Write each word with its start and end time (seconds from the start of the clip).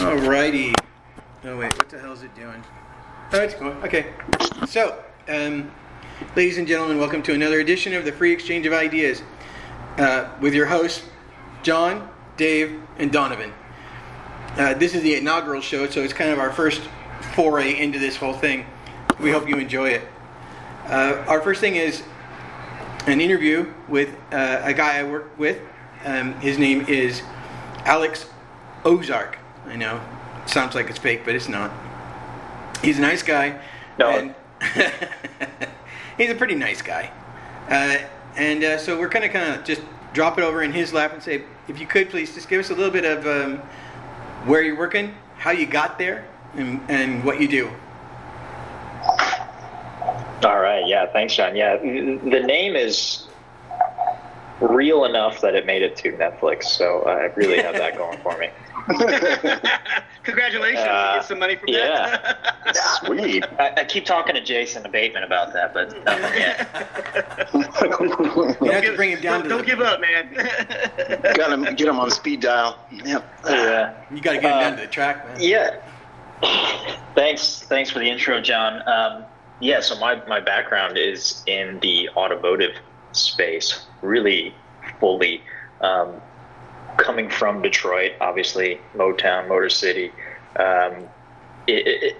Alrighty. 0.00 0.74
Oh 1.44 1.58
wait, 1.58 1.76
what 1.76 1.90
the 1.90 1.98
hell 1.98 2.14
is 2.14 2.22
it 2.22 2.34
doing? 2.34 2.64
Oh, 3.34 3.40
it's 3.42 3.52
cool. 3.52 3.68
Okay. 3.84 4.06
So, 4.66 5.04
um, 5.28 5.70
ladies 6.34 6.56
and 6.56 6.66
gentlemen, 6.66 6.96
welcome 6.96 7.22
to 7.24 7.34
another 7.34 7.60
edition 7.60 7.92
of 7.92 8.06
the 8.06 8.12
Free 8.12 8.32
Exchange 8.32 8.64
of 8.64 8.72
Ideas 8.72 9.22
uh, 9.98 10.30
with 10.40 10.54
your 10.54 10.64
hosts, 10.64 11.04
John, 11.62 12.08
Dave, 12.38 12.80
and 12.96 13.12
Donovan. 13.12 13.52
Uh, 14.56 14.72
this 14.72 14.94
is 14.94 15.02
the 15.02 15.16
inaugural 15.16 15.60
show, 15.60 15.86
so 15.86 16.00
it's 16.00 16.14
kind 16.14 16.30
of 16.30 16.38
our 16.38 16.50
first 16.50 16.80
foray 17.34 17.78
into 17.78 17.98
this 17.98 18.16
whole 18.16 18.32
thing. 18.32 18.64
We 19.20 19.30
hope 19.30 19.50
you 19.50 19.58
enjoy 19.58 19.90
it. 19.90 20.02
Uh, 20.86 21.22
our 21.28 21.42
first 21.42 21.60
thing 21.60 21.76
is 21.76 22.02
an 23.06 23.20
interview 23.20 23.70
with 23.86 24.16
uh, 24.32 24.62
a 24.62 24.72
guy 24.72 24.98
I 24.98 25.02
work 25.02 25.38
with. 25.38 25.60
Um, 26.06 26.32
his 26.40 26.56
name 26.56 26.86
is 26.88 27.20
Alex 27.84 28.24
Ozark. 28.86 29.36
I 29.66 29.76
know, 29.76 30.00
sounds 30.46 30.74
like 30.74 30.88
it's 30.90 30.98
fake, 30.98 31.22
but 31.24 31.34
it's 31.34 31.48
not. 31.48 31.70
He's 32.82 32.98
a 32.98 33.02
nice 33.02 33.22
guy. 33.22 33.60
No. 33.98 34.10
And 34.10 34.34
he's 36.16 36.30
a 36.30 36.34
pretty 36.34 36.54
nice 36.54 36.82
guy. 36.82 37.10
Uh, 37.68 37.98
and 38.36 38.64
uh, 38.64 38.78
so 38.78 38.98
we're 38.98 39.08
going 39.08 39.22
to 39.22 39.28
kind 39.28 39.54
of 39.54 39.64
just 39.64 39.82
drop 40.12 40.38
it 40.38 40.44
over 40.44 40.62
in 40.62 40.72
his 40.72 40.92
lap 40.92 41.12
and 41.12 41.22
say, 41.22 41.44
if 41.68 41.78
you 41.78 41.86
could 41.86 42.10
please 42.10 42.34
just 42.34 42.48
give 42.48 42.60
us 42.60 42.70
a 42.70 42.74
little 42.74 42.90
bit 42.90 43.04
of 43.04 43.26
um, 43.26 43.58
where 44.46 44.62
you're 44.62 44.78
working, 44.78 45.14
how 45.38 45.50
you 45.50 45.66
got 45.66 45.98
there, 45.98 46.26
and, 46.54 46.80
and 46.88 47.24
what 47.24 47.40
you 47.40 47.48
do. 47.48 47.70
All 50.42 50.58
right. 50.60 50.82
Yeah. 50.86 51.06
Thanks, 51.12 51.34
John. 51.34 51.54
Yeah. 51.54 51.76
The 51.76 52.42
name 52.44 52.74
is 52.74 53.26
real 54.60 55.04
enough 55.04 55.40
that 55.40 55.54
it 55.54 55.66
made 55.66 55.82
it 55.82 55.96
to 55.96 56.12
Netflix, 56.12 56.64
so 56.64 57.02
I 57.02 57.32
really 57.34 57.60
have 57.62 57.74
that 57.74 57.96
going 57.96 58.18
for 58.18 58.36
me. 58.38 58.50
Congratulations! 60.22 60.80
Uh, 60.80 61.12
you 61.12 61.20
get 61.20 61.24
some 61.26 61.38
money 61.38 61.56
from 61.56 61.68
yeah. 61.68 62.18
that. 62.64 62.76
Sweet. 63.04 63.44
I, 63.58 63.72
I 63.78 63.84
keep 63.84 64.04
talking 64.04 64.34
to 64.34 64.40
Jason 64.40 64.90
Bateman 64.90 65.22
about 65.22 65.52
that, 65.52 65.72
but 65.72 65.92
nothing 66.04 66.40
yet. 66.40 66.88
You 68.60 68.70
have 68.70 68.84
to 68.84 68.96
bring 68.96 69.10
him 69.10 69.20
down 69.20 69.40
don't, 69.40 69.48
don't 69.48 69.66
give 69.66 69.80
up, 69.80 70.00
man. 70.00 70.32
Got 71.34 71.52
him. 71.52 71.62
Get 71.74 71.88
him 71.88 71.98
on 71.98 72.10
speed 72.10 72.40
dial. 72.40 72.78
Yep. 72.90 73.40
Yeah. 73.46 73.94
You 74.10 74.20
got 74.20 74.32
to 74.32 74.40
get 74.40 74.50
him 74.50 74.58
Uh, 74.58 74.60
down 74.60 74.76
to 74.76 74.82
the 74.82 74.86
track, 74.88 75.26
man. 75.26 75.36
Yeah. 75.40 75.80
Thanks. 77.14 77.62
Thanks 77.62 77.90
for 77.90 77.98
the 77.98 78.08
intro, 78.08 78.40
John. 78.40 78.86
Um, 78.86 79.24
yeah. 79.60 79.80
So 79.80 79.98
my 79.98 80.24
my 80.26 80.40
background 80.40 80.96
is 80.98 81.42
in 81.46 81.78
the 81.80 82.08
automotive 82.10 82.72
space, 83.12 83.86
really 84.02 84.54
fully. 84.98 85.42
Um, 85.80 86.20
coming 86.96 87.30
from 87.30 87.62
Detroit, 87.62 88.12
obviously 88.20 88.80
Motown, 88.94 89.48
Motor 89.48 89.70
City, 89.70 90.12
um, 90.56 91.08
it, 91.66 91.86
it, 91.86 92.16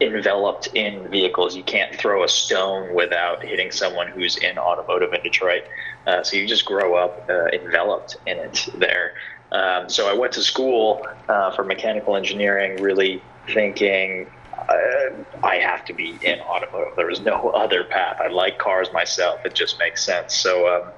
enveloped 0.00 0.68
in 0.74 1.08
vehicles. 1.08 1.56
You 1.56 1.62
can't 1.62 1.94
throw 1.94 2.24
a 2.24 2.28
stone 2.28 2.94
without 2.94 3.44
hitting 3.44 3.70
someone 3.70 4.08
who's 4.08 4.36
in 4.36 4.58
automotive 4.58 5.12
in 5.12 5.22
Detroit. 5.22 5.64
Uh, 6.06 6.22
so 6.22 6.36
you 6.36 6.46
just 6.46 6.64
grow 6.64 6.96
up 6.96 7.28
uh, 7.28 7.46
enveloped 7.52 8.16
in 8.26 8.38
it 8.38 8.68
there. 8.76 9.14
Um, 9.52 9.88
so 9.88 10.10
I 10.10 10.14
went 10.14 10.32
to 10.32 10.42
school 10.42 11.06
uh, 11.28 11.52
for 11.52 11.62
mechanical 11.62 12.16
engineering, 12.16 12.82
really 12.82 13.22
thinking 13.46 14.28
uh, 14.68 15.10
I 15.42 15.56
have 15.56 15.84
to 15.86 15.92
be 15.92 16.18
in 16.22 16.40
automotive. 16.40 16.96
There 16.96 17.06
was 17.06 17.20
no 17.20 17.50
other 17.54 17.84
path. 17.84 18.20
I 18.20 18.28
like 18.28 18.58
cars 18.58 18.88
myself. 18.92 19.44
It 19.44 19.54
just 19.54 19.78
makes 19.78 20.02
sense. 20.02 20.34
So 20.34 20.68
um, 20.68 20.90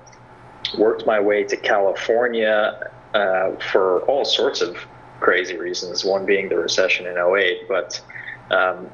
worked 0.75 1.07
my 1.07 1.21
way 1.21 1.45
to 1.45 1.57
California 1.57 2.91
uh, 3.15 3.57
for 3.71 4.01
all 4.03 4.25
sorts 4.25 4.61
of 4.61 4.77
crazy 5.21 5.57
reasons. 5.57 6.05
One 6.05 6.27
being 6.27 6.49
the 6.49 6.57
recession 6.57 7.07
in 7.07 7.17
08, 7.17 7.69
but 7.69 8.01
um, 8.51 8.91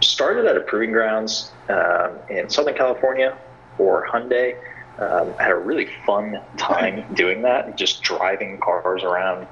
started 0.00 0.46
at 0.46 0.56
a 0.56 0.60
proving 0.60 0.92
grounds 0.92 1.52
um, 1.68 2.18
in 2.28 2.48
Southern 2.48 2.74
California 2.74 3.36
for 3.76 4.06
Hyundai. 4.08 4.56
Um, 4.98 5.32
had 5.38 5.50
a 5.50 5.56
really 5.56 5.88
fun 6.04 6.40
time 6.58 7.14
doing 7.14 7.42
that, 7.42 7.76
just 7.76 8.02
driving 8.02 8.58
cars 8.58 9.02
around, 9.02 9.46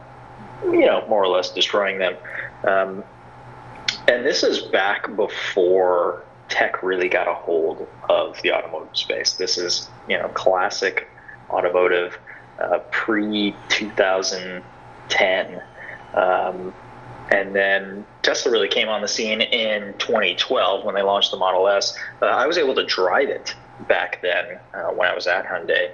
you 0.65 0.85
know, 0.85 1.07
more 1.09 1.23
or 1.23 1.29
less 1.29 1.51
destroying 1.51 1.99
them. 1.99 2.17
Um, 2.65 3.05
and 4.09 4.25
this 4.25 4.43
is 4.43 4.61
back 4.61 5.15
before 5.17 6.23
tech 6.49 6.83
really 6.83 7.09
got 7.09 7.29
a 7.29 7.35
hold 7.35 7.87
of 8.09 8.41
the 8.43 8.53
automotive 8.53 8.97
space. 8.97 9.35
This 9.35 9.57
is, 9.59 9.89
you 10.09 10.19
know, 10.19 10.29
classic 10.29 11.09
automotive 11.51 12.19
uh, 12.59 12.79
pre 12.91 13.55
2010. 13.69 15.63
Um, 16.15 16.75
and 17.31 17.55
then 17.55 18.07
Tesla 18.23 18.51
really 18.51 18.69
came 18.69 18.89
on 18.89 19.03
the 19.03 19.09
scene 19.09 19.43
in 19.43 19.95
2012 19.99 20.85
when 20.85 20.95
they 20.95 21.03
launched 21.03 21.31
the 21.31 21.37
Model 21.37 21.69
S. 21.69 21.97
Uh, 22.23 22.27
I 22.27 22.47
was 22.47 22.57
able 22.57 22.75
to 22.75 22.87
drive 22.87 23.29
it 23.29 23.55
back 23.87 24.21
then 24.23 24.59
uh, 24.75 24.89
when 24.89 25.09
I 25.09 25.15
was 25.15 25.27
at 25.27 25.47
Hyundai 25.47 25.91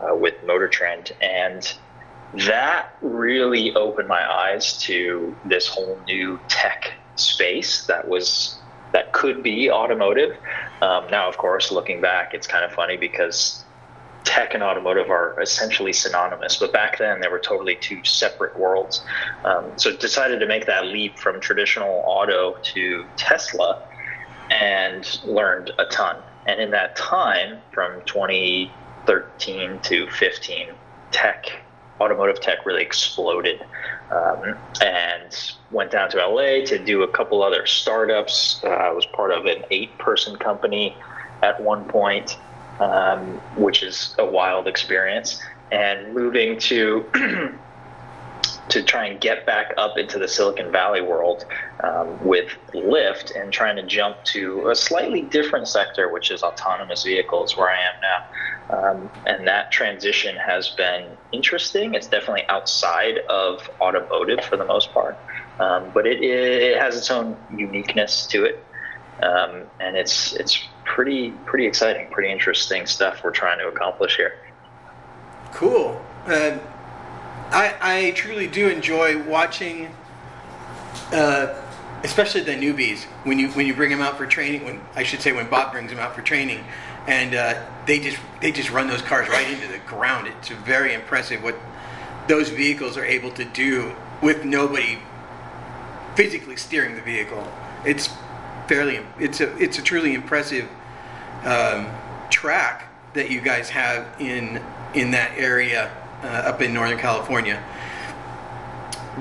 uh, 0.00 0.14
with 0.14 0.34
Motor 0.44 0.68
Trend, 0.68 1.12
and 1.22 1.74
that 2.46 2.96
really 3.00 3.74
opened 3.74 4.08
my 4.08 4.30
eyes 4.30 4.76
to 4.78 5.34
this 5.44 5.66
whole 5.66 5.98
new 6.06 6.38
tech 6.48 6.92
space 7.16 7.86
that 7.86 8.06
was 8.08 8.58
that 8.92 9.12
could 9.12 9.42
be 9.42 9.70
automotive. 9.70 10.36
Um, 10.80 11.06
now, 11.10 11.28
of 11.28 11.36
course, 11.36 11.72
looking 11.72 12.00
back, 12.00 12.34
it's 12.34 12.46
kind 12.46 12.64
of 12.64 12.72
funny 12.72 12.96
because 12.96 13.63
tech 14.24 14.54
and 14.54 14.62
automotive 14.62 15.10
are 15.10 15.38
essentially 15.40 15.92
synonymous, 15.92 16.56
but 16.56 16.72
back 16.72 16.98
then 16.98 17.20
they 17.20 17.28
were 17.28 17.38
totally 17.38 17.76
two 17.76 18.02
separate 18.04 18.58
worlds. 18.58 19.04
Um, 19.44 19.72
so 19.76 19.94
decided 19.96 20.40
to 20.40 20.46
make 20.46 20.66
that 20.66 20.86
leap 20.86 21.18
from 21.18 21.40
traditional 21.40 22.02
auto 22.06 22.56
to 22.74 23.04
Tesla 23.16 23.82
and 24.50 25.20
learned 25.24 25.70
a 25.78 25.84
ton. 25.86 26.16
And 26.46 26.60
in 26.60 26.70
that 26.72 26.96
time, 26.96 27.58
from 27.72 28.02
2013 28.06 29.78
to 29.80 30.10
15, 30.10 30.68
tech, 31.10 31.46
automotive 32.00 32.40
tech 32.40 32.66
really 32.66 32.82
exploded. 32.82 33.64
Um, 34.10 34.56
and 34.82 35.54
went 35.70 35.90
down 35.90 36.10
to 36.10 36.24
LA 36.24 36.64
to 36.66 36.78
do 36.78 37.02
a 37.02 37.08
couple 37.08 37.42
other 37.42 37.66
startups. 37.66 38.60
Uh, 38.62 38.68
I 38.68 38.92
was 38.92 39.06
part 39.06 39.32
of 39.32 39.46
an 39.46 39.64
eight 39.70 39.96
person 39.98 40.36
company 40.36 40.96
at 41.42 41.60
one 41.60 41.84
point 41.86 42.36
um, 42.80 43.40
which 43.54 43.82
is 43.82 44.14
a 44.18 44.24
wild 44.24 44.66
experience. 44.66 45.40
And 45.72 46.14
moving 46.14 46.58
to 46.60 47.10
to 48.68 48.82
try 48.82 49.06
and 49.06 49.20
get 49.20 49.44
back 49.46 49.72
up 49.76 49.98
into 49.98 50.18
the 50.18 50.28
Silicon 50.28 50.72
Valley 50.72 51.00
world 51.00 51.44
um, 51.82 52.18
with 52.24 52.50
Lyft 52.74 53.30
and 53.38 53.52
trying 53.52 53.76
to 53.76 53.82
jump 53.82 54.16
to 54.24 54.68
a 54.68 54.74
slightly 54.74 55.22
different 55.22 55.68
sector, 55.68 56.12
which 56.12 56.30
is 56.30 56.42
autonomous 56.42 57.02
vehicles, 57.02 57.56
where 57.56 57.68
I 57.68 57.76
am 57.76 58.00
now. 58.02 58.24
Um, 58.70 59.10
and 59.26 59.46
that 59.46 59.70
transition 59.70 60.36
has 60.36 60.70
been 60.70 61.16
interesting. 61.32 61.94
It's 61.94 62.06
definitely 62.06 62.44
outside 62.48 63.18
of 63.28 63.68
automotive 63.80 64.42
for 64.44 64.56
the 64.56 64.64
most 64.64 64.92
part, 64.92 65.18
um, 65.60 65.90
but 65.92 66.06
it, 66.06 66.22
it 66.22 66.80
has 66.80 66.96
its 66.96 67.10
own 67.10 67.36
uniqueness 67.54 68.26
to 68.28 68.44
it 68.44 68.64
um, 69.24 69.62
and 69.80 69.96
it's 69.96 70.34
it's 70.34 70.62
pretty 70.84 71.30
pretty 71.46 71.66
exciting, 71.66 72.08
pretty 72.10 72.30
interesting 72.30 72.86
stuff 72.86 73.22
we're 73.24 73.30
trying 73.30 73.58
to 73.58 73.68
accomplish 73.68 74.16
here. 74.16 74.34
Cool. 75.52 76.00
Uh, 76.26 76.58
I, 77.50 77.74
I 77.80 78.10
truly 78.12 78.48
do 78.48 78.68
enjoy 78.68 79.22
watching, 79.22 79.94
uh, 81.12 81.54
especially 82.02 82.40
the 82.42 82.52
newbies 82.52 83.04
when 83.24 83.38
you 83.38 83.50
when 83.50 83.66
you 83.66 83.74
bring 83.74 83.90
them 83.90 84.00
out 84.00 84.18
for 84.18 84.26
training. 84.26 84.64
When 84.64 84.80
I 84.94 85.02
should 85.04 85.20
say 85.20 85.32
when 85.32 85.48
Bob 85.48 85.72
brings 85.72 85.90
them 85.90 86.00
out 86.00 86.14
for 86.14 86.22
training, 86.22 86.64
and 87.06 87.34
uh, 87.34 87.62
they 87.86 88.00
just 88.00 88.18
they 88.40 88.52
just 88.52 88.70
run 88.70 88.88
those 88.88 89.02
cars 89.02 89.28
right 89.28 89.48
into 89.48 89.68
the 89.68 89.78
ground. 89.86 90.28
It's 90.28 90.48
very 90.48 90.94
impressive 90.94 91.42
what 91.42 91.56
those 92.26 92.48
vehicles 92.48 92.96
are 92.96 93.04
able 93.04 93.30
to 93.32 93.44
do 93.44 93.94
with 94.22 94.44
nobody 94.44 94.98
physically 96.14 96.56
steering 96.56 96.94
the 96.94 97.02
vehicle. 97.02 97.46
It's 97.84 98.08
fairly 98.66 99.00
it's 99.18 99.40
a 99.40 99.56
it's 99.56 99.78
a 99.78 99.82
truly 99.82 100.14
impressive 100.14 100.68
um, 101.44 101.88
track 102.30 102.88
that 103.14 103.30
you 103.30 103.40
guys 103.40 103.68
have 103.70 104.06
in 104.20 104.62
in 104.94 105.10
that 105.10 105.32
area 105.36 105.90
uh, 106.22 106.26
up 106.26 106.62
in 106.62 106.72
Northern 106.72 106.98
California. 106.98 107.62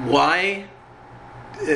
Why? 0.06 0.66
Uh, 1.62 1.76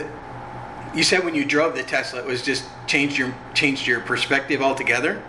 you 0.96 1.04
said 1.04 1.24
when 1.24 1.36
you 1.36 1.46
drove 1.46 1.76
the 1.76 1.84
Tesla, 1.84 2.20
it 2.20 2.26
was 2.26 2.42
just 2.42 2.66
changed 2.88 3.18
your 3.18 3.34
changed 3.54 3.86
your 3.86 4.00
perspective 4.00 4.62
altogether. 4.62 5.22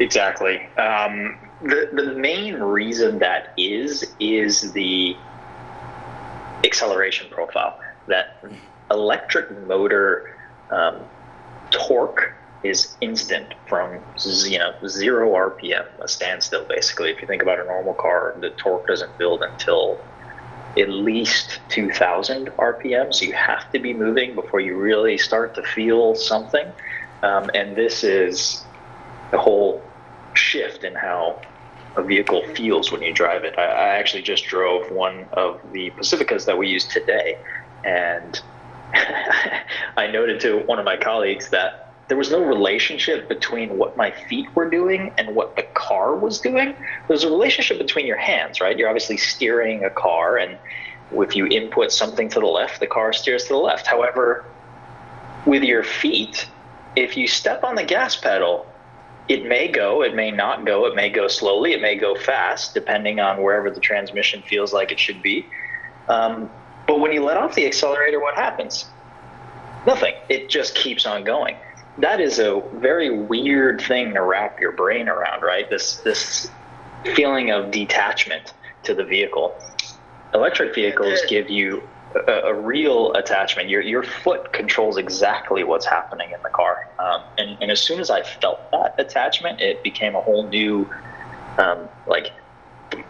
Exactly. 0.00 0.64
Um, 0.76 1.38
the 1.62 1.90
the 1.92 2.14
main 2.14 2.54
reason 2.54 3.18
that 3.20 3.52
is 3.56 4.14
is 4.18 4.72
the 4.72 5.16
acceleration 6.64 7.28
profile. 7.30 7.78
That 8.08 8.42
electric 8.90 9.50
motor 9.66 10.36
um, 10.70 11.00
torque 11.70 12.34
is 12.62 12.96
instant 13.00 13.52
from 13.66 14.00
you 14.46 14.58
know 14.58 14.72
zero 14.86 15.32
RPM, 15.32 15.86
a 16.00 16.08
standstill 16.08 16.64
basically. 16.64 17.10
If 17.10 17.20
you 17.20 17.28
think 17.28 17.42
about 17.42 17.60
a 17.60 17.64
normal 17.64 17.94
car, 17.94 18.34
the 18.40 18.50
torque 18.50 18.86
doesn't 18.86 19.16
build 19.18 19.42
until 19.42 20.00
at 20.76 20.88
least 20.88 21.60
2,000 21.68 22.46
RPM. 22.58 23.14
So 23.14 23.26
you 23.26 23.32
have 23.34 23.70
to 23.72 23.78
be 23.78 23.92
moving 23.92 24.34
before 24.34 24.60
you 24.60 24.76
really 24.76 25.16
start 25.18 25.54
to 25.54 25.62
feel 25.62 26.16
something. 26.16 26.66
Um, 27.22 27.48
and 27.54 27.76
this 27.76 28.02
is 28.02 28.64
a 29.32 29.38
whole 29.38 29.82
shift 30.34 30.82
in 30.82 30.94
how 30.94 31.40
a 31.96 32.02
vehicle 32.02 32.42
feels 32.54 32.90
when 32.90 33.02
you 33.02 33.12
drive 33.12 33.44
it. 33.44 33.56
I, 33.56 33.62
I 33.62 33.88
actually 33.96 34.22
just 34.22 34.46
drove 34.46 34.90
one 34.90 35.26
of 35.32 35.60
the 35.72 35.90
Pacificas 35.90 36.44
that 36.46 36.58
we 36.58 36.68
use 36.68 36.84
today, 36.84 37.38
and 37.84 38.40
I 39.96 40.06
noted 40.06 40.40
to 40.40 40.58
one 40.66 40.78
of 40.78 40.84
my 40.84 40.96
colleagues 40.96 41.50
that 41.50 41.92
there 42.08 42.16
was 42.16 42.30
no 42.30 42.44
relationship 42.44 43.28
between 43.28 43.78
what 43.78 43.96
my 43.96 44.10
feet 44.10 44.54
were 44.54 44.68
doing 44.68 45.12
and 45.16 45.34
what 45.34 45.56
the 45.56 45.62
car 45.74 46.14
was 46.16 46.40
doing. 46.40 46.74
There's 47.08 47.24
a 47.24 47.30
relationship 47.30 47.78
between 47.78 48.06
your 48.06 48.18
hands, 48.18 48.60
right? 48.60 48.76
You're 48.78 48.88
obviously 48.88 49.16
steering 49.16 49.84
a 49.84 49.90
car, 49.90 50.36
and 50.36 50.58
if 51.12 51.34
you 51.34 51.46
input 51.46 51.92
something 51.92 52.28
to 52.30 52.40
the 52.40 52.46
left, 52.46 52.80
the 52.80 52.86
car 52.86 53.12
steers 53.12 53.44
to 53.44 53.54
the 53.54 53.58
left. 53.58 53.86
However, 53.86 54.44
with 55.46 55.62
your 55.62 55.82
feet, 55.82 56.48
if 56.94 57.16
you 57.16 57.26
step 57.26 57.64
on 57.64 57.74
the 57.74 57.84
gas 57.84 58.16
pedal, 58.16 58.66
it 59.28 59.46
may 59.46 59.68
go, 59.68 60.02
it 60.02 60.14
may 60.14 60.30
not 60.30 60.66
go, 60.66 60.84
it 60.86 60.94
may 60.94 61.08
go 61.08 61.28
slowly, 61.28 61.72
it 61.72 61.80
may 61.80 61.96
go 61.96 62.14
fast, 62.14 62.74
depending 62.74 63.20
on 63.20 63.42
wherever 63.42 63.70
the 63.70 63.80
transmission 63.80 64.42
feels 64.42 64.72
like 64.72 64.92
it 64.92 65.00
should 65.00 65.22
be. 65.22 65.46
Um, 66.08 66.50
but 66.86 67.00
when 67.00 67.12
you 67.12 67.24
let 67.24 67.36
off 67.36 67.54
the 67.54 67.66
accelerator, 67.66 68.20
what 68.20 68.34
happens? 68.34 68.86
Nothing. 69.86 70.14
It 70.28 70.48
just 70.48 70.74
keeps 70.74 71.06
on 71.06 71.24
going. 71.24 71.56
That 71.98 72.20
is 72.20 72.38
a 72.38 72.62
very 72.74 73.10
weird 73.10 73.80
thing 73.80 74.14
to 74.14 74.22
wrap 74.22 74.60
your 74.60 74.72
brain 74.72 75.08
around, 75.08 75.42
right? 75.42 75.68
This 75.70 75.98
this 75.98 76.50
feeling 77.14 77.50
of 77.50 77.70
detachment 77.70 78.54
to 78.84 78.94
the 78.94 79.04
vehicle. 79.04 79.56
Electric 80.32 80.74
vehicles 80.74 81.20
give 81.28 81.48
you 81.48 81.82
a, 82.26 82.32
a, 82.32 82.54
real 82.54 83.12
attachment. 83.12 83.68
Your 83.68 83.80
your 83.82 84.02
foot 84.02 84.52
controls 84.52 84.96
exactly 84.96 85.62
what's 85.62 85.86
happening 85.86 86.30
in 86.32 86.42
the 86.42 86.48
car, 86.48 86.88
um, 86.98 87.22
and 87.38 87.56
and 87.60 87.70
as 87.70 87.80
soon 87.80 88.00
as 88.00 88.10
I 88.10 88.22
felt 88.22 88.70
that 88.72 88.94
attachment, 88.98 89.60
it 89.60 89.82
became 89.84 90.16
a 90.16 90.20
whole 90.20 90.48
new, 90.48 90.90
um, 91.58 91.88
like, 92.06 92.32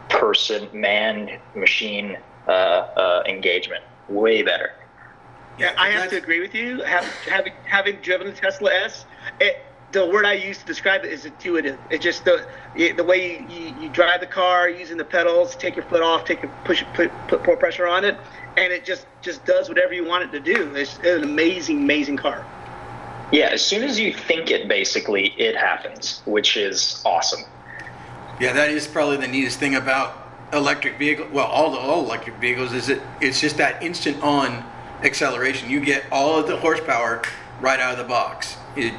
person, 0.09 0.69
man, 0.73 1.38
machine 1.55 2.19
uh, 2.46 2.50
uh, 2.50 3.23
engagement. 3.26 3.82
Way 4.08 4.43
better. 4.43 4.73
Yeah, 5.58 5.75
I 5.79 5.91
have 5.91 6.11
to 6.11 6.17
agree 6.17 6.41
with 6.41 6.55
you. 6.55 6.82
having 6.82 7.52
having 7.64 7.96
driven 7.96 8.26
a 8.26 8.32
Tesla 8.32 8.73
S, 8.75 9.06
it, 9.41 9.64
the 9.93 10.05
word 10.05 10.26
I 10.26 10.32
use 10.32 10.58
to 10.58 10.67
describe 10.67 11.05
it 11.05 11.12
is 11.12 11.25
intuitive. 11.25 11.79
It's 11.91 12.02
just 12.02 12.25
the 12.25 12.44
the 12.75 13.05
way 13.05 13.38
you, 13.38 13.46
you, 13.49 13.75
you, 13.82 13.88
drive 13.88 14.20
the 14.20 14.26
car, 14.26 14.69
using 14.69 14.96
the 14.96 15.05
pedals, 15.05 15.55
take 15.55 15.76
your 15.76 15.85
foot 15.85 16.02
off, 16.02 16.25
take 16.25 16.43
your 16.43 16.50
push 16.64 16.85
put 16.94 17.11
put 17.29 17.46
more 17.46 17.56
pressure 17.56 17.87
on 17.87 18.05
it, 18.05 18.17
and 18.56 18.73
it 18.73 18.85
just 18.85 19.06
just 19.23 19.44
does 19.44 19.69
whatever 19.69 19.94
you 19.94 20.05
want 20.05 20.25
it 20.25 20.32
to 20.32 20.41
do. 20.41 20.75
It's, 20.75 20.99
it's 20.99 21.06
an 21.06 21.23
amazing 21.23 21.79
amazing 21.79 22.17
car. 22.17 22.44
Yeah, 23.32 23.46
as 23.46 23.64
soon 23.64 23.85
as 23.85 23.99
you 23.99 24.12
think 24.12 24.50
it, 24.50 24.69
basically 24.69 25.35
it 25.38 25.56
happens, 25.56 26.23
which 26.26 26.56
is 26.56 27.00
awesome. 27.06 27.44
Yeah, 28.41 28.52
that 28.52 28.70
is 28.70 28.87
probably 28.87 29.17
the 29.17 29.29
neatest 29.29 29.61
thing 29.61 29.76
about 29.76 30.24
electric 30.55 30.99
vehicle. 30.99 31.29
Well, 31.33 31.47
all 31.47 31.71
the 31.71 31.79
all 31.79 32.05
electric 32.05 32.37
vehicles 32.37 32.73
is 32.73 32.89
it 32.89 33.03
it's 33.21 33.41
just 33.41 33.56
that 33.59 33.83
instant 33.83 34.23
on 34.23 34.65
acceleration. 35.03 35.69
You 35.69 35.81
get 35.81 36.05
all 36.11 36.39
of 36.39 36.47
the 36.47 36.56
horsepower 36.56 37.23
right 37.61 37.81
out 37.81 37.93
of 37.93 37.99
the 37.99 38.05
box. 38.05 38.56
It, 38.77 38.95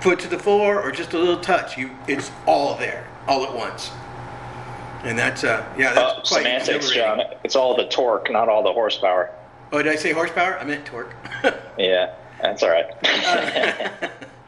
foot 0.00 0.20
to 0.20 0.28
the 0.28 0.38
floor 0.38 0.80
or 0.80 0.92
just 0.92 1.12
a 1.12 1.18
little 1.18 1.40
touch, 1.40 1.76
you 1.76 1.90
it's 2.06 2.30
all 2.46 2.76
there, 2.76 3.06
all 3.26 3.44
at 3.44 3.54
once. 3.54 3.90
And 5.02 5.18
that's 5.18 5.44
uh 5.44 5.66
yeah, 5.78 5.94
that's 5.94 6.32
uh, 6.32 6.36
semantics, 6.36 6.90
John. 6.90 7.20
It's 7.44 7.56
all 7.56 7.76
the 7.76 7.86
torque, 7.88 8.30
not 8.30 8.48
all 8.48 8.62
the 8.62 8.72
horsepower. 8.72 9.30
Oh, 9.72 9.82
did 9.82 9.92
I 9.92 9.96
say 9.96 10.12
horsepower? 10.12 10.58
I 10.58 10.64
meant 10.64 10.84
torque. 10.86 11.14
yeah, 11.78 12.14
that's 12.40 12.62
all 12.62 12.70
right. 12.70 12.86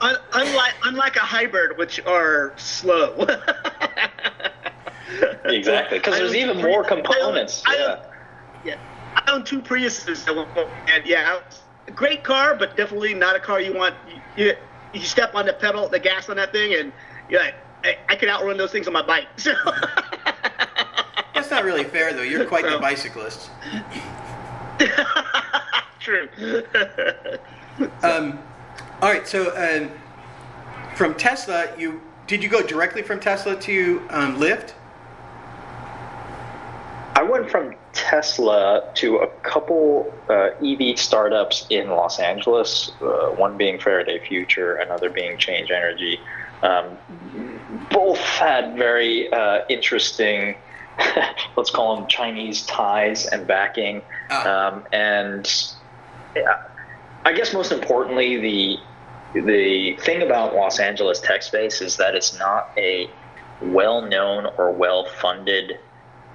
uh, 0.00 0.16
unlike 0.32 0.74
unlike 0.84 1.16
a 1.16 1.20
hybrid, 1.20 1.78
which 1.78 2.04
are 2.04 2.52
slow. 2.56 3.14
exactly, 5.44 5.98
because 5.98 6.18
there's 6.18 6.34
even 6.34 6.60
more 6.60 6.84
components. 6.84 7.62
I, 7.66 7.76
yeah. 7.76 8.04
yeah. 8.64 8.78
I 9.14 9.32
own 9.32 9.44
two 9.44 9.60
Priuses, 9.60 10.28
and 10.88 11.06
yeah, 11.06 11.40
great 11.94 12.22
car, 12.22 12.54
but 12.54 12.76
definitely 12.76 13.14
not 13.14 13.36
a 13.36 13.40
car 13.40 13.60
you 13.60 13.74
want. 13.74 13.94
You, 14.36 14.54
you 14.92 15.00
step 15.00 15.34
on 15.34 15.46
the 15.46 15.52
pedal, 15.52 15.88
the 15.88 15.98
gas 15.98 16.28
on 16.28 16.36
that 16.36 16.52
thing, 16.52 16.74
and 16.74 16.92
you're 17.28 17.40
like, 17.40 17.54
I, 17.84 17.96
I 18.08 18.16
can 18.16 18.28
outrun 18.28 18.56
those 18.56 18.72
things 18.72 18.86
on 18.86 18.92
my 18.92 19.02
bike. 19.02 19.26
So. 19.36 19.54
That's 21.34 21.50
not 21.50 21.64
really 21.64 21.84
fair, 21.84 22.12
though. 22.12 22.22
You're 22.22 22.44
quite 22.44 22.64
so. 22.64 22.72
the 22.72 22.78
bicyclist. 22.78 23.50
True. 26.00 26.28
um, 28.02 28.38
all 29.02 29.10
right. 29.10 29.26
So, 29.26 29.56
um, 29.56 29.90
from 30.94 31.14
Tesla, 31.14 31.68
you 31.78 32.00
did 32.26 32.42
you 32.42 32.48
go 32.48 32.62
directly 32.62 33.02
from 33.02 33.18
Tesla 33.20 33.56
to 33.62 34.02
um, 34.10 34.36
Lyft? 34.36 34.74
I 37.20 37.22
went 37.22 37.50
from 37.50 37.74
Tesla 37.92 38.90
to 38.94 39.18
a 39.18 39.26
couple 39.42 40.10
uh, 40.30 40.52
EV 40.64 40.98
startups 40.98 41.66
in 41.68 41.90
Los 41.90 42.18
Angeles, 42.18 42.92
uh, 43.02 43.26
one 43.36 43.58
being 43.58 43.78
Faraday 43.78 44.26
Future, 44.26 44.76
another 44.76 45.10
being 45.10 45.36
Change 45.36 45.70
Energy. 45.70 46.18
Um, 46.62 46.96
both 47.90 48.20
had 48.20 48.74
very 48.74 49.30
uh, 49.34 49.66
interesting, 49.68 50.56
let's 51.58 51.68
call 51.68 51.96
them 51.96 52.06
Chinese 52.06 52.62
ties 52.62 53.26
and 53.26 53.46
backing. 53.46 54.00
Ah. 54.30 54.68
Um, 54.68 54.84
and 54.90 55.46
I 57.26 57.34
guess 57.34 57.52
most 57.52 57.70
importantly, 57.70 58.38
the 58.38 58.78
the 59.42 59.94
thing 59.96 60.22
about 60.22 60.54
Los 60.54 60.80
Angeles 60.80 61.20
tech 61.20 61.42
space 61.42 61.82
is 61.82 61.98
that 61.98 62.14
it's 62.14 62.38
not 62.38 62.70
a 62.78 63.10
well 63.60 64.00
known 64.00 64.46
or 64.56 64.72
well 64.72 65.04
funded 65.04 65.78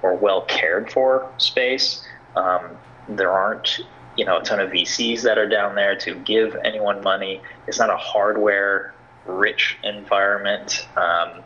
or 0.02 0.14
well 0.14 0.42
cared 0.42 0.90
for 0.92 1.30
space. 1.38 2.04
Um, 2.34 2.76
there 3.08 3.30
aren't 3.30 3.80
you 4.16 4.24
know 4.24 4.38
a 4.38 4.42
ton 4.42 4.60
of 4.60 4.70
VCs 4.70 5.22
that 5.22 5.38
are 5.38 5.48
down 5.48 5.74
there 5.74 5.96
to 5.96 6.14
give 6.14 6.56
anyone 6.64 7.02
money. 7.02 7.40
It's 7.66 7.78
not 7.78 7.90
a 7.90 7.96
hardware 7.96 8.94
rich 9.26 9.76
environment. 9.82 10.88
Um, 10.96 11.42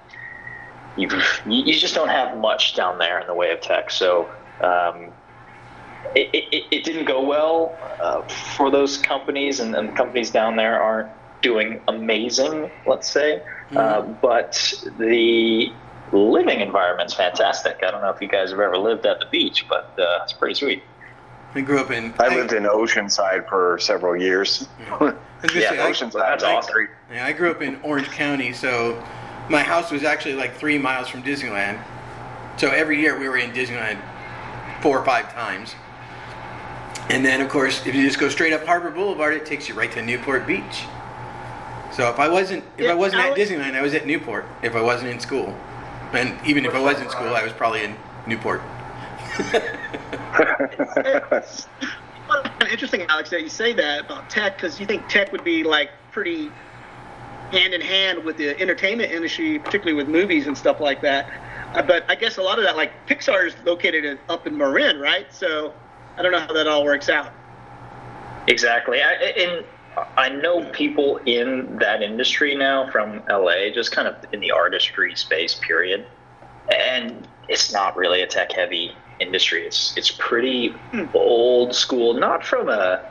you 0.97 1.08
you 1.47 1.75
just 1.75 1.94
don't 1.94 2.08
have 2.08 2.37
much 2.38 2.75
down 2.75 2.99
there 2.99 3.20
in 3.20 3.26
the 3.26 3.35
way 3.35 3.50
of 3.50 3.61
tech. 3.61 3.91
So 3.91 4.29
um, 4.61 5.12
it, 6.14 6.29
it, 6.32 6.64
it, 6.70 6.85
didn't 6.85 7.05
go 7.05 7.23
well 7.23 7.77
uh, 8.01 8.22
for 8.56 8.70
those 8.70 8.98
companies, 8.98 9.60
and, 9.60 9.75
and 9.75 9.96
companies 9.96 10.31
down 10.31 10.56
there 10.56 10.81
aren't 10.81 11.10
doing 11.43 11.81
amazing, 11.89 12.70
let's 12.86 13.10
say. 13.10 13.43
Mm-hmm. 13.70 13.77
Uh, 13.77 14.03
but 14.20 14.84
the 14.98 15.72
living 16.12 16.60
environment's 16.60 17.14
fantastic. 17.14 17.81
I 17.86 17.90
don't 17.90 18.02
know 18.02 18.10
if 18.10 18.20
you 18.20 18.29
guys 18.29 18.50
have 18.50 18.60
ever 18.60 18.76
lived 18.76 19.06
at 19.06 19.20
the 19.20 19.26
beach, 19.26 19.67
but 19.69 19.94
uh, 19.98 20.20
it's 20.22 20.32
pretty 20.32 20.55
sweet. 20.55 20.82
I 21.55 21.60
grew 21.62 21.81
up 21.81 21.90
in. 21.90 22.14
I, 22.19 22.26
I 22.26 22.34
lived 22.34 22.52
in 22.52 22.64
Oceanside 22.64 23.48
for 23.48 23.79
several 23.79 24.17
years. 24.17 24.69
Yeah, 24.81 25.12
yeah 25.55 25.70
say, 25.70 25.76
Oceanside. 25.76 26.12
That's 26.12 26.44
I, 26.44 26.55
awesome. 26.55 26.88
Yeah, 27.12 27.26
I 27.26 27.32
grew 27.32 27.50
up 27.50 27.60
in 27.60 27.81
Orange 27.82 28.08
County, 28.08 28.52
so 28.52 29.02
my 29.48 29.62
house 29.62 29.90
was 29.90 30.05
actually 30.05 30.34
like 30.34 30.55
three 30.55 30.79
miles 30.79 31.08
from 31.08 31.22
Disneyland. 31.22 31.82
So 32.56 32.69
every 32.69 33.00
year 33.00 33.19
we 33.19 33.29
were 33.29 33.38
in 33.38 33.50
Disneyland 33.52 34.00
four 34.81 34.98
or 34.98 35.05
five 35.05 35.32
times. 35.32 35.74
And 37.08 37.24
then, 37.24 37.40
of 37.40 37.48
course, 37.48 37.84
if 37.86 37.94
you 37.94 38.02
just 38.05 38.20
go 38.20 38.29
straight 38.29 38.52
up 38.52 38.64
Harbor 38.64 38.90
Boulevard, 38.90 39.34
it 39.34 39.44
takes 39.44 39.69
you 39.69 39.74
right 39.74 39.90
to 39.93 40.02
Newport 40.02 40.46
Beach. 40.46 40.84
So 41.93 42.08
if 42.08 42.20
I 42.20 42.29
wasn't 42.29 42.64
if 42.79 42.84
yeah, 42.84 42.93
I 42.93 42.94
wasn't 42.94 43.22
at 43.22 43.36
Disneyland, 43.36 43.74
I 43.74 43.82
was 43.82 43.94
at 43.94 44.06
Newport. 44.06 44.46
If 44.62 44.76
I 44.76 44.81
wasn't 44.81 45.10
in 45.10 45.19
school. 45.19 45.56
And 46.12 46.38
even 46.46 46.64
if 46.64 46.74
I 46.74 46.81
was 46.81 47.00
in 47.00 47.08
school, 47.08 47.34
I 47.34 47.43
was 47.43 47.52
probably 47.52 47.84
in 47.84 47.96
Newport. 48.26 48.62
interesting, 52.70 53.02
Alex, 53.08 53.31
that 53.31 53.43
you 53.43 53.48
say 53.48 53.72
that 53.72 54.06
about 54.06 54.31
tech 54.31 54.56
because 54.56 54.81
you 54.81 54.86
think 54.86 55.06
tech 55.08 55.32
would 55.32 55.44
be 55.44 55.62
like 55.62 55.90
pretty 56.12 56.50
hand 57.50 57.74
in 57.74 57.81
hand 57.81 58.24
with 58.24 58.36
the 58.36 58.58
entertainment 58.60 59.10
industry, 59.10 59.58
particularly 59.58 59.94
with 59.94 60.08
movies 60.08 60.46
and 60.46 60.56
stuff 60.56 60.81
like 60.81 61.02
that. 61.02 61.29
Uh, 61.74 61.82
but 61.82 62.05
I 62.08 62.14
guess 62.14 62.38
a 62.38 62.43
lot 62.43 62.58
of 62.58 62.64
that, 62.64 62.76
like 62.76 62.93
Pixar, 63.06 63.46
is 63.46 63.55
located 63.64 64.05
in, 64.05 64.19
up 64.29 64.46
in 64.46 64.56
Marin, 64.56 64.98
right? 64.98 65.32
So 65.32 65.74
I 66.17 66.22
don't 66.22 66.32
know 66.32 66.40
how 66.40 66.52
that 66.52 66.67
all 66.67 66.84
works 66.84 67.08
out. 67.08 67.32
Exactly. 68.46 69.02
I, 69.02 69.12
and 69.12 69.64
I 70.17 70.29
know 70.29 70.65
people 70.70 71.19
in 71.27 71.79
that 71.81 72.03
industry 72.03 72.55
now 72.55 72.91
from 72.91 73.23
LA, 73.29 73.70
just 73.75 73.93
kind 73.93 74.06
of 74.06 74.17
in 74.32 74.41
the 74.41 74.51
artistry 74.51 75.15
space, 75.17 75.55
period. 75.55 76.06
And 76.73 77.27
it's 77.49 77.73
not 77.73 77.97
really 77.97 78.23
a 78.23 78.27
tech 78.27 78.53
heavy 78.53 78.93
industry. 79.19 79.67
It's 79.67 79.97
it's 79.97 80.11
pretty 80.11 80.75
old 81.15 81.75
school, 81.75 82.15
not 82.15 82.44
from 82.44 82.69
a 82.69 83.05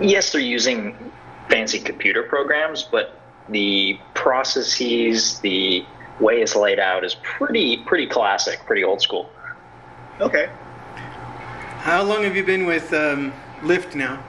yes, 0.00 0.32
they're 0.32 0.40
using 0.40 0.96
fancy 1.48 1.78
computer 1.78 2.22
programs, 2.24 2.82
but 2.82 3.20
the 3.48 3.98
processes, 4.14 5.38
the 5.40 5.84
way 6.20 6.42
it's 6.42 6.54
laid 6.56 6.78
out 6.78 7.04
is 7.04 7.14
pretty 7.22 7.78
pretty 7.84 8.06
classic, 8.06 8.60
pretty 8.66 8.82
old 8.82 9.00
school. 9.00 9.30
Okay. 10.20 10.50
How 11.78 12.02
long 12.02 12.24
have 12.24 12.36
you 12.36 12.44
been 12.44 12.66
with 12.66 12.92
um, 12.92 13.32
Lyft 13.62 13.94
now? 13.94 14.22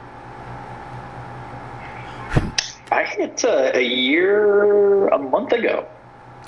I 2.92 3.04
hit 3.06 3.46
uh, 3.46 3.72
a 3.74 3.84
year 3.84 5.08
a 5.08 5.18
month 5.18 5.54
ago. 5.54 5.88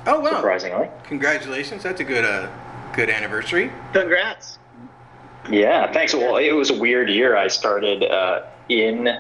Oh 0.05 0.19
wow! 0.19 0.31
Surprisingly. 0.31 0.89
Congratulations. 1.05 1.83
That's 1.83 2.01
a 2.01 2.03
good 2.03 2.25
uh, 2.25 2.49
good 2.93 3.09
anniversary. 3.09 3.71
Congrats. 3.93 4.59
Yeah, 5.49 5.91
thanks. 5.91 6.13
Well, 6.13 6.37
it 6.37 6.51
was 6.51 6.69
a 6.69 6.79
weird 6.79 7.09
year. 7.09 7.35
I 7.35 7.47
started 7.47 8.03
uh, 8.03 8.43
in 8.69 9.17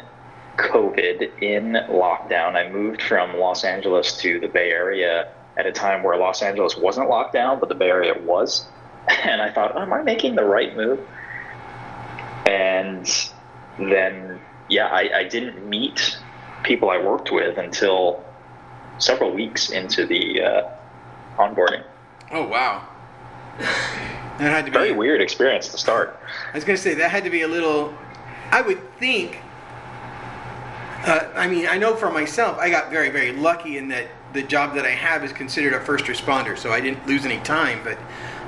COVID, 0.57 1.41
in 1.41 1.73
lockdown. 1.89 2.55
I 2.55 2.69
moved 2.69 3.01
from 3.01 3.37
Los 3.37 3.63
Angeles 3.63 4.17
to 4.21 4.39
the 4.39 4.47
Bay 4.47 4.71
Area 4.71 5.31
at 5.57 5.65
a 5.65 5.71
time 5.71 6.03
where 6.03 6.17
Los 6.17 6.41
Angeles 6.41 6.77
wasn't 6.77 7.09
locked 7.09 7.33
down, 7.33 7.59
but 7.59 7.69
the 7.69 7.75
Bay 7.75 7.89
Area 7.89 8.13
was. 8.21 8.67
And 9.25 9.41
I 9.41 9.51
thought, 9.51 9.73
oh, 9.75 9.81
am 9.81 9.91
I 9.91 10.01
making 10.01 10.35
the 10.35 10.45
right 10.45 10.73
move? 10.77 10.97
And 12.45 13.05
then, 13.77 14.39
yeah, 14.69 14.87
I, 14.87 15.09
I 15.13 15.23
didn't 15.25 15.67
meet 15.67 16.17
people 16.63 16.89
I 16.89 16.97
worked 16.97 17.31
with 17.31 17.57
until 17.57 18.23
several 18.97 19.31
weeks 19.31 19.69
into 19.69 20.05
the 20.05 20.41
uh, 20.41 20.69
onboarding. 21.37 21.83
Oh 22.31 22.47
wow! 22.47 22.87
That 24.39 24.51
had 24.51 24.65
to 24.65 24.71
be 24.71 24.77
Very 24.77 24.91
weird 24.91 25.21
experience 25.21 25.67
to 25.69 25.77
start. 25.77 26.19
I 26.51 26.55
was 26.55 26.63
going 26.63 26.75
to 26.75 26.81
say 26.81 26.95
that 26.95 27.11
had 27.11 27.23
to 27.23 27.29
be 27.29 27.43
a 27.43 27.47
little. 27.47 27.93
I 28.51 28.61
would 28.61 28.97
think. 28.97 29.39
Uh, 31.05 31.27
I 31.35 31.47
mean, 31.47 31.67
I 31.67 31.77
know 31.77 31.95
for 31.95 32.09
myself, 32.09 32.57
I 32.57 32.69
got 32.69 32.89
very, 32.89 33.09
very 33.09 33.33
lucky 33.33 33.77
in 33.77 33.89
that 33.89 34.07
the 34.31 34.41
job 34.41 34.73
that 34.75 34.85
I 34.85 34.91
have 34.91 35.23
is 35.23 35.33
considered 35.33 35.73
a 35.73 35.79
first 35.81 36.05
responder, 36.05 36.57
so 36.57 36.71
I 36.71 36.79
didn't 36.79 37.05
lose 37.05 37.25
any 37.25 37.39
time. 37.39 37.81
But 37.83 37.97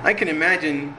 I 0.04 0.14
can 0.14 0.28
imagine 0.28 0.96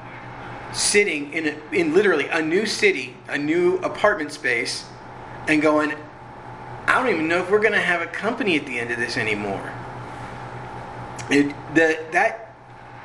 sitting 0.73 1.33
in 1.33 1.49
a, 1.49 1.75
in 1.75 1.95
literally 1.95 2.29
a 2.29 2.43
new 2.43 2.67
city, 2.67 3.17
a 3.29 3.39
new 3.39 3.79
apartment 3.79 4.33
space, 4.33 4.85
and 5.49 5.63
going, 5.63 5.95
I 6.87 7.03
don't 7.03 7.13
even 7.13 7.29
know 7.29 7.39
if 7.39 7.51
we're 7.51 7.61
going 7.61 7.73
to 7.73 7.81
have 7.81 8.01
a 8.01 8.07
company 8.07 8.57
at 8.57 8.67
the 8.67 8.79
end 8.79 8.91
of 8.91 8.99
this 8.99 9.17
anymore. 9.17 9.73
It, 11.31 11.55
the, 11.75 11.99
that 12.13 12.55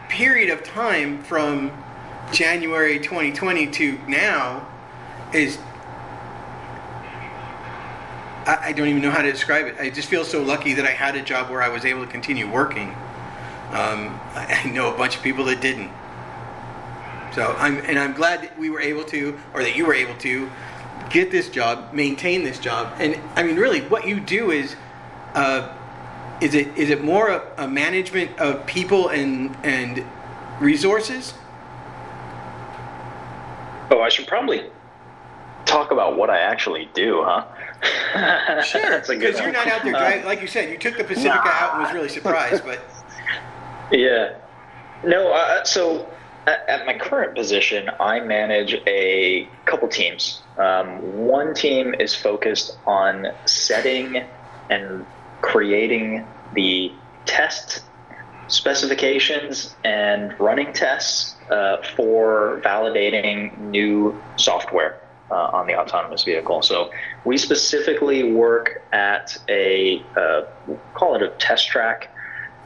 period 0.10 0.50
of 0.52 0.64
time 0.64 1.24
from 1.24 1.72
January 2.32 3.00
2020 3.00 3.68
to 3.68 3.98
now 4.08 4.68
is 5.34 5.58
I, 8.46 8.58
I 8.68 8.72
don't 8.74 8.88
even 8.88 9.02
know 9.02 9.12
how 9.12 9.22
to 9.22 9.32
describe 9.32 9.68
it. 9.68 9.76
I 9.80 9.90
just 9.90 10.10
feel 10.10 10.24
so 10.24 10.42
lucky 10.42 10.74
that 10.74 10.86
I 10.86 10.92
had 10.92 11.16
a 11.16 11.22
job 11.22 11.50
where 11.50 11.62
I 11.62 11.70
was 11.70 11.86
able 11.86 12.06
to 12.06 12.12
continue 12.12 12.50
working. 12.50 12.90
Um, 13.70 14.20
I, 14.36 14.62
I 14.66 14.70
know 14.70 14.94
a 14.94 14.98
bunch 14.98 15.16
of 15.16 15.24
people 15.24 15.46
that 15.46 15.62
didn't. 15.62 15.92
So 17.34 17.56
I'm 17.58 17.78
and 17.78 17.98
I'm 17.98 18.14
glad 18.14 18.44
that 18.44 18.60
we 18.60 18.70
were 18.70 18.82
able 18.82 19.06
to, 19.06 19.40
or 19.54 19.64
that 19.64 19.78
you 19.78 19.86
were 19.86 19.94
able 19.94 20.16
to, 20.16 20.50
get 21.12 21.32
this 21.32 21.50
job, 21.50 21.94
maintain 21.94 22.44
this 22.44 22.60
job, 22.60 22.94
and 23.00 23.20
I 23.36 23.44
mean, 23.44 23.58
really, 23.58 23.82
what 23.82 24.08
you 24.08 24.20
do 24.20 24.51
is, 24.51 24.75
uh, 25.34 25.70
is 26.41 26.56
it 26.56 26.75
is 26.77 26.89
it 26.89 27.03
more 27.03 27.30
a, 27.30 27.44
a 27.58 27.68
management 27.68 28.38
of 28.39 28.65
people 28.65 29.10
and 29.10 29.56
and 29.63 30.03
resources? 30.60 31.34
Oh, 33.91 34.01
I 34.01 34.10
should 34.10 34.27
probably 34.27 34.63
talk 35.65 35.91
about 35.91 36.18
what 36.18 36.30
I 36.30 36.39
actually 36.39 36.89
do, 36.94 37.24
huh? 37.24 37.46
Sure, 38.63 38.82
That's 38.82 39.10
a 39.10 39.15
good 39.15 39.20
because 39.34 39.39
you're 39.41 39.51
not 39.51 39.68
out 39.68 39.84
there 39.84 39.91
driving. 39.94 40.25
Like 40.25 40.41
you 40.41 40.48
said, 40.48 40.70
you 40.70 40.77
took 40.77 40.98
the 40.98 41.03
Pacifica 41.03 41.36
Nah. 41.36 41.51
out 41.51 41.74
and 41.75 41.84
was 41.84 41.94
really 41.94 42.10
surprised, 42.10 42.63
but 42.63 42.80
Yeah. 43.91 44.36
No, 45.03 45.34
uh, 45.34 45.63
so 45.63 46.08
at, 46.48 46.65
at 46.67 46.86
my 46.86 46.98
current 46.98 47.36
position, 47.36 47.89
I 48.00 48.19
manage 48.19 48.74
a 48.88 49.48
couple 49.65 49.88
teams. 49.88 50.41
Um, 50.57 51.01
one 51.17 51.53
team 51.53 51.93
is 51.95 52.15
focused 52.15 52.77
on 52.86 53.27
setting 53.45 54.24
and 54.69 55.05
creating 55.41 56.25
the 56.53 56.91
test 57.25 57.83
specifications 58.48 59.75
and 59.83 60.38
running 60.39 60.74
tests 60.74 61.36
uh, 61.50 61.77
for 61.95 62.62
validating 62.63 63.57
new 63.60 64.21
software 64.36 65.01
uh, 65.31 65.50
on 65.53 65.67
the 65.67 65.79
autonomous 65.79 66.24
vehicle. 66.24 66.62
So 66.62 66.91
we 67.24 67.38
specifically 67.38 68.33
work 68.33 68.83
at 68.91 69.38
a 69.48 70.03
uh, 70.17 70.41
call 70.93 71.15
it 71.15 71.21
a 71.21 71.29
test 71.38 71.69
track 71.69 72.11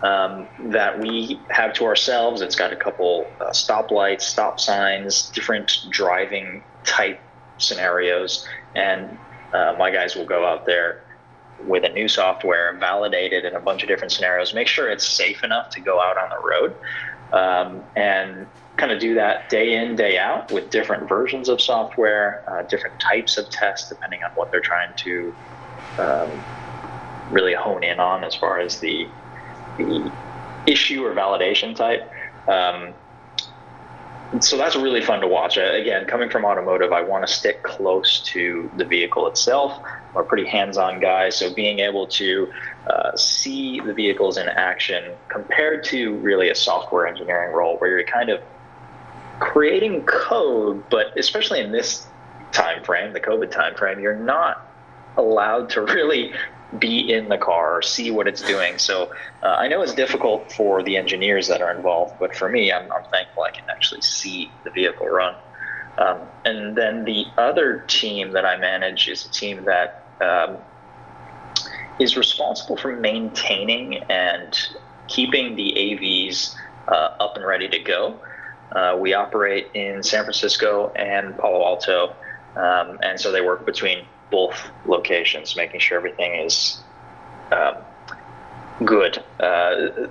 um, 0.02 0.48
that 0.60 1.00
we 1.00 1.46
have 1.50 1.74
to 1.74 1.86
ourselves. 1.86 2.42
It's 2.42 2.56
got 2.56 2.74
a 2.74 2.76
couple 2.76 3.36
uh, 3.40 3.50
stoplights, 3.52 4.22
stop 4.22 4.60
signs, 4.60 5.30
different 5.32 5.72
driving 5.90 6.64
type 6.84 7.22
scenarios, 7.58 8.46
and 8.76 9.18
uh, 9.54 9.76
my 9.78 9.92
guys 9.92 10.16
will 10.16 10.26
go 10.26 10.46
out 10.46 10.66
there 10.66 11.04
with 11.58 11.86
a 11.86 11.90
new 11.90 12.08
software, 12.08 12.78
validate 12.78 13.32
it 13.32 13.46
in 13.46 13.56
a 13.56 13.60
bunch 13.60 13.82
of 13.82 13.88
different 13.88 14.12
scenarios, 14.12 14.54
make 14.54 14.68
sure 14.68 14.90
it's 14.90 15.08
safe 15.08 15.44
enough 15.44 15.70
to 15.70 15.82
go 15.82 16.02
out 16.02 16.18
on 16.18 16.30
the 16.30 16.48
road, 16.48 16.76
um, 17.32 17.84
and 17.96 18.48
kind 18.78 18.92
of 18.92 19.00
do 19.00 19.16
that 19.16 19.48
day 19.50 19.76
in, 19.76 19.96
day 19.96 20.18
out 20.18 20.52
with 20.52 20.70
different 20.70 21.08
versions 21.08 21.48
of 21.48 21.62
software, 21.62 22.44
uh, 22.48 22.64
different 22.64 23.00
types 23.00 23.38
of 23.38 23.50
tests, 23.50 23.88
depending 23.88 24.22
on 24.24 24.32
what 24.36 24.52
they're 24.52 24.60
trying 24.60 24.94
to 24.98 25.34
um, 25.98 26.46
really 27.30 27.54
hone 27.54 27.84
in 27.84 28.00
on 28.00 28.24
as 28.24 28.36
far 28.36 28.60
as 28.60 28.80
the 28.80 29.08
the 29.24 29.25
issue 30.68 31.06
or 31.06 31.14
validation 31.14 31.76
type. 31.76 32.10
Um, 32.48 32.94
so 34.40 34.58
that's 34.58 34.76
really 34.76 35.02
fun 35.02 35.22
to 35.22 35.28
watch. 35.28 35.58
Uh, 35.58 35.72
again, 35.74 36.06
coming 36.06 36.30
from 36.30 36.46
automotive, 36.46 36.92
I 36.92 37.02
want 37.02 37.26
to 37.26 37.32
stick 37.32 37.64
close 37.64 38.22
to 38.22 38.70
the 38.78 38.84
vehicle 38.84 39.28
itself. 39.28 39.82
I'm 40.12 40.22
a 40.22 40.24
pretty 40.24 40.46
hands-on 40.46 41.00
guy, 41.00 41.30
so 41.30 41.54
being 41.54 41.80
able 41.80 42.08
to 42.08 42.52
uh, 42.88 43.16
see 43.16 43.80
the 43.80 43.94
vehicles 43.94 44.38
in 44.38 44.48
action 44.50 45.14
compared 45.30 45.84
to 45.86 46.16
really 46.18 46.50
a 46.50 46.56
software 46.56 47.08
engineering 47.08 47.54
role, 47.54 47.78
where 47.78 47.92
you're 47.92 48.08
kind 48.08 48.30
of 48.30 48.42
creating 49.40 50.04
code, 50.06 50.84
but 50.90 51.18
especially 51.18 51.60
in 51.60 51.72
this 51.72 52.08
time 52.52 52.84
frame, 52.84 53.14
the 53.14 53.20
COVID 53.20 53.52
time 53.52 53.76
frame, 53.76 54.00
you're 54.00 54.16
not 54.16 54.68
allowed 55.18 55.70
to 55.72 55.82
really 55.94 56.34
be 56.80 57.12
in 57.12 57.30
the 57.30 57.38
car 57.38 57.78
or 57.78 57.82
see 57.82 58.12
what 58.12 58.28
it's 58.28 58.42
doing. 58.42 58.78
So 58.78 59.14
uh, 59.44 59.48
I 59.48 59.68
know 59.68 59.82
it's 59.82 59.94
difficult 59.94 60.52
for 60.52 60.84
the 60.84 60.98
engineers 60.98 61.48
that 61.48 61.62
are 61.62 61.76
involved, 61.76 62.16
but 62.20 62.36
for 62.36 62.50
me, 62.50 62.72
I'm, 62.72 62.92
I'm 62.92 63.04
thankful 63.12 63.44
I 63.44 63.52
can 63.52 63.70
actually 63.70 64.02
see 64.02 64.52
the 64.64 64.72
vehicle 64.72 65.08
run. 65.08 65.36
Um, 65.98 66.20
and 66.44 66.76
then 66.76 67.06
the 67.06 67.26
other 67.38 67.84
team 67.88 68.32
that 68.32 68.46
I 68.46 68.58
manage 68.58 69.08
is 69.08 69.26
a 69.26 69.30
team 69.30 69.66
that 69.66 70.04
um, 70.22 70.58
is 72.00 72.18
responsible 72.18 72.78
for 72.78 72.96
maintaining 72.96 74.04
and 74.10 74.58
keeping 75.08 75.56
the 75.56 75.74
AVs 75.78 76.56
uh, 76.88 77.16
up 77.20 77.36
and 77.36 77.46
ready 77.46 77.70
to 77.70 77.80
go. 77.80 78.20
Uh, 78.72 78.98
we 79.00 79.14
operate 79.14 79.68
in 79.74 80.04
San 80.04 80.24
Francisco 80.24 80.92
and 80.96 81.38
Palo 81.38 81.64
Alto, 81.64 82.16
um, 82.56 83.00
and 83.02 83.20
so 83.20 83.32
they 83.32 83.42
work 83.42 83.66
between 83.66 84.06
both 84.32 84.70
locations, 84.86 85.56
making 85.56 85.80
sure 85.80 85.98
everything 85.98 86.36
is 86.36 86.80
um, 87.52 87.76
good. 88.84 89.24
Uh, 89.40 90.08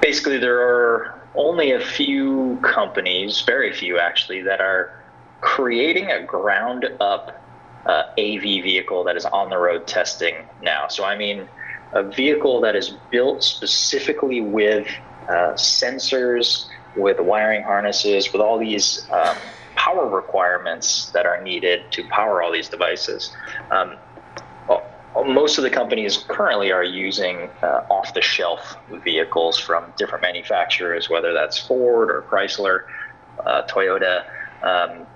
basically, 0.00 0.38
there 0.38 0.60
are 0.60 1.20
only 1.34 1.72
a 1.72 1.80
few 1.80 2.58
companies, 2.62 3.42
very 3.42 3.72
few 3.72 3.98
actually, 3.98 4.42
that 4.42 4.60
are 4.60 5.02
creating 5.40 6.10
a 6.10 6.22
ground 6.22 6.86
up 7.00 7.42
uh, 7.86 8.04
AV 8.18 8.42
vehicle 8.42 9.04
that 9.04 9.16
is 9.16 9.24
on 9.24 9.50
the 9.50 9.58
road 9.58 9.86
testing 9.86 10.34
now. 10.62 10.88
So, 10.88 11.04
I 11.04 11.16
mean, 11.16 11.48
a 11.92 12.02
vehicle 12.02 12.60
that 12.60 12.76
is 12.76 12.90
built 13.10 13.42
specifically 13.42 14.40
with 14.40 14.86
uh, 15.28 15.54
sensors, 15.54 16.66
with 16.96 17.18
wiring 17.20 17.62
harnesses, 17.62 18.32
with 18.32 18.42
all 18.42 18.58
these 18.58 19.06
um, 19.10 19.36
power 19.78 20.08
requirements 20.08 21.10
that 21.10 21.24
are 21.24 21.40
needed 21.40 21.90
to 21.92 22.02
power 22.08 22.42
all 22.42 22.50
these 22.52 22.68
devices. 22.68 23.32
Um, 23.70 23.96
most 25.26 25.58
of 25.58 25.64
the 25.64 25.70
companies 25.70 26.24
currently 26.28 26.70
are 26.72 26.84
using 26.84 27.48
uh, 27.62 27.84
off 27.90 28.12
the 28.14 28.20
shelf 28.20 28.76
vehicles 29.04 29.58
from 29.58 29.92
different 29.96 30.22
manufacturers, 30.22 31.08
whether 31.08 31.32
that's 31.32 31.58
Ford 31.58 32.10
or 32.10 32.22
Chrysler, 32.30 32.82
uh, 33.44 33.62
Toyota, 33.66 34.24
um, 34.62 35.06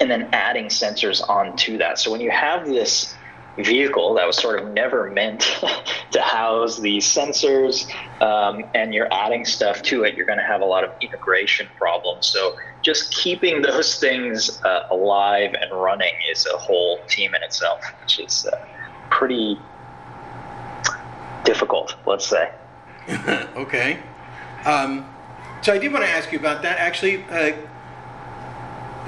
and 0.00 0.10
then 0.10 0.28
adding 0.32 0.66
sensors 0.66 1.26
onto 1.28 1.78
that. 1.78 1.98
So 1.98 2.10
when 2.10 2.20
you 2.20 2.30
have 2.30 2.66
this 2.66 3.14
vehicle 3.58 4.14
that 4.14 4.26
was 4.26 4.36
sort 4.36 4.60
of 4.60 4.68
never 4.72 5.10
meant 5.10 5.40
to 6.10 6.20
house 6.20 6.78
these 6.78 7.04
sensors 7.04 7.90
um, 8.20 8.64
and 8.74 8.92
you're 8.92 9.12
adding 9.12 9.44
stuff 9.44 9.82
to 9.82 10.04
it, 10.04 10.14
you're 10.14 10.26
going 10.26 10.38
to 10.38 10.44
have 10.44 10.60
a 10.60 10.64
lot 10.64 10.84
of 10.84 10.90
integration 11.00 11.66
problems. 11.76 12.26
So 12.26 12.56
just 12.82 13.14
keeping 13.14 13.62
those 13.62 13.98
things 14.00 14.62
uh, 14.62 14.88
alive 14.90 15.54
and 15.54 15.70
running 15.72 16.14
is 16.30 16.46
a 16.46 16.56
whole 16.56 17.00
team 17.08 17.34
in 17.34 17.42
itself, 17.42 17.82
which 18.02 18.20
is 18.20 18.46
uh, 18.46 18.64
pretty 19.10 19.58
difficult, 21.44 21.94
let's 22.06 22.26
say. 22.26 22.52
okay. 23.56 23.98
Um, 24.64 25.08
so 25.62 25.72
I 25.72 25.78
did 25.78 25.92
want 25.92 26.04
to 26.04 26.10
ask 26.10 26.32
you 26.32 26.38
about 26.38 26.62
that. 26.62 26.78
Actually, 26.78 27.24
uh, 27.24 27.52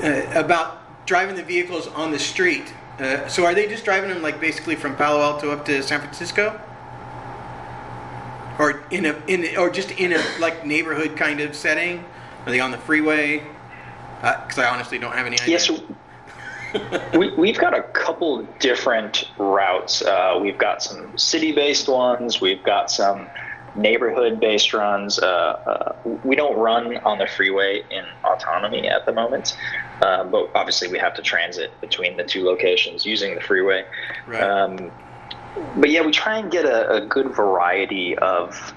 uh, 0.02 0.22
about 0.34 1.06
driving 1.06 1.36
the 1.36 1.42
vehicles 1.42 1.88
on 1.88 2.10
the 2.12 2.18
street. 2.18 2.72
Uh, 2.98 3.28
so 3.28 3.44
are 3.44 3.54
they 3.54 3.66
just 3.68 3.84
driving 3.84 4.10
them 4.10 4.22
like 4.22 4.40
basically 4.40 4.74
from 4.74 4.96
Palo 4.96 5.20
Alto 5.20 5.50
up 5.50 5.64
to 5.66 5.82
San 5.82 6.00
Francisco? 6.00 6.60
Or 8.58 8.82
in 8.90 9.06
a 9.06 9.22
in 9.28 9.56
or 9.56 9.70
just 9.70 9.92
in 9.92 10.12
a 10.12 10.22
like 10.40 10.66
neighborhood 10.66 11.16
kind 11.16 11.40
of 11.40 11.54
setting? 11.54 12.04
Are 12.44 12.50
they 12.50 12.60
on 12.60 12.72
the 12.72 12.78
freeway? 12.78 13.42
Because 14.20 14.58
uh, 14.58 14.62
I 14.62 14.70
honestly 14.70 14.98
don't 14.98 15.12
have 15.12 15.26
any 15.26 15.38
idea. 15.38 15.58
Yes, 15.58 15.70
we, 17.14 17.32
we've 17.34 17.58
got 17.58 17.76
a 17.76 17.82
couple 17.82 18.42
different 18.58 19.30
routes. 19.38 20.02
Uh, 20.02 20.38
we've 20.42 20.58
got 20.58 20.82
some 20.82 21.16
city-based 21.16 21.88
ones. 21.88 22.40
We've 22.40 22.62
got 22.62 22.90
some 22.90 23.28
neighborhood-based 23.78 24.72
runs. 24.74 25.18
Uh, 25.18 25.26
uh, 25.26 26.18
we 26.24 26.36
don't 26.36 26.56
run 26.58 26.96
on 26.98 27.18
the 27.18 27.26
freeway 27.26 27.82
in 27.90 28.04
autonomy 28.24 28.88
at 28.88 29.06
the 29.06 29.12
moment, 29.12 29.56
uh, 30.02 30.24
but 30.24 30.50
obviously 30.54 30.88
we 30.88 30.98
have 30.98 31.14
to 31.14 31.22
transit 31.22 31.70
between 31.80 32.16
the 32.16 32.24
two 32.24 32.44
locations 32.44 33.06
using 33.06 33.34
the 33.34 33.40
freeway. 33.40 33.84
Right. 34.26 34.42
Um, 34.42 34.90
but 35.76 35.90
yeah, 35.90 36.04
we 36.04 36.12
try 36.12 36.38
and 36.38 36.50
get 36.50 36.64
a, 36.64 36.96
a 36.96 37.06
good 37.06 37.34
variety 37.34 38.16
of 38.18 38.74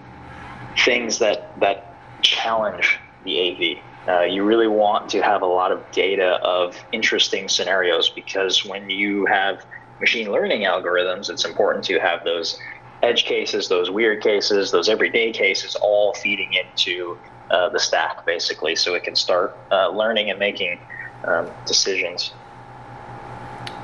things 0.86 1.20
that 1.20 1.60
that 1.60 1.96
challenge 2.22 2.98
the 3.24 3.77
AV. 3.77 3.84
Uh, 4.08 4.22
you 4.24 4.43
really 4.43 4.67
want 4.67 5.10
to 5.10 5.22
have 5.22 5.41
a 5.41 5.48
lot 5.48 5.72
of 5.72 5.84
data 5.91 6.39
of 6.43 6.75
interesting 6.91 7.48
scenarios 7.48 8.10
because 8.10 8.65
when 8.65 8.89
you 8.89 9.25
have 9.25 9.63
machine 10.00 10.31
learning 10.31 10.62
algorithms, 10.62 11.29
it's 11.29 11.46
important 11.46 11.84
to 11.86 12.00
have 12.00 12.24
those 12.24 12.60
edge 13.03 13.25
cases, 13.25 13.67
those 13.67 13.89
weird 13.89 14.22
cases, 14.22 14.72
those 14.72 14.89
everyday 14.89 15.31
cases 15.31 15.75
all 15.75 16.13
feeding 16.15 16.53
into 16.53 17.17
uh, 17.50 17.70
the 17.70 17.79
stack 17.79 18.25
basically 18.25 18.75
so 18.75 18.93
it 18.93 19.03
can 19.03 19.15
start 19.15 19.58
uh, 19.72 19.89
learning 19.89 20.29
and 20.29 20.39
making 20.39 20.79
um, 21.25 21.50
decisions. 21.65 22.31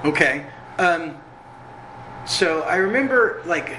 Okay. 0.06 0.46
Um, 0.78 1.18
so 2.26 2.62
I 2.62 2.76
remember 2.76 3.42
like 3.46 3.76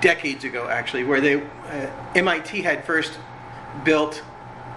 decades 0.00 0.44
ago 0.44 0.68
actually 0.68 1.04
where 1.04 1.20
they 1.20 1.42
uh, 1.42 1.90
MIT 2.14 2.62
had 2.62 2.84
first 2.84 3.18
built 3.84 4.22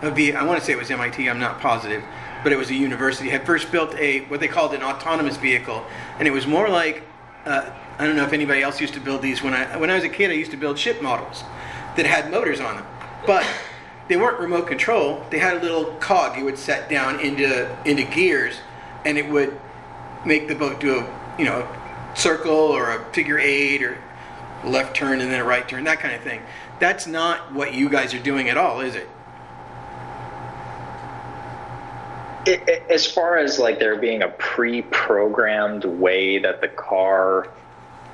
a 0.01 0.33
I 0.33 0.43
want 0.43 0.59
to 0.59 0.65
say 0.65 0.73
it 0.73 0.79
was 0.79 0.89
MIT. 0.89 1.29
I'm 1.29 1.39
not 1.39 1.59
positive, 1.59 2.03
but 2.43 2.51
it 2.51 2.57
was 2.57 2.69
a 2.69 2.75
university 2.75 3.29
had 3.29 3.45
first 3.45 3.71
built 3.71 3.95
a 3.95 4.21
what 4.25 4.39
they 4.39 4.47
called 4.47 4.73
an 4.73 4.81
autonomous 4.81 5.37
vehicle, 5.37 5.85
and 6.17 6.27
it 6.27 6.31
was 6.31 6.47
more 6.47 6.69
like 6.69 7.03
uh, 7.45 7.69
I 8.01 8.07
don't 8.07 8.15
know 8.15 8.25
if 8.25 8.33
anybody 8.33 8.63
else 8.63 8.81
used 8.81 8.95
to 8.95 8.99
build 8.99 9.21
these. 9.21 9.43
When 9.43 9.53
I 9.53 9.77
when 9.77 9.91
I 9.91 9.93
was 9.93 10.03
a 10.03 10.09
kid, 10.09 10.31
I 10.31 10.33
used 10.33 10.49
to 10.49 10.57
build 10.57 10.79
ship 10.79 11.03
models 11.03 11.43
that 11.95 12.07
had 12.07 12.31
motors 12.31 12.59
on 12.59 12.77
them, 12.77 12.85
but 13.27 13.45
they 14.07 14.17
weren't 14.17 14.39
remote 14.39 14.65
control. 14.65 15.23
They 15.29 15.37
had 15.37 15.57
a 15.57 15.59
little 15.59 15.85
cog 15.99 16.35
you 16.35 16.43
would 16.45 16.57
set 16.57 16.89
down 16.89 17.19
into 17.19 17.69
into 17.85 18.01
gears, 18.01 18.55
and 19.05 19.19
it 19.19 19.29
would 19.29 19.55
make 20.25 20.47
the 20.47 20.55
boat 20.55 20.79
do 20.79 20.97
a 20.97 21.35
you 21.37 21.45
know 21.45 21.67
circle 22.15 22.51
or 22.51 22.89
a 22.89 23.05
figure 23.13 23.37
eight 23.37 23.83
or 23.83 23.99
left 24.63 24.95
turn 24.95 25.21
and 25.21 25.31
then 25.31 25.39
a 25.39 25.43
right 25.43 25.69
turn, 25.69 25.83
that 25.83 25.99
kind 25.99 26.15
of 26.15 26.21
thing. 26.21 26.41
That's 26.79 27.05
not 27.05 27.53
what 27.53 27.75
you 27.75 27.87
guys 27.87 28.15
are 28.15 28.19
doing 28.19 28.49
at 28.49 28.57
all, 28.57 28.81
is 28.81 28.95
it? 28.95 29.07
It, 32.47 32.67
it, 32.67 32.83
as 32.89 33.05
far 33.05 33.37
as 33.37 33.59
like 33.59 33.77
there 33.77 33.95
being 33.97 34.23
a 34.23 34.29
pre-programmed 34.29 35.85
way 35.85 36.39
that 36.39 36.61
the 36.61 36.67
car 36.67 37.47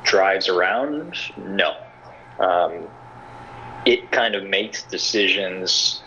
drives 0.08 0.50
around, 0.50 1.16
no. 1.38 1.76
Um, 2.40 2.88
it 3.86 4.12
kind 4.12 4.36
of 4.36 4.44
makes 4.44 4.84
decisions 4.84 6.02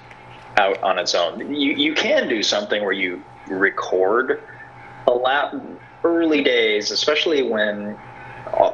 out 0.57 0.83
on 0.83 0.99
its 0.99 1.15
own. 1.15 1.55
You 1.55 1.73
you 1.73 1.95
can 1.95 2.29
do 2.29 2.43
something 2.43 2.83
where 2.83 2.93
you 2.93 3.23
record 3.49 4.43
a 5.07 5.13
lap 5.13 5.55
early 6.05 6.43
days, 6.43 6.91
especially 6.91 7.43
when 7.43 7.97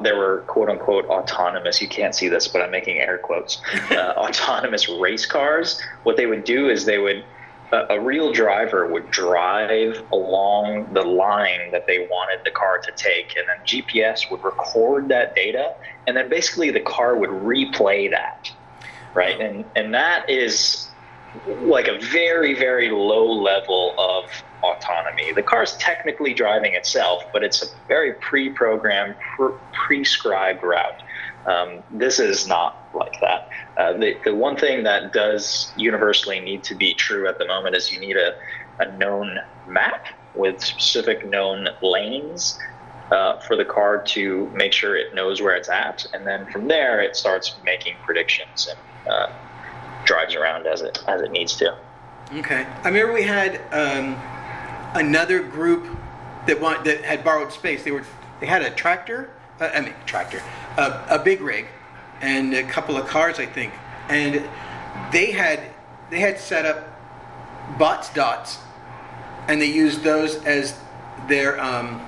there 0.02 0.16
were 0.16 0.44
quote 0.46 0.68
unquote 0.68 1.04
autonomous 1.06 1.82
you 1.82 1.88
can't 1.88 2.14
see 2.14 2.28
this 2.28 2.48
but 2.48 2.62
i'm 2.62 2.70
making 2.70 2.98
air 2.98 3.18
quotes 3.18 3.60
uh, 3.90 4.14
autonomous 4.16 4.88
race 4.88 5.26
cars 5.26 5.80
what 6.04 6.16
they 6.16 6.26
would 6.26 6.44
do 6.44 6.68
is 6.68 6.84
they 6.84 6.98
would 6.98 7.24
a, 7.72 7.94
a, 7.94 8.00
real 8.00 8.32
driver 8.32 8.86
would 8.86 9.10
drive 9.10 10.02
along 10.12 10.92
the 10.92 11.02
line 11.02 11.70
that 11.72 11.86
they 11.86 12.06
wanted 12.10 12.44
the 12.44 12.50
car 12.50 12.78
to 12.78 12.92
take, 12.92 13.36
and 13.36 13.46
then 13.48 13.56
GPS 13.66 14.30
would 14.30 14.42
record 14.44 15.08
that 15.08 15.34
data, 15.34 15.74
and 16.06 16.16
then 16.16 16.28
basically 16.28 16.70
the 16.70 16.80
car 16.80 17.16
would 17.16 17.30
replay 17.30 18.10
that, 18.10 18.50
right? 19.14 19.40
And 19.40 19.64
and 19.74 19.94
that 19.94 20.28
is 20.30 20.88
like 21.46 21.88
a 21.88 21.98
very 21.98 22.54
very 22.54 22.90
low 22.90 23.30
level 23.30 23.94
of 23.98 24.30
autonomy. 24.62 25.32
The 25.32 25.42
car 25.42 25.62
is 25.62 25.76
technically 25.76 26.34
driving 26.34 26.74
itself, 26.74 27.24
but 27.32 27.42
it's 27.42 27.62
a 27.62 27.66
very 27.88 28.14
pre-programmed, 28.14 29.16
pre- 29.36 29.54
prescribed 29.72 30.62
route. 30.62 31.02
Um, 31.46 31.82
this 31.92 32.18
is 32.18 32.48
not 32.48 32.85
like 32.96 33.20
that. 33.20 33.48
Uh, 33.76 33.92
the, 33.92 34.16
the 34.24 34.34
one 34.34 34.56
thing 34.56 34.82
that 34.84 35.12
does 35.12 35.72
universally 35.76 36.40
need 36.40 36.64
to 36.64 36.74
be 36.74 36.94
true 36.94 37.28
at 37.28 37.38
the 37.38 37.46
moment 37.46 37.76
is 37.76 37.92
you 37.92 38.00
need 38.00 38.16
a, 38.16 38.34
a 38.80 38.96
known 38.96 39.38
map 39.68 40.06
with 40.34 40.62
specific 40.62 41.28
known 41.28 41.68
lanes 41.82 42.58
uh, 43.10 43.38
for 43.40 43.56
the 43.56 43.64
car 43.64 44.02
to 44.02 44.48
make 44.54 44.72
sure 44.72 44.96
it 44.96 45.14
knows 45.14 45.40
where 45.40 45.54
it's 45.54 45.68
at. 45.68 46.06
And 46.12 46.26
then 46.26 46.50
from 46.50 46.68
there, 46.68 47.00
it 47.00 47.16
starts 47.16 47.54
making 47.64 47.94
predictions 48.04 48.68
and 48.68 49.12
uh, 49.12 49.32
drives 50.04 50.34
around 50.34 50.66
as 50.66 50.82
it, 50.82 50.98
as 51.06 51.20
it 51.22 51.30
needs 51.30 51.56
to. 51.56 51.76
Okay. 52.34 52.66
I 52.82 52.88
remember 52.88 53.12
we 53.12 53.22
had 53.22 53.60
um, 53.72 54.16
another 54.94 55.40
group 55.40 55.86
that, 56.46 56.60
want, 56.60 56.84
that 56.84 57.02
had 57.02 57.22
borrowed 57.22 57.52
space. 57.52 57.84
They, 57.84 57.92
were, 57.92 58.04
they 58.40 58.46
had 58.46 58.62
a 58.62 58.70
tractor 58.70 59.30
uh, 59.60 59.70
I 59.72 59.80
mean 59.80 59.94
tractor, 60.04 60.42
a 60.76 61.18
big 61.18 61.40
rig, 61.40 61.66
and 62.20 62.54
a 62.54 62.62
couple 62.64 62.96
of 62.96 63.06
cars, 63.06 63.38
I 63.38 63.46
think, 63.46 63.72
and 64.08 64.42
they 65.12 65.32
had 65.32 65.60
they 66.10 66.20
had 66.20 66.38
set 66.38 66.64
up 66.64 66.88
Botts' 67.78 68.10
dots, 68.10 68.58
and 69.48 69.60
they 69.60 69.70
used 69.70 70.02
those 70.02 70.36
as 70.44 70.78
their 71.28 71.60
um, 71.60 72.00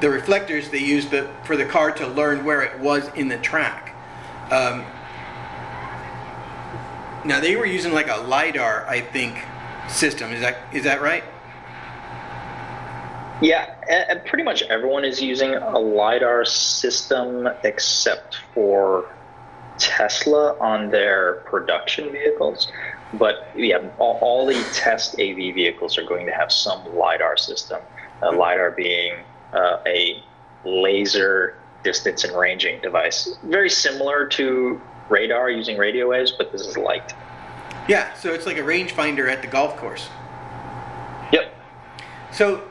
the 0.00 0.10
reflectors 0.10 0.68
they 0.70 0.78
used 0.78 1.10
the, 1.10 1.28
for 1.44 1.56
the 1.56 1.64
car 1.64 1.90
to 1.92 2.06
learn 2.06 2.44
where 2.44 2.62
it 2.62 2.78
was 2.78 3.08
in 3.14 3.28
the 3.28 3.38
track. 3.38 3.94
Um, 4.50 4.84
now 7.24 7.40
they 7.40 7.56
were 7.56 7.66
using 7.66 7.92
like 7.92 8.08
a 8.08 8.16
lidar, 8.16 8.86
I 8.88 9.00
think, 9.00 9.38
system. 9.88 10.32
Is 10.32 10.40
that 10.40 10.58
is 10.72 10.84
that 10.84 11.02
right? 11.02 11.24
Yeah, 13.40 13.74
and 13.88 14.24
pretty 14.24 14.42
much 14.42 14.62
everyone 14.62 15.04
is 15.04 15.22
using 15.22 15.54
a 15.54 15.78
LiDAR 15.78 16.44
system 16.44 17.48
except 17.62 18.38
for 18.52 19.08
Tesla 19.78 20.58
on 20.58 20.90
their 20.90 21.34
production 21.46 22.10
vehicles. 22.10 22.70
But 23.14 23.48
yeah, 23.56 23.88
all, 23.98 24.18
all 24.20 24.46
the 24.46 24.60
test 24.74 25.14
AV 25.20 25.36
vehicles 25.54 25.96
are 25.98 26.04
going 26.04 26.26
to 26.26 26.32
have 26.32 26.50
some 26.52 26.96
LiDAR 26.96 27.36
system. 27.36 27.80
Uh, 28.22 28.32
LiDAR 28.32 28.72
being 28.72 29.14
uh, 29.52 29.78
a 29.86 30.22
laser 30.64 31.56
distance 31.84 32.24
and 32.24 32.36
ranging 32.36 32.80
device. 32.80 33.38
Very 33.44 33.70
similar 33.70 34.26
to 34.26 34.80
radar 35.08 35.48
using 35.48 35.78
radio 35.78 36.08
waves, 36.10 36.32
but 36.32 36.52
this 36.52 36.62
is 36.62 36.76
light. 36.76 37.14
Yeah, 37.88 38.12
so 38.14 38.34
it's 38.34 38.46
like 38.46 38.58
a 38.58 38.62
rangefinder 38.62 39.30
at 39.30 39.42
the 39.42 39.48
golf 39.48 39.76
course. 39.76 40.08
Yep. 41.32 41.54
So 42.32 42.62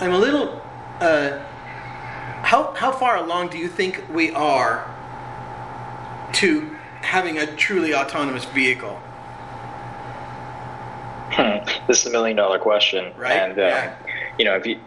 I'm 0.00 0.12
a 0.12 0.18
little. 0.18 0.60
Uh, 1.00 1.38
how 2.42 2.72
how 2.74 2.92
far 2.92 3.16
along 3.16 3.48
do 3.48 3.58
you 3.58 3.68
think 3.68 4.04
we 4.10 4.30
are 4.32 4.92
to 6.34 6.76
having 7.02 7.38
a 7.38 7.46
truly 7.56 7.94
autonomous 7.94 8.44
vehicle? 8.44 9.00
Hmm. 11.30 11.64
This 11.86 12.00
is 12.00 12.06
a 12.06 12.10
million 12.10 12.36
dollar 12.36 12.58
question, 12.58 13.12
right? 13.16 13.32
And 13.32 13.58
uh, 13.58 13.62
yeah. 13.62 13.96
you 14.38 14.44
know, 14.44 14.54
if 14.56 14.66
you 14.66 14.80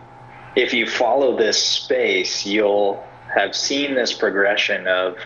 if 0.56 0.74
you 0.74 0.88
follow 0.88 1.38
this 1.38 1.62
space, 1.62 2.46
you'll 2.46 3.04
have 3.34 3.56
seen 3.56 3.96
this 3.96 4.14
progression 4.14 4.88
of 4.88 5.18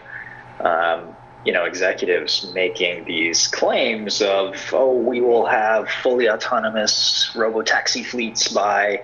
um, 0.59 1.15
you 1.45 1.51
know 1.51 1.65
executives 1.65 2.51
making 2.53 3.05
these 3.05 3.47
claims 3.47 4.21
of 4.21 4.55
oh 4.73 4.93
we 4.93 5.19
will 5.21 5.45
have 5.45 5.89
fully 5.89 6.29
autonomous 6.29 7.31
robo 7.35 7.61
taxi 7.61 8.03
fleets 8.03 8.47
by 8.47 9.01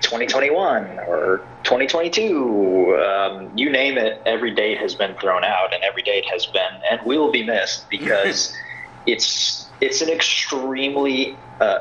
2021 0.00 0.98
or 1.00 1.38
2022. 1.64 2.96
Um, 2.96 3.50
you 3.56 3.70
name 3.70 3.98
it, 3.98 4.22
every 4.26 4.54
date 4.54 4.78
has 4.78 4.94
been 4.94 5.14
thrown 5.16 5.44
out, 5.44 5.74
and 5.74 5.82
every 5.82 6.02
date 6.02 6.24
has 6.26 6.46
been 6.46 6.80
and 6.90 7.00
will 7.04 7.30
be 7.30 7.44
missed 7.44 7.88
because 7.90 8.56
it's 9.06 9.68
it's 9.80 10.02
an 10.02 10.08
extremely 10.08 11.36
uh, 11.60 11.80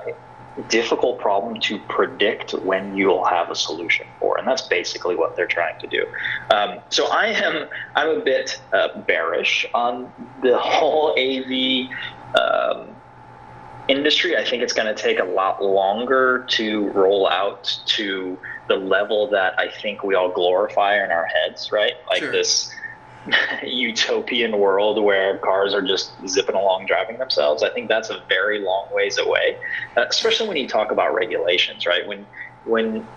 difficult 0.69 1.19
problem 1.19 1.59
to 1.61 1.79
predict 1.87 2.53
when 2.53 2.95
you'll 2.95 3.25
have 3.25 3.49
a 3.49 3.55
solution 3.55 4.07
for, 4.19 4.37
and 4.37 4.47
that's 4.47 4.63
basically 4.63 5.15
what 5.15 5.35
they're 5.35 5.47
trying 5.47 5.79
to 5.79 5.87
do. 5.87 6.05
Um, 6.51 6.79
so 6.89 7.07
I 7.07 7.27
am 7.27 7.67
I'm 7.95 8.09
a 8.09 8.21
bit 8.21 8.59
uh, 8.73 8.99
bearish 9.01 9.65
on 9.73 10.11
the 10.41 10.57
whole 10.57 11.15
AV. 11.17 11.89
Um, 12.35 12.96
industry, 13.88 14.36
I 14.38 14.43
think 14.43 14.63
it's 14.63 14.73
going 14.73 14.93
to 14.93 15.02
take 15.02 15.19
a 15.19 15.23
lot 15.23 15.63
longer 15.63 16.45
to 16.50 16.89
roll 16.89 17.28
out 17.30 17.80
to 17.88 18.38
the 18.67 18.76
level 18.76 19.28
that 19.30 19.58
I 19.58 19.69
think 19.69 20.04
we 20.04 20.15
all 20.15 20.30
glorify 20.30 21.04
in 21.04 21.12
our 21.12 21.26
heads, 21.26 21.71
right? 21.71 21.93
Like 22.10 22.19
Sure. 22.19 22.32
this 22.32 22.73
utopian 23.63 24.58
world 24.58 25.02
where 25.04 25.38
cars 25.39 25.73
are 25.73 25.82
just 25.82 26.12
zipping 26.28 26.56
along 26.56 26.86
driving 26.86 27.17
themselves. 27.17 27.63
I 27.63 27.69
think 27.69 27.88
that's 27.88 28.10
a 28.10 28.21
very 28.28 28.60
long 28.60 28.88
ways 28.91 29.17
away, 29.17 29.58
uh, 29.95 30.06
especially 30.10 30.47
when 30.47 30.58
you 30.58 30.67
talk 30.67 30.91
about 30.91 31.13
regulations, 31.13 31.86
right? 31.86 32.06
When 32.08 32.26
when 32.65 33.08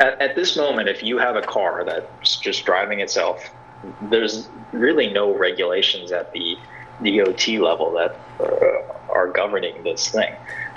at, 0.00 0.20
at 0.20 0.34
this 0.34 0.56
moment, 0.56 0.88
if 0.88 1.02
you 1.02 1.18
have 1.18 1.36
a 1.36 1.42
car 1.42 1.84
that's 1.84 2.36
just 2.36 2.64
driving 2.64 3.00
itself, 3.00 3.50
there's 4.02 4.48
really 4.72 5.10
no 5.10 5.34
regulations 5.34 6.12
at 6.12 6.32
the 6.32 6.56
DOT 7.04 7.48
level 7.48 7.92
that 7.92 8.16
uh, 8.40 8.94
are 9.12 9.28
governing 9.28 9.82
this 9.82 10.08
thing. 10.08 10.34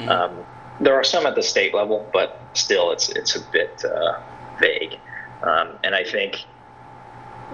Um, 0.07 0.45
there 0.79 0.93
are 0.93 1.03
some 1.03 1.25
at 1.25 1.35
the 1.35 1.43
state 1.43 1.73
level, 1.73 2.07
but 2.11 2.39
still, 2.53 2.91
it's 2.91 3.09
it's 3.09 3.35
a 3.35 3.41
bit 3.51 3.83
uh, 3.85 4.19
vague. 4.59 4.99
Um, 5.41 5.69
and 5.83 5.95
I 5.95 6.03
think 6.03 6.43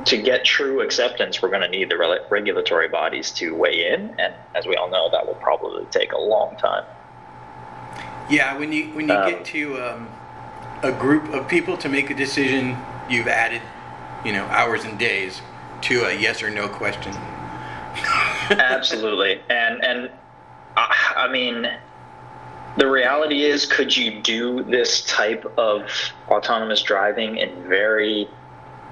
to 0.05 0.17
get 0.17 0.45
true 0.45 0.81
acceptance, 0.81 1.41
we're 1.41 1.49
going 1.49 1.61
to 1.61 1.67
need 1.67 1.89
the 1.89 1.97
rel- 1.97 2.25
regulatory 2.29 2.87
bodies 2.87 3.31
to 3.31 3.53
weigh 3.55 3.87
in, 3.93 4.15
and 4.19 4.33
as 4.55 4.65
we 4.65 4.75
all 4.75 4.89
know, 4.89 5.09
that 5.11 5.25
will 5.25 5.35
probably 5.35 5.85
take 5.91 6.13
a 6.13 6.17
long 6.17 6.55
time. 6.57 6.83
Yeah, 8.29 8.57
when 8.57 8.71
you 8.71 8.85
when 8.93 9.07
you 9.07 9.13
Um, 9.13 9.29
get 9.29 9.45
to 9.45 9.83
um, 9.83 10.09
a 10.83 10.91
group 10.91 11.33
of 11.33 11.47
people 11.47 11.77
to 11.77 11.89
make 11.89 12.09
a 12.09 12.15
decision, 12.15 12.77
you've 13.09 13.27
added, 13.27 13.61
you 14.25 14.31
know, 14.31 14.45
hours 14.45 14.83
and 14.83 14.97
days 14.97 15.41
to 15.81 16.05
a 16.05 16.13
yes 16.13 16.41
or 16.41 16.49
no 16.49 16.67
question. 16.67 17.13
Absolutely, 18.49 19.41
and 19.49 19.83
and 19.83 20.09
I, 20.81 21.25
I 21.27 21.31
mean, 21.31 21.69
the 22.77 22.89
reality 22.89 23.43
is, 23.43 23.65
could 23.65 23.95
you 23.95 24.21
do 24.21 24.63
this 24.63 25.05
type 25.05 25.45
of 25.57 25.89
autonomous 26.29 26.81
driving 26.81 27.37
in 27.37 27.67
very 27.67 28.27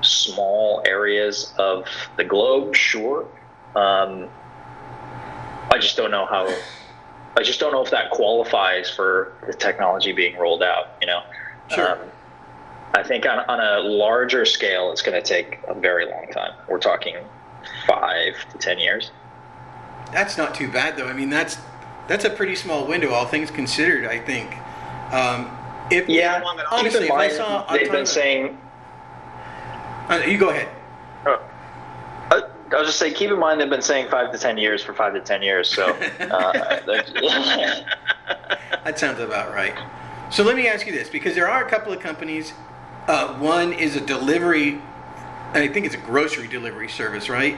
small 0.02 0.82
areas 0.86 1.54
of 1.58 1.88
the 2.18 2.24
globe? 2.24 2.76
Sure. 2.76 3.26
Um, 3.76 4.30
I 5.72 5.78
just 5.80 5.98
don't 5.98 6.12
know 6.12 6.26
how. 6.26 6.54
I 7.38 7.44
just 7.44 7.60
don't 7.60 7.72
know 7.72 7.84
if 7.84 7.92
that 7.92 8.12
qualifies 8.12 8.90
for 8.90 9.34
the 9.46 9.54
technology 9.54 10.12
being 10.12 10.38
rolled 10.38 10.64
out. 10.64 10.98
You 11.02 11.08
know. 11.08 11.24
Sure. 11.70 11.92
Um, 11.92 12.00
I 12.96 13.04
think 13.04 13.28
on, 13.28 13.40
on 13.48 13.60
a 13.60 13.88
larger 13.88 14.46
scale, 14.46 14.92
it's 14.92 15.04
going 15.04 15.22
to 15.22 15.26
take 15.26 15.60
a 15.68 15.76
very 15.76 16.06
long 16.06 16.28
time. 16.32 16.54
We're 16.68 16.80
talking 16.80 17.16
five 17.88 18.34
to 18.52 18.58
ten 18.58 18.80
years. 18.80 19.12
That's 20.12 20.38
not 20.38 20.56
too 20.56 20.72
bad 20.72 20.98
though. 20.98 21.08
I 21.08 21.14
mean, 21.14 21.30
that's 21.30 21.58
that's 22.10 22.26
a 22.26 22.30
pretty 22.30 22.56
small 22.56 22.86
window, 22.86 23.12
all 23.12 23.26
things 23.26 23.50
considered. 23.52 24.06
I 24.06 24.20
think. 24.20 24.52
Um, 25.14 25.56
if 25.90 26.10
Yeah, 26.10 26.42
long 26.44 26.58
keep 26.58 26.66
honestly, 26.72 27.00
in 27.00 27.06
if 27.06 27.12
I 27.12 27.18
mind, 27.18 27.34
saw 27.34 27.72
they've 27.72 27.92
been 27.92 28.06
saying. 28.06 28.58
Uh, 30.10 30.22
you 30.28 30.38
go 30.38 30.50
ahead. 30.50 30.68
Uh, 31.26 31.38
I'll 32.72 32.86
just 32.86 33.00
say, 33.00 33.12
keep 33.12 33.32
in 33.32 33.40
mind 33.40 33.62
they've 33.62 33.70
been 33.70 33.82
saying 33.82 34.10
five 34.10 34.32
to 34.32 34.38
ten 34.38 34.58
years 34.58 34.84
for 34.84 34.94
five 34.94 35.14
to 35.14 35.22
ten 35.22 35.42
years. 35.42 35.70
So, 35.70 35.86
uh, 36.20 36.80
That 38.84 38.98
sounds 38.98 39.20
about 39.20 39.54
right. 39.54 39.76
So 40.32 40.44
let 40.44 40.56
me 40.56 40.68
ask 40.68 40.86
you 40.86 40.92
this, 40.92 41.10
because 41.10 41.36
there 41.36 41.48
are 41.48 41.66
a 41.66 41.70
couple 41.70 41.92
of 41.92 42.00
companies. 42.00 42.54
Uh, 43.08 43.34
one 43.40 43.74
is 43.74 43.96
a 43.96 44.02
delivery, 44.02 44.80
I 45.54 45.68
think 45.68 45.88
it's 45.88 45.96
a 45.96 46.00
grocery 46.00 46.48
delivery 46.48 46.90
service, 46.90 47.28
right? 47.30 47.56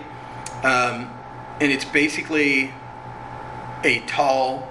Um, 0.63 1.13
and 1.59 1.71
it's 1.71 1.83
basically 1.83 2.73
a 3.83 3.99
tall 4.01 4.67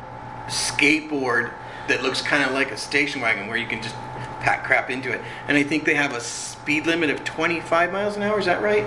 skateboard 0.47 1.53
that 1.89 2.03
looks 2.03 2.23
kind 2.23 2.45
of 2.45 2.53
like 2.53 2.71
a 2.71 2.77
station 2.77 3.21
wagon 3.21 3.47
where 3.49 3.57
you 3.57 3.67
can 3.67 3.83
just 3.83 3.95
pack 4.41 4.65
crap 4.65 4.91
into 4.91 5.11
it. 5.13 5.21
And 5.49 5.57
I 5.57 5.63
think 5.63 5.85
they 5.85 5.95
have 5.95 6.15
a 6.15 6.21
speed 6.21 6.87
limit 6.87 7.11
of 7.11 7.25
25 7.25 7.93
miles 7.93 8.17
an 8.17 8.23
hour. 8.23 8.39
Is 8.39 8.47
that 8.47 8.63
right? 8.63 8.85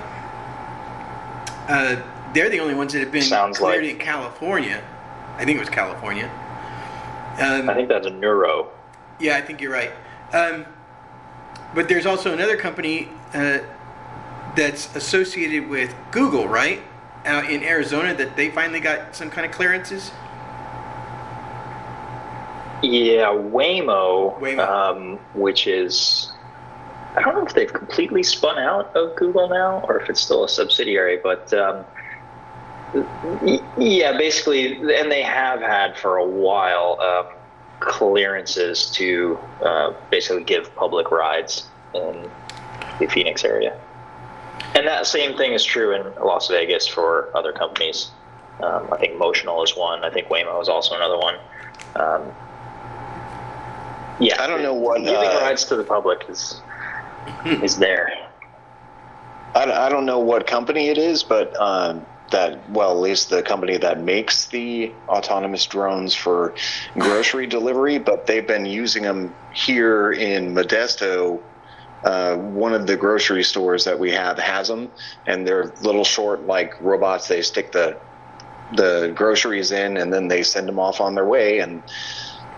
Uh, 1.67 2.01
they're 2.33 2.49
the 2.49 2.59
only 2.59 2.73
ones 2.75 2.93
that 2.93 2.99
have 2.99 3.11
been 3.11 3.21
Sounds 3.21 3.57
cleared 3.57 3.83
like- 3.83 3.93
in 3.93 3.97
California. 3.99 4.83
I 5.37 5.45
think 5.45 5.57
it 5.57 5.59
was 5.59 5.69
California. 5.69 6.29
Um, 7.39 7.69
I 7.69 7.73
think 7.73 7.89
that's 7.89 8.05
a 8.05 8.11
Nuro. 8.11 8.69
yeah, 9.19 9.37
I 9.37 9.41
think 9.41 9.61
you're 9.61 9.71
right. 9.71 9.91
Um, 10.31 10.65
but 11.73 11.89
there's 11.89 12.05
also 12.05 12.33
another 12.33 12.55
company 12.57 13.09
uh, 13.33 13.59
that's 14.55 14.95
associated 14.95 15.67
with 15.67 15.95
Google, 16.11 16.47
right? 16.47 16.81
Out 17.25 17.49
in 17.49 17.63
Arizona, 17.63 18.13
that 18.15 18.35
they 18.35 18.49
finally 18.49 18.79
got 18.79 19.15
some 19.15 19.29
kind 19.29 19.45
of 19.45 19.51
clearances. 19.51 20.11
Yeah, 22.81 23.27
Waymo, 23.27 24.37
Waymo. 24.39 24.67
Um, 24.67 25.19
which 25.33 25.67
is. 25.67 26.31
I 27.15 27.21
don't 27.21 27.35
know 27.35 27.45
if 27.45 27.53
they've 27.53 27.71
completely 27.71 28.23
spun 28.23 28.57
out 28.57 28.95
of 28.95 29.15
Google 29.15 29.47
now 29.47 29.85
or 29.87 29.99
if 29.99 30.09
it's 30.09 30.19
still 30.19 30.43
a 30.43 30.49
subsidiary, 30.49 31.19
but 31.21 31.53
um, 31.53 31.85
yeah, 33.77 34.17
basically, 34.17 34.77
and 34.77 35.11
they 35.11 35.21
have 35.21 35.61
had 35.61 35.97
for 35.97 36.17
a 36.17 36.25
while 36.25 36.99
um, 36.99 37.33
clearances 37.79 38.89
to 38.91 39.37
uh, 39.63 39.93
basically 40.09 40.43
give 40.43 40.73
public 40.75 41.11
rides 41.11 41.67
in 41.93 42.29
the 42.99 43.07
Phoenix 43.07 43.43
area. 43.43 43.79
And 44.75 44.87
that 44.87 45.05
same 45.05 45.37
thing 45.37 45.53
is 45.53 45.63
true 45.63 45.93
in 45.93 46.13
Las 46.23 46.47
Vegas 46.47 46.87
for 46.87 47.29
other 47.35 47.51
companies. 47.51 48.11
Um, 48.61 48.87
I 48.91 48.97
think 48.97 49.19
Motional 49.19 49.63
is 49.63 49.75
one. 49.75 50.03
I 50.03 50.09
think 50.09 50.27
Waymo 50.27 50.61
is 50.61 50.69
also 50.69 50.95
another 50.95 51.17
one. 51.17 51.35
Um, 51.95 52.31
yeah, 54.19 54.41
I 54.41 54.47
don't 54.47 54.61
know 54.61 54.73
what, 54.73 54.99
giving 54.99 55.15
uh, 55.15 55.39
rides 55.41 55.65
to 55.65 55.75
the 55.75 55.83
public 55.83 56.25
is 56.29 56.61
is 57.45 57.77
there. 57.77 58.11
I, 59.55 59.71
I 59.71 59.89
don't 59.89 60.05
know 60.05 60.19
what 60.19 60.47
company 60.47 60.89
it 60.89 60.97
is, 60.97 61.23
but 61.23 61.59
um, 61.59 62.05
that 62.31 62.69
well, 62.69 62.91
at 62.91 62.99
least 62.99 63.29
the 63.29 63.41
company 63.41 63.77
that 63.77 64.01
makes 64.01 64.45
the 64.47 64.91
autonomous 65.07 65.65
drones 65.65 66.13
for 66.13 66.53
grocery 66.97 67.47
delivery, 67.47 67.97
but 67.97 68.27
they've 68.27 68.47
been 68.47 68.65
using 68.65 69.03
them 69.03 69.33
here 69.53 70.11
in 70.11 70.53
Modesto. 70.53 71.41
Uh, 72.03 72.35
one 72.35 72.73
of 72.73 72.85
the 72.87 72.97
grocery 72.97 73.43
stores 73.43 73.85
that 73.85 73.97
we 73.97 74.11
have 74.11 74.37
has 74.37 74.67
them, 74.67 74.89
and 75.25 75.47
they're 75.47 75.73
little 75.81 76.03
short 76.03 76.45
like 76.45 76.73
robots. 76.81 77.27
They 77.27 77.41
stick 77.41 77.71
the 77.71 77.97
the 78.75 79.13
groceries 79.15 79.71
in, 79.71 79.97
and 79.97 80.11
then 80.11 80.27
they 80.27 80.43
send 80.43 80.67
them 80.67 80.79
off 80.79 80.99
on 80.99 81.15
their 81.15 81.25
way. 81.25 81.59
And 81.59 81.83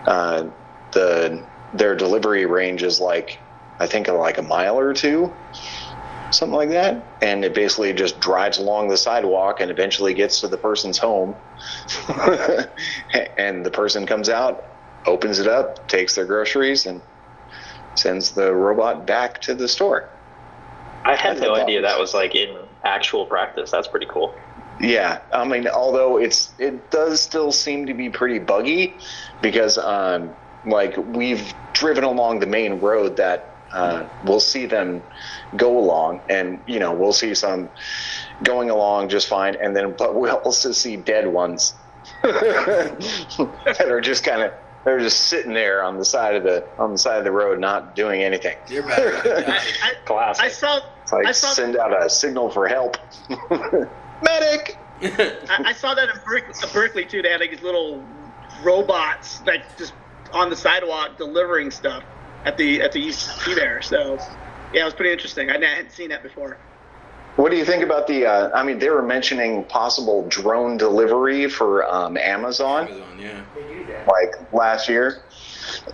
uh, 0.06 0.46
the 0.92 1.46
their 1.74 1.94
delivery 1.94 2.46
range 2.46 2.82
is 2.82 3.00
like 3.00 3.38
I 3.78 3.86
think 3.86 4.08
like 4.08 4.38
a 4.38 4.42
mile 4.42 4.78
or 4.78 4.94
two 4.94 5.32
something 6.30 6.56
like 6.56 6.70
that. 6.70 7.06
And 7.22 7.44
it 7.44 7.54
basically 7.54 7.92
just 7.92 8.20
drives 8.20 8.58
along 8.58 8.88
the 8.88 8.96
sidewalk 8.96 9.60
and 9.60 9.70
eventually 9.70 10.14
gets 10.14 10.40
to 10.40 10.48
the 10.48 10.56
person's 10.56 10.98
home. 10.98 11.34
and 13.38 13.64
the 13.64 13.70
person 13.70 14.06
comes 14.06 14.28
out, 14.28 14.62
opens 15.06 15.38
it 15.38 15.46
up, 15.46 15.88
takes 15.88 16.14
their 16.14 16.26
groceries, 16.26 16.86
and 16.86 17.00
sends 17.98 18.32
the 18.32 18.52
robot 18.54 19.06
back 19.06 19.40
to 19.42 19.54
the 19.54 19.68
store. 19.68 20.08
I 21.04 21.14
had 21.14 21.36
I 21.38 21.40
no 21.40 21.54
that 21.54 21.64
idea 21.64 21.80
was- 21.80 21.90
that 21.90 21.98
was 22.00 22.14
like 22.14 22.34
in 22.34 22.56
actual 22.84 23.26
practice. 23.26 23.70
That's 23.70 23.88
pretty 23.88 24.06
cool. 24.06 24.34
Yeah, 24.78 25.20
I 25.32 25.44
mean, 25.46 25.66
although 25.68 26.18
it's 26.18 26.52
it 26.58 26.90
does 26.90 27.20
still 27.22 27.50
seem 27.50 27.86
to 27.86 27.94
be 27.94 28.10
pretty 28.10 28.38
buggy 28.38 28.98
because 29.40 29.78
um, 29.78 30.30
like 30.66 30.96
we've 30.98 31.54
driven 31.72 32.04
along 32.04 32.40
the 32.40 32.46
main 32.46 32.80
road 32.80 33.16
that 33.16 33.50
uh, 33.72 34.04
we'll 34.24 34.40
see 34.40 34.66
them 34.66 35.02
go 35.56 35.78
along, 35.78 36.20
and 36.28 36.60
you 36.66 36.78
know 36.78 36.92
we'll 36.92 37.14
see 37.14 37.34
some 37.34 37.70
going 38.42 38.68
along 38.68 39.08
just 39.08 39.28
fine, 39.28 39.56
and 39.56 39.74
then 39.74 39.94
but 39.96 40.14
we'll 40.14 40.36
also 40.36 40.72
see 40.72 40.96
dead 40.96 41.26
ones 41.26 41.74
that 42.22 43.86
are 43.88 44.00
just 44.02 44.24
kind 44.24 44.42
of 44.42 44.52
they're 44.86 45.00
just 45.00 45.24
sitting 45.24 45.52
there 45.52 45.82
on 45.82 45.98
the 45.98 46.04
side 46.04 46.36
of 46.36 46.44
the 46.44 46.64
on 46.78 46.92
the 46.92 46.98
side 46.98 47.18
of 47.18 47.24
the 47.24 47.32
road, 47.32 47.58
not 47.58 47.96
doing 47.96 48.22
anything. 48.22 48.56
You're 48.68 48.84
better. 48.84 49.16
I, 49.48 49.60
I, 49.82 49.94
Classic. 50.04 50.44
I 50.44 50.48
saw. 50.48 50.80
It's 51.02 51.12
like 51.12 51.26
I 51.26 51.32
saw. 51.32 51.50
send 51.50 51.76
out 51.76 52.04
a 52.04 52.08
signal 52.08 52.50
for 52.50 52.68
help. 52.68 52.96
Medic. 54.22 54.78
I, 55.02 55.62
I 55.66 55.72
saw 55.72 55.94
that 55.94 56.08
in 56.08 56.14
Berkeley, 56.24 56.70
Berkeley 56.72 57.04
too. 57.04 57.20
They 57.20 57.30
had 57.30 57.40
like 57.40 57.50
these 57.50 57.62
little 57.62 58.02
robots 58.62 59.42
like 59.44 59.76
just 59.76 59.92
on 60.32 60.50
the 60.50 60.56
sidewalk 60.56 61.18
delivering 61.18 61.72
stuff 61.72 62.04
at 62.44 62.56
the 62.56 62.80
at 62.80 62.92
the 62.92 63.04
UCC 63.04 63.56
there. 63.56 63.82
So 63.82 64.14
yeah, 64.72 64.82
it 64.82 64.84
was 64.84 64.94
pretty 64.94 65.12
interesting. 65.12 65.50
I 65.50 65.54
hadn't 65.54 65.90
seen 65.90 66.10
that 66.10 66.22
before. 66.22 66.58
What 67.36 67.50
do 67.50 67.56
you 67.58 67.64
think 67.64 67.82
about 67.82 68.06
the? 68.06 68.26
Uh, 68.26 68.50
I 68.54 68.62
mean, 68.62 68.78
they 68.78 68.88
were 68.88 69.02
mentioning 69.02 69.64
possible 69.64 70.26
drone 70.28 70.78
delivery 70.78 71.48
for 71.48 71.86
um, 71.86 72.16
Amazon, 72.16 72.88
Amazon, 72.88 73.18
yeah. 73.18 74.10
like 74.10 74.52
last 74.54 74.88
year, 74.88 75.22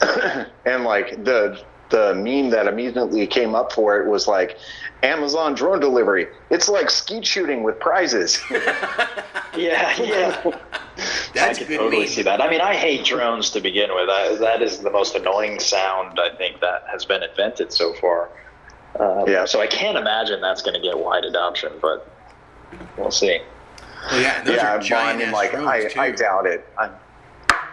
and 0.65 0.85
like 0.85 1.25
the 1.25 1.61
the 1.91 2.15
meme 2.15 2.51
that 2.51 2.67
immediately 2.67 3.27
came 3.27 3.55
up 3.55 3.73
for 3.73 4.01
it 4.01 4.09
was 4.09 4.27
like 4.27 4.57
Amazon 5.03 5.55
drone 5.55 5.81
delivery. 5.81 6.27
It's 6.51 6.69
like 6.69 6.89
skeet 6.91 7.27
shooting 7.27 7.63
with 7.65 7.79
prizes. 7.81 8.41
yeah, 8.51 10.01
yeah. 10.01 10.41
That's 11.35 11.59
I 11.59 11.63
a 11.63 11.67
can 11.67 11.77
totally 11.77 11.99
meme. 12.01 12.09
see 12.09 12.23
that. 12.23 12.41
I 12.41 12.49
mean, 12.49 12.61
I 12.61 12.75
hate 12.75 13.05
drones 13.05 13.51
to 13.51 13.61
begin 13.61 13.91
with. 13.95 14.09
I, 14.09 14.37
that 14.37 14.63
is 14.63 14.79
the 14.79 14.91
most 14.91 15.15
annoying 15.15 15.59
sound 15.59 16.19
I 16.21 16.35
think 16.37 16.61
that 16.61 16.85
has 16.91 17.05
been 17.05 17.23
invented 17.23 17.73
so 17.73 17.95
far. 17.95 18.31
Um, 18.99 19.25
Yeah. 19.29 19.45
So 19.45 19.61
I 19.61 19.67
can't 19.67 19.97
imagine 19.97 20.41
that's 20.41 20.63
going 20.63 20.75
to 20.75 20.81
get 20.81 20.99
wide 20.99 21.25
adoption, 21.25 21.73
but 21.81 22.09
we'll 22.97 23.11
see. 23.11 23.41
Well, 24.11 24.21
yeah, 24.21 24.43
those 24.43 24.57
yeah, 24.57 24.75
are 24.75 24.79
but 24.79 24.85
I 24.85 24.89
giant 24.89 25.19
mean, 25.21 25.31
like 25.33 25.55
I, 25.55 25.89
too. 25.89 26.01
I 26.01 26.11
doubt 26.11 26.47
it. 26.47 26.67
I, 26.79 26.91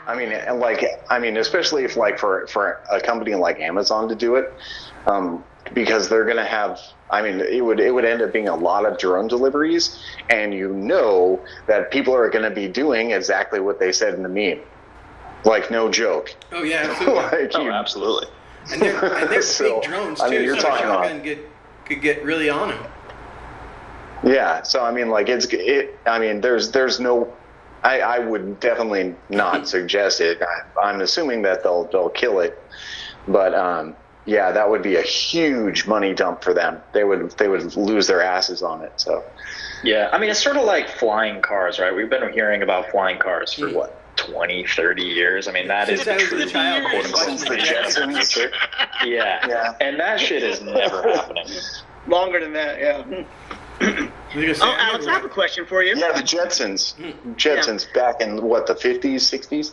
I 0.07 0.15
mean, 0.15 0.31
and 0.31 0.59
like 0.59 0.83
I 1.09 1.19
mean, 1.19 1.37
especially 1.37 1.83
if 1.83 1.95
like 1.95 2.17
for 2.19 2.45
for 2.47 2.79
a 2.91 2.99
company 3.01 3.35
like 3.35 3.59
Amazon 3.59 4.07
to 4.09 4.15
do 4.15 4.35
it, 4.35 4.53
um, 5.07 5.43
because 5.73 6.07
they're 6.09 6.25
gonna 6.25 6.45
have. 6.45 6.79
I 7.11 7.23
mean, 7.23 7.39
it 7.41 7.63
would 7.65 7.79
it 7.79 7.91
would 7.91 8.05
end 8.05 8.21
up 8.21 8.31
being 8.31 8.47
a 8.47 8.55
lot 8.55 8.85
of 8.85 8.97
drone 8.99 9.27
deliveries, 9.27 9.99
and 10.29 10.53
you 10.53 10.69
know 10.73 11.39
that 11.67 11.89
people 11.91 12.13
are 12.15 12.29
going 12.29 12.43
to 12.47 12.51
be 12.51 12.67
doing 12.67 13.11
exactly 13.11 13.59
what 13.59 13.79
they 13.79 13.91
said 13.91 14.13
in 14.13 14.21
the 14.21 14.29
meme. 14.29 14.59
Like 15.45 15.71
no 15.71 15.89
joke. 15.89 16.35
Oh 16.51 16.61
yeah, 16.63 16.87
absolutely. 16.91 17.15
like 17.39 17.51
Oh, 17.55 17.63
you- 17.63 17.71
absolutely. 17.71 18.27
And 18.71 18.81
they're, 18.81 19.15
and 19.15 19.29
they're 19.29 19.41
So, 19.59 19.79
big 19.81 19.89
drones 19.89 20.19
too. 20.19 20.25
I 20.25 20.29
mean, 20.29 20.43
you're 20.43 20.59
so 20.59 20.67
a 20.67 20.69
talking 20.71 20.85
about- 20.85 21.03
shotgun 21.05 21.23
could 21.23 21.39
could 21.85 22.01
get 22.01 22.23
really 22.23 22.49
on 22.49 22.69
them. 22.69 22.83
Yeah, 24.23 24.63
so 24.63 24.83
I 24.83 24.91
mean, 24.91 25.09
like 25.09 25.29
it's 25.29 25.45
it. 25.51 25.97
I 26.05 26.19
mean, 26.19 26.41
there's 26.41 26.71
there's 26.71 26.99
no. 26.99 27.33
I, 27.81 28.01
I 28.01 28.19
would 28.19 28.59
definitely 28.59 29.15
not 29.29 29.67
suggest 29.75 30.19
it. 30.19 30.41
I, 30.41 30.79
I'm 30.81 30.99
assuming 31.01 31.41
that 31.43 31.63
they'll 31.63 31.85
they'll 31.85 32.09
kill 32.09 32.41
it, 32.41 32.61
but 33.29 33.53
um, 33.55 33.95
yeah, 34.25 34.51
that 34.51 34.69
would 34.69 34.83
be 34.83 34.97
a 34.97 35.01
huge 35.01 35.87
money 35.87 36.13
dump 36.13 36.43
for 36.43 36.53
them. 36.53 36.81
They 36.91 37.05
would 37.05 37.31
they 37.37 37.47
would 37.47 37.75
lose 37.77 38.07
their 38.07 38.21
asses 38.21 38.61
on 38.61 38.81
it. 38.81 38.91
So 38.97 39.23
Yeah, 39.83 40.09
I 40.11 40.17
mean, 40.19 40.29
it's 40.29 40.43
sort 40.43 40.57
of 40.57 40.65
like 40.65 40.89
flying 40.89 41.41
cars, 41.41 41.79
right? 41.79 41.95
We've 41.95 42.09
been 42.09 42.33
hearing 42.33 42.61
about 42.61 42.91
flying 42.91 43.17
cars 43.19 43.53
for 43.53 43.67
Mm. 43.67 43.75
what, 43.75 43.98
20, 44.31 44.65
30 44.67 45.03
years? 45.03 45.47
I 45.47 45.51
mean, 45.51 45.67
that 45.67 45.89
is 45.89 46.01
Since 46.01 46.23
the 46.23 46.27
true 46.27 46.45
child, 46.45 46.89
quote 46.89 47.05
unquote 47.05 47.39
the 47.39 47.45
vision 47.55 47.77
of 47.77 47.93
the 47.93 47.99
Jetsons. 48.01 48.33
future. 48.33 48.51
Yeah. 49.05 49.45
Yeah. 49.47 49.75
and 49.81 49.99
that 49.99 50.19
shit 50.19 50.43
is 50.43 50.61
never 50.61 51.01
happening. 51.13 51.45
Longer 52.07 52.39
than 52.39 52.53
that, 52.53 52.79
yeah. 52.79 53.25
I 53.81 53.85
was 54.35 54.45
gonna 54.45 54.55
say, 54.55 54.61
Oh, 54.65 54.75
Alex, 54.77 55.07
I 55.07 55.13
have 55.13 55.23
a 55.25 55.29
question 55.29 55.65
for 55.65 55.81
you. 55.83 55.95
yeah, 55.97 56.11
the 56.11 56.21
Jetsons, 56.21 56.95
Mm. 56.97 57.13
Jetsons 57.35 57.91
back 57.93 58.19
in 58.21 58.41
what 58.43 58.67
the 58.67 58.73
50s, 58.75 59.21
60s. 59.21 59.71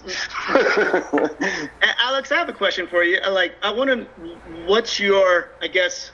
Alex, 1.99 2.31
I 2.33 2.37
have 2.37 2.49
a 2.49 2.53
question 2.53 2.87
for 2.87 3.03
you. 3.03 3.19
Uh, 3.25 3.31
Like, 3.33 3.55
I 3.63 3.71
want 3.73 3.91
to, 3.91 4.05
what's 4.67 4.99
your, 5.01 5.51
I 5.61 5.67
guess, 5.69 6.11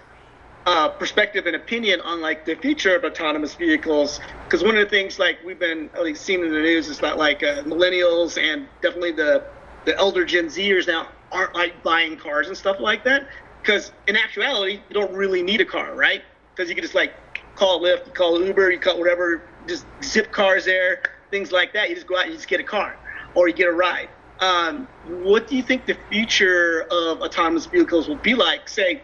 uh, 0.66 0.88
perspective 0.90 1.46
and 1.46 1.56
opinion 1.56 2.00
on 2.02 2.20
like 2.20 2.44
the 2.44 2.54
future 2.56 2.96
of 2.96 3.04
autonomous 3.04 3.54
vehicles? 3.54 4.20
Because 4.44 4.62
one 4.62 4.76
of 4.76 4.84
the 4.84 4.90
things 4.90 5.18
like 5.18 5.38
we've 5.44 5.58
been 5.58 5.90
at 5.94 6.02
least 6.02 6.24
seeing 6.24 6.44
in 6.44 6.52
the 6.52 6.60
news 6.60 6.88
is 6.88 6.98
that 7.00 7.18
like 7.18 7.42
uh, 7.42 7.62
millennials 7.64 8.40
and 8.40 8.68
definitely 8.80 9.12
the 9.12 9.44
the 9.84 9.96
elder 9.98 10.24
Gen 10.24 10.46
Zers 10.46 10.86
now 10.86 11.08
aren't 11.32 11.54
like 11.54 11.82
buying 11.82 12.16
cars 12.16 12.48
and 12.48 12.56
stuff 12.56 12.76
like 12.78 13.04
that. 13.04 13.28
Because 13.62 13.92
in 14.06 14.16
actuality, 14.16 14.80
you 14.88 14.94
don't 14.94 15.12
really 15.12 15.42
need 15.42 15.60
a 15.60 15.64
car, 15.64 15.94
right? 15.94 16.22
Because 16.54 16.68
you 16.68 16.74
can 16.74 16.82
just 16.82 16.94
like 16.94 17.14
call 17.56 17.80
Lyft, 17.80 18.14
call 18.14 18.40
Uber, 18.42 18.70
you 18.70 18.78
call 18.78 18.98
whatever, 18.98 19.48
just 19.66 19.86
Zipcars 20.00 20.64
there, 20.64 21.02
things 21.30 21.52
like 21.52 21.72
that. 21.72 21.88
You 21.88 21.94
just 21.94 22.06
go 22.06 22.16
out 22.16 22.24
and 22.24 22.32
you 22.32 22.36
just 22.36 22.48
get 22.48 22.60
a 22.60 22.64
car 22.64 22.96
or 23.34 23.48
you 23.48 23.54
get 23.54 23.68
a 23.68 23.72
ride. 23.72 24.08
Um, 24.40 24.88
what 25.06 25.48
do 25.48 25.56
you 25.56 25.62
think 25.62 25.86
the 25.86 25.96
future 26.10 26.86
of 26.90 27.20
autonomous 27.20 27.66
vehicles 27.66 28.08
will 28.08 28.16
be 28.16 28.34
like, 28.34 28.68
say, 28.68 29.02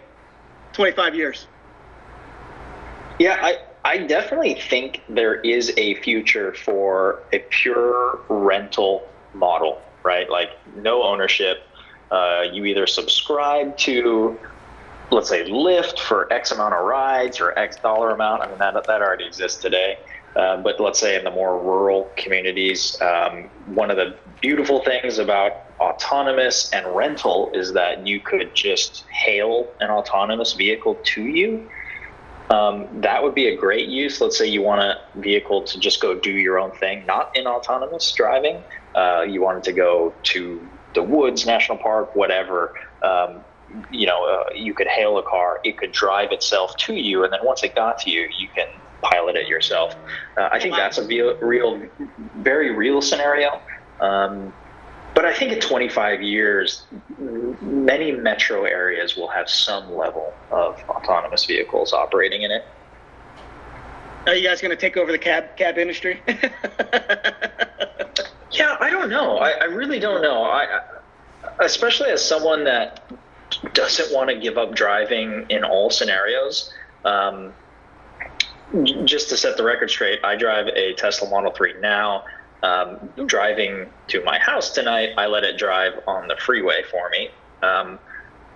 25 0.78 1.16
years? 1.16 1.48
Yeah, 3.18 3.36
I, 3.42 3.58
I 3.84 3.98
definitely 3.98 4.54
think 4.54 5.02
there 5.08 5.40
is 5.40 5.72
a 5.76 5.94
future 6.02 6.54
for 6.54 7.20
a 7.32 7.40
pure 7.50 8.20
rental 8.28 9.02
model, 9.34 9.82
right? 10.04 10.30
Like 10.30 10.50
no 10.76 11.02
ownership. 11.02 11.64
Uh, 12.12 12.44
you 12.52 12.64
either 12.64 12.86
subscribe 12.86 13.76
to, 13.78 14.38
let's 15.10 15.28
say, 15.28 15.50
Lyft 15.50 15.98
for 15.98 16.32
X 16.32 16.52
amount 16.52 16.74
of 16.74 16.84
rides 16.84 17.40
or 17.40 17.58
X 17.58 17.74
dollar 17.78 18.10
amount. 18.10 18.42
I 18.42 18.46
mean, 18.48 18.58
that, 18.58 18.74
that 18.74 19.02
already 19.02 19.26
exists 19.26 19.60
today. 19.60 19.98
Uh, 20.36 20.56
but 20.58 20.80
let's 20.80 21.00
say 21.00 21.16
in 21.16 21.24
the 21.24 21.30
more 21.30 21.60
rural 21.60 22.12
communities, 22.16 22.96
um, 23.00 23.50
one 23.66 23.90
of 23.90 23.96
the 23.96 24.16
beautiful 24.40 24.82
things 24.84 25.18
about 25.18 25.52
autonomous 25.80 26.70
and 26.72 26.86
rental 26.94 27.50
is 27.54 27.72
that 27.72 28.06
you 28.06 28.20
could 28.20 28.54
just 28.54 29.04
hail 29.24 29.72
an 29.80 29.90
autonomous 29.90 30.52
vehicle 30.54 31.00
to 31.04 31.22
you 31.22 31.68
um, 32.50 32.88
that 33.02 33.22
would 33.22 33.34
be 33.34 33.48
a 33.48 33.56
great 33.56 33.88
use. 33.88 34.20
Let's 34.20 34.38
say 34.38 34.46
you 34.46 34.62
want 34.62 34.80
a 34.80 34.96
vehicle 35.20 35.64
to 35.64 35.78
just 35.78 36.00
go 36.00 36.18
do 36.18 36.30
your 36.30 36.58
own 36.58 36.70
thing, 36.72 37.04
not 37.04 37.30
in 37.34 37.46
autonomous 37.46 38.10
driving. 38.12 38.62
Uh, 38.94 39.22
you 39.22 39.42
wanted 39.42 39.64
to 39.64 39.72
go 39.72 40.14
to 40.24 40.66
the 40.94 41.02
woods, 41.02 41.44
national 41.44 41.78
park, 41.78 42.16
whatever. 42.16 42.72
Um, 43.02 43.44
you 43.90 44.06
know, 44.06 44.26
uh, 44.26 44.54
you 44.54 44.72
could 44.72 44.86
hail 44.86 45.18
a 45.18 45.22
car. 45.22 45.60
It 45.62 45.76
could 45.76 45.92
drive 45.92 46.32
itself 46.32 46.74
to 46.78 46.94
you, 46.94 47.22
and 47.22 47.32
then 47.32 47.40
once 47.42 47.62
it 47.62 47.74
got 47.74 47.98
to 48.00 48.10
you, 48.10 48.26
you 48.38 48.48
can 48.54 48.66
pilot 49.02 49.36
it 49.36 49.48
yourself. 49.48 49.94
Uh, 50.36 50.48
I 50.50 50.58
think 50.58 50.74
that's 50.76 50.98
a 50.98 51.06
real, 51.06 51.36
real, 51.38 51.82
very 52.36 52.74
real 52.74 53.00
scenario. 53.00 53.60
Um, 54.00 54.52
but 55.14 55.24
I 55.24 55.34
think 55.34 55.52
in 55.52 55.60
25 55.60 56.22
years, 56.22 56.84
many 57.60 58.12
metro 58.12 58.64
areas 58.64 59.16
will 59.16 59.28
have 59.28 59.48
some 59.48 59.94
level 59.94 60.32
of 60.50 60.82
autonomous 60.88 61.44
vehicles 61.44 61.92
operating 61.92 62.42
in 62.42 62.50
it. 62.50 62.64
Are 64.26 64.34
you 64.34 64.46
guys 64.46 64.60
going 64.60 64.70
to 64.70 64.80
take 64.80 64.96
over 64.96 65.10
the 65.10 65.18
cab 65.18 65.56
cab 65.56 65.78
industry? 65.78 66.20
Yeah, 68.58 68.76
I 68.80 68.90
don't 68.90 69.10
know. 69.10 69.38
I, 69.38 69.50
I 69.50 69.64
really 69.64 69.98
don't 69.98 70.22
know. 70.22 70.42
I, 70.42 70.80
especially 71.60 72.10
as 72.10 72.24
someone 72.24 72.64
that 72.64 73.02
doesn't 73.72 74.14
want 74.14 74.30
to 74.30 74.38
give 74.38 74.58
up 74.58 74.74
driving 74.74 75.46
in 75.48 75.64
all 75.64 75.90
scenarios. 75.90 76.72
Um, 77.04 77.52
just 79.04 79.28
to 79.30 79.36
set 79.36 79.56
the 79.56 79.64
record 79.64 79.90
straight, 79.90 80.20
I 80.24 80.36
drive 80.36 80.66
a 80.68 80.94
Tesla 80.94 81.28
Model 81.28 81.52
3 81.52 81.74
now. 81.80 82.24
Um, 82.62 83.08
driving 83.26 83.88
to 84.08 84.22
my 84.24 84.38
house 84.38 84.70
tonight, 84.70 85.10
I 85.16 85.26
let 85.26 85.44
it 85.44 85.56
drive 85.56 85.92
on 86.08 86.26
the 86.26 86.36
freeway 86.36 86.82
for 86.90 87.08
me. 87.10 87.30
Um, 87.62 88.00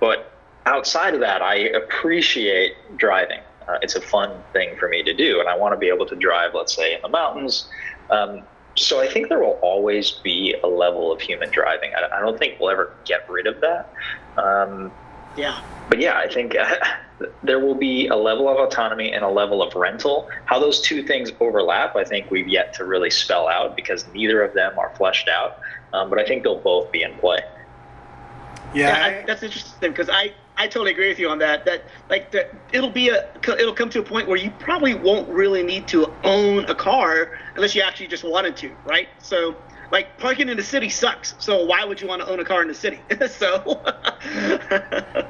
but 0.01 0.33
outside 0.67 1.15
of 1.15 1.21
that, 1.21 1.41
I 1.41 1.55
appreciate 1.55 2.75
driving. 2.97 3.41
Uh, 3.69 3.79
it's 3.81 3.95
a 3.95 4.01
fun 4.01 4.43
thing 4.53 4.77
for 4.77 4.89
me 4.89 5.05
to 5.05 5.15
do, 5.15 5.39
and 5.39 5.49
I 5.49 5.57
want 5.57 5.73
to 5.73 5.79
be 5.79 5.89
able 5.89 6.07
to 6.07 6.17
drive, 6.17 6.53
let's 6.55 6.75
say, 6.75 6.95
in 6.95 7.03
the 7.03 7.09
mountains. 7.09 7.69
Um, 8.11 8.43
so 8.75 9.01
I 9.01 9.07
think 9.07 9.29
there 9.29 9.39
will 9.39 9.59
always 9.63 10.11
be 10.11 10.57
a 10.65 10.67
level 10.67 11.13
of 11.13 11.21
human 11.21 11.51
driving. 11.51 11.93
I, 11.95 12.17
I 12.17 12.21
don't 12.21 12.39
think 12.39 12.59
we'll 12.59 12.71
ever 12.71 12.93
get 13.05 13.29
rid 13.31 13.47
of 13.47 13.61
that. 13.61 13.93
Um, 14.37 14.91
yeah. 15.37 15.61
but 15.89 16.01
yeah, 16.01 16.17
I 16.19 16.29
think 16.33 16.57
uh, 16.57 16.75
there 17.43 17.59
will 17.61 17.75
be 17.75 18.09
a 18.09 18.17
level 18.17 18.49
of 18.49 18.57
autonomy 18.59 19.13
and 19.13 19.25
a 19.25 19.29
level 19.29 19.63
of 19.63 19.75
rental. 19.75 20.29
How 20.47 20.59
those 20.59 20.81
two 20.81 21.03
things 21.03 21.33
overlap, 21.41 21.97
I 21.97 22.05
think 22.05 22.31
we've 22.31 22.49
yet 22.49 22.75
to 22.75 22.85
really 22.85 23.11
spell 23.11 23.49
out 23.49 23.77
because 23.77 24.07
neither 24.13 24.43
of 24.43 24.55
them 24.55 24.79
are 24.79 24.93
fleshed 24.97 25.29
out. 25.29 25.59
Um, 25.93 26.09
but 26.11 26.19
I 26.19 26.25
think 26.25 26.43
they'll 26.43 26.61
both 26.61 26.91
be 26.91 27.03
in 27.03 27.15
play. 27.19 27.41
Yeah, 28.75 28.89
Yeah, 28.89 29.05
I- 29.05 29.21
I, 29.21 29.25
that's 29.27 29.43
interesting 29.43 29.91
because 29.91 30.09
I, 30.11 30.33
I 30.57 30.67
totally 30.67 30.93
agree 30.93 31.09
with 31.09 31.19
you 31.19 31.29
on 31.29 31.39
that. 31.39 31.65
That 31.65 31.85
like 32.11 32.31
the, 32.31 32.49
it'll 32.73 32.91
be 32.91 33.09
a 33.09 33.31
it'll 33.59 33.75
come 33.75 33.91
to 33.91 34.01
a 34.01 34.03
point 34.03 34.29
where 34.29 34.37
you 34.37 34.51
probably 34.51 34.95
won't 34.95 35.29
really 35.29 35.63
need 35.63 35.89
to 35.89 36.13
own 36.25 36.65
a 36.67 36.75
car 36.75 37.39
unless 37.55 37.75
you 37.75 37.83
actually 37.83 38.07
just 38.09 38.25
wanted 38.25 38.57
to, 38.59 38.71
right? 38.85 39.09
So 39.19 39.57
like 39.93 40.19
parking 40.19 40.49
in 40.49 40.57
the 40.57 40.63
city 40.65 40.89
sucks. 40.89 41.37
So 41.39 41.65
why 41.65 41.85
would 41.85 42.01
you 42.01 42.09
want 42.09 42.23
to 42.23 42.29
own 42.29 42.41
a 42.41 42.45
car 42.45 42.63
in 42.63 42.69
the 42.69 42.75
city? 42.75 42.99
so 43.29 43.81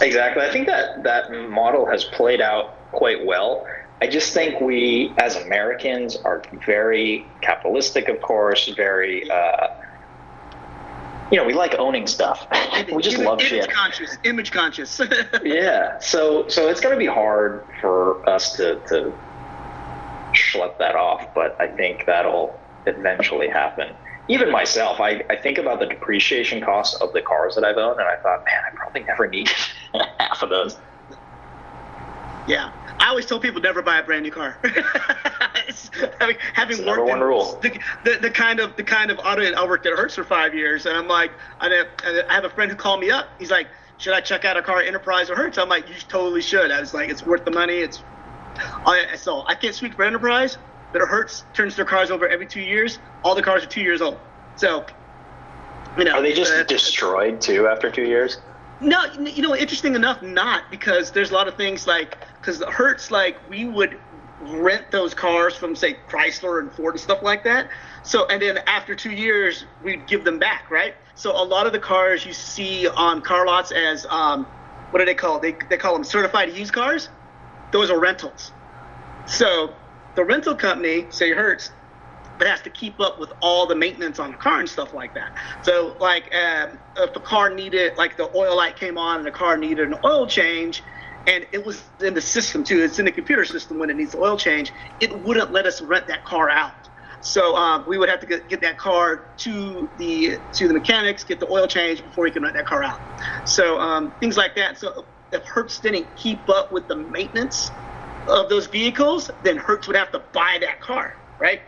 Exactly. 0.00 0.42
I 0.42 0.50
think 0.50 0.66
that 0.66 1.02
that 1.04 1.30
model 1.32 1.86
has 1.86 2.04
played 2.04 2.40
out 2.40 2.90
quite 2.92 3.24
well. 3.24 3.66
I 4.02 4.06
just 4.06 4.34
think 4.34 4.60
we, 4.60 5.14
as 5.18 5.36
Americans, 5.36 6.16
are 6.16 6.42
very 6.66 7.26
capitalistic, 7.40 8.08
of 8.08 8.20
course, 8.20 8.68
very, 8.68 9.28
uh, 9.30 9.68
you 11.30 11.38
know, 11.38 11.44
we 11.44 11.54
like 11.54 11.76
owning 11.78 12.06
stuff. 12.06 12.46
we 12.92 13.02
just 13.02 13.16
image, 13.16 13.26
love 13.26 13.40
image 13.40 13.48
shit. 13.48 13.72
conscious, 13.72 14.18
image 14.24 14.52
conscious. 14.52 15.00
Yeah. 15.42 15.98
So, 16.00 16.46
so 16.48 16.68
it's 16.68 16.80
going 16.80 16.94
to 16.94 16.98
be 16.98 17.06
hard 17.06 17.64
for 17.80 18.28
us 18.28 18.54
to, 18.56 18.80
to 18.88 19.14
schlep 20.32 20.76
that 20.78 20.94
off, 20.94 21.34
but 21.34 21.58
I 21.58 21.68
think 21.68 22.04
that'll 22.04 22.58
eventually 22.86 23.48
happen. 23.48 23.94
Even 24.28 24.50
myself, 24.50 25.00
I, 25.00 25.24
I 25.30 25.36
think 25.36 25.58
about 25.58 25.78
the 25.78 25.86
depreciation 25.86 26.60
costs 26.60 27.00
of 27.00 27.12
the 27.12 27.22
cars 27.22 27.54
that 27.54 27.64
I've 27.64 27.76
owned, 27.76 28.00
and 28.00 28.08
I 28.08 28.16
thought, 28.16 28.44
man, 28.44 28.60
I 28.66 28.74
probably 28.74 29.04
never 29.04 29.28
need 29.28 29.48
half 30.18 30.42
of 30.42 30.50
those. 30.50 30.76
Yeah, 32.48 32.72
I 32.98 33.08
always 33.08 33.26
tell 33.26 33.40
people 33.40 33.60
never 33.60 33.82
buy 33.82 33.98
a 33.98 34.02
brand 34.02 34.22
new 34.22 34.30
car. 34.30 34.58
Having 36.20 36.36
having 36.54 36.78
It's 36.78 36.86
worked 36.86 37.02
one 37.02 37.18
in 37.18 37.24
rule. 37.24 37.58
The, 37.60 37.78
the, 38.04 38.18
the 38.22 38.30
kind 38.30 38.60
of 38.60 38.76
the 38.76 38.84
kind 38.84 39.10
of 39.10 39.18
auto 39.18 39.42
I 39.52 39.66
worked 39.66 39.84
at 39.86 39.92
Hertz 39.94 40.14
for 40.14 40.24
five 40.24 40.54
years, 40.54 40.86
and 40.86 40.96
I'm 40.96 41.08
like, 41.08 41.32
I 41.60 41.68
have, 41.68 41.86
I 42.28 42.34
have 42.34 42.44
a 42.44 42.50
friend 42.50 42.70
who 42.70 42.76
called 42.76 43.00
me 43.00 43.10
up. 43.10 43.28
He's 43.38 43.50
like, 43.50 43.66
should 43.98 44.14
I 44.14 44.20
check 44.20 44.44
out 44.44 44.56
a 44.56 44.62
car, 44.62 44.80
Enterprise 44.80 45.28
or 45.28 45.36
Hertz? 45.36 45.58
I'm 45.58 45.68
like, 45.68 45.88
you 45.88 45.94
totally 46.08 46.42
should. 46.42 46.70
I 46.70 46.80
was 46.80 46.94
like, 46.94 47.10
it's 47.10 47.24
worth 47.24 47.44
the 47.44 47.50
money. 47.50 47.78
It's 47.78 48.02
I, 48.86 49.16
so 49.16 49.44
I 49.46 49.54
can't 49.54 49.74
speak 49.74 49.94
for 49.94 50.04
Enterprise, 50.04 50.56
that 50.98 51.06
Hertz 51.06 51.44
turns 51.52 51.76
their 51.76 51.84
cars 51.84 52.10
over 52.10 52.26
every 52.28 52.46
two 52.46 52.60
years. 52.60 52.98
All 53.22 53.34
the 53.34 53.42
cars 53.42 53.62
are 53.62 53.66
two 53.66 53.82
years 53.82 54.00
old. 54.00 54.18
So, 54.56 54.86
you 55.98 56.04
know, 56.04 56.12
are 56.12 56.22
they 56.22 56.32
just 56.32 56.52
uh, 56.52 56.64
destroyed 56.64 57.40
too 57.40 57.66
after 57.66 57.90
two 57.90 58.04
years? 58.04 58.38
No, 58.80 59.04
you 59.18 59.42
know, 59.42 59.54
interesting 59.54 59.94
enough, 59.94 60.22
not 60.22 60.64
because 60.70 61.10
there's 61.10 61.30
a 61.30 61.34
lot 61.34 61.48
of 61.48 61.56
things 61.56 61.86
like 61.86 62.18
because 62.40 62.58
the 62.58 62.70
Hertz, 62.70 63.10
like 63.10 63.36
we 63.48 63.66
would 63.66 63.98
rent 64.40 64.90
those 64.90 65.14
cars 65.14 65.54
from 65.56 65.74
say 65.74 65.96
Chrysler 66.08 66.60
and 66.60 66.70
Ford 66.72 66.94
and 66.94 67.00
stuff 67.00 67.22
like 67.22 67.44
that. 67.44 67.68
So 68.02 68.26
and 68.26 68.40
then 68.40 68.58
after 68.66 68.94
two 68.94 69.12
years, 69.12 69.64
we'd 69.82 70.06
give 70.06 70.24
them 70.24 70.38
back, 70.38 70.70
right? 70.70 70.94
So 71.14 71.30
a 71.32 71.44
lot 71.44 71.66
of 71.66 71.72
the 71.72 71.78
cars 71.78 72.24
you 72.24 72.32
see 72.32 72.86
on 72.88 73.22
car 73.22 73.46
lots 73.46 73.72
as 73.72 74.06
um, 74.10 74.44
what 74.90 75.00
do 75.00 75.04
they 75.06 75.14
call? 75.14 75.40
They 75.40 75.56
they 75.68 75.76
call 75.76 75.94
them 75.94 76.04
certified 76.04 76.54
used 76.54 76.72
cars. 76.72 77.08
Those 77.72 77.90
are 77.90 77.98
rentals. 77.98 78.52
So 79.26 79.74
the 80.16 80.24
rental 80.24 80.56
company, 80.56 81.10
say 81.10 81.32
Hertz, 81.32 81.70
but 82.38 82.46
has 82.46 82.60
to 82.62 82.70
keep 82.70 83.00
up 83.00 83.18
with 83.18 83.32
all 83.40 83.66
the 83.66 83.74
maintenance 83.74 84.18
on 84.18 84.32
the 84.32 84.36
car 84.36 84.60
and 84.60 84.68
stuff 84.68 84.92
like 84.92 85.14
that. 85.14 85.30
So, 85.62 85.96
like, 86.00 86.24
um, 86.34 86.78
if 86.96 87.14
the 87.14 87.20
car 87.20 87.54
needed, 87.54 87.92
like, 87.96 88.16
the 88.16 88.30
oil 88.36 88.56
light 88.56 88.76
came 88.76 88.98
on 88.98 89.18
and 89.18 89.26
the 89.26 89.30
car 89.30 89.56
needed 89.56 89.88
an 89.88 89.94
oil 90.04 90.26
change, 90.26 90.82
and 91.26 91.46
it 91.52 91.64
was 91.64 91.84
in 92.00 92.14
the 92.14 92.20
system 92.20 92.62
too, 92.62 92.82
it's 92.82 92.98
in 92.98 93.04
the 93.04 93.12
computer 93.12 93.44
system 93.44 93.78
when 93.78 93.90
it 93.90 93.96
needs 93.96 94.14
oil 94.14 94.36
change, 94.36 94.72
it 95.00 95.24
wouldn't 95.24 95.52
let 95.52 95.66
us 95.66 95.80
rent 95.82 96.06
that 96.08 96.24
car 96.24 96.48
out. 96.50 96.72
So 97.20 97.56
um, 97.56 97.84
we 97.88 97.98
would 97.98 98.08
have 98.08 98.20
to 98.20 98.26
get, 98.26 98.48
get, 98.48 98.60
that 98.60 98.78
car 98.78 99.24
to 99.38 99.90
the 99.96 100.38
to 100.52 100.68
the 100.68 100.74
mechanics, 100.74 101.24
get 101.24 101.40
the 101.40 101.50
oil 101.50 101.66
change 101.66 102.04
before 102.04 102.24
we 102.24 102.30
can 102.30 102.42
rent 102.42 102.54
that 102.54 102.66
car 102.66 102.84
out. 102.84 103.00
So 103.44 103.80
um, 103.80 104.14
things 104.20 104.36
like 104.36 104.54
that. 104.54 104.78
So 104.78 105.06
if 105.32 105.44
Hertz 105.46 105.80
didn't 105.80 106.14
keep 106.14 106.48
up 106.48 106.70
with 106.70 106.86
the 106.86 106.96
maintenance 106.96 107.72
of 108.28 108.48
those 108.48 108.66
vehicles, 108.66 109.30
then 109.42 109.56
Hertz 109.56 109.86
would 109.86 109.96
have 109.96 110.12
to 110.12 110.18
buy 110.32 110.58
that 110.60 110.80
car, 110.80 111.16
right? 111.38 111.60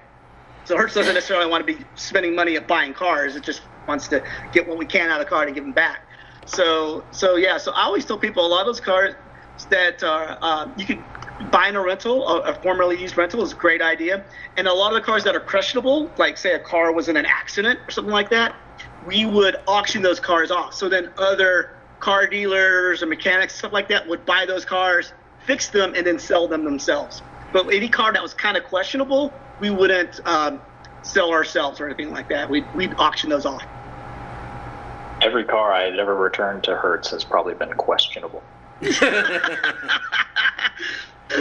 So 0.65 0.77
Hertz 0.77 0.95
doesn't 0.95 1.15
necessarily 1.15 1.51
want 1.51 1.67
to 1.67 1.73
be 1.75 1.85
spending 1.95 2.35
money 2.35 2.57
at 2.57 2.69
buying 2.69 2.93
cars. 2.93 3.37
It 3.37 3.43
just 3.43 3.63
wants 3.87 4.07
to 4.09 4.23
get 4.53 4.69
what 4.69 4.77
we 4.77 4.85
can 4.85 5.09
out 5.09 5.21
of 5.21 5.27
the 5.27 5.31
car 5.31 5.47
to 5.47 5.53
give 5.53 5.65
them 5.65 5.73
back. 5.73 6.01
So 6.45 7.05
so 7.11 7.37
yeah. 7.37 7.59
So 7.59 7.73
I 7.73 7.85
always 7.85 8.05
tell 8.05 8.19
people 8.19 8.45
a 8.45 8.49
lot 8.49 8.61
of 8.61 8.67
those 8.67 8.81
cars 8.81 9.15
that 9.71 10.03
are 10.03 10.39
uh, 10.41 10.69
you 10.77 10.85
could 10.85 11.03
buy 11.51 11.69
in 11.69 11.77
a 11.77 11.81
rental, 11.81 12.27
a 12.27 12.55
formerly 12.63 13.01
used 13.01 13.17
rental 13.17 13.43
is 13.43 13.53
a 13.53 13.57
great 13.57 13.81
idea. 13.81 14.25
And 14.57 14.67
a 14.67 14.73
lot 14.73 14.93
of 14.93 15.01
the 15.01 15.07
cars 15.07 15.25
that 15.25 15.37
are 15.37 15.41
questionable, 15.41 16.11
like 16.19 16.37
say 16.37 16.55
a 16.55 16.59
car 16.59 16.93
was 16.93 17.09
in 17.09 17.17
an 17.17 17.27
accident 17.27 17.79
or 17.87 17.91
something 17.91 18.13
like 18.13 18.29
that, 18.31 18.57
we 19.07 19.25
would 19.25 19.57
auction 19.67 20.03
those 20.03 20.21
cars 20.21 20.51
off. 20.51 20.75
So 20.75 20.89
then 20.89 21.11
other 21.17 21.77
car 22.01 22.27
dealers 22.27 23.03
or 23.03 23.07
mechanics 23.07 23.57
stuff 23.57 23.73
like 23.73 23.89
that 23.89 24.07
would 24.07 24.25
buy 24.27 24.47
those 24.47 24.65
cars, 24.65 25.13
fix 25.49 25.69
them, 25.69 25.95
and 25.97 26.07
then 26.07 26.19
sell 26.19 26.47
them 26.47 26.63
themselves. 26.63 27.23
But 27.53 27.73
any 27.73 27.89
car 27.89 28.13
that 28.13 28.23
was 28.23 28.35
kind 28.35 28.57
of 28.57 28.65
questionable, 28.65 29.33
we 29.61 29.71
wouldn't 29.71 30.21
um, 30.27 30.61
sell 31.03 31.33
ourselves 31.33 31.81
or 31.81 31.87
anything 31.87 32.13
like 32.13 32.29
that. 32.29 32.49
We'd, 32.51 32.67
we'd 32.77 32.95
auction 32.99 33.31
those 33.31 33.47
off. 33.47 33.65
Every 35.23 35.45
car 35.45 35.73
I 35.73 35.85
had 35.85 35.99
ever 35.99 36.15
returned 36.15 36.65
to 36.65 36.77
Hertz 36.77 37.11
has 37.11 37.25
probably 37.25 37.55
been 37.55 37.73
questionable. 37.73 38.43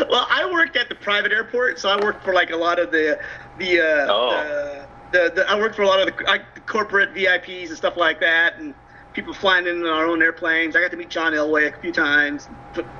well, 0.10 0.26
I 0.30 0.50
worked 0.52 0.78
at 0.78 0.88
the 0.89 0.96
private 0.96 1.34
airport, 1.34 1.78
so 1.78 1.89
I 1.89 2.02
worked 2.02 2.24
for 2.24 2.34
like 2.34 2.50
a 2.50 2.56
lot 2.56 2.80
of 2.80 2.91
the 2.91 3.20
the 3.60 3.82
uh, 3.82 4.08
oh. 4.10 4.88
the, 5.12 5.20
the, 5.20 5.32
the 5.36 5.52
I 5.52 5.60
worked 5.60 5.76
for 5.76 5.84
a 5.84 5.88
lot 5.88 6.00
of 6.00 6.08
the, 6.08 6.24
like, 6.24 6.56
the 6.56 6.62
corporate 6.62 7.13
VIPs 7.13 7.67
and 7.67 7.78
stuff 7.78 7.98
like 7.98 8.20
that, 8.22 8.58
and 8.58 8.74
people 9.17 9.34
flying 9.34 9.65
in 9.65 9.82
on 9.82 9.89
our 9.89 10.06
own 10.06 10.21
airplanes. 10.21 10.75
I 10.75 10.82
got 10.82 10.91
to 10.91 10.97
meet 10.97 11.10
John 11.10 11.34
Elway 11.34 11.75
a 11.75 11.82
few 11.82 11.91
times, 11.91 12.47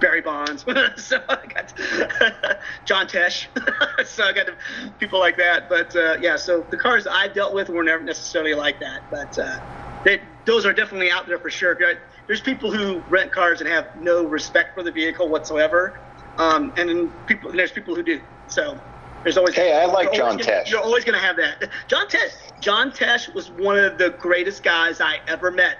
Barry 0.02 0.22
Bonds, 0.22 0.64
so 0.98 1.24
I 1.30 1.46
got 1.46 1.78
to, 1.78 2.60
John 2.86 3.06
Tesh, 3.06 3.46
so 4.08 4.24
I 4.24 4.34
got 4.34 4.48
to, 4.48 4.56
people 4.98 5.20
like 5.20 5.38
that. 5.38 5.70
But 5.70 5.96
uh, 5.96 6.18
yeah, 6.20 6.36
so 6.36 6.66
the 6.72 6.78
cars 6.78 7.06
I 7.06 7.28
dealt 7.28 7.54
with 7.54 7.70
were 7.70 7.84
never 7.84 8.04
necessarily 8.04 8.56
like 8.56 8.80
that, 8.80 9.04
but 9.12 9.38
uh, 9.38 9.60
they, 10.04 10.20
those 10.46 10.66
are 10.66 10.74
definitely 10.74 11.12
out 11.12 11.28
there 11.28 11.38
for 11.38 11.52
sure. 11.52 11.78
There's 12.26 12.42
people 12.42 12.72
who 12.72 13.04
rent 13.10 13.32
cars 13.32 13.62
and 13.62 13.70
have 13.70 14.02
no 14.02 14.26
respect 14.26 14.74
for 14.74 14.82
the 14.82 14.92
vehicle 14.92 15.30
whatsoever, 15.30 16.00
um, 16.40 16.74
and 16.78 16.90
then 16.90 17.14
people 17.28 17.52
there's 17.52 17.72
people 17.72 17.94
who 17.94 18.02
do. 18.02 18.20
So 18.48 18.80
there's 19.22 19.38
always 19.38 19.54
hey, 19.54 19.80
I 19.80 19.86
like 19.86 20.14
John 20.14 20.38
gonna, 20.38 20.44
Tesh. 20.44 20.72
You're 20.72 20.82
always 20.82 21.04
going 21.04 21.20
to 21.20 21.24
have 21.24 21.38
that. 21.38 21.70
John 21.88 22.08
Tesh. 22.08 22.32
John 22.60 22.92
Tesh 22.92 23.34
was 23.34 23.52
one 23.52 23.78
of 23.78 23.98
the 23.98 24.12
greatest 24.12 24.64
guys 24.64 25.00
I 25.00 25.20
ever 25.28 25.52
met. 25.52 25.78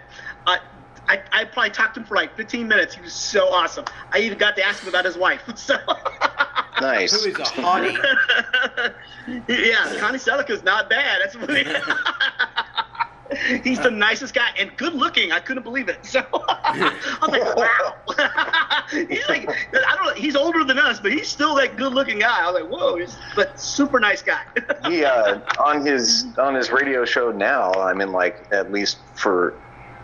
I, 0.48 0.60
I, 1.08 1.22
I 1.32 1.46
probably 1.46 1.72
talked 1.72 1.96
to 1.96 2.00
him 2.00 2.06
for 2.06 2.16
like 2.16 2.36
15 2.36 2.68
minutes. 2.68 2.96
He 2.96 3.02
was 3.02 3.14
so 3.14 3.48
awesome. 3.50 3.86
I 4.12 4.20
even 4.20 4.38
got 4.38 4.56
to 4.56 4.64
ask 4.64 4.82
him 4.82 4.90
about 4.90 5.06
his 5.06 5.18
wife. 5.18 5.42
So 5.58 5.76
nice. 6.82 7.12
Who 7.12 7.30
is 7.30 7.36
a 7.36 7.40
hottie? 7.40 7.98
yeah, 9.48 9.96
Connie 10.00 10.20
Sellecca's 10.20 10.64
not 10.64 10.90
bad. 10.90 11.20
That's 11.24 11.36
what 11.36 11.50
He's 13.64 13.80
the 13.80 13.90
nicest 13.90 14.36
guy 14.36 14.50
and 14.58 14.76
good 14.78 14.94
looking. 14.94 15.32
I 15.32 15.40
couldn't 15.40 15.64
believe 15.64 15.90
it. 15.90 16.06
So 16.06 16.24
I 16.32 16.94
was 17.22 17.32
like, 17.32 17.56
wow. 17.56 17.96
he's 19.10 19.28
like, 19.28 19.50
I 19.50 19.96
don't 19.96 20.06
know. 20.06 20.14
He's 20.14 20.36
older 20.36 20.64
than 20.64 20.78
us, 20.78 21.00
but 21.00 21.12
he's 21.12 21.28
still 21.28 21.56
that 21.56 21.76
good 21.76 21.94
looking 21.94 22.20
guy. 22.20 22.44
I 22.44 22.52
was 22.52 22.62
like, 22.62 22.70
whoa, 22.72 22.96
he's, 22.96 23.18
but 23.36 23.60
super 23.60 24.00
nice 24.00 24.22
guy. 24.22 24.44
he 24.88 25.04
uh, 25.04 25.40
on 25.60 25.84
his 25.86 26.28
on 26.38 26.54
his 26.54 26.72
radio 26.72 27.04
show 27.04 27.32
now. 27.32 27.74
I 27.74 27.94
mean, 27.94 28.12
like 28.12 28.46
at 28.52 28.72
least 28.72 29.00
for 29.16 29.56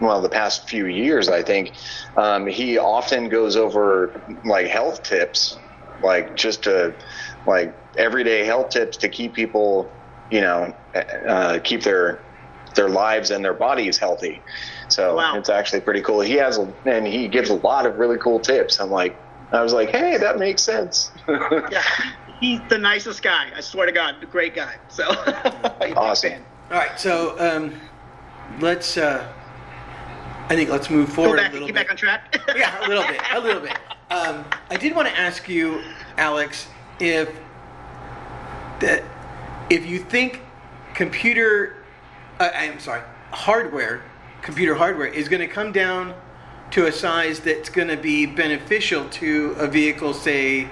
well 0.01 0.21
the 0.21 0.29
past 0.29 0.67
few 0.69 0.85
years 0.87 1.29
i 1.29 1.41
think 1.41 1.73
um, 2.17 2.45
he 2.47 2.77
often 2.77 3.29
goes 3.29 3.55
over 3.55 4.21
like 4.45 4.67
health 4.67 5.03
tips 5.03 5.57
like 6.03 6.35
just 6.35 6.63
to 6.63 6.93
like 7.47 7.75
everyday 7.97 8.45
health 8.45 8.69
tips 8.69 8.97
to 8.97 9.09
keep 9.09 9.33
people 9.33 9.91
you 10.31 10.41
know 10.41 10.73
uh, 11.27 11.59
keep 11.63 11.83
their 11.83 12.19
their 12.75 12.89
lives 12.89 13.31
and 13.31 13.43
their 13.43 13.53
bodies 13.53 13.97
healthy. 13.97 14.41
So 14.87 15.17
wow. 15.17 15.37
it's 15.37 15.49
actually 15.49 15.81
pretty 15.81 16.01
cool. 16.01 16.21
He 16.21 16.33
has 16.33 16.57
and 16.85 17.07
he 17.07 17.27
gives 17.27 17.49
a 17.49 17.55
lot 17.55 17.85
of 17.85 17.99
really 17.99 18.17
cool 18.17 18.39
tips. 18.39 18.79
I'm 18.79 18.91
like 18.91 19.17
i 19.51 19.61
was 19.61 19.71
like 19.71 19.89
hey 19.89 20.17
that 20.17 20.39
makes 20.39 20.61
sense. 20.61 21.11
Yeah 21.71 21.83
he's 22.39 22.59
the 22.69 22.77
nicest 22.77 23.21
guy. 23.21 23.51
I 23.55 23.61
swear 23.61 23.85
to 23.85 23.91
god 23.91 24.15
a 24.21 24.25
great 24.25 24.55
guy. 24.55 24.75
So 24.89 25.03
awesome. 25.95 26.43
all 26.71 26.77
right 26.77 26.99
so 26.99 27.35
um, 27.39 27.79
let's 28.59 28.97
uh, 28.97 29.31
I 30.49 30.55
think 30.55 30.69
let's 30.69 30.89
move 30.89 31.11
forward 31.11 31.37
back, 31.37 31.51
a 31.51 31.53
little 31.53 31.67
get 31.67 31.75
bit. 31.75 31.81
back 31.87 31.91
on 31.91 31.97
track. 31.97 32.41
yeah, 32.55 32.85
a 32.85 32.87
little 32.87 33.03
bit, 33.07 33.21
a 33.31 33.39
little 33.39 33.61
bit. 33.61 33.77
Um, 34.09 34.45
I 34.69 34.77
did 34.77 34.95
want 34.95 35.07
to 35.07 35.17
ask 35.17 35.47
you, 35.47 35.81
Alex, 36.17 36.67
if 36.99 37.29
that 38.79 39.03
if 39.69 39.85
you 39.85 39.99
think 39.99 40.41
computer, 40.93 41.77
uh, 42.39 42.49
I'm 42.53 42.79
sorry, 42.79 43.01
hardware, 43.31 44.03
computer 44.41 44.75
hardware 44.75 45.07
is 45.07 45.29
going 45.29 45.39
to 45.39 45.47
come 45.47 45.71
down 45.71 46.13
to 46.71 46.87
a 46.87 46.91
size 46.91 47.39
that's 47.39 47.69
going 47.69 47.87
to 47.87 47.97
be 47.97 48.25
beneficial 48.25 49.07
to 49.09 49.55
a 49.57 49.67
vehicle, 49.67 50.13
say, 50.13 50.67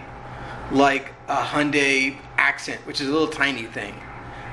like 0.71 1.13
a 1.27 1.37
Hyundai 1.37 2.17
Accent, 2.37 2.85
which 2.85 2.99
is 3.01 3.07
a 3.07 3.11
little 3.11 3.27
tiny 3.27 3.63
thing, 3.63 3.95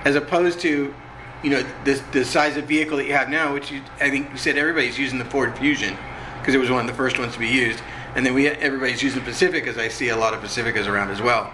as 0.05 0.15
opposed 0.15 0.61
to 0.61 0.95
you 1.43 1.51
know, 1.51 1.65
the, 1.85 2.03
the 2.13 2.25
size 2.25 2.57
of 2.57 2.65
vehicle 2.65 2.97
that 2.97 3.07
you 3.07 3.13
have 3.13 3.29
now, 3.29 3.53
which 3.55 3.71
you, 3.71 3.83
I 4.01 4.11
think 4.11 4.31
you 4.31 4.37
said 4.37 4.57
everybody's 4.57 4.99
using 4.99 5.19
the 5.19 5.25
Ford 5.25 5.57
Fusion 5.57 5.97
because 6.39 6.55
it 6.55 6.59
was 6.59 6.71
one 6.71 6.81
of 6.81 6.87
the 6.87 6.97
first 6.97 7.19
ones 7.19 7.35
to 7.35 7.39
be 7.39 7.49
used, 7.49 7.81
and 8.15 8.25
then 8.25 8.35
we 8.35 8.49
everybody's 8.49 9.03
using 9.03 9.23
Pacifica, 9.23 9.69
as 9.69 9.79
I 9.79 9.89
see 9.89 10.09
a 10.09 10.17
lot 10.17 10.35
of 10.35 10.41
Pacificas 10.41 10.87
around 10.87 11.11
as 11.11 11.21
well. 11.21 11.53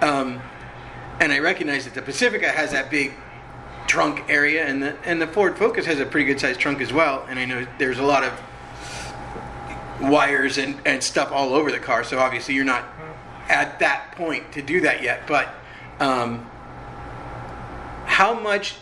Um, 0.00 0.40
and 1.20 1.32
I 1.32 1.38
recognize 1.38 1.84
that 1.84 1.94
the 1.94 2.02
Pacifica 2.02 2.48
has 2.48 2.72
that 2.72 2.90
big 2.90 3.14
trunk 3.86 4.24
area, 4.28 4.64
and 4.64 4.82
the 4.82 4.96
and 5.04 5.20
the 5.20 5.26
Ford 5.26 5.56
Focus 5.56 5.86
has 5.86 6.00
a 6.00 6.06
pretty 6.06 6.26
good 6.26 6.40
sized 6.40 6.60
trunk 6.60 6.80
as 6.80 6.92
well. 6.92 7.24
And 7.28 7.38
I 7.38 7.44
know 7.44 7.66
there's 7.78 7.98
a 7.98 8.04
lot 8.04 8.22
of 8.24 8.40
wires 10.00 10.58
and, 10.58 10.76
and 10.84 11.02
stuff 11.02 11.32
all 11.32 11.54
over 11.54 11.70
the 11.70 11.78
car, 11.78 12.04
so 12.04 12.18
obviously 12.18 12.54
you're 12.54 12.64
not 12.64 12.84
at 13.48 13.78
that 13.78 14.12
point 14.12 14.52
to 14.52 14.62
do 14.62 14.80
that 14.82 15.02
yet. 15.02 15.26
But 15.26 15.54
um, 16.00 16.48
how 18.06 18.38
much 18.38 18.76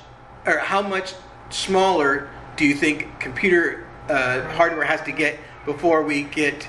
or 0.46 0.58
how 0.58 0.82
much 0.82 1.14
smaller 1.50 2.30
do 2.56 2.64
you 2.64 2.74
think 2.74 3.20
computer 3.20 3.86
uh, 4.08 4.42
hardware 4.52 4.84
has 4.84 5.00
to 5.02 5.12
get 5.12 5.38
before 5.64 6.02
we 6.02 6.22
get 6.22 6.68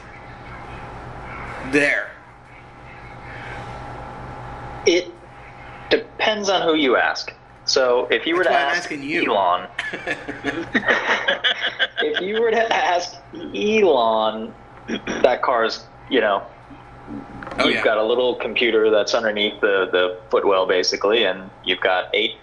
there? 1.72 2.12
It 4.86 5.12
depends 5.90 6.50
on 6.50 6.62
who 6.62 6.76
you 6.76 6.96
ask. 6.98 7.34
So 7.66 8.08
if 8.12 8.26
you 8.26 8.36
were 8.36 8.44
That's 8.44 8.88
to 8.88 8.96
ask 8.96 9.04
you. 9.04 9.32
Elon, 9.32 9.68
if 12.02 12.22
you 12.22 12.42
were 12.42 12.52
to 12.52 12.74
ask 12.74 13.16
Elon, 13.34 14.54
that 15.22 15.42
car's, 15.42 15.86
you 16.10 16.20
know, 16.20 16.46
oh, 17.60 17.66
you've 17.66 17.76
yeah. 17.76 17.84
got 17.84 17.98
a 17.98 18.04
little 18.04 18.36
computer 18.36 18.90
that's 18.90 19.14
underneath 19.14 19.62
the, 19.62 19.88
the 19.92 20.20
footwell 20.30 20.66
basically, 20.66 21.24
and 21.24 21.50
you've 21.64 21.80
got 21.80 22.10
eight 22.14 22.36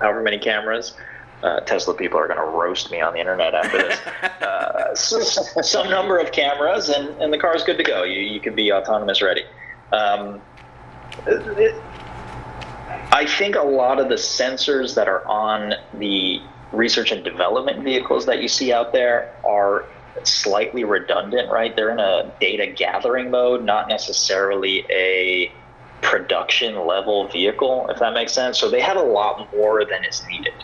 however 0.00 0.22
many 0.22 0.38
cameras. 0.38 0.96
Uh, 1.42 1.60
Tesla 1.60 1.94
people 1.94 2.18
are 2.18 2.26
going 2.26 2.38
to 2.38 2.44
roast 2.44 2.90
me 2.90 3.00
on 3.00 3.12
the 3.12 3.20
internet 3.20 3.54
after 3.54 3.78
this. 3.78 4.00
Uh, 4.48 4.94
some 4.94 5.90
number 5.90 6.18
of 6.18 6.32
cameras, 6.32 6.88
and, 6.88 7.08
and 7.20 7.32
the 7.32 7.38
car 7.38 7.54
is 7.54 7.62
good 7.62 7.76
to 7.76 7.84
go. 7.84 8.02
You, 8.02 8.20
you 8.20 8.40
can 8.40 8.54
be 8.54 8.72
autonomous 8.72 9.20
ready. 9.20 9.42
Um, 9.92 10.40
it, 11.26 11.74
I 13.12 13.26
think 13.26 13.56
a 13.56 13.62
lot 13.62 14.00
of 14.00 14.08
the 14.08 14.14
sensors 14.16 14.94
that 14.94 15.08
are 15.08 15.26
on 15.26 15.74
the 15.94 16.40
research 16.72 17.12
and 17.12 17.24
development 17.24 17.82
vehicles 17.84 18.26
that 18.26 18.42
you 18.42 18.48
see 18.48 18.72
out 18.72 18.92
there 18.92 19.34
are 19.44 19.84
slightly 20.24 20.84
redundant, 20.84 21.50
right? 21.50 21.74
They're 21.74 21.90
in 21.90 22.00
a 22.00 22.32
data 22.40 22.66
gathering 22.66 23.30
mode, 23.30 23.64
not 23.64 23.88
necessarily 23.88 24.84
a 24.90 25.52
production 26.02 26.86
level 26.86 27.28
vehicle, 27.28 27.88
if 27.90 27.98
that 27.98 28.14
makes 28.14 28.32
sense. 28.32 28.58
So 28.58 28.70
they 28.70 28.80
have 28.80 28.96
a 28.96 29.02
lot 29.02 29.52
more 29.54 29.84
than 29.84 30.04
is 30.04 30.24
needed. 30.28 30.54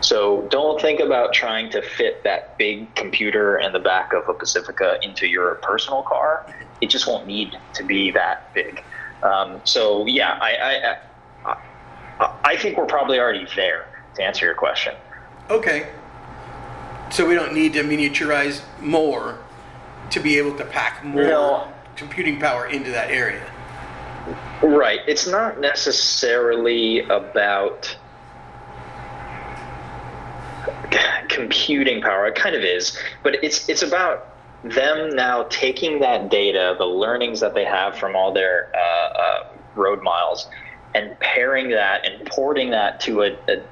So 0.00 0.46
don't 0.50 0.80
think 0.80 1.00
about 1.00 1.32
trying 1.32 1.70
to 1.70 1.82
fit 1.82 2.22
that 2.24 2.56
big 2.56 2.94
computer 2.94 3.58
in 3.58 3.72
the 3.72 3.78
back 3.78 4.12
of 4.12 4.28
a 4.28 4.34
Pacifica 4.34 4.98
into 5.02 5.26
your 5.26 5.56
personal 5.56 6.02
car. 6.02 6.46
It 6.80 6.88
just 6.90 7.06
won't 7.06 7.26
need 7.26 7.58
to 7.74 7.84
be 7.84 8.10
that 8.12 8.52
big. 8.54 8.82
Um, 9.22 9.60
so 9.64 10.06
yeah, 10.06 10.38
I, 10.40 10.98
I, 11.44 11.52
I, 12.20 12.36
I 12.44 12.56
think 12.56 12.78
we're 12.78 12.86
probably 12.86 13.18
already 13.18 13.46
there 13.56 13.86
to 14.14 14.22
answer 14.22 14.46
your 14.46 14.54
question. 14.54 14.94
Okay. 15.50 15.88
So 17.10 17.26
we 17.26 17.34
don't 17.34 17.52
need 17.54 17.72
to 17.74 17.82
miniaturize 17.82 18.62
more 18.80 19.38
to 20.10 20.20
be 20.20 20.38
able 20.38 20.56
to 20.58 20.64
pack 20.64 21.04
more 21.04 21.22
No. 21.22 21.72
computing 21.96 22.38
power 22.38 22.66
into 22.66 22.90
that 22.90 23.10
area. 23.10 23.42
Right. 24.62 25.00
It's 25.06 25.26
not 25.26 25.60
necessarily 25.60 27.00
about 27.08 27.96
computing 31.28 32.00
power. 32.02 32.26
It 32.26 32.34
kind 32.34 32.56
of 32.56 32.62
is, 32.62 32.98
but 33.22 33.42
it's 33.44 33.68
it's 33.68 33.82
about 33.82 34.34
them 34.64 35.14
now 35.14 35.44
taking 35.44 36.00
that 36.00 36.30
data, 36.30 36.74
the 36.76 36.86
learnings 36.86 37.38
that 37.40 37.54
they 37.54 37.64
have 37.64 37.96
from 37.96 38.16
all 38.16 38.32
their 38.32 38.72
uh, 38.74 39.08
uh, 39.18 39.48
road 39.76 40.02
miles, 40.02 40.48
and 40.94 41.18
pairing 41.20 41.70
that 41.70 42.04
and 42.04 42.26
porting 42.26 42.70
that 42.70 42.98
to 43.00 43.22
a, 43.22 43.30
a, 43.48 43.62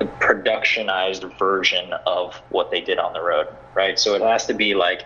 a 0.00 0.06
productionized 0.20 1.36
version 1.38 1.92
of 2.06 2.36
what 2.50 2.70
they 2.70 2.80
did 2.80 3.00
on 3.00 3.12
the 3.12 3.22
road. 3.22 3.48
Right. 3.74 3.98
So 3.98 4.14
it 4.14 4.22
has 4.22 4.46
to 4.46 4.54
be 4.54 4.74
like 4.74 5.04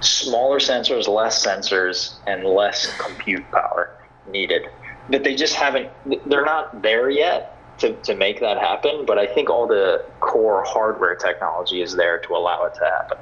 smaller 0.00 0.58
sensors, 0.58 1.08
less 1.08 1.44
sensors, 1.44 2.14
and 2.26 2.44
less 2.44 2.96
compute 2.98 3.48
power 3.50 3.90
needed. 4.30 4.68
But 5.10 5.24
they 5.24 5.34
just 5.34 5.54
haven't, 5.54 5.90
they're 6.26 6.44
not 6.44 6.82
there 6.82 7.08
yet 7.10 7.56
to, 7.78 7.94
to 7.94 8.14
make 8.14 8.40
that 8.40 8.58
happen. 8.58 9.06
But 9.06 9.18
I 9.18 9.26
think 9.26 9.50
all 9.50 9.66
the 9.66 10.04
core 10.20 10.64
hardware 10.64 11.14
technology 11.14 11.80
is 11.80 11.96
there 11.96 12.18
to 12.18 12.34
allow 12.34 12.64
it 12.64 12.74
to 12.74 12.84
happen. 12.84 13.18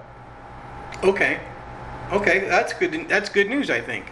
Okay. 1.05 1.41
Okay, 2.13 2.41
that's 2.49 2.73
good. 2.73 3.09
That's 3.09 3.29
good 3.29 3.49
news, 3.49 3.69
I 3.69 3.81
think. 3.81 4.07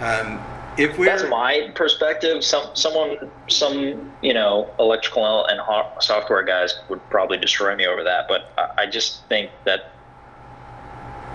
Um, 0.00 0.44
if 0.76 0.98
we're 0.98 1.06
That's 1.06 1.28
my 1.30 1.70
perspective. 1.74 2.44
Some 2.44 2.74
someone, 2.74 3.30
some 3.48 4.12
you 4.22 4.34
know, 4.34 4.68
electrical 4.78 5.46
and 5.46 5.60
software 6.00 6.42
guys 6.42 6.78
would 6.88 7.00
probably 7.10 7.38
destroy 7.38 7.74
me 7.76 7.86
over 7.86 8.02
that. 8.04 8.28
But 8.28 8.52
I, 8.58 8.82
I 8.82 8.86
just 8.86 9.24
think 9.28 9.50
that 9.64 9.93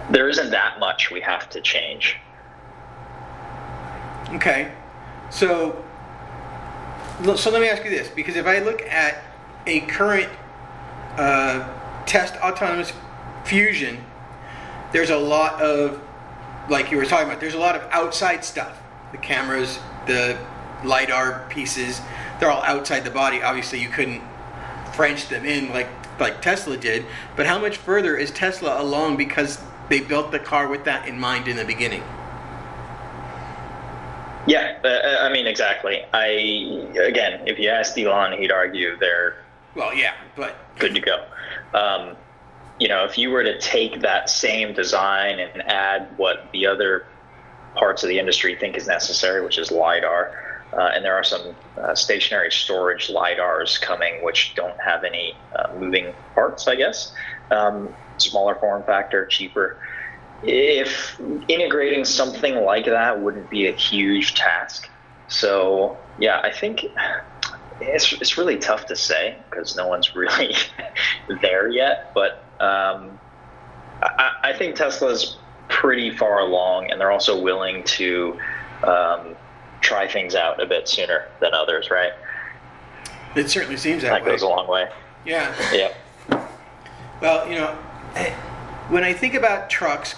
there 0.10 0.30
isn't 0.30 0.52
that 0.52 0.80
much 0.80 1.12
we 1.12 1.22
have 1.22 1.50
to 1.50 1.62
change. 1.62 2.18
Okay. 4.32 4.72
So, 5.30 5.84
so 7.36 7.52
let 7.52 7.62
me 7.62 7.68
ask 7.68 7.84
you 7.84 7.90
this, 7.90 8.08
because 8.10 8.36
if 8.36 8.46
I 8.46 8.60
look 8.60 8.82
at 8.84 9.24
a 9.68 9.82
current 9.82 10.30
uh, 11.18 11.68
test 12.06 12.36
autonomous 12.38 12.92
fusion, 13.46 14.04
there's 14.92 15.10
a 15.12 15.18
lot 15.18 15.62
of, 15.62 16.02
like 16.70 16.92
you 16.92 16.98
were 16.98 17.06
talking 17.06 17.28
about, 17.28 17.40
there's 17.40 17.54
a 17.54 17.60
lot 17.60 17.76
of 17.76 17.84
outside 17.92 18.44
stuff. 18.44 18.82
The 19.12 19.18
cameras, 19.18 19.80
the 20.06 20.38
lidar 20.84 21.46
pieces, 21.50 22.02
they're 22.40 22.50
all 22.50 22.64
outside 22.64 23.04
the 23.04 23.12
body. 23.12 23.42
Obviously, 23.42 23.82
you 23.82 23.90
couldn't 23.90 24.22
French 24.94 25.28
them 25.30 25.46
in 25.46 25.70
like 25.70 25.88
like 26.20 26.42
Tesla 26.42 26.78
did. 26.78 27.06
But 27.36 27.46
how 27.46 27.60
much 27.60 27.78
further 27.78 28.18
is 28.18 28.32
Tesla 28.32 28.82
along 28.82 29.18
because 29.18 29.60
they 29.90 30.00
built 30.00 30.32
the 30.32 30.40
car 30.40 30.68
with 30.68 30.86
that 30.86 31.08
in 31.08 31.20
mind 31.20 31.48
in 31.48 31.58
the 31.58 31.66
beginning? 31.66 32.04
Yeah, 34.48 34.80
uh, 34.84 35.24
I 35.24 35.32
mean 35.32 35.48
exactly. 35.48 36.04
I 36.14 36.26
again, 37.00 37.48
if 37.48 37.60
you 37.60 37.70
asked 37.70 37.98
Elon, 37.98 38.40
he'd 38.40 38.52
argue 38.52 38.98
they're 38.98 39.44
Well, 39.76 39.94
yeah, 39.94 40.14
but 40.36 40.56
good 40.78 40.96
to 40.96 41.02
go. 41.02 41.26
Um, 41.74 42.16
you 42.80 42.88
know, 42.88 43.04
if 43.04 43.18
you 43.18 43.30
were 43.30 43.44
to 43.44 43.60
take 43.60 44.02
that 44.02 44.30
same 44.30 44.74
design 44.74 45.40
and 45.40 45.62
add 45.64 46.08
what 46.18 46.50
the 46.54 46.66
other 46.66 47.06
parts 47.76 48.04
of 48.04 48.10
the 48.10 48.18
industry 48.18 48.56
think 48.56 48.78
is 48.78 48.88
necessary, 48.88 49.44
which 49.44 49.58
is 49.58 49.70
lidar, 49.72 50.64
uh, 50.74 50.92
and 50.94 51.04
there 51.04 51.16
are 51.16 51.24
some 51.24 51.56
uh, 51.78 51.94
stationary 51.94 52.52
storage 52.52 53.10
lidars 53.10 53.80
coming 53.80 54.24
which 54.24 54.54
don't 54.56 54.80
have 54.80 55.04
any 55.04 55.36
uh, 55.56 55.74
moving 55.78 56.14
parts, 56.34 56.68
I 56.68 56.76
guess. 56.76 57.14
Um, 57.52 57.94
smaller 58.18 58.56
form 58.56 58.84
factor, 58.84 59.26
cheaper. 59.26 59.78
If 60.44 61.20
integrating 61.48 62.06
something 62.06 62.56
like 62.56 62.86
that 62.86 63.20
wouldn't 63.22 63.50
be 63.50 63.68
a 63.68 63.72
huge 63.74 64.36
task. 64.36 64.90
So, 65.28 65.98
yeah, 66.18 66.40
I 66.42 66.52
think 66.52 66.86
it's, 67.82 68.14
it's 68.14 68.38
really 68.38 68.58
tough 68.58 68.86
to 68.88 68.96
say 68.96 69.38
because 69.50 69.76
no 69.76 69.88
one's 69.88 70.16
really 70.16 70.56
there 71.42 71.70
yet. 71.70 72.12
But 72.14 72.44
um, 72.60 73.20
I, 74.02 74.32
I 74.44 74.54
think 74.58 74.76
Tesla's 74.76 75.38
pretty 75.68 76.16
far 76.16 76.40
along, 76.40 76.92
and 76.92 77.00
they're 77.00 77.12
also 77.12 77.40
willing 77.42 77.84
to 77.84 78.38
um, 78.84 79.36
try 79.82 80.08
things 80.08 80.36
out 80.36 80.62
a 80.62 80.66
bit 80.66 80.88
sooner 80.88 81.26
than 81.42 81.54
others, 81.54 81.90
right? 81.92 82.12
it 83.36 83.50
certainly 83.50 83.78
seems 83.78 84.02
that, 84.02 84.10
That 84.10 84.24
way. 84.26 84.32
goes 84.32 84.42
a 84.42 84.48
long 84.48 84.68
way. 84.68 84.90
Yeah. 85.26 85.54
Yeah. 85.72 85.94
Well, 87.22 87.50
you 87.50 87.56
know, 87.56 87.74
when 88.90 89.04
I 89.04 89.14
think 89.14 89.34
about 89.34 89.70
trucks, 89.70 90.16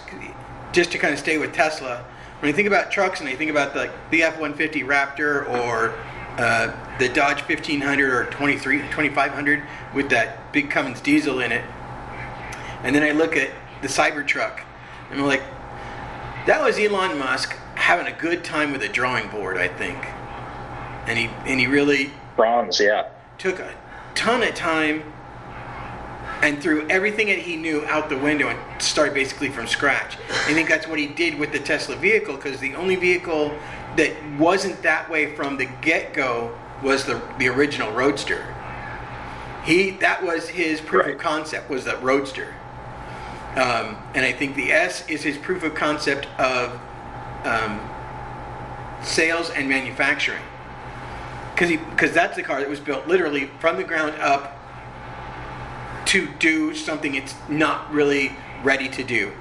just 0.72 0.92
to 0.92 0.98
kind 0.98 1.14
of 1.14 1.20
stay 1.20 1.38
with 1.38 1.54
Tesla, 1.54 2.06
when 2.40 2.52
I 2.52 2.56
think 2.56 2.68
about 2.68 2.92
trucks 2.92 3.20
and 3.20 3.30
I 3.30 3.36
think 3.36 3.52
about 3.52 3.74
the 3.74 3.92
the 4.10 4.24
F-150 4.24 4.86
Raptor 4.86 5.48
or 5.50 5.94
uh, 6.38 6.72
the 6.98 7.10
Dodge 7.10 7.42
1500 7.42 8.14
or 8.14 8.26
23 8.32 8.80
2500 8.80 9.64
with 9.94 10.10
that 10.10 10.52
big 10.52 10.70
Cummins 10.70 11.02
diesel 11.02 11.40
in 11.40 11.52
it, 11.52 11.66
and 12.84 12.96
then 12.96 13.04
I 13.04 13.12
look 13.12 13.36
at 13.36 13.50
the 13.82 13.88
Cybertruck, 13.88 14.62
and 15.10 15.20
I'm 15.20 15.26
like, 15.26 15.44
that 16.46 16.64
was 16.64 16.78
Elon 16.78 17.18
Musk 17.18 17.56
having 17.76 18.08
a 18.08 18.16
good 18.16 18.44
time 18.44 18.72
with 18.72 18.84
a 18.84 18.90
drawing 18.90 19.28
board, 19.30 19.58
I 19.58 19.68
think, 19.68 19.98
and 21.08 21.18
he 21.18 21.30
and 21.46 21.60
he 21.60 21.68
really 21.68 22.12
Bronze, 22.36 22.80
yeah. 22.80 23.10
took 23.38 23.60
a 23.60 23.74
ton 24.16 24.44
of 24.44 24.56
time 24.56 25.04
and 26.42 26.62
threw 26.62 26.88
everything 26.90 27.28
that 27.28 27.38
he 27.40 27.56
knew 27.56 27.86
out 27.86 28.10
the 28.10 28.18
window 28.18 28.48
and 28.50 28.82
started 28.82 29.14
basically 29.14 29.50
from 29.50 29.68
scratch. 29.68 30.18
I 30.48 30.54
think 30.54 30.68
that's 30.70 30.88
what 30.88 30.98
he 31.00 31.08
did 31.08 31.38
with 31.38 31.52
the 31.52 31.60
Tesla 31.60 31.96
vehicle 31.96 32.36
because 32.36 32.60
the 32.60 32.76
only 32.76 32.96
vehicle 32.96 33.54
that 33.98 34.12
wasn't 34.40 34.82
that 34.82 35.10
way 35.10 35.36
from 35.36 35.58
the 35.58 35.66
get-go 35.82 36.58
was 36.84 37.06
the 37.06 37.22
the 37.38 37.48
original 37.48 37.92
Roadster. 37.92 38.44
He 39.64 39.92
that 39.98 40.24
was 40.24 40.50
his 40.50 40.82
proof 40.82 41.06
Right. 41.06 41.16
of 41.16 41.22
concept 41.22 41.70
was 41.70 41.86
the 41.86 41.96
Roadster, 41.98 42.56
um, 43.56 43.98
and 44.16 44.26
I 44.26 44.32
think 44.32 44.56
the 44.56 44.72
S 44.72 45.08
is 45.08 45.22
his 45.22 45.38
proof 45.38 45.62
of 45.64 45.76
concept 45.76 46.28
of 46.40 46.80
um, 47.46 47.80
sales 49.04 49.52
and 49.52 49.70
manufacturing 49.70 50.42
because 51.54 51.70
he 51.70 51.78
because 51.78 52.12
that's 52.14 52.36
the 52.36 52.42
car 52.44 52.60
that 52.62 52.70
was 52.70 52.80
built 52.80 53.06
literally 53.08 53.52
from 53.60 53.78
the 53.78 53.84
ground 53.84 54.16
up 54.20 54.58
to 56.06 56.28
do 56.40 56.74
something 56.76 57.16
it's 57.16 57.36
not 57.50 57.92
really 57.92 58.32
ready 58.64 58.90
to 58.90 59.04
do. 59.04 59.32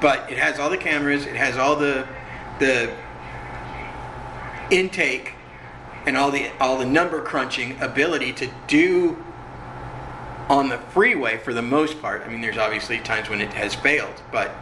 But 0.00 0.30
it 0.30 0.38
has 0.38 0.58
all 0.58 0.70
the 0.70 0.76
cameras, 0.76 1.26
it 1.26 1.36
has 1.36 1.56
all 1.56 1.76
the 1.76 2.06
the 2.58 2.90
intake 4.70 5.34
and 6.06 6.16
all 6.16 6.30
the 6.30 6.50
all 6.60 6.78
the 6.78 6.86
number 6.86 7.20
crunching 7.20 7.80
ability 7.80 8.32
to 8.34 8.48
do 8.66 9.22
on 10.48 10.68
the 10.68 10.78
freeway 10.78 11.38
for 11.38 11.52
the 11.52 11.62
most 11.62 12.00
part. 12.00 12.22
I 12.22 12.28
mean, 12.28 12.40
there's 12.40 12.58
obviously 12.58 12.98
times 13.00 13.28
when 13.28 13.40
it 13.40 13.52
has 13.52 13.74
failed, 13.74 14.22
but 14.30 14.54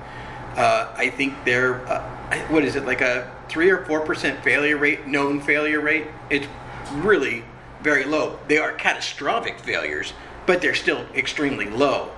uh, 0.57 0.92
I 0.97 1.11
think 1.11 1.34
they're 1.45 1.86
uh, 1.86 2.03
what 2.49 2.64
is 2.64 2.76
it 2.76 2.86
like 2.86 3.01
a 3.01 3.30
three 3.49 3.70
or 3.70 3.84
four 3.84 4.01
percent 4.01 4.42
failure 4.42 4.76
rate, 4.76 5.07
known 5.07 5.40
failure 5.40 5.80
rate. 5.80 6.07
It's 6.30 6.47
really 6.92 7.45
very 7.85 8.05
low. 8.05 8.39
They 8.49 8.57
are 8.59 8.72
catastrophic 8.72 9.61
failures, 9.61 10.14
but 10.47 10.61
they're 10.62 10.74
still 10.74 11.05
extremely 11.14 11.66
low. 11.66 12.11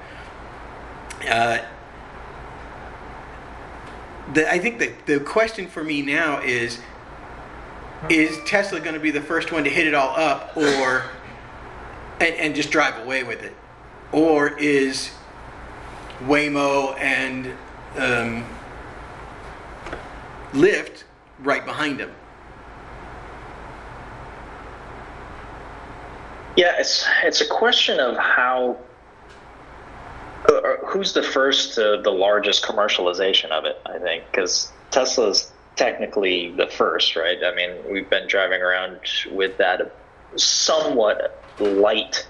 Uh, 1.29 1.59
the, 4.33 4.51
I 4.51 4.59
think 4.59 4.79
that 4.79 5.07
the 5.07 5.21
question 5.21 5.67
for 5.67 5.83
me 5.83 6.03
now 6.03 6.41
is: 6.41 6.79
Is 8.09 8.39
Tesla 8.47 8.81
going 8.81 8.95
to 8.95 9.01
be 9.01 9.11
the 9.11 9.21
first 9.21 9.53
one 9.53 9.65
to 9.65 9.71
hit 9.71 9.87
it 9.87 9.95
all 9.95 10.17
up, 10.17 10.57
or 10.57 11.05
and, 12.21 12.35
and 12.37 12.55
just 12.55 12.71
drive 12.71 13.03
away 13.05 13.25
with 13.25 13.43
it, 13.43 13.55
or 14.13 14.57
is 14.59 15.11
Waymo 16.23 16.97
and 16.99 17.47
um, 17.97 18.45
Lyft 20.53 21.03
right 21.41 21.65
behind 21.65 21.99
them? 21.99 22.13
Yeah, 26.57 26.77
it's 26.79 27.07
it's 27.23 27.41
a 27.41 27.47
question 27.47 28.01
of 28.01 28.17
how 28.17 28.79
uh, 30.49 30.77
who's 30.87 31.13
the 31.13 31.23
first, 31.23 31.79
uh, 31.79 32.01
the 32.03 32.11
largest 32.11 32.65
commercialization 32.65 33.51
of 33.51 33.65
it. 33.65 33.81
I 33.87 33.99
think 33.99 34.25
because 34.31 34.73
Tesla's 34.91 35.53
technically 35.77 36.53
the 36.53 36.67
first, 36.67 37.17
right? 37.17 37.39
I 37.45 37.55
mean, 37.55 37.73
we've 37.91 38.09
been 38.09 38.27
driving 38.29 38.63
around 38.63 39.01
with 39.33 39.59
that 39.59 39.95
somewhat 40.37 41.43
light. 41.59 42.27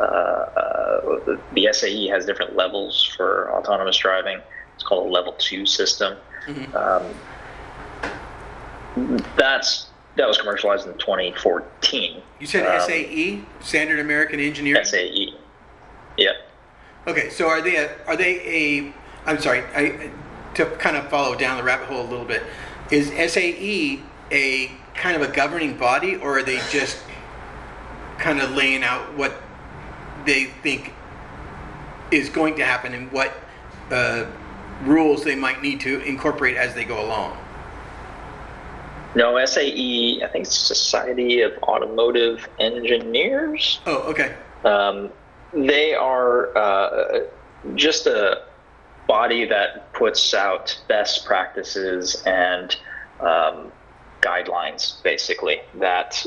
Uh, 0.00 0.02
uh, 0.02 1.36
the 1.54 1.68
SAE 1.72 2.08
has 2.08 2.24
different 2.24 2.56
levels 2.56 3.04
for 3.16 3.52
autonomous 3.52 3.98
driving. 3.98 4.40
It's 4.74 4.82
called 4.82 5.06
a 5.06 5.10
level 5.10 5.34
two 5.34 5.66
system. 5.66 6.16
Mm-hmm. 6.46 6.76
Um, 8.96 9.22
that's 9.36 9.89
that 10.16 10.26
was 10.26 10.38
commercialized 10.38 10.86
in 10.86 10.96
2014. 10.98 12.22
You 12.40 12.46
said 12.46 12.66
um, 12.66 12.86
SAE, 12.86 13.42
Standard 13.60 14.00
American 14.00 14.40
Engineering. 14.40 14.84
SAE. 14.84 15.34
Yep. 16.16 16.34
Okay, 17.06 17.30
so 17.30 17.48
are 17.48 17.62
they 17.62 17.76
a, 17.76 17.90
are 18.06 18.16
they 18.16 18.40
a? 18.40 18.94
I'm 19.26 19.40
sorry, 19.40 19.62
I, 19.74 20.10
to 20.54 20.66
kind 20.76 20.96
of 20.96 21.08
follow 21.08 21.34
down 21.36 21.56
the 21.56 21.62
rabbit 21.62 21.86
hole 21.86 22.02
a 22.02 22.10
little 22.10 22.24
bit. 22.24 22.42
Is 22.90 23.08
SAE 23.32 24.02
a 24.30 24.70
kind 24.94 25.20
of 25.20 25.28
a 25.28 25.32
governing 25.32 25.76
body, 25.76 26.16
or 26.16 26.38
are 26.38 26.42
they 26.42 26.58
just 26.70 26.98
kind 28.18 28.40
of 28.40 28.50
laying 28.50 28.82
out 28.82 29.16
what 29.16 29.32
they 30.26 30.44
think 30.44 30.92
is 32.10 32.28
going 32.28 32.56
to 32.56 32.64
happen 32.64 32.92
and 32.92 33.10
what 33.12 33.32
uh, 33.90 34.26
rules 34.82 35.24
they 35.24 35.34
might 35.34 35.62
need 35.62 35.80
to 35.80 36.00
incorporate 36.02 36.56
as 36.56 36.74
they 36.74 36.84
go 36.84 37.04
along? 37.04 37.38
No, 39.14 39.44
SAE, 39.44 40.22
I 40.22 40.28
think 40.28 40.46
it's 40.46 40.56
Society 40.56 41.40
of 41.40 41.52
Automotive 41.64 42.48
Engineers. 42.58 43.80
Oh, 43.86 43.98
okay. 44.10 44.34
Um, 44.64 45.10
they 45.52 45.94
are 45.94 46.56
uh, 46.56 47.20
just 47.74 48.06
a 48.06 48.42
body 49.08 49.44
that 49.46 49.92
puts 49.92 50.32
out 50.32 50.80
best 50.86 51.24
practices 51.24 52.22
and 52.24 52.76
um, 53.18 53.72
guidelines, 54.20 55.02
basically, 55.02 55.60
that 55.74 56.24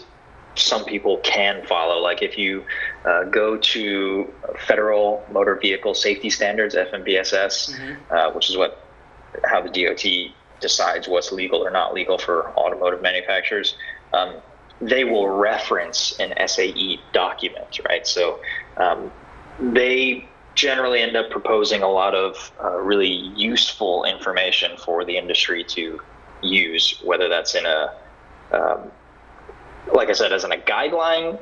some 0.55 0.83
people 0.85 1.17
can 1.23 1.65
follow. 1.65 1.99
Like 2.01 2.21
if 2.21 2.37
you 2.37 2.65
uh, 3.05 3.23
go 3.25 3.57
to 3.57 4.33
Federal 4.67 5.25
Motor 5.31 5.55
Vehicle 5.55 5.93
Safety 5.93 6.29
Standards 6.29 6.75
(FMVSS), 6.75 7.71
mm-hmm. 7.71 8.13
uh, 8.13 8.31
which 8.33 8.49
is 8.49 8.57
what 8.57 8.85
how 9.45 9.61
the 9.61 9.69
DOT 9.69 10.33
decides 10.63 11.07
what's 11.07 11.31
legal 11.31 11.63
or 11.63 11.69
not 11.69 11.93
legal 11.93 12.17
for 12.17 12.49
automotive 12.57 13.03
manufacturers. 13.03 13.75
Um, 14.13 14.33
they 14.81 15.03
will 15.03 15.27
reference 15.27 16.17
an 16.19 16.33
SAE 16.47 16.99
document, 17.11 17.79
right? 17.87 18.07
So 18.07 18.39
um, 18.77 19.11
they 19.59 20.27
generally 20.55 21.01
end 21.01 21.15
up 21.15 21.29
proposing 21.29 21.83
a 21.83 21.89
lot 21.89 22.15
of 22.15 22.51
uh, 22.63 22.79
really 22.79 23.13
useful 23.35 24.05
information 24.05 24.77
for 24.77 25.03
the 25.05 25.17
industry 25.17 25.63
to 25.65 25.99
use, 26.41 26.99
whether 27.03 27.29
that's 27.29 27.55
in 27.55 27.65
a, 27.65 27.93
um, 28.51 28.91
like 29.93 30.09
I 30.09 30.13
said, 30.13 30.31
as 30.31 30.43
in 30.43 30.51
a 30.51 30.57
guideline 30.57 31.39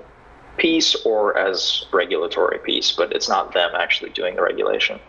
piece 0.57 0.95
or 1.05 1.37
as 1.37 1.85
regulatory 1.93 2.59
piece, 2.59 2.91
but 2.91 3.13
it's 3.13 3.29
not 3.29 3.53
them 3.53 3.71
actually 3.77 4.09
doing 4.11 4.35
the 4.35 4.41
regulation. 4.41 4.99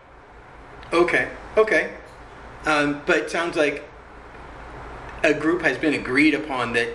Okay, 0.91 1.27
okay. 1.57 1.91
Um, 2.65 3.01
but 3.05 3.17
it 3.17 3.31
sounds 3.31 3.57
like 3.57 3.83
a 5.23 5.33
group 5.33 5.61
has 5.61 5.77
been 5.77 5.93
agreed 5.93 6.33
upon 6.33 6.73
that 6.73 6.89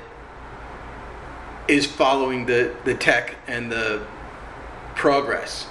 is 1.67 1.87
following 1.87 2.47
the, 2.47 2.75
the 2.85 2.95
tech 2.95 3.37
and 3.47 3.73
the 3.73 4.03
progress 4.95 5.67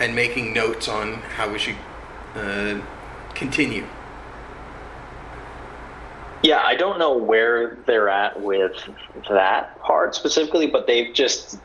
and 0.00 0.14
making 0.14 0.52
notes 0.52 0.88
on 0.88 1.14
how 1.14 1.50
we 1.50 1.58
should 1.58 1.76
uh, 2.34 2.80
continue. 3.34 3.84
Yeah, 6.42 6.62
I 6.64 6.76
don't 6.76 6.98
know 7.00 7.16
where 7.16 7.78
they're 7.86 8.08
at 8.08 8.40
with 8.40 8.72
that 9.28 9.80
part 9.80 10.14
specifically, 10.14 10.68
but 10.68 10.86
they've 10.86 11.12
just 11.12 11.58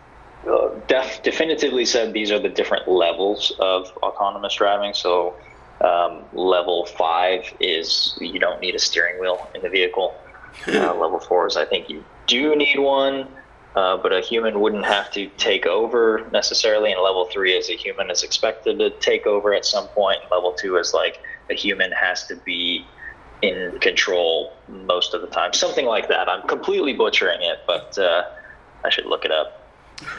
uh, 0.47 0.69
def- 0.87 1.21
definitively 1.21 1.85
said 1.85 2.11
these 2.11 2.31
are 2.31 2.39
the 2.39 2.49
different 2.49 2.87
levels 2.87 3.53
of 3.59 3.91
autonomous 4.01 4.55
driving. 4.55 4.93
So, 4.95 5.35
um, 5.81 6.23
level 6.33 6.85
five 6.97 7.45
is 7.59 8.17
you 8.21 8.39
don't 8.39 8.61
need 8.61 8.75
a 8.75 8.79
steering 8.79 9.19
wheel 9.19 9.49
in 9.55 9.61
the 9.61 9.69
vehicle. 9.69 10.15
Uh, 10.67 10.93
level 10.99 11.19
four 11.19 11.47
is 11.47 11.57
I 11.57 11.65
think 11.65 11.89
you 11.89 12.03
do 12.27 12.55
need 12.55 12.79
one. 12.79 13.27
Uh, 13.75 13.97
but 13.97 14.13
a 14.13 14.21
human 14.21 14.59
wouldn't 14.59 14.85
have 14.85 15.09
to 15.09 15.27
take 15.29 15.65
over 15.65 16.29
necessarily. 16.31 16.91
And 16.91 17.01
level 17.01 17.27
three 17.33 17.53
is 17.53 17.71
a 17.71 17.73
human 17.73 18.11
is 18.11 18.21
expected 18.21 18.77
to 18.77 18.91
take 18.99 19.25
over 19.25 19.51
at 19.51 19.65
some 19.65 19.87
point. 19.87 20.19
And 20.21 20.29
level 20.29 20.53
two 20.53 20.77
is 20.77 20.93
like 20.93 21.19
a 21.49 21.55
human 21.55 21.91
has 21.91 22.27
to 22.27 22.35
be 22.35 22.85
in 23.41 23.79
control 23.81 24.53
most 24.67 25.15
of 25.15 25.21
the 25.21 25.27
time. 25.27 25.53
Something 25.53 25.87
like 25.87 26.07
that. 26.09 26.29
I'm 26.29 26.47
completely 26.47 26.93
butchering 26.93 27.41
it, 27.41 27.61
but 27.65 27.97
uh, 27.97 28.23
I 28.85 28.89
should 28.91 29.07
look 29.07 29.25
it 29.25 29.31
up. 29.31 29.67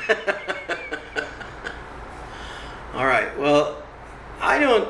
All 2.95 3.07
right. 3.07 3.39
Well, 3.39 3.83
I 4.41 4.59
don't. 4.59 4.89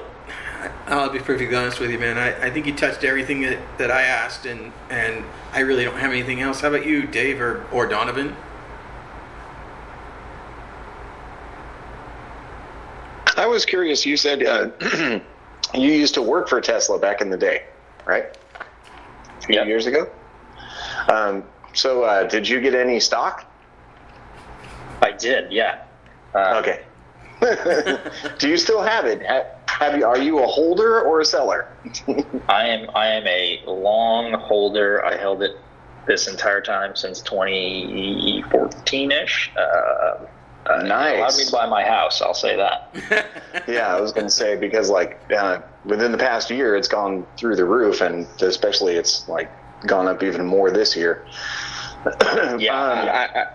I'll 0.87 1.11
be 1.11 1.19
perfectly 1.19 1.55
honest 1.55 1.81
with 1.81 1.91
you, 1.91 1.99
man. 1.99 2.19
I, 2.19 2.47
I 2.47 2.51
think 2.51 2.67
you 2.67 2.75
touched 2.75 3.05
everything 3.05 3.43
that, 3.43 3.59
that 3.79 3.91
I 3.91 4.03
asked, 4.03 4.47
and, 4.47 4.73
and 4.91 5.25
I 5.53 5.61
really 5.61 5.85
don't 5.85 5.97
have 5.97 6.11
anything 6.11 6.41
else. 6.41 6.61
How 6.61 6.69
about 6.69 6.87
you, 6.87 7.07
Dave 7.07 7.41
or, 7.41 7.65
or 7.73 7.87
Donovan? 7.87 8.35
I 13.37 13.47
was 13.47 13.65
curious. 13.65 14.07
You 14.07 14.17
said 14.17 14.45
uh, 14.45 14.71
you 15.75 15.93
used 15.93 16.15
to 16.15 16.23
work 16.23 16.49
for 16.49 16.61
Tesla 16.61 16.99
back 16.99 17.21
in 17.21 17.31
the 17.31 17.37
day, 17.37 17.65
right? 18.07 18.37
A 19.39 19.47
few 19.47 19.57
yep. 19.57 19.67
years 19.67 19.87
ago. 19.87 20.09
Um, 21.09 21.45
so, 21.73 22.05
uh, 22.05 22.29
did 22.29 22.49
you 22.49 22.61
get 22.61 22.75
any 22.75 23.01
stock? 23.01 23.45
I 25.03 25.13
did. 25.13 25.53
Yeah. 25.53 25.85
Uh, 26.35 26.61
okay. 26.63 26.85
Do 28.39 28.49
you 28.49 28.57
still 28.57 28.83
have 28.83 29.05
it? 29.05 29.23
Have 29.67 29.97
you? 29.97 30.05
Are 30.05 30.19
you 30.19 30.43
a 30.43 30.47
holder 30.47 31.01
or 31.01 31.21
a 31.21 31.25
seller? 31.25 31.69
I 32.49 32.67
am. 32.67 32.91
I 32.95 33.07
am 33.09 33.27
a 33.27 33.63
long 33.67 34.33
holder. 34.35 35.05
I 35.05 35.17
held 35.17 35.43
it 35.43 35.57
this 36.07 36.29
entire 36.29 36.61
time 36.61 36.95
since 36.95 37.21
2014 37.23 39.13
ish. 39.13 39.53
Uh, 39.57 40.27
uh, 40.67 40.83
nice. 40.83 41.19
Allowed 41.19 41.37
me 41.37 41.45
to 41.45 41.53
buy 41.53 41.67
my 41.67 41.85
house. 41.85 42.23
I'll 42.23 42.35
say 42.35 42.57
that. 42.57 43.65
yeah, 43.69 43.95
I 43.95 44.01
was 44.01 44.13
going 44.13 44.27
to 44.27 44.33
say 44.33 44.57
because 44.57 44.89
like 44.89 45.21
uh, 45.31 45.61
within 45.85 46.13
the 46.13 46.19
past 46.19 46.51
year, 46.51 46.77
it's 46.77 46.89
gone 46.89 47.27
through 47.37 47.57
the 47.57 47.65
roof, 47.65 48.01
and 48.01 48.27
especially 48.41 48.97
it's 48.97 49.29
like 49.29 49.51
gone 49.87 50.09
up 50.09 50.23
even 50.23 50.47
more 50.47 50.71
this 50.71 50.97
year. 50.97 51.27
yeah, 52.59 52.81
um, 52.81 53.09
I, 53.09 53.29
I, 53.35 53.47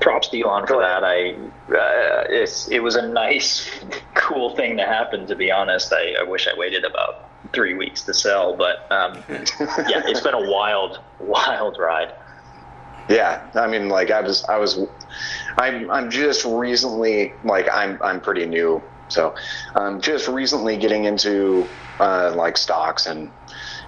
props 0.00 0.28
to 0.28 0.42
Elon 0.42 0.66
for 0.66 0.80
that. 0.80 1.04
I 1.04 1.30
uh, 1.72 2.24
it's, 2.28 2.68
it 2.68 2.80
was 2.80 2.96
a 2.96 3.06
nice, 3.08 3.68
cool 4.14 4.54
thing 4.56 4.76
to 4.76 4.84
happen. 4.84 5.26
To 5.26 5.36
be 5.36 5.50
honest, 5.50 5.92
I, 5.92 6.14
I 6.20 6.22
wish 6.22 6.46
I 6.46 6.58
waited 6.58 6.84
about 6.84 7.30
three 7.52 7.74
weeks 7.74 8.02
to 8.02 8.14
sell, 8.14 8.56
but 8.56 8.90
um, 8.90 9.22
yeah, 9.28 10.02
it's 10.06 10.20
been 10.20 10.34
a 10.34 10.50
wild, 10.50 11.00
wild 11.20 11.78
ride. 11.78 12.12
Yeah, 13.08 13.46
I 13.54 13.66
mean, 13.66 13.88
like 13.88 14.10
I 14.10 14.20
was, 14.22 14.44
I 14.44 14.56
was, 14.56 14.78
I'm, 15.58 15.90
I'm 15.90 16.10
just 16.10 16.44
recently, 16.46 17.34
like 17.44 17.68
I'm, 17.70 17.98
I'm 18.02 18.20
pretty 18.20 18.46
new, 18.46 18.82
so 19.08 19.34
I'm 19.74 20.00
just 20.00 20.26
recently 20.26 20.78
getting 20.78 21.04
into 21.04 21.68
uh, 22.00 22.32
like 22.34 22.56
stocks 22.56 23.06
and 23.06 23.30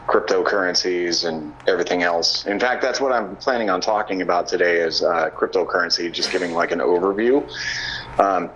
cryptocurrencies 0.06 1.26
and 1.26 1.52
everything 1.66 2.02
else. 2.02 2.46
In 2.46 2.60
fact, 2.60 2.82
that's 2.82 3.00
what 3.00 3.12
I'm 3.12 3.36
planning 3.36 3.70
on 3.70 3.80
talking 3.80 4.22
about 4.22 4.46
today 4.46 4.76
is 4.76 5.02
uh, 5.02 5.30
cryptocurrency, 5.30 6.12
just 6.12 6.30
giving 6.30 6.52
like 6.52 6.70
an 6.70 6.78
overview. 6.78 7.42
Um, 8.18 8.50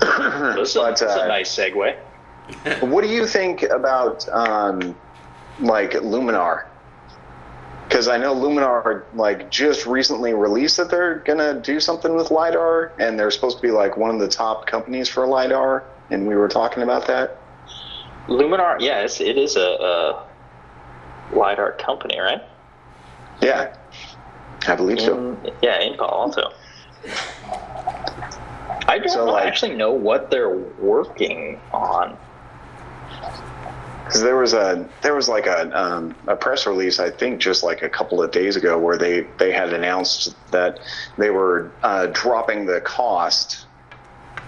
that's, 0.00 0.74
but, 0.74 0.76
a, 0.76 0.82
that's 0.82 1.02
uh, 1.02 1.20
a 1.22 1.28
nice 1.28 1.54
segue. 1.54 1.96
what 2.80 3.02
do 3.02 3.10
you 3.10 3.26
think 3.26 3.62
about 3.62 4.28
um, 4.28 4.96
like 5.60 5.92
Luminar? 5.92 6.68
because 7.88 8.06
I 8.06 8.18
know 8.18 8.34
Luminar 8.34 9.04
like 9.14 9.50
just 9.50 9.86
recently 9.86 10.34
released 10.34 10.76
that 10.76 10.90
they're 10.90 11.16
gonna 11.20 11.58
do 11.60 11.80
something 11.80 12.14
with 12.14 12.30
lidar, 12.30 12.92
and 12.98 13.18
they're 13.18 13.30
supposed 13.30 13.56
to 13.56 13.62
be 13.62 13.70
like 13.70 13.96
one 13.96 14.10
of 14.10 14.20
the 14.20 14.28
top 14.28 14.66
companies 14.66 15.08
for 15.08 15.26
lidar, 15.26 15.84
and 16.10 16.26
we 16.26 16.36
were 16.36 16.48
talking 16.48 16.82
about 16.82 17.06
that. 17.06 17.38
Luminar, 18.28 18.78
yes, 18.78 19.22
it 19.22 19.38
is 19.38 19.56
a, 19.56 19.60
a 19.60 20.26
lidar 21.32 21.72
company, 21.72 22.18
right? 22.18 22.42
Yeah, 23.40 23.74
I 24.66 24.74
believe 24.74 24.98
in, 24.98 25.04
so. 25.04 25.54
Yeah, 25.62 25.80
in 25.80 25.96
Palo 25.96 26.22
Alto. 26.22 26.52
I 28.88 28.98
don't 28.98 29.08
so, 29.08 29.26
like, 29.26 29.46
actually 29.46 29.74
know 29.74 29.92
what 29.92 30.30
they're 30.30 30.56
working 30.56 31.60
on. 31.72 32.16
because 34.04 34.22
there 34.22 34.36
was 34.36 34.54
a 34.54 34.88
there 35.02 35.14
was 35.14 35.28
like 35.28 35.46
a 35.46 35.78
um, 35.78 36.16
a 36.26 36.34
press 36.34 36.66
release 36.66 36.98
I 36.98 37.10
think 37.10 37.40
just 37.40 37.62
like 37.62 37.82
a 37.82 37.88
couple 37.88 38.22
of 38.22 38.30
days 38.30 38.56
ago 38.56 38.78
where 38.78 38.96
they 38.96 39.28
they 39.38 39.52
had 39.52 39.72
announced 39.72 40.34
that 40.50 40.80
they 41.18 41.30
were 41.30 41.74
uh, 41.82 42.06
dropping 42.12 42.66
the 42.66 42.80
cost, 42.80 43.66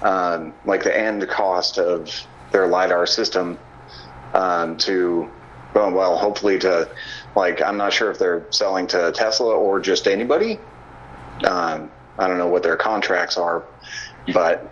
um, 0.02 0.54
like 0.64 0.82
the 0.82 0.96
end 0.96 1.28
cost 1.28 1.78
of 1.78 2.08
their 2.50 2.66
lidar 2.66 3.06
system, 3.06 3.58
um, 4.32 4.76
to 4.78 5.30
well, 5.74 5.90
well 5.92 6.16
hopefully 6.16 6.58
to 6.60 6.88
like 7.36 7.62
I'm 7.62 7.76
not 7.76 7.92
sure 7.92 8.10
if 8.10 8.18
they're 8.18 8.46
selling 8.50 8.86
to 8.88 9.12
Tesla 9.12 9.54
or 9.54 9.80
just 9.80 10.06
anybody. 10.06 10.58
Um, 11.44 11.90
I 12.18 12.28
don't 12.28 12.38
know 12.38 12.48
what 12.48 12.62
their 12.62 12.76
contracts 12.76 13.36
are, 13.38 13.64
but 14.34 14.70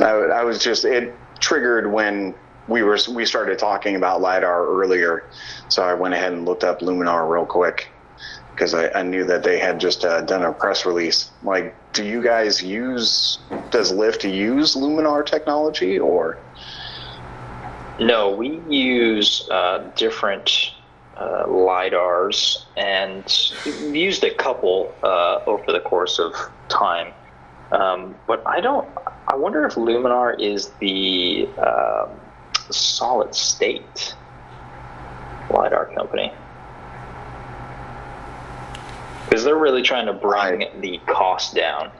I, 0.00 0.10
I 0.10 0.44
was 0.44 0.62
just 0.62 0.84
it 0.84 1.14
triggered 1.38 1.90
when 1.92 2.34
we 2.68 2.82
were 2.82 2.98
we 3.10 3.24
started 3.24 3.58
talking 3.58 3.96
about 3.96 4.20
lidar 4.20 4.66
earlier, 4.66 5.24
so 5.68 5.82
I 5.82 5.94
went 5.94 6.14
ahead 6.14 6.32
and 6.32 6.44
looked 6.44 6.64
up 6.64 6.80
Luminar 6.80 7.30
real 7.30 7.46
quick 7.46 7.88
because 8.52 8.74
I, 8.74 8.90
I, 8.90 9.02
knew 9.02 9.24
that 9.24 9.42
they 9.42 9.58
had 9.58 9.78
just 9.78 10.02
uh, 10.02 10.22
done 10.22 10.42
a 10.42 10.50
press 10.50 10.86
release. 10.86 11.30
Like, 11.42 11.74
do 11.92 12.04
you 12.04 12.22
guys 12.22 12.62
use? 12.62 13.38
Does 13.70 13.92
Lyft 13.92 14.30
use 14.30 14.74
Luminar 14.74 15.24
technology 15.24 15.98
or? 15.98 16.38
No, 17.98 18.30
we 18.30 18.60
use 18.68 19.48
uh, 19.50 19.90
different 19.96 20.72
uh, 21.16 21.44
lidars, 21.46 22.64
and 22.76 23.24
we've 23.64 23.96
used 23.96 24.22
a 24.22 24.34
couple 24.34 24.94
uh, 25.02 25.40
over 25.46 25.72
the 25.72 25.80
course 25.80 26.18
of 26.18 26.34
time. 26.68 27.12
Um, 27.72 28.14
but 28.26 28.46
I 28.46 28.60
don't. 28.60 28.88
I 29.28 29.34
wonder 29.34 29.64
if 29.64 29.74
Luminar 29.74 30.38
is 30.38 30.70
the 30.78 31.48
um, 31.58 32.10
solid 32.70 33.34
state 33.34 34.14
lidar 35.50 35.86
company 35.94 36.32
because 39.26 39.44
they're 39.44 39.56
really 39.58 39.82
trying 39.82 40.06
to 40.06 40.12
bring 40.12 40.60
right. 40.60 40.80
the 40.80 40.98
cost 41.06 41.54
down. 41.54 41.90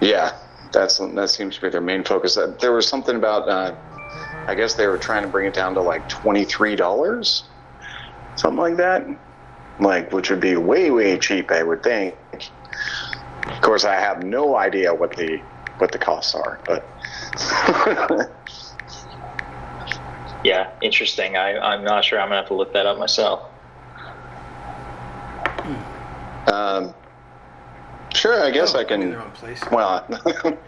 Yeah, 0.00 0.36
that's 0.72 0.98
that 0.98 1.30
seems 1.30 1.56
to 1.56 1.62
be 1.62 1.68
their 1.68 1.80
main 1.80 2.04
focus. 2.04 2.36
Uh, 2.36 2.56
there 2.60 2.72
was 2.72 2.88
something 2.88 3.16
about, 3.16 3.48
uh, 3.48 3.74
I 4.46 4.54
guess 4.54 4.74
they 4.74 4.86
were 4.86 4.98
trying 4.98 5.22
to 5.22 5.28
bring 5.28 5.46
it 5.46 5.54
down 5.54 5.74
to 5.74 5.82
like 5.82 6.08
twenty 6.08 6.44
three 6.44 6.76
dollars, 6.76 7.44
something 8.36 8.58
like 8.58 8.76
that, 8.76 9.06
like 9.80 10.12
which 10.12 10.30
would 10.30 10.40
be 10.40 10.56
way 10.56 10.90
way 10.90 11.18
cheap, 11.18 11.50
I 11.50 11.62
would 11.62 11.82
think. 11.82 12.14
Of 13.46 13.60
course, 13.62 13.84
I 13.84 13.94
have 13.94 14.22
no 14.22 14.56
idea 14.56 14.94
what 14.94 15.16
the 15.16 15.40
what 15.78 15.92
the 15.92 15.98
costs 15.98 16.34
are, 16.34 16.60
but 16.66 16.86
yeah, 20.44 20.70
interesting. 20.82 21.36
I, 21.36 21.58
I'm 21.58 21.84
not 21.84 22.04
sure. 22.04 22.20
I'm 22.20 22.28
gonna 22.28 22.36
have 22.36 22.48
to 22.48 22.54
look 22.54 22.72
that 22.72 22.86
up 22.86 22.98
myself. 22.98 23.42
Um, 26.46 26.94
sure. 28.14 28.42
I 28.42 28.50
guess 28.50 28.74
oh, 28.74 28.80
I 28.80 28.84
can. 28.84 29.10
Well, 29.70 30.06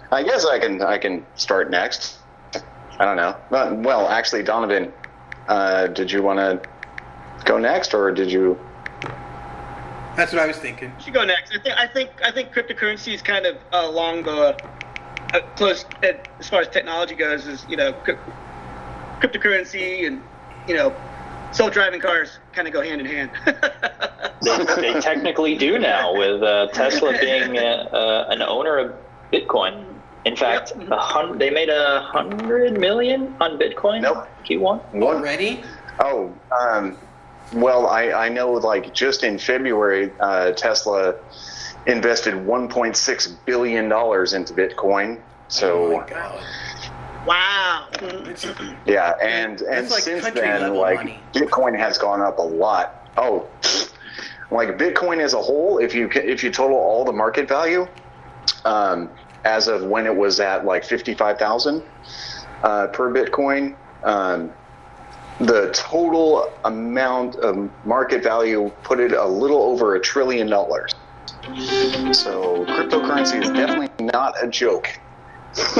I 0.12 0.22
guess 0.22 0.46
I 0.46 0.58
can. 0.58 0.82
I 0.82 0.98
can 0.98 1.26
start 1.34 1.70
next. 1.70 2.19
I 3.00 3.06
don't 3.06 3.16
know. 3.16 3.80
Well, 3.80 4.08
actually, 4.08 4.42
Donovan, 4.42 4.92
uh, 5.48 5.86
did 5.86 6.12
you 6.12 6.22
want 6.22 6.38
to 6.38 6.60
go 7.46 7.56
next, 7.56 7.94
or 7.94 8.12
did 8.12 8.30
you? 8.30 8.60
That's 10.16 10.34
what 10.34 10.42
I 10.42 10.46
was 10.46 10.58
thinking. 10.58 10.92
You 10.98 11.04
should 11.04 11.14
go 11.14 11.24
next. 11.24 11.56
I 11.56 11.62
think. 11.62 11.78
I 11.78 11.86
think. 11.86 12.10
I 12.22 12.30
think 12.30 12.52
cryptocurrency 12.52 13.14
is 13.14 13.22
kind 13.22 13.46
of 13.46 13.56
along 13.72 14.24
the 14.24 14.54
uh, 15.32 15.40
close 15.56 15.86
as 16.02 16.48
far 16.50 16.60
as 16.60 16.68
technology 16.68 17.14
goes 17.14 17.46
is 17.46 17.64
you 17.70 17.76
know 17.78 17.94
cryptocurrency 19.20 20.06
and 20.06 20.20
you 20.68 20.74
know 20.74 20.94
self-driving 21.52 22.00
cars 22.00 22.38
kind 22.52 22.68
of 22.68 22.74
go 22.74 22.82
hand 22.82 23.00
in 23.00 23.06
hand. 23.06 23.30
they, 24.42 24.92
they, 24.92 25.00
technically 25.00 25.56
do 25.56 25.78
now 25.78 26.14
with 26.14 26.42
uh, 26.42 26.66
Tesla 26.74 27.18
being 27.18 27.56
uh, 27.56 27.88
uh, 27.92 28.26
an 28.28 28.42
owner 28.42 28.76
of 28.76 28.94
Bitcoin. 29.32 29.86
In 30.24 30.36
fact, 30.36 30.72
yep. 30.78 30.88
hun- 30.90 31.38
they 31.38 31.50
made 31.50 31.68
a 31.68 32.00
hundred 32.02 32.78
million 32.78 33.34
on 33.40 33.58
Bitcoin. 33.58 34.02
Nope. 34.02 34.28
Q1 34.44 35.02
already. 35.02 35.62
Oh, 35.98 36.34
um, 36.58 36.96
well, 37.52 37.86
I, 37.86 38.12
I 38.12 38.28
know 38.28 38.52
like 38.52 38.92
just 38.94 39.24
in 39.24 39.38
February, 39.38 40.12
uh, 40.20 40.52
Tesla 40.52 41.14
invested 41.86 42.34
1.6 42.34 43.36
billion 43.44 43.88
dollars 43.88 44.32
into 44.32 44.52
Bitcoin. 44.52 45.20
So, 45.48 46.04
oh 46.10 47.26
wow. 47.26 47.88
yeah, 48.86 49.14
and 49.20 49.60
and 49.62 49.90
like 49.90 50.02
since 50.02 50.30
then, 50.30 50.74
like 50.74 50.96
money. 50.96 51.20
Bitcoin 51.32 51.76
has 51.76 51.98
gone 51.98 52.20
up 52.20 52.38
a 52.38 52.42
lot. 52.42 53.08
Oh, 53.16 53.48
like 54.50 54.78
Bitcoin 54.78 55.18
as 55.18 55.34
a 55.34 55.42
whole, 55.42 55.78
if 55.78 55.94
you 55.94 56.08
if 56.14 56.44
you 56.44 56.50
total 56.50 56.76
all 56.76 57.04
the 57.04 57.12
market 57.12 57.48
value, 57.48 57.86
um, 58.64 59.10
as 59.44 59.68
of 59.68 59.84
when 59.84 60.06
it 60.06 60.14
was 60.14 60.40
at 60.40 60.64
like 60.64 60.84
55,000 60.84 61.82
uh, 62.62 62.86
per 62.88 63.12
Bitcoin. 63.12 63.76
Um, 64.04 64.52
the 65.40 65.70
total 65.72 66.52
amount 66.64 67.36
of 67.36 67.70
market 67.86 68.22
value 68.22 68.70
put 68.82 69.00
it 69.00 69.12
a 69.12 69.26
little 69.26 69.62
over 69.62 69.94
a 69.94 70.00
trillion 70.00 70.48
dollars. 70.48 70.94
So 72.12 72.66
cryptocurrency 72.66 73.42
is 73.42 73.48
definitely 73.50 73.88
not 74.04 74.34
a 74.42 74.46
joke. 74.46 74.88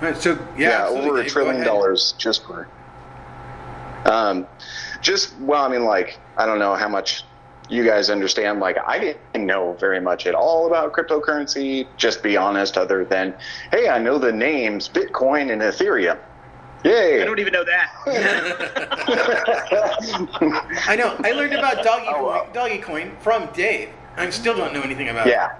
right, 0.00 0.16
so 0.16 0.38
yeah, 0.56 0.68
yeah 0.68 0.86
over 0.88 1.20
a 1.20 1.24
trillion 1.24 1.64
dollars 1.64 2.14
just 2.18 2.44
for. 2.44 2.68
Um, 4.04 4.46
just 5.00 5.36
well, 5.40 5.64
I 5.64 5.68
mean, 5.68 5.84
like 5.84 6.18
I 6.36 6.46
don't 6.46 6.58
know 6.58 6.74
how 6.74 6.88
much 6.88 7.24
you 7.68 7.84
guys 7.84 8.10
understand. 8.10 8.60
Like 8.60 8.78
I 8.86 8.98
didn't 8.98 9.46
know 9.46 9.74
very 9.74 10.00
much 10.00 10.26
at 10.26 10.34
all 10.34 10.66
about 10.66 10.92
cryptocurrency. 10.92 11.86
Just 11.96 12.22
be 12.22 12.36
honest, 12.36 12.78
other 12.78 13.04
than 13.04 13.34
hey, 13.70 13.88
I 13.88 13.98
know 13.98 14.18
the 14.18 14.32
names 14.32 14.88
Bitcoin 14.88 15.52
and 15.52 15.62
Ethereum. 15.62 16.18
Yay! 16.84 17.22
I 17.22 17.24
don't 17.24 17.40
even 17.40 17.52
know 17.52 17.64
that. 17.64 17.90
I 20.86 20.94
know. 20.94 21.16
I 21.24 21.32
learned 21.32 21.54
about 21.54 21.82
doggy 21.82 22.06
oh, 22.08 22.42
coin, 22.44 22.52
doggy 22.52 22.78
coin 22.78 23.16
from 23.20 23.48
Dave. 23.54 23.88
I 24.16 24.30
still 24.30 24.56
don't 24.56 24.72
know 24.72 24.82
anything 24.82 25.08
about 25.08 25.26
yeah. 25.26 25.32
it. 25.32 25.50
Yeah. 25.50 25.56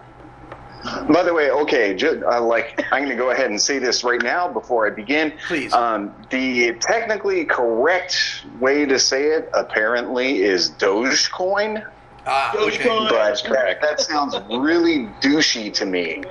By 1.11 1.25
the 1.25 1.35
way, 1.35 1.51
okay, 1.51 1.95
just, 1.95 2.23
uh, 2.23 2.41
like 2.41 2.81
I'm 2.93 3.05
going 3.05 3.09
to 3.09 3.17
go 3.17 3.31
ahead 3.31 3.51
and 3.51 3.61
say 3.61 3.79
this 3.79 4.05
right 4.05 4.23
now 4.23 4.47
before 4.47 4.87
I 4.87 4.91
begin. 4.91 5.33
Please. 5.47 5.73
Um, 5.73 6.15
the 6.31 6.75
technically 6.75 7.45
correct 7.45 8.45
way 8.61 8.87
to 8.87 8.99
say 8.99 9.31
it 9.31 9.51
apparently 9.53 10.43
is 10.43 10.71
Dogecoin. 10.71 11.85
Ah, 12.27 12.53
Dogecoin. 12.55 13.09
But 13.09 13.13
that's 13.13 13.43
correct. 13.43 13.83
That 13.83 14.01
sounds 14.01 14.35
really 14.51 15.07
douchey 15.21 15.73
to 15.75 15.87
me. 15.87 16.25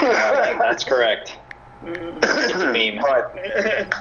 that's 0.00 0.84
correct. 0.84 1.38
it's 1.82 2.54
a 2.54 2.72
meme. 2.72 3.02
But 3.02 3.92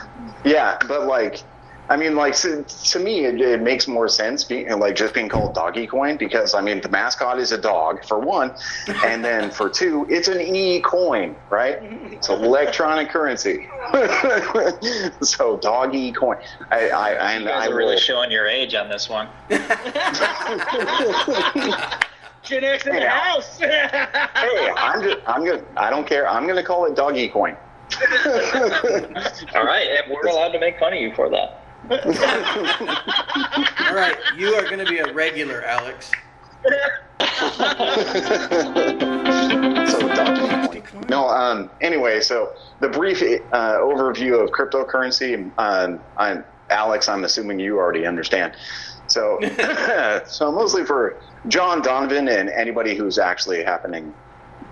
yeah, 0.45 0.77
but 0.87 1.07
like, 1.07 1.43
I 1.91 1.97
mean, 1.97 2.15
like 2.15 2.37
to, 2.37 2.63
to 2.63 2.99
me, 2.99 3.25
it, 3.25 3.41
it, 3.41 3.61
makes 3.61 3.85
more 3.85 4.07
sense 4.07 4.45
being 4.45 4.79
like 4.79 4.95
just 4.95 5.13
being 5.13 5.27
called 5.27 5.53
Doggy 5.53 5.87
Coin 5.87 6.15
because 6.15 6.53
I 6.53 6.61
mean 6.61 6.79
the 6.79 6.87
mascot 6.87 7.37
is 7.37 7.51
a 7.51 7.57
dog 7.57 8.05
for 8.05 8.17
one, 8.17 8.55
and 9.03 9.25
then 9.25 9.51
for 9.51 9.69
two, 9.69 10.07
it's 10.09 10.29
an 10.29 10.39
e 10.39 10.79
coin, 10.79 11.35
right? 11.49 11.79
It's 12.13 12.29
electronic 12.29 13.09
currency. 13.09 13.67
so 15.21 15.57
Doggy 15.57 16.13
Coin. 16.13 16.37
I, 16.71 16.91
I, 16.91 17.11
I, 17.11 17.37
you 17.39 17.45
guys 17.45 17.67
I 17.67 17.69
are 17.69 17.75
really 17.75 17.97
showing 17.97 18.31
your 18.31 18.47
age 18.47 18.73
on 18.73 18.87
this 18.87 19.09
one. 19.09 19.27
Gen 19.49 19.61
X 22.63 22.87
in 22.87 22.95
the 22.95 23.09
house. 23.09 23.59
hey, 23.59 24.71
I'm 24.77 25.03
just, 25.03 25.17
I'm 25.27 25.43
good. 25.43 25.65
I 25.75 25.89
don't 25.89 26.07
care. 26.07 26.25
I'm 26.25 26.47
gonna 26.47 26.63
call 26.63 26.85
it 26.85 26.95
Doggy 26.95 27.27
Coin. 27.27 27.57
All 29.53 29.65
right, 29.65 29.89
and 29.89 30.09
we're 30.09 30.29
allowed 30.29 30.53
to 30.53 30.59
make 30.59 30.79
fun 30.79 30.93
of 30.93 31.01
you 31.01 31.13
for 31.13 31.29
that. 31.29 31.60
All 31.89 31.97
right, 33.95 34.15
you 34.37 34.53
are 34.55 34.63
going 34.63 34.79
to 34.79 34.85
be 34.85 34.99
a 34.99 35.13
regular, 35.13 35.63
Alex. 35.63 36.11
so, 39.89 40.07
no, 41.09 41.27
um, 41.27 41.69
anyway, 41.81 42.21
so 42.21 42.53
the 42.79 42.89
brief 42.89 43.21
uh, 43.51 43.77
overview 43.77 44.43
of 44.43 44.51
cryptocurrency, 44.51 45.51
um, 45.57 45.99
I'm, 46.17 46.43
Alex, 46.69 47.09
I'm 47.09 47.23
assuming 47.23 47.59
you 47.59 47.77
already 47.77 48.05
understand. 48.05 48.53
So, 49.07 49.39
so 50.27 50.51
mostly 50.51 50.85
for 50.85 51.17
John 51.47 51.81
Donovan 51.81 52.27
and 52.27 52.49
anybody 52.49 52.95
who's 52.95 53.17
actually 53.17 53.63
happening 53.63 54.13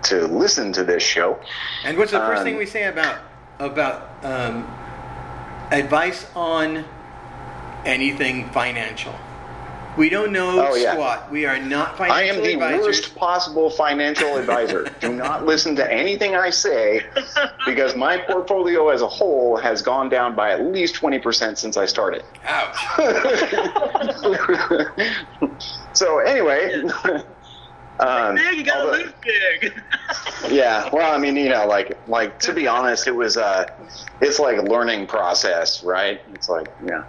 to 0.04 0.26
listen 0.28 0.72
to 0.72 0.84
this 0.84 1.02
show. 1.02 1.38
And 1.84 1.98
what's 1.98 2.12
the 2.12 2.20
first 2.20 2.38
um, 2.40 2.44
thing 2.44 2.56
we 2.56 2.66
say 2.66 2.84
about 2.84 3.18
about 3.58 4.10
um, 4.24 4.66
advice 5.70 6.26
on 6.34 6.84
anything 7.84 8.48
financial? 8.50 9.14
We 9.96 10.08
don't 10.08 10.30
know 10.32 10.68
Oh, 10.68 10.74
yeah. 10.76 10.92
squat. 10.92 11.30
We 11.32 11.46
are 11.46 11.58
not 11.58 11.98
financial 11.98 12.04
advisors. 12.04 12.12
I 12.12 12.22
am 12.22 12.42
the 12.42 12.52
advisors. 12.54 12.86
worst 12.86 13.14
possible 13.16 13.70
financial 13.70 14.36
advisor. 14.36 14.84
Do 15.00 15.12
not 15.12 15.44
listen 15.46 15.74
to 15.76 15.92
anything 15.92 16.36
I 16.36 16.50
say 16.50 17.02
because 17.66 17.96
my 17.96 18.16
portfolio 18.18 18.88
as 18.90 19.02
a 19.02 19.08
whole 19.08 19.56
has 19.56 19.82
gone 19.82 20.08
down 20.08 20.36
by 20.36 20.52
at 20.52 20.62
least 20.64 20.94
20% 20.94 21.58
since 21.58 21.76
I 21.76 21.86
started. 21.86 22.22
Ouch. 22.44 22.76
so, 25.92 26.18
anyway. 26.20 26.82
Um, 28.02 28.36
big, 28.36 28.56
you 28.56 28.64
gotta 28.64 28.80
although- 28.80 28.96
lose 28.96 29.12
big. 29.60 29.74
yeah 30.50 30.88
well 30.90 31.14
i 31.14 31.18
mean 31.18 31.36
you 31.36 31.50
know 31.50 31.66
like 31.66 31.98
like 32.08 32.38
to 32.38 32.54
be 32.54 32.66
honest 32.66 33.06
it 33.06 33.14
was 33.14 33.36
uh 33.36 33.66
it's 34.22 34.38
like 34.38 34.56
a 34.56 34.62
learning 34.62 35.06
process 35.06 35.82
right 35.84 36.22
it's 36.32 36.48
like 36.48 36.66
yeah 36.82 37.02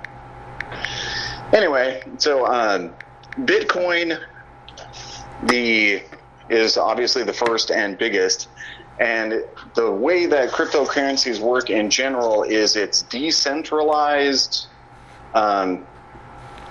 anyway 1.54 2.02
so 2.18 2.46
um 2.46 2.92
bitcoin 3.42 4.20
the 5.46 6.02
is 6.50 6.78
obviously 6.78 7.24
the 7.24 7.34
first 7.34 7.72
and 7.72 7.98
biggest 7.98 8.50
and 9.00 9.44
the 9.76 9.90
way 9.90 10.26
that 10.28 10.50
cryptocurrencies 10.52 11.40
work 11.40 11.70
in 11.70 11.90
general 11.90 12.44
is 12.44 12.76
it's 12.76 13.02
decentralized 13.04 14.68
um, 15.34 15.88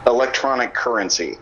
electronic 0.07 0.74
currency 0.74 1.36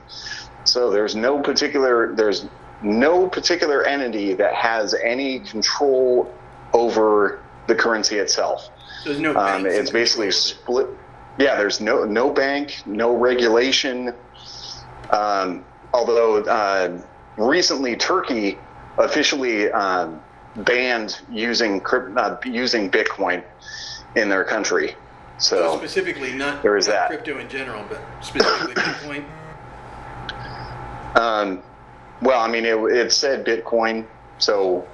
so 0.64 0.90
there's 0.90 1.14
no 1.14 1.40
particular 1.40 2.14
there's 2.14 2.46
no 2.82 3.28
particular 3.28 3.84
entity 3.84 4.34
that 4.34 4.54
has 4.54 4.94
any 4.94 5.40
control 5.40 6.32
over 6.72 7.40
the 7.66 7.74
currency 7.74 8.18
itself. 8.18 8.70
There's 9.04 9.20
no 9.20 9.36
Um, 9.36 9.66
it's 9.66 9.90
basically 9.90 10.30
split. 10.30 10.88
Yeah, 11.38 11.56
there's 11.56 11.80
no 11.80 12.04
no 12.04 12.30
bank, 12.30 12.82
no 12.86 13.16
regulation. 13.16 14.12
Um, 15.10 15.64
although 15.94 16.42
uh, 16.44 17.00
recently 17.36 17.96
Turkey 17.96 18.58
officially 18.98 19.70
um, 19.70 20.20
banned 20.56 21.20
using 21.30 21.84
uh, 21.86 22.36
using 22.44 22.90
Bitcoin 22.90 23.42
in 24.16 24.28
their 24.28 24.44
country. 24.44 24.94
So 25.38 25.56
So 25.56 25.76
specifically, 25.78 26.32
not, 26.32 26.62
there 26.62 26.76
is 26.76 26.86
that. 26.86 27.08
crypto 27.08 27.38
in 27.38 27.48
general, 27.48 27.84
but 27.88 28.00
specifically 28.20 28.74
Bitcoin. 28.82 29.24
Um, 31.14 31.62
well, 32.20 32.40
I 32.40 32.48
mean, 32.48 32.64
it, 32.64 32.76
it 32.76 33.12
said 33.12 33.46
Bitcoin, 33.46 34.04
so, 34.38 34.86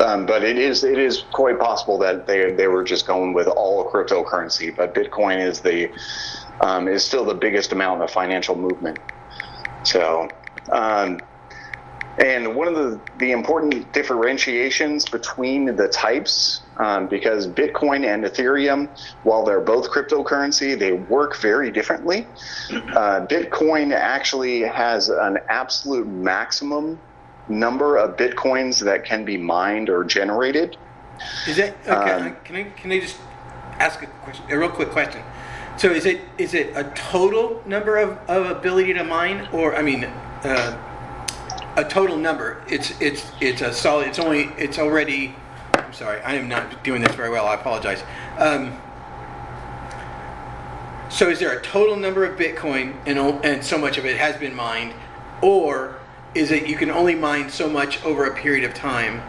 um, 0.00 0.26
but 0.26 0.44
it 0.44 0.58
is 0.58 0.84
it 0.84 0.98
is 0.98 1.24
quite 1.32 1.58
possible 1.60 1.98
that 2.00 2.26
they 2.26 2.52
they 2.54 2.68
were 2.68 2.84
just 2.84 3.06
going 3.06 3.34
with 3.34 3.48
all 3.48 3.90
cryptocurrency. 3.92 4.74
But 4.76 4.94
Bitcoin 4.94 5.46
is 5.46 5.62
the 5.62 5.90
um, 6.60 6.88
is 6.88 7.04
still 7.04 7.24
the 7.24 7.34
biggest 7.34 7.72
amount 7.72 8.02
of 8.02 8.10
financial 8.10 8.56
movement. 8.56 9.00
So, 9.84 10.34
um, 10.72 11.22
and 12.18 12.56
one 12.56 12.68
of 12.68 12.74
the 12.76 13.06
the 13.16 13.32
important 13.32 13.92
differentiations 13.92 15.06
between 15.06 15.76
the 15.76 15.88
types, 15.88 16.68
um, 16.78 17.08
because 17.08 17.48
Bitcoin 17.52 18.06
and 18.06 18.24
Ethereum, 18.24 18.88
while 19.22 19.44
they're 19.44 19.62
both 19.64 19.90
cryptocurrency, 19.90 20.78
they 20.78 20.92
work 20.92 21.40
very 21.40 21.72
differently. 21.72 22.28
Uh, 22.96 23.26
Bitcoin 23.26 23.92
actually 23.94 24.62
has 24.62 25.08
an 25.08 25.38
absolute 25.50 26.08
maximum 26.08 27.00
number 27.50 27.96
of 27.96 28.16
bitcoins 28.16 28.82
that 28.84 29.04
can 29.04 29.24
be 29.24 29.36
mined 29.36 29.90
or 29.90 30.04
generated. 30.04 30.76
Is 31.46 31.56
that 31.56 31.76
okay? 31.86 32.12
Um, 32.12 32.36
can 32.44 32.56
I 32.56 32.64
can 32.64 32.92
I 32.92 33.00
just 33.00 33.16
ask 33.78 34.02
a 34.02 34.06
question? 34.06 34.44
A 34.50 34.58
real 34.58 34.70
quick 34.70 34.90
question. 34.90 35.22
So 35.76 35.90
is 35.90 36.06
it 36.06 36.20
is 36.38 36.54
it 36.54 36.76
a 36.76 36.84
total 36.94 37.62
number 37.66 37.96
of, 37.96 38.18
of 38.28 38.50
ability 38.50 38.94
to 38.94 39.04
mine, 39.04 39.48
or 39.52 39.74
I 39.74 39.82
mean, 39.82 40.04
uh, 40.04 40.78
a 41.76 41.84
total 41.84 42.16
number? 42.16 42.62
It's 42.68 42.98
it's 43.00 43.30
it's 43.40 43.62
a 43.62 43.72
solid. 43.72 44.08
It's 44.08 44.18
only 44.18 44.50
it's 44.56 44.78
already. 44.78 45.34
I'm 45.74 45.92
sorry, 45.92 46.20
I 46.22 46.34
am 46.34 46.48
not 46.48 46.84
doing 46.84 47.02
this 47.02 47.14
very 47.14 47.30
well. 47.30 47.46
I 47.46 47.54
apologize. 47.54 48.02
Um, 48.38 48.78
so 51.08 51.28
is 51.28 51.38
there 51.38 51.58
a 51.58 51.62
total 51.62 51.96
number 51.96 52.24
of 52.24 52.38
Bitcoin 52.38 52.94
and 53.06 53.18
and 53.44 53.64
so 53.64 53.76
much 53.76 53.98
of 53.98 54.06
it 54.06 54.16
has 54.16 54.36
been 54.36 54.54
mined, 54.54 54.94
or 55.42 55.99
is 56.34 56.48
that 56.50 56.68
you 56.68 56.76
can 56.76 56.90
only 56.90 57.14
mine 57.14 57.50
so 57.50 57.68
much 57.68 58.04
over 58.04 58.24
a 58.24 58.34
period 58.34 58.64
of 58.64 58.74
time? 58.74 59.20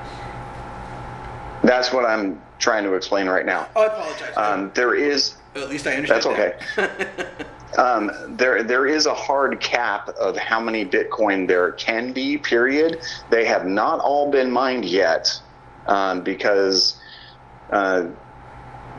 That's 1.64 1.92
what 1.94 2.06
I'm 2.06 2.42
trying 2.60 2.84
to 2.84 2.94
explain 2.94 3.28
right 3.28 3.46
now. 3.46 3.68
Oh, 3.76 3.84
I 3.84 3.86
apologize. 3.88 4.38
Um, 4.38 4.72
there 4.74 4.96
is 4.96 5.36
At 5.56 5.70
least 5.70 5.88
I 5.88 5.96
understand. 5.96 6.58
That's 6.76 6.76
that. 6.76 7.48
um, 7.78 8.12
there 8.38 8.64
there 8.64 8.88
is 8.88 9.06
a 9.06 9.14
hard 9.14 9.60
cap 9.60 10.10
of 10.10 10.38
how 10.38 10.60
many 10.60 10.86
Bitcoin 10.86 11.48
there 11.48 11.72
can 11.74 12.14
be. 12.14 12.38
Period. 12.38 13.02
They 13.30 13.46
have 13.46 13.66
not 13.66 14.00
all 14.00 14.32
been 14.32 14.52
mined 14.52 14.86
yet 14.86 15.40
um, 15.88 16.22
because 16.22 17.00
uh, 17.72 18.08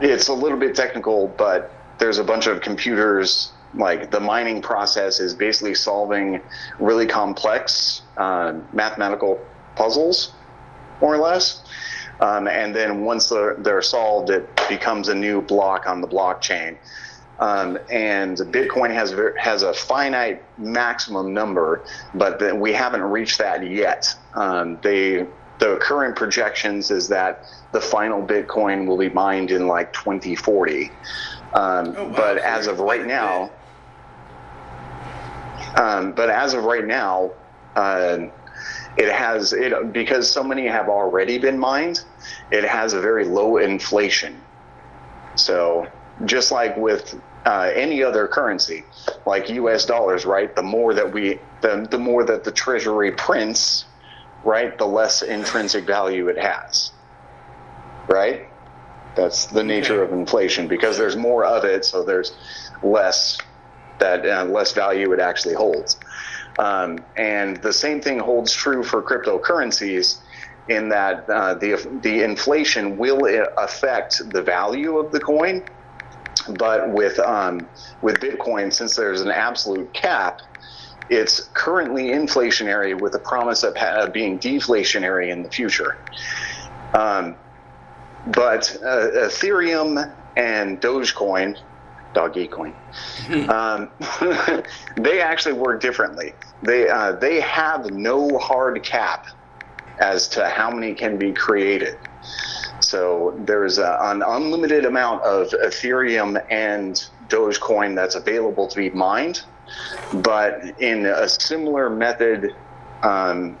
it's 0.01 0.27
a 0.27 0.33
little 0.33 0.57
bit 0.57 0.75
technical, 0.75 1.27
but 1.37 1.71
there's 1.99 2.17
a 2.17 2.23
bunch 2.23 2.47
of 2.47 2.61
computers. 2.61 3.51
Like 3.75 4.11
the 4.11 4.19
mining 4.19 4.61
process 4.61 5.19
is 5.19 5.33
basically 5.33 5.73
solving 5.75 6.41
really 6.79 7.07
complex 7.07 8.01
uh, 8.17 8.53
mathematical 8.71 9.39
puzzles, 9.75 10.33
more 11.01 11.15
or 11.15 11.17
less. 11.17 11.63
Um, 12.19 12.47
and 12.47 12.75
then 12.75 13.03
once 13.03 13.29
they're, 13.29 13.55
they're 13.55 13.81
solved, 13.81 14.29
it 14.29 14.47
becomes 14.69 15.09
a 15.09 15.15
new 15.15 15.41
block 15.41 15.87
on 15.87 16.01
the 16.01 16.07
blockchain. 16.07 16.77
Um, 17.39 17.77
and 17.89 18.37
Bitcoin 18.37 18.93
has 18.93 19.13
has 19.39 19.63
a 19.63 19.73
finite 19.73 20.43
maximum 20.57 21.33
number, 21.33 21.83
but 22.13 22.39
then 22.39 22.59
we 22.59 22.71
haven't 22.71 23.01
reached 23.01 23.39
that 23.39 23.67
yet. 23.67 24.15
Um, 24.35 24.79
they 24.83 25.25
the 25.59 25.77
current 25.81 26.15
projections 26.15 26.91
is 26.91 27.07
that 27.09 27.43
the 27.71 27.81
final 27.81 28.25
Bitcoin 28.25 28.85
will 28.85 28.97
be 28.97 29.09
mined 29.09 29.51
in 29.51 29.67
like 29.67 29.91
2040. 29.93 30.91
Um, 31.53 31.93
Oh, 31.95 32.05
wow. 32.05 32.13
But 32.15 32.37
as 32.37 32.67
of 32.67 32.79
right 32.79 33.05
now, 33.05 33.51
um, 35.75 36.13
but 36.13 36.29
as 36.29 36.53
of 36.53 36.63
right 36.63 36.85
now, 36.85 37.31
uh, 37.75 38.19
it 38.97 39.11
has 39.11 39.53
it 39.53 39.91
because 39.91 40.31
so 40.31 40.43
many 40.43 40.67
have 40.67 40.87
already 40.87 41.37
been 41.39 41.57
mined. 41.57 42.01
It 42.51 42.63
has 42.63 42.93
a 42.93 43.01
very 43.01 43.25
low 43.25 43.57
inflation. 43.57 44.39
So 45.35 45.87
just 46.25 46.51
like 46.51 46.77
with 46.77 47.19
uh, 47.45 47.71
any 47.73 48.03
other 48.03 48.27
currency, 48.27 48.83
like 49.25 49.49
U.S. 49.49 49.85
dollars, 49.85 50.25
right? 50.25 50.55
The 50.55 50.61
more 50.63 50.93
that 50.93 51.11
we, 51.11 51.39
the 51.61 51.87
the 51.89 51.97
more 51.97 52.23
that 52.23 52.43
the 52.43 52.51
Treasury 52.51 53.11
prints, 53.11 53.85
right, 54.43 54.77
the 54.77 54.85
less 54.85 55.21
intrinsic 55.23 55.85
value 55.85 56.27
it 56.27 56.37
has, 56.37 56.91
right? 58.07 58.47
That's 59.15 59.45
the 59.47 59.63
nature 59.63 60.03
of 60.03 60.11
inflation 60.11 60.67
because 60.67 60.97
there's 60.97 61.15
more 61.15 61.45
of 61.45 61.65
it, 61.65 61.85
so 61.85 62.03
there's 62.03 62.33
less 62.81 63.37
that 63.99 64.25
uh, 64.25 64.45
less 64.45 64.73
value 64.73 65.11
it 65.13 65.19
actually 65.19 65.55
holds. 65.55 65.97
Um, 66.57 67.05
and 67.17 67.61
the 67.61 67.73
same 67.73 68.01
thing 68.01 68.19
holds 68.19 68.53
true 68.53 68.83
for 68.83 69.01
cryptocurrencies 69.01 70.21
in 70.67 70.89
that 70.89 71.29
uh, 71.29 71.55
the, 71.55 71.99
the 72.01 72.23
inflation 72.23 72.97
will 72.97 73.25
uh, 73.25 73.45
affect 73.57 74.21
the 74.31 74.41
value 74.41 74.97
of 74.97 75.11
the 75.11 75.19
coin. 75.19 75.63
But 76.47 76.91
with, 76.91 77.19
um, 77.19 77.69
with 78.01 78.19
Bitcoin, 78.19 78.73
since 78.73 78.95
there's 78.95 79.21
an 79.21 79.31
absolute 79.31 79.93
cap, 79.93 80.39
it's 81.09 81.49
currently 81.53 82.05
inflationary 82.05 82.97
with 82.97 83.13
the 83.13 83.19
promise 83.19 83.63
of 83.63 83.75
ha- 83.77 84.07
being 84.07 84.39
deflationary 84.39 85.31
in 85.31 85.43
the 85.43 85.49
future. 85.49 85.95
Um, 86.93 87.37
but 88.25 88.75
uh, 88.83 89.07
Ethereum 89.27 90.15
and 90.35 90.81
Dogecoin, 90.81 91.55
dog 92.13 92.37
eat 92.37 92.51
coin, 92.51 92.73
um, 93.49 93.91
they 94.97 95.21
actually 95.21 95.53
work 95.53 95.81
differently. 95.81 96.33
They 96.61 96.89
uh, 96.89 97.13
they 97.13 97.41
have 97.41 97.91
no 97.91 98.37
hard 98.37 98.83
cap 98.83 99.25
as 99.99 100.27
to 100.29 100.47
how 100.49 100.71
many 100.71 100.93
can 100.93 101.17
be 101.17 101.33
created. 101.33 101.97
So 102.79 103.39
there's 103.45 103.77
a, 103.77 103.97
an 104.01 104.23
unlimited 104.25 104.85
amount 104.85 105.23
of 105.23 105.49
Ethereum 105.63 106.41
and 106.49 106.95
Dogecoin 107.27 107.95
that's 107.95 108.15
available 108.15 108.67
to 108.67 108.75
be 108.75 108.89
mined, 108.89 109.41
but 110.13 110.61
in 110.79 111.05
a 111.05 111.27
similar 111.27 111.89
method 111.89 112.51
um, 113.03 113.57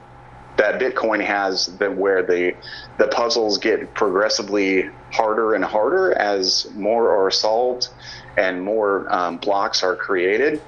that 0.57 0.79
Bitcoin 0.79 1.23
has, 1.25 1.77
that 1.77 1.95
where 1.95 2.21
the 2.21 2.55
the 2.97 3.07
puzzles 3.07 3.57
get 3.57 3.93
progressively 3.93 4.89
harder 5.11 5.53
and 5.55 5.63
harder 5.63 6.13
as 6.13 6.67
more 6.75 7.15
are 7.15 7.31
solved 7.31 7.89
and 8.37 8.61
more 8.61 9.11
um, 9.13 9.37
blocks 9.37 9.83
are 9.83 9.95
created. 9.95 10.61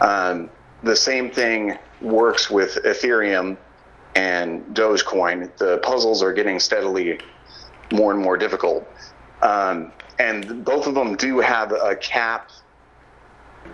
Um, 0.00 0.50
the 0.82 0.96
same 0.96 1.30
thing 1.30 1.78
works 2.00 2.50
with 2.50 2.78
Ethereum 2.84 3.56
and 4.14 4.64
Dogecoin. 4.74 5.56
The 5.56 5.78
puzzles 5.78 6.22
are 6.22 6.32
getting 6.32 6.60
steadily 6.60 7.20
more 7.92 8.12
and 8.12 8.22
more 8.22 8.36
difficult. 8.36 8.88
Um, 9.42 9.92
and 10.18 10.64
both 10.64 10.86
of 10.86 10.94
them 10.94 11.16
do 11.16 11.38
have 11.38 11.72
a 11.72 11.96
cap 11.96 12.50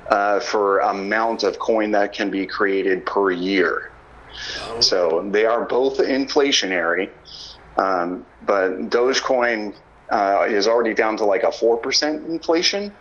uh, 0.09 0.41
for 0.41 0.81
amount 0.81 1.43
of 1.43 1.59
coin 1.59 1.91
that 1.93 2.13
can 2.13 2.31
be 2.31 2.47
created 2.47 3.07
per 3.07 3.31
year. 3.31 3.91
Oh. 4.61 4.81
So 4.81 5.29
they 5.31 5.47
are 5.47 5.65
both 5.65 5.99
inflationary, 5.99 7.11
um, 7.77 8.27
but 8.47 8.91
Dogecoin 8.91 9.75
uh, 10.11 10.47
is 10.49 10.67
already 10.69 10.95
down 10.95 11.17
to 11.19 11.25
like 11.25 11.43
a 11.43 11.53
four 11.53 11.77
percent 11.79 12.27
inflation, 12.27 12.97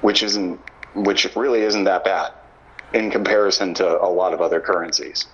which 0.00 0.22
isn't 0.22 0.60
which 0.94 1.34
really 1.36 1.60
isn't 1.60 1.84
that 1.84 2.04
bad 2.04 2.30
in 2.92 3.10
comparison 3.10 3.74
to 3.74 4.00
a 4.00 4.08
lot 4.08 4.32
of 4.32 4.40
other 4.40 4.60
currencies. 4.60 5.26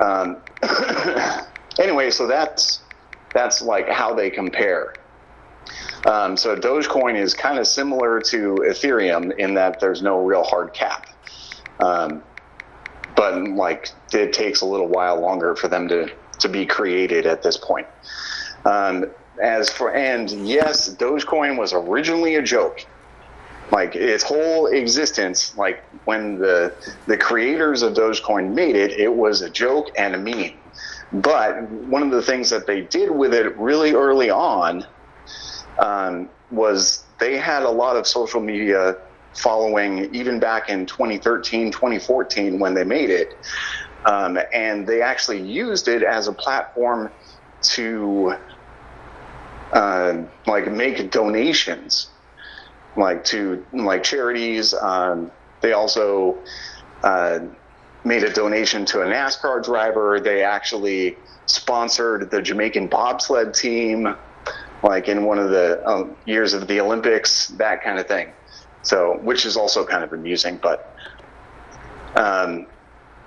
Um, 0.00 0.42
anyway, 1.78 2.10
so 2.10 2.26
that's 2.26 2.84
that's 3.34 3.62
like 3.62 3.88
how 3.88 4.14
they 4.14 4.30
compare. 4.30 4.94
Um, 6.04 6.36
so 6.36 6.56
Dogecoin 6.56 7.16
is 7.16 7.34
kind 7.34 7.58
of 7.58 7.66
similar 7.66 8.20
to 8.30 8.64
Ethereum 8.68 9.32
in 9.38 9.54
that 9.54 9.80
there's 9.80 10.02
no 10.02 10.24
real 10.24 10.42
hard 10.42 10.74
cap. 10.74 11.06
Um, 11.78 12.24
but 13.14 13.40
like 13.40 13.88
it 14.12 14.32
takes 14.32 14.60
a 14.60 14.66
little 14.66 14.88
while 14.88 15.20
longer 15.20 15.54
for 15.54 15.68
them 15.68 15.88
to, 15.88 16.08
to 16.40 16.48
be 16.48 16.66
created 16.66 17.26
at 17.26 17.42
this 17.42 17.56
point. 17.56 17.86
Um, 18.64 19.06
as 19.40 19.70
for 19.70 19.94
and 19.94 20.30
yes, 20.30 20.94
Dogecoin 20.96 21.58
was 21.58 21.72
originally 21.72 22.34
a 22.36 22.42
joke. 22.42 22.78
Like 23.70 23.94
its 23.96 24.22
whole 24.22 24.66
existence, 24.66 25.56
like 25.56 25.82
when 26.04 26.38
the 26.38 26.74
the 27.06 27.16
creators 27.16 27.82
of 27.82 27.94
Dogecoin 27.94 28.54
made 28.54 28.76
it, 28.76 28.92
it 28.92 29.14
was 29.14 29.40
a 29.40 29.50
joke 29.50 29.86
and 29.96 30.14
a 30.14 30.18
meme. 30.18 30.52
But 31.12 31.70
one 31.70 32.02
of 32.02 32.10
the 32.10 32.22
things 32.22 32.50
that 32.50 32.66
they 32.66 32.82
did 32.82 33.10
with 33.10 33.34
it 33.34 33.56
really 33.58 33.92
early 33.92 34.30
on 34.30 34.84
um, 35.78 36.30
was 36.50 37.04
they 37.20 37.36
had 37.36 37.62
a 37.62 37.70
lot 37.70 37.96
of 37.96 38.06
social 38.06 38.40
media 38.40 38.96
following 39.34 40.14
even 40.14 40.38
back 40.38 40.68
in 40.68 40.86
2013, 40.86 41.72
2014 41.72 42.58
when 42.58 42.74
they 42.74 42.84
made 42.84 43.10
it. 43.10 43.28
Um, 44.04 44.38
and 44.52 44.86
they 44.86 45.00
actually 45.00 45.40
used 45.40 45.88
it 45.88 46.02
as 46.02 46.28
a 46.28 46.32
platform 46.32 47.10
to 47.62 48.34
uh, 49.72 50.22
like 50.46 50.70
make 50.70 51.10
donations 51.10 52.08
like 52.96 53.24
to 53.24 53.64
like 53.72 54.02
charities 54.02 54.74
um, 54.74 55.30
they 55.62 55.72
also 55.72 56.36
uh, 57.02 57.40
made 58.04 58.24
a 58.24 58.32
donation 58.32 58.84
to 58.86 59.02
a 59.02 59.06
NASCAR 59.06 59.64
driver. 59.64 60.20
They 60.20 60.42
actually 60.42 61.16
sponsored 61.46 62.30
the 62.30 62.42
Jamaican 62.42 62.88
bobsled 62.88 63.54
team, 63.54 64.14
like 64.82 65.08
in 65.08 65.24
one 65.24 65.38
of 65.38 65.50
the 65.50 65.86
um, 65.88 66.16
years 66.26 66.52
of 66.52 66.66
the 66.66 66.80
Olympics, 66.80 67.48
that 67.48 67.82
kind 67.82 67.98
of 67.98 68.06
thing. 68.06 68.32
So, 68.82 69.18
which 69.22 69.46
is 69.46 69.56
also 69.56 69.86
kind 69.86 70.02
of 70.02 70.12
amusing, 70.12 70.58
but, 70.60 70.96
um, 72.16 72.66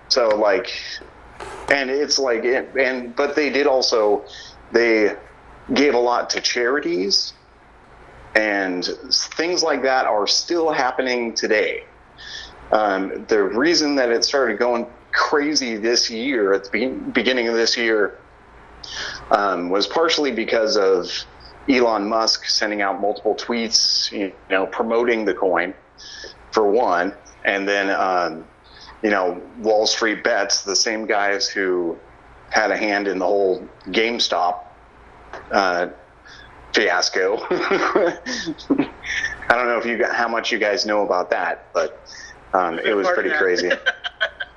so 0.10 0.28
like, 0.28 0.70
and 1.72 1.90
it's 1.90 2.20
like, 2.20 2.44
and 2.44 3.16
but 3.16 3.36
they 3.36 3.50
did 3.50 3.66
also, 3.66 4.26
they 4.74 5.16
gave 5.74 5.94
a 5.94 6.00
lot 6.00 6.30
to 6.32 6.42
charities, 6.42 7.34
and 8.36 8.86
things 9.12 9.64
like 9.64 9.84
that 9.84 10.06
are 10.06 10.28
still 10.28 10.72
happening 10.72 11.34
today. 11.34 11.84
Um, 12.72 13.26
the 13.28 13.42
reason 13.44 13.96
that 13.96 14.10
it 14.10 14.24
started 14.26 14.60
going 14.60 14.88
crazy 15.12 15.78
this 15.78 16.10
year, 16.10 16.54
at 16.54 16.70
the 16.72 16.88
beginning 17.14 17.48
of 17.48 17.56
this 17.56 17.78
year, 17.78 18.20
um, 19.32 19.70
was 19.70 19.88
partially 19.88 20.32
because 20.32 20.78
of 20.78 21.10
Elon 21.70 22.08
Musk 22.08 22.46
sending 22.46 22.82
out 22.82 23.00
multiple 23.00 23.36
tweets, 23.36 24.12
you 24.12 24.32
know, 24.50 24.68
promoting 24.68 25.26
the 25.26 25.34
coin, 25.34 25.74
for 26.52 26.70
one, 26.70 27.14
and 27.44 27.68
then, 27.68 27.90
um, 27.90 28.46
you 29.02 29.10
know, 29.10 29.42
Wall 29.60 29.88
Street 29.88 30.24
bets, 30.24 30.64
the 30.64 30.76
same 30.76 31.06
guys 31.06 31.48
who 31.48 31.98
had 32.50 32.72
a 32.72 32.78
hand 32.78 33.08
in 33.08 33.20
the 33.20 33.26
whole 33.26 33.68
GameStop 33.88 34.65
uh, 35.52 35.88
fiasco. 36.74 37.38
I 37.50 38.20
don't 39.50 39.68
know 39.68 39.78
if 39.78 39.86
you 39.86 39.98
got 39.98 40.16
how 40.16 40.28
much 40.28 40.52
you 40.52 40.58
guys 40.58 40.86
know 40.86 41.04
about 41.06 41.30
that, 41.30 41.68
but 41.74 42.02
um, 42.54 42.80
it 42.80 42.96
was 42.96 43.08
pretty 43.08 43.32
crazy. 43.32 43.72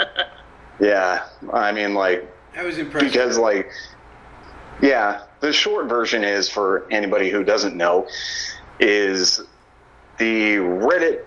yeah, 0.80 1.26
I 1.52 1.72
mean, 1.72 1.94
like 1.94 2.30
that 2.54 2.64
was 2.64 2.78
impressive 2.78 3.12
because, 3.12 3.38
like, 3.38 3.70
yeah, 4.80 5.22
the 5.40 5.52
short 5.52 5.88
version 5.88 6.24
is 6.24 6.48
for 6.48 6.86
anybody 6.90 7.30
who 7.30 7.44
doesn't 7.44 7.76
know 7.76 8.08
is 8.80 9.40
the 10.18 10.56
Reddit 10.56 11.24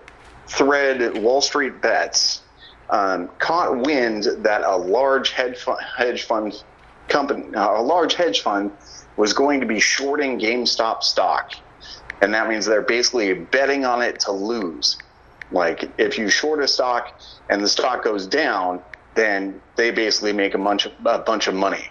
thread 0.48 1.16
Wall 1.22 1.42
Street 1.42 1.82
bets 1.82 2.42
um, 2.90 3.30
caught 3.40 3.86
wind 3.86 4.28
that 4.40 4.64
a 4.64 4.76
large 4.76 5.32
hedge 5.32 5.58
fund, 5.58 5.80
hedge 5.98 6.24
fund 6.24 6.64
company, 7.08 7.54
uh, 7.56 7.80
a 7.80 7.82
large 7.82 8.14
hedge 8.14 8.42
fund, 8.42 8.72
was 9.18 9.34
going 9.34 9.62
to 9.62 9.66
be 9.68 9.80
shorting 9.80 10.40
GameStop 10.40 11.04
stock, 11.04 11.46
and 12.22 12.34
that 12.34 12.50
means 12.50 12.66
they're 12.66 12.82
basically 12.84 13.34
betting 13.34 13.86
on 13.86 14.02
it 14.02 14.20
to 14.22 14.32
lose. 14.32 15.06
Like 15.52 15.94
if 16.00 16.18
you 16.18 16.30
short 16.30 16.64
a 16.64 16.68
stock 16.68 17.08
and 17.50 17.64
the 17.64 17.68
stock 17.70 18.04
goes 18.04 18.28
down, 18.28 18.84
then 19.16 19.62
they 19.78 19.92
basically 19.92 20.34
make 20.34 20.54
a 20.56 20.58
bunch 20.60 20.86
of, 20.86 20.94
a 21.06 21.20
bunch 21.20 21.48
of 21.48 21.56
money. 21.56 21.86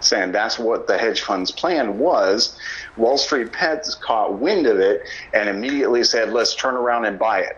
Saying 0.00 0.32
that's 0.32 0.58
what 0.58 0.86
the 0.86 0.98
hedge 0.98 1.22
fund's 1.22 1.52
plan 1.52 1.98
was. 1.98 2.58
Wall 2.96 3.18
Street 3.18 3.52
Bets 3.52 3.96
caught 4.06 4.40
wind 4.40 4.66
of 4.66 4.78
it 4.78 5.00
and 5.34 5.48
immediately 5.48 6.04
said, 6.04 6.30
let's 6.32 6.56
turn 6.56 6.74
around 6.74 7.06
and 7.06 7.18
buy 7.18 7.40
it. 7.40 7.52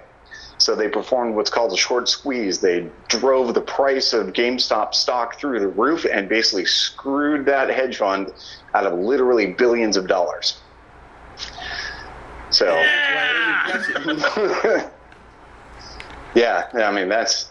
So 0.62 0.76
they 0.76 0.88
performed 0.88 1.34
what's 1.34 1.50
called 1.50 1.72
a 1.72 1.76
short 1.76 2.08
squeeze. 2.08 2.60
They 2.60 2.88
drove 3.08 3.52
the 3.54 3.60
price 3.60 4.12
of 4.12 4.28
GameStop 4.28 4.94
stock 4.94 5.38
through 5.38 5.60
the 5.60 5.68
roof 5.68 6.06
and 6.10 6.28
basically 6.28 6.66
screwed 6.66 7.46
that 7.46 7.68
hedge 7.68 7.98
fund 7.98 8.32
out 8.74 8.86
of 8.86 8.98
literally 8.98 9.54
billions 9.54 9.96
of 9.96 10.06
dollars. 10.06 10.60
So. 12.50 12.66
Yeah. 12.66 12.92
Yeah, 16.34 16.66
I 16.74 16.90
mean 16.92 17.08
that's 17.08 17.50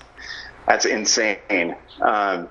that's 0.68 0.86
insane. 0.86 1.76
Um, 2.02 2.50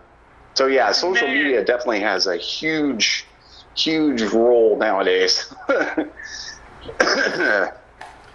so 0.54 0.66
yeah, 0.66 0.92
social 0.92 1.26
Man. 1.26 1.36
media 1.36 1.64
definitely 1.64 2.00
has 2.00 2.26
a 2.26 2.36
huge, 2.36 3.26
huge 3.74 4.22
role 4.22 4.76
nowadays. 4.78 5.52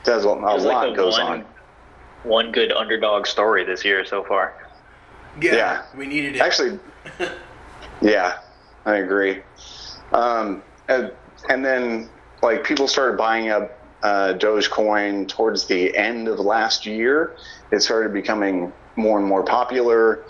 Does 0.03 0.25
a, 0.25 0.27
a 0.27 0.29
lot 0.29 0.61
like 0.61 0.95
goes 0.95 1.13
one, 1.13 1.41
on. 1.41 1.45
One 2.25 2.51
good 2.51 2.71
underdog 2.71 3.27
story 3.27 3.63
this 3.63 3.85
year 3.85 4.05
so 4.05 4.23
far. 4.23 4.69
Yeah, 5.41 5.55
yeah. 5.55 5.85
we 5.95 6.07
needed 6.07 6.35
it. 6.35 6.41
Actually, 6.41 6.79
yeah, 8.01 8.39
I 8.85 8.95
agree. 8.97 9.41
Um, 10.11 10.63
and, 10.87 11.11
and 11.49 11.63
then 11.63 12.09
like 12.41 12.63
people 12.63 12.87
started 12.87 13.17
buying 13.17 13.49
up 13.49 13.79
uh, 14.03 14.33
Dogecoin 14.37 15.27
towards 15.27 15.65
the 15.65 15.95
end 15.95 16.27
of 16.27 16.39
last 16.39 16.85
year. 16.85 17.35
It 17.71 17.81
started 17.81 18.13
becoming 18.13 18.71
more 18.95 19.17
and 19.17 19.27
more 19.27 19.43
popular. 19.43 20.23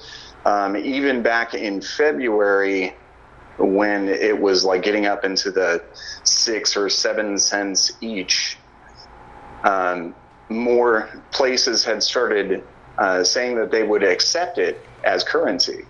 Um, 0.46 0.78
even 0.78 1.22
back 1.22 1.54
in 1.54 1.82
February, 1.82 2.94
when 3.58 4.08
it 4.10 4.40
was 4.40 4.64
like 4.64 4.84
getting 4.84 5.06
up 5.06 5.24
into 5.26 5.52
the 5.52 5.84
six 6.24 6.76
or 6.76 6.90
seven 6.90 7.38
cents 7.38 7.92
each, 8.02 8.58
um, 9.64 10.16
more 10.50 11.10
places 11.32 11.84
had 11.84 12.04
started 12.04 12.64
uh, 12.98 13.24
saying 13.24 13.56
that 13.58 13.72
they 13.72 13.84
would 13.84 14.04
accept 14.04 14.58
it 14.58 14.82
as 15.04 15.24
currency. 15.24 15.86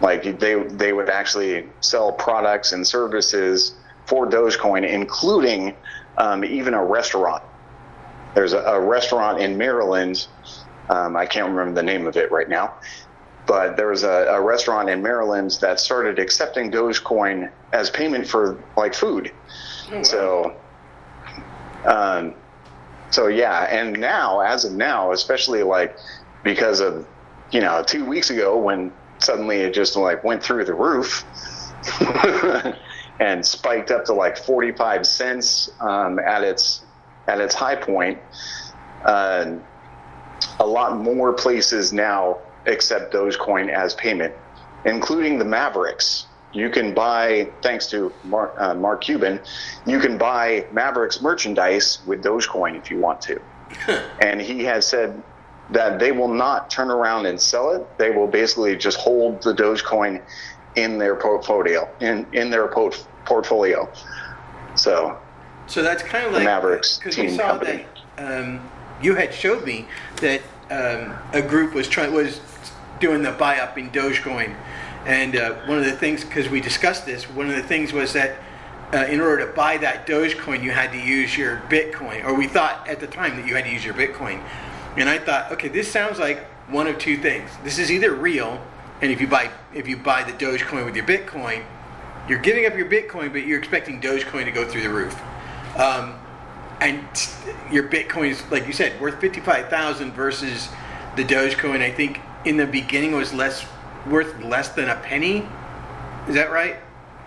Like 0.00 0.38
they 0.38 0.62
they 0.62 0.92
would 0.92 1.10
actually 1.10 1.68
sell 1.80 2.12
products 2.12 2.72
and 2.72 2.86
services 2.86 3.74
for 4.06 4.26
Dogecoin, 4.26 4.88
including 4.88 5.74
um, 6.16 6.44
even 6.44 6.74
a 6.74 6.84
restaurant. 6.84 7.42
There's 8.34 8.52
a, 8.52 8.60
a 8.60 8.80
restaurant 8.80 9.40
in 9.40 9.58
Maryland. 9.58 10.26
Um, 10.88 11.16
I 11.16 11.26
can't 11.26 11.48
remember 11.48 11.74
the 11.74 11.82
name 11.82 12.06
of 12.06 12.16
it 12.16 12.32
right 12.32 12.48
now, 12.48 12.74
but 13.46 13.76
there 13.76 13.88
was 13.88 14.02
a, 14.02 14.26
a, 14.30 14.40
restaurant 14.40 14.88
in 14.88 15.02
Maryland 15.02 15.56
that 15.60 15.78
started 15.78 16.18
accepting 16.18 16.70
Dogecoin 16.70 17.50
as 17.72 17.90
payment 17.90 18.26
for 18.26 18.58
like 18.76 18.94
food. 18.94 19.30
Oh, 19.90 19.96
wow. 19.96 20.02
So, 20.02 20.56
um, 21.84 22.34
so 23.10 23.26
yeah, 23.26 23.66
and 23.70 23.98
now, 23.98 24.40
as 24.40 24.64
of 24.64 24.72
now, 24.72 25.12
especially 25.12 25.62
like 25.62 25.96
because 26.42 26.80
of 26.80 27.06
you 27.50 27.60
know 27.60 27.82
two 27.86 28.04
weeks 28.04 28.30
ago 28.30 28.58
when 28.58 28.92
suddenly 29.20 29.58
it 29.58 29.74
just 29.74 29.96
like 29.96 30.24
went 30.24 30.42
through 30.42 30.64
the 30.64 30.74
roof. 30.74 31.26
and 33.20 33.44
spiked 33.46 33.90
up 33.90 34.04
to 34.06 34.14
like 34.14 34.36
45 34.36 35.06
cents 35.06 35.68
um, 35.80 36.18
at 36.18 36.42
its 36.42 36.84
at 37.28 37.40
its 37.40 37.54
high 37.54 37.76
point. 37.76 38.18
Uh, 39.04 39.56
a 40.58 40.66
lot 40.66 40.98
more 40.98 41.32
places 41.34 41.92
now 41.92 42.38
accept 42.66 43.12
Dogecoin 43.14 43.70
as 43.70 43.94
payment, 43.94 44.34
including 44.84 45.38
the 45.38 45.44
Mavericks. 45.44 46.29
You 46.52 46.68
can 46.70 46.94
buy, 46.94 47.48
thanks 47.62 47.86
to 47.90 48.12
Mark, 48.24 48.54
uh, 48.58 48.74
Mark 48.74 49.02
Cuban, 49.02 49.40
you 49.86 50.00
can 50.00 50.18
buy 50.18 50.66
Mavericks 50.72 51.22
merchandise 51.22 52.00
with 52.06 52.24
Dogecoin 52.24 52.76
if 52.76 52.90
you 52.90 52.98
want 52.98 53.20
to. 53.22 53.40
and 54.20 54.40
he 54.40 54.64
has 54.64 54.86
said 54.86 55.22
that 55.70 56.00
they 56.00 56.10
will 56.10 56.28
not 56.28 56.68
turn 56.68 56.90
around 56.90 57.26
and 57.26 57.40
sell 57.40 57.70
it. 57.70 57.98
They 57.98 58.10
will 58.10 58.26
basically 58.26 58.76
just 58.76 58.98
hold 58.98 59.42
the 59.42 59.54
Dogecoin 59.54 60.20
in 60.76 60.98
their 60.98 61.16
portfolio 61.16 61.88
in 62.00 62.26
in 62.32 62.50
their 62.50 62.68
port- 62.68 63.04
portfolio. 63.24 63.88
So 64.74 65.18
So 65.66 65.82
that's 65.82 66.02
kind 66.02 66.26
of 66.26 66.32
like 66.32 66.44
Mavericks 66.44 66.98
because 66.98 67.16
we 67.16 67.28
saw 67.28 67.58
company. 67.58 67.84
that 68.16 68.40
um, 68.40 68.68
you 69.02 69.14
had 69.14 69.32
showed 69.32 69.64
me 69.64 69.86
that 70.16 70.40
um, 70.70 71.16
a 71.32 71.42
group 71.42 71.74
was 71.74 71.88
trying 71.88 72.12
was 72.12 72.40
doing 73.00 73.22
the 73.22 73.32
buy 73.32 73.58
up 73.58 73.78
in 73.78 73.90
Dogecoin, 73.90 74.54
and 75.06 75.36
uh, 75.36 75.54
one 75.66 75.78
of 75.78 75.84
the 75.84 75.92
things 75.92 76.24
because 76.24 76.48
we 76.48 76.60
discussed 76.60 77.06
this, 77.06 77.24
one 77.30 77.48
of 77.48 77.56
the 77.56 77.62
things 77.62 77.92
was 77.92 78.12
that. 78.12 78.36
Uh, 78.92 79.06
in 79.08 79.20
order 79.20 79.46
to 79.46 79.52
buy 79.52 79.76
that 79.76 80.04
Dogecoin, 80.04 80.64
you 80.64 80.72
had 80.72 80.90
to 80.90 80.98
use 80.98 81.38
your 81.38 81.58
Bitcoin, 81.68 82.24
or 82.24 82.34
we 82.34 82.48
thought 82.48 82.88
at 82.88 82.98
the 82.98 83.06
time 83.06 83.36
that 83.36 83.46
you 83.46 83.54
had 83.54 83.62
to 83.64 83.70
use 83.70 83.84
your 83.84 83.94
Bitcoin. 83.94 84.42
And 84.96 85.08
I 85.08 85.16
thought, 85.16 85.52
okay, 85.52 85.68
this 85.68 85.88
sounds 85.88 86.18
like 86.18 86.44
one 86.66 86.88
of 86.88 86.98
two 86.98 87.16
things. 87.16 87.52
This 87.62 87.78
is 87.78 87.92
either 87.92 88.12
real, 88.12 88.60
and 89.00 89.12
if 89.12 89.20
you 89.20 89.28
buy 89.28 89.48
if 89.72 89.86
you 89.86 89.96
buy 89.96 90.24
the 90.24 90.32
Dogecoin 90.32 90.84
with 90.84 90.96
your 90.96 91.06
Bitcoin, 91.06 91.62
you're 92.28 92.40
giving 92.40 92.66
up 92.66 92.74
your 92.74 92.90
Bitcoin, 92.90 93.30
but 93.30 93.46
you're 93.46 93.60
expecting 93.60 94.00
Dogecoin 94.00 94.44
to 94.46 94.50
go 94.50 94.66
through 94.66 94.82
the 94.82 94.90
roof. 94.90 95.16
Um, 95.76 96.18
and 96.80 96.98
your 97.70 97.84
Bitcoin 97.84 98.30
is, 98.30 98.42
like 98.50 98.66
you 98.66 98.72
said, 98.72 99.00
worth 99.00 99.20
fifty-five 99.20 99.68
thousand 99.68 100.14
versus 100.14 100.68
the 101.14 101.22
Dogecoin. 101.22 101.80
I 101.80 101.92
think 101.92 102.20
in 102.44 102.56
the 102.56 102.66
beginning 102.66 103.12
was 103.12 103.32
less 103.32 103.64
worth 104.06 104.38
less 104.42 104.70
than 104.70 104.88
a 104.88 104.96
penny. 104.96 105.46
Is 106.28 106.34
that 106.34 106.50
right? 106.50 106.76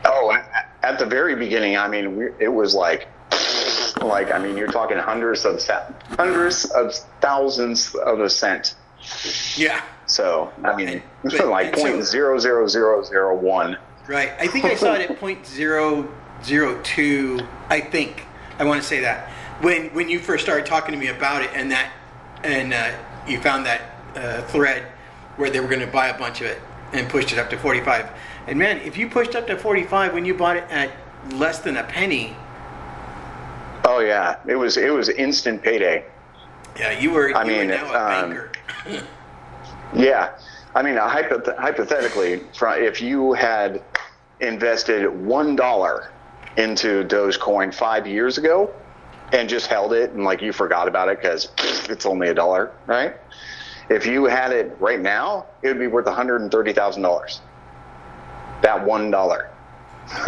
Oh, 0.06 0.32
at- 0.32 1.00
the 1.00 1.06
very 1.06 1.36
beginning, 1.36 1.78
I 1.78 1.88
mean, 1.88 2.34
it 2.40 2.50
was 2.50 2.76
like, 2.76 3.08
like 4.02 4.32
I 4.32 4.38
mean, 4.38 4.58
you're 4.58 4.68
talking 4.72 4.98
hundreds 4.98 5.46
of 5.46 5.62
hundreds 6.18 6.66
of 6.66 6.94
thousands 7.22 7.96
of 7.96 8.20
a 8.20 8.30
cent. 8.30 8.76
Yeah. 9.56 9.82
So 10.06 10.52
I 10.64 10.76
mean, 10.76 11.02
But- 11.24 11.48
like 11.48 11.74
point 11.74 12.04
zero 12.04 12.38
zero 12.38 12.68
zero 12.68 13.02
zero 13.04 13.36
one. 13.36 13.78
Right. 14.08 14.34
I 14.40 14.48
think 14.48 14.66
I 14.66 14.76
saw 14.76 14.94
it 14.94 15.10
at 15.10 15.20
point 15.22 15.46
zero 15.46 16.08
zero 16.44 16.80
two. 16.84 17.40
I 17.70 17.80
think 17.80 18.24
I 18.60 18.66
want 18.66 18.82
to 18.82 18.88
say 18.88 19.00
that 19.00 19.30
when 19.62 19.88
when 19.94 20.10
you 20.10 20.20
first 20.20 20.44
started 20.44 20.66
talking 20.66 20.94
to 20.94 21.00
me 21.00 21.08
about 21.08 21.42
it, 21.42 21.50
and 21.54 21.72
that 21.72 21.92
and 22.44 22.74
uh, 22.74 22.92
you 23.28 23.40
found 23.40 23.66
that 23.66 23.82
uh, 24.16 24.42
thread 24.48 24.84
where 25.38 25.50
they 25.50 25.60
were 25.60 25.68
going 25.68 25.82
to 25.82 25.88
buy 25.88 26.08
a 26.10 26.18
bunch 26.18 26.42
of 26.42 26.48
it 26.48 26.60
and 26.92 27.10
pushed 27.10 27.32
it 27.32 27.40
up 27.40 27.50
to 27.50 27.58
forty 27.58 27.82
five. 27.82 28.10
And 28.48 28.60
man, 28.60 28.78
if 28.82 28.98
you 28.98 29.10
pushed 29.10 29.36
up 29.36 29.48
to 29.48 29.58
forty 29.58 29.84
five 29.84 30.14
when 30.14 30.26
you 30.26 30.34
bought 30.34 30.58
it 30.58 30.66
at 30.70 30.92
less 31.34 31.60
than 31.60 31.78
a 31.78 31.84
penny, 31.84 32.36
Oh 33.86 34.00
yeah, 34.00 34.38
it 34.48 34.56
was 34.56 34.78
it 34.78 34.94
was 34.94 35.10
instant 35.10 35.62
payday. 35.62 36.06
yeah, 36.78 36.98
you 36.98 37.12
were. 37.12 37.30
You 37.30 37.36
I 37.36 37.44
were 37.44 37.50
mean, 37.50 37.68
now 37.68 37.94
a 37.94 38.24
um, 38.24 38.30
banker. 38.30 38.52
Yeah, 39.96 40.32
I 40.74 40.82
mean, 40.82 40.98
uh, 40.98 41.08
hypoth- 41.08 41.56
hypothetically, 41.58 42.42
if 42.60 43.00
you 43.00 43.34
had 43.34 43.84
invested 44.40 45.08
one 45.08 45.56
dollar 45.56 46.10
into 46.58 47.04
Dogecoin 47.04 47.72
five 47.74 48.08
years 48.08 48.38
ago 48.40 48.74
and 49.34 49.48
just 49.48 49.68
held 49.68 49.94
it 49.94 50.12
and 50.12 50.24
like 50.24 50.42
you 50.42 50.52
forgot 50.52 50.88
about 50.88 51.10
it 51.10 51.18
because 51.22 51.50
it's 51.90 52.06
only 52.08 52.30
a 52.30 52.34
dollar, 52.34 52.72
right? 52.88 53.16
If 53.90 54.06
you 54.06 54.26
had 54.26 54.52
it 54.52 54.76
right 54.80 55.00
now, 55.02 55.46
it 55.62 55.68
would 55.68 55.80
be 55.80 55.88
worth 55.88 56.06
one 56.06 56.16
hundred 56.16 56.42
and 56.42 56.52
thirty 56.52 56.74
thousand 56.74 57.02
dollars. 57.04 57.42
That 58.62 58.86
one 58.86 59.12
dollar. 59.12 59.50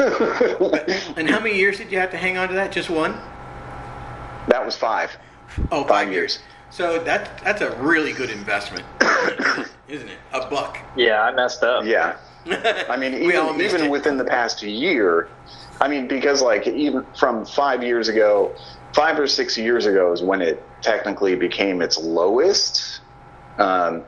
and 1.17 1.29
how 1.29 1.39
many 1.39 1.55
years 1.57 1.77
did 1.77 1.91
you 1.91 1.97
have 1.99 2.11
to 2.11 2.17
hang 2.17 2.37
on 2.37 2.47
to 2.47 2.53
that? 2.55 2.71
Just 2.71 2.89
one? 2.89 3.13
That 4.47 4.65
was 4.65 4.75
five. 4.77 5.15
Oh, 5.71 5.81
Five 5.81 5.87
five 5.87 6.11
years. 6.11 6.39
So 6.69 6.99
that 7.03 7.41
that's 7.43 7.61
a 7.61 7.71
really 7.77 8.11
good 8.11 8.29
investment, 8.29 8.85
isn't 9.87 10.09
it? 10.09 10.17
A 10.33 10.47
buck. 10.49 10.77
Yeah, 10.95 11.21
I 11.21 11.31
messed 11.33 11.63
up. 11.63 11.85
Yeah. 11.85 12.17
I 12.89 12.97
mean, 12.97 13.25
We 13.25 13.35
all 13.37 13.49
even, 13.53 13.61
even 13.61 13.81
it. 13.83 13.89
within 13.91 14.17
the 14.17 14.25
past 14.25 14.61
year, 14.61 15.29
I 15.81 15.87
mean, 15.87 16.07
because 16.07 16.41
like 16.41 16.67
even 16.67 17.05
from 17.17 17.45
five 17.45 17.81
years 17.83 18.07
ago, 18.07 18.53
five 18.93 19.17
or 19.17 19.27
six 19.27 19.57
years 19.57 19.85
ago 19.85 20.11
is 20.13 20.21
when 20.21 20.41
it 20.41 20.61
technically 20.81 21.35
became 21.35 21.81
its 21.81 21.97
lowest. 21.97 22.99
Um, 23.57 24.03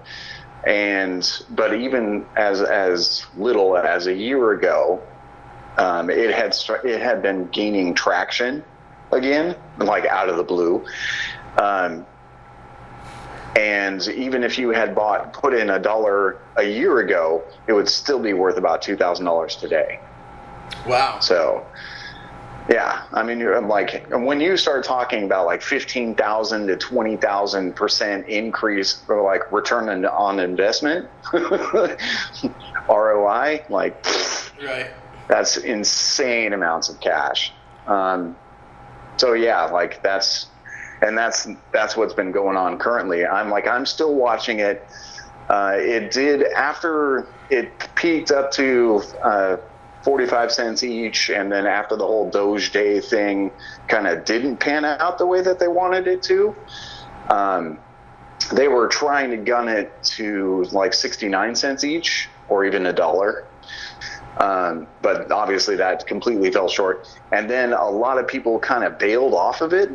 and 0.66 1.44
but 1.52 1.74
even 1.74 2.26
as 2.36 2.62
as 2.62 3.26
little 3.38 3.78
as 3.78 4.08
a 4.08 4.14
year 4.14 4.52
ago, 4.52 5.02
um, 5.78 6.10
it 6.10 6.34
had 6.34 6.56
it 6.84 7.02
had 7.02 7.22
been 7.22 7.48
gaining 7.48 7.94
traction 7.94 8.64
again, 9.12 9.56
like 9.78 10.06
out 10.06 10.30
of 10.30 10.38
the 10.38 10.44
blue. 10.44 10.86
Um, 11.58 12.06
and 13.56 14.08
even 14.10 14.44
if 14.44 14.60
you 14.60 14.70
had 14.70 14.94
bought 14.94 15.34
put 15.34 15.54
in 15.54 15.70
a 15.72 15.80
dollar 15.80 16.40
a 16.58 16.64
year 16.64 17.00
ago, 17.00 17.44
it 17.68 17.74
would 17.74 17.90
still 17.90 18.20
be 18.20 18.34
worth 18.34 18.58
about 18.58 18.82
two 18.82 18.96
thousand 18.96 19.26
dollars 19.26 19.56
today. 19.56 20.00
Wow. 20.86 21.20
So, 21.20 21.66
yeah, 22.70 23.04
I 23.14 23.24
mean, 23.24 23.40
you're 23.40 23.62
like 23.62 24.06
when 24.10 24.42
you 24.42 24.58
start 24.58 24.84
talking 24.84 25.24
about 25.24 25.46
like 25.46 25.62
fifteen 25.62 26.16
thousand 26.16 26.68
to 26.68 26.76
twenty 26.78 27.16
thousand 27.18 27.76
percent 27.76 28.28
increase 28.28 29.04
or 29.08 29.24
like 29.24 29.50
return 29.52 29.88
on- 29.90 30.06
on 30.06 30.40
investment, 30.40 31.10
ROI, 32.90 33.62
like 33.70 34.06
Right. 34.64 34.88
that's 35.30 35.58
insane 35.58 36.54
amounts 36.54 36.90
of 36.90 37.00
cash. 37.00 37.54
Um, 37.86 38.36
so 39.18 39.34
yeah, 39.34 39.66
like 39.66 40.02
that's 40.04 40.48
and 41.02 41.18
that's 41.18 41.48
that's 41.72 41.96
what's 41.96 42.14
been 42.14 42.32
going 42.32 42.58
on 42.58 42.78
currently. 42.80 43.26
I'm 43.26 43.50
like 43.50 43.68
I'm 43.68 43.86
still 43.86 44.16
watching 44.16 44.60
it. 44.60 44.88
Uh, 45.50 45.74
it 45.78 46.12
did 46.12 46.44
after 46.58 47.30
it 47.50 47.72
peaked 47.96 48.32
up 48.32 48.52
to 48.52 49.02
uh, 49.24 49.58
45 50.08 50.54
cents 50.54 50.84
each, 50.84 51.30
and 51.30 51.52
then 51.52 51.68
after 51.68 51.98
the 51.98 52.08
whole 52.08 52.32
Doge 52.32 52.72
Day 52.72 53.02
thing 53.02 53.52
kind 53.90 54.08
of 54.08 54.24
didn't 54.24 54.56
pan 54.56 54.86
out 54.86 55.18
the 55.18 55.26
way 55.26 55.42
that 55.42 55.60
they 55.60 55.68
wanted 55.68 56.08
it 56.08 56.24
to. 56.24 56.56
Um, 57.30 57.78
they 58.54 58.70
were 58.70 58.88
trying 58.88 59.32
to 59.32 59.36
gun 59.36 59.68
it 59.68 59.92
to 60.16 60.64
like 60.72 60.94
69 60.94 61.56
cents 61.56 61.84
each, 61.84 62.30
or 62.48 62.64
even 62.64 62.86
a 62.86 62.94
dollar. 62.94 63.46
Um, 64.38 64.88
but 65.02 65.30
obviously 65.30 65.76
that 65.76 66.08
completely 66.08 66.52
fell 66.52 66.70
short. 66.70 67.06
And 67.34 67.50
then 67.50 67.74
a 67.74 67.90
lot 67.90 68.18
of 68.18 68.30
people 68.30 68.60
kind 68.60 68.86
of 68.86 68.98
bailed 68.98 69.34
off 69.34 69.60
of 69.60 69.74
it, 69.74 69.92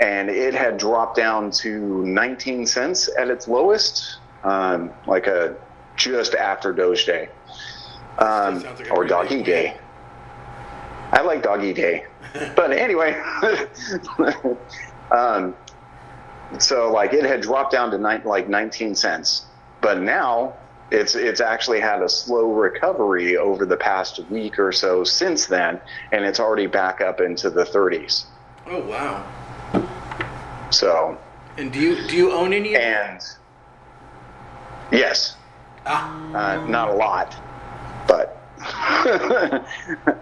and 0.00 0.28
it 0.28 0.54
had 0.54 0.76
dropped 0.76 1.16
down 1.16 1.52
to 1.62 2.04
19 2.04 2.66
cents 2.66 3.08
at 3.16 3.30
its 3.30 3.46
lowest, 3.46 4.18
um, 4.42 4.90
like 5.06 5.28
a 5.28 5.54
just 5.94 6.34
after 6.34 6.72
Doge 6.72 7.06
Day, 7.06 7.28
um, 8.18 8.62
like 8.62 8.90
or 8.90 9.04
Doggy 9.04 9.42
Day. 9.42 9.76
I 11.12 11.20
like 11.22 11.42
Doggy 11.42 11.72
Day, 11.72 12.04
but 12.56 12.72
anyway. 12.72 13.20
um, 15.10 15.54
so 16.58 16.92
like 16.92 17.12
it 17.12 17.24
had 17.24 17.40
dropped 17.40 17.72
down 17.72 17.90
to 17.90 17.98
nine, 17.98 18.22
like 18.24 18.48
19 18.48 18.94
cents, 18.94 19.46
but 19.80 20.00
now 20.00 20.54
it's 20.90 21.14
it's 21.14 21.40
actually 21.40 21.80
had 21.80 22.02
a 22.02 22.08
slow 22.08 22.52
recovery 22.52 23.36
over 23.36 23.64
the 23.64 23.76
past 23.76 24.20
week 24.30 24.58
or 24.58 24.72
so 24.72 25.04
since 25.04 25.46
then, 25.46 25.80
and 26.12 26.24
it's 26.24 26.38
already 26.40 26.66
back 26.66 27.00
up 27.00 27.20
into 27.20 27.48
the 27.50 27.64
30s. 27.64 28.26
Oh 28.66 28.80
wow. 28.80 29.24
So 30.70 31.18
And 31.56 31.72
do 31.72 31.80
you 31.80 32.06
do 32.08 32.16
you 32.16 32.32
own 32.32 32.52
any? 32.52 32.76
and 32.76 33.20
yes, 34.90 35.36
Ah, 35.86 36.12
uh, 36.34 36.66
not 36.68 36.88
a 36.88 36.94
lot, 36.94 37.34
but 38.06 38.38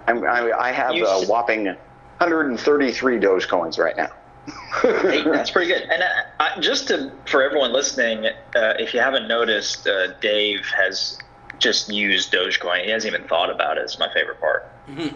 I'm, 0.06 0.24
I, 0.24 0.52
I 0.58 0.72
have 0.72 0.94
You 0.94 1.06
a 1.06 1.26
whopping 1.26 1.64
133 1.66 3.18
Dogecoins 3.18 3.78
right 3.78 3.96
now. 3.96 4.08
Hey, 4.82 5.22
that's 5.30 5.50
pretty 5.50 5.70
good. 5.72 5.82
And 5.82 6.02
uh, 6.02 6.06
I, 6.40 6.60
just 6.60 6.88
to 6.88 7.12
for 7.26 7.42
everyone 7.42 7.72
listening, 7.72 8.26
uh, 8.26 8.74
if 8.78 8.94
you 8.94 9.00
haven't 9.00 9.28
noticed, 9.28 9.86
uh, 9.86 10.14
Dave 10.20 10.64
has 10.76 11.18
just 11.58 11.88
used 11.90 12.32
Dogecoin. 12.32 12.84
He 12.84 12.90
hasn't 12.90 13.14
even 13.14 13.28
thought 13.28 13.50
about 13.50 13.76
it. 13.78 13.82
It's 13.82 13.98
my 13.98 14.12
favorite 14.12 14.40
part. 14.40 14.70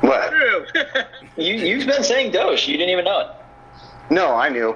What? 0.00 0.32
You 1.36 1.54
you've 1.56 1.86
been 1.86 2.02
saying 2.02 2.32
Doge. 2.32 2.66
You 2.66 2.78
didn't 2.78 2.88
even 2.90 3.04
know 3.04 3.20
it. 3.20 3.26
No, 4.08 4.34
I 4.34 4.48
knew. 4.48 4.74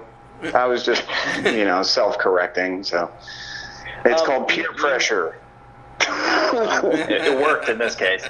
I 0.52 0.66
was 0.66 0.84
just, 0.84 1.02
you 1.42 1.64
know, 1.64 1.82
self-correcting. 1.82 2.84
So 2.84 3.10
it's 4.04 4.20
Um, 4.20 4.26
called 4.26 4.48
peer 4.48 4.70
pressure. 4.74 5.38
It, 6.00 7.40
worked 7.40 7.68
in 7.68 7.78
this 7.78 7.94
case. 7.94 8.24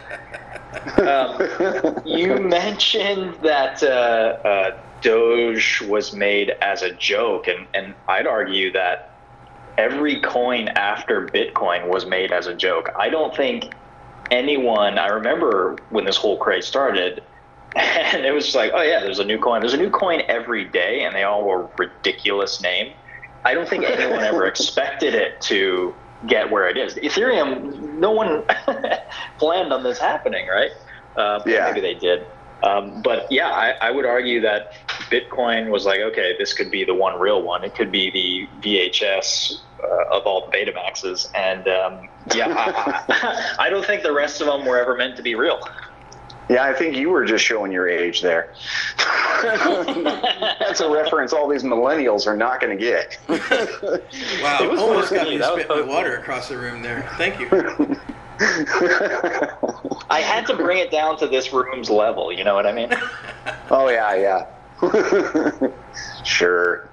Um, 0.98 2.00
you 2.04 2.36
mentioned 2.38 3.34
that 3.42 3.82
uh, 3.82 3.86
uh, 4.46 4.80
Doge 5.00 5.82
was 5.82 6.12
made 6.14 6.50
as 6.62 6.82
a 6.82 6.92
joke, 6.92 7.48
and, 7.48 7.66
and 7.74 7.94
I'd 8.08 8.26
argue 8.26 8.72
that 8.72 9.14
every 9.76 10.20
coin 10.20 10.68
after 10.68 11.26
Bitcoin 11.26 11.88
was 11.88 12.06
made 12.06 12.32
as 12.32 12.46
a 12.46 12.54
joke. 12.54 12.90
I 12.96 13.08
don't 13.08 13.34
think 13.34 13.72
anyone, 14.30 14.98
I 14.98 15.08
remember 15.08 15.76
when 15.90 16.04
this 16.04 16.16
whole 16.16 16.38
craze 16.38 16.66
started, 16.66 17.22
and 17.76 18.24
it 18.24 18.32
was 18.32 18.44
just 18.44 18.56
like, 18.56 18.72
oh 18.74 18.82
yeah, 18.82 19.00
there's 19.00 19.18
a 19.18 19.24
new 19.24 19.38
coin. 19.38 19.60
There's 19.60 19.74
a 19.74 19.78
new 19.78 19.90
coin 19.90 20.22
every 20.28 20.64
day, 20.64 21.04
and 21.04 21.14
they 21.14 21.24
all 21.24 21.44
were 21.44 21.68
ridiculous 21.76 22.62
name. 22.62 22.92
I 23.44 23.52
don't 23.52 23.68
think 23.68 23.84
anyone 23.84 24.24
ever 24.24 24.46
expected 24.46 25.14
it 25.14 25.40
to 25.42 25.94
get 26.26 26.50
where 26.50 26.68
it 26.68 26.76
is. 26.76 26.94
Ethereum, 26.96 27.98
no 27.98 28.10
one 28.12 28.44
planned 29.38 29.72
on 29.72 29.82
this 29.82 29.98
happening, 29.98 30.46
right? 30.48 30.70
Uh, 31.16 31.40
Yeah. 31.46 31.66
Maybe 31.66 31.80
they 31.80 31.94
did. 31.94 32.26
Um, 32.62 33.02
but 33.02 33.26
yeah, 33.30 33.48
I, 33.50 33.74
I 33.82 33.90
would 33.90 34.06
argue 34.06 34.40
that 34.40 34.72
Bitcoin 35.10 35.70
was 35.70 35.84
like, 35.84 36.00
okay, 36.00 36.34
this 36.38 36.54
could 36.54 36.70
be 36.70 36.84
the 36.84 36.94
one 36.94 37.18
real 37.20 37.42
one. 37.42 37.62
It 37.62 37.74
could 37.74 37.92
be 37.92 38.10
the 38.10 38.66
VHS 38.66 39.52
uh, 39.82 40.16
of 40.16 40.22
all 40.24 40.48
the 40.50 40.56
Betamaxes. 40.56 41.26
And 41.34 41.68
um, 41.68 42.08
yeah, 42.34 42.48
I, 42.48 43.02
I, 43.12 43.54
I 43.66 43.70
don't 43.70 43.84
think 43.84 44.02
the 44.02 44.12
rest 44.12 44.40
of 44.40 44.46
them 44.46 44.64
were 44.64 44.78
ever 44.80 44.96
meant 44.96 45.16
to 45.16 45.22
be 45.22 45.34
real. 45.34 45.58
Yeah, 46.48 46.64
I 46.64 46.74
think 46.74 46.96
you 46.96 47.08
were 47.08 47.24
just 47.24 47.44
showing 47.44 47.72
your 47.72 47.88
age 47.88 48.20
there. 48.20 48.52
That's 49.42 50.80
a 50.80 50.90
reference 50.90 51.32
all 51.32 51.48
these 51.48 51.62
millennials 51.62 52.26
are 52.26 52.36
not 52.36 52.60
going 52.60 52.76
to 52.76 52.82
get. 52.82 53.18
Wow, 53.28 54.58
It 54.62 54.70
was 54.70 54.80
almost 54.80 55.12
got 55.12 55.28
me 55.28 55.38
to 55.38 55.44
spit 55.44 55.68
my 55.68 55.80
water 55.80 56.16
across 56.16 56.48
the 56.48 56.58
room 56.58 56.82
there. 56.82 57.08
Thank 57.16 57.40
you. 57.40 57.48
I 60.10 60.20
had 60.20 60.46
to 60.46 60.56
bring 60.56 60.78
it 60.78 60.90
down 60.90 61.16
to 61.18 61.26
this 61.26 61.52
room's 61.52 61.88
level. 61.88 62.32
You 62.32 62.44
know 62.44 62.54
what 62.54 62.66
I 62.66 62.72
mean? 62.72 62.92
oh 63.70 63.88
yeah, 63.88 64.14
yeah. 64.14 64.46
sure. 66.24 66.88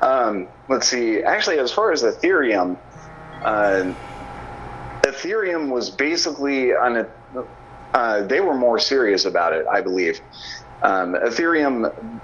um, 0.00 0.48
let's 0.68 0.88
see. 0.88 1.22
Actually, 1.22 1.58
as 1.58 1.70
far 1.70 1.92
as 1.92 2.02
Ethereum, 2.02 2.78
uh, 3.44 3.92
Ethereum 5.02 5.68
was 5.68 5.90
basically 5.90 6.74
on 6.74 6.96
a. 6.96 7.06
Uh, 7.92 8.22
they 8.22 8.40
were 8.40 8.54
more 8.54 8.78
serious 8.78 9.24
about 9.24 9.52
it, 9.52 9.66
I 9.70 9.80
believe. 9.80 10.20
Um, 10.82 11.14
Ethereum, 11.14 12.20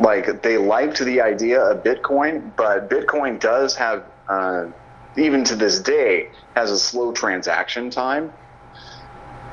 like 0.00 0.42
they 0.42 0.56
liked 0.56 0.98
the 1.00 1.20
idea 1.20 1.60
of 1.60 1.82
Bitcoin, 1.82 2.54
but 2.56 2.88
Bitcoin 2.88 3.40
does 3.40 3.76
have, 3.76 4.04
uh, 4.28 4.66
even 5.16 5.44
to 5.44 5.56
this 5.56 5.80
day, 5.80 6.28
has 6.54 6.70
a 6.70 6.78
slow 6.78 7.12
transaction 7.12 7.90
time. 7.90 8.32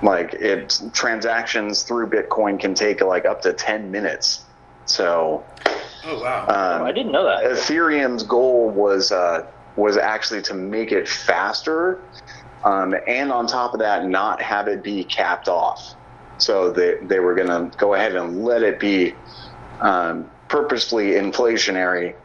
Like 0.04 0.36
it, 0.36 0.80
transactions 0.94 1.84
through 1.84 2.10
Bitcoin 2.10 2.60
can 2.60 2.76
take 2.76 3.02
like 3.02 3.26
up 3.26 3.42
to 3.42 3.54
ten 3.54 3.92
minutes. 3.92 4.46
So 4.86 5.44
Oh 6.04 6.22
wow. 6.22 6.44
um, 6.44 6.84
I 6.84 6.92
didn't 6.92 7.12
know 7.12 7.26
that. 7.26 7.44
Ethereum's 7.44 8.24
goal 8.24 8.70
was 8.70 9.12
uh, 9.12 9.46
was 9.76 9.98
actually 9.98 10.42
to 10.44 10.54
make 10.54 10.92
it 10.92 11.08
faster, 11.08 12.00
um, 12.64 12.96
and 13.08 13.32
on 13.32 13.48
top 13.48 13.74
of 13.74 13.80
that, 13.80 14.06
not 14.06 14.42
have 14.42 14.68
it 14.68 14.84
be 14.84 15.04
capped 15.04 15.48
off. 15.48 15.96
So 16.40 16.72
they 16.72 16.96
they 17.02 17.20
were 17.20 17.34
going 17.36 17.48
to 17.72 17.76
go 17.78 17.94
ahead 17.96 18.16
and 18.16 18.44
let 18.44 18.62
it 18.64 18.80
be 18.80 19.16
um, 19.82 20.30
purposefully 20.50 21.12
inflationary 21.12 22.16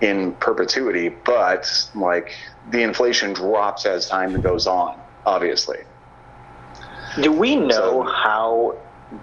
in 0.00 0.32
perpetuity, 0.34 1.08
but 1.24 1.88
like 1.94 2.32
the 2.70 2.82
inflation 2.82 3.32
drops 3.32 3.86
as 3.86 4.08
time 4.08 4.40
goes 4.40 4.66
on. 4.66 4.98
Obviously, 5.26 5.78
Do 7.20 7.32
we 7.32 7.56
know 7.56 7.66
So- 7.68 8.02
how 8.02 8.76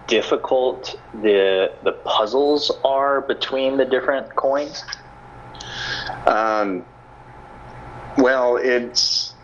difficult 0.08 0.96
the 1.22 1.72
the 1.84 1.92
puzzles 1.94 2.72
are 2.84 3.22
between 3.22 3.78
the 3.78 3.86
different 3.86 4.36
coins? 4.36 4.84
Um, 6.26 6.86
well, 8.18 8.58
it's 8.58 9.35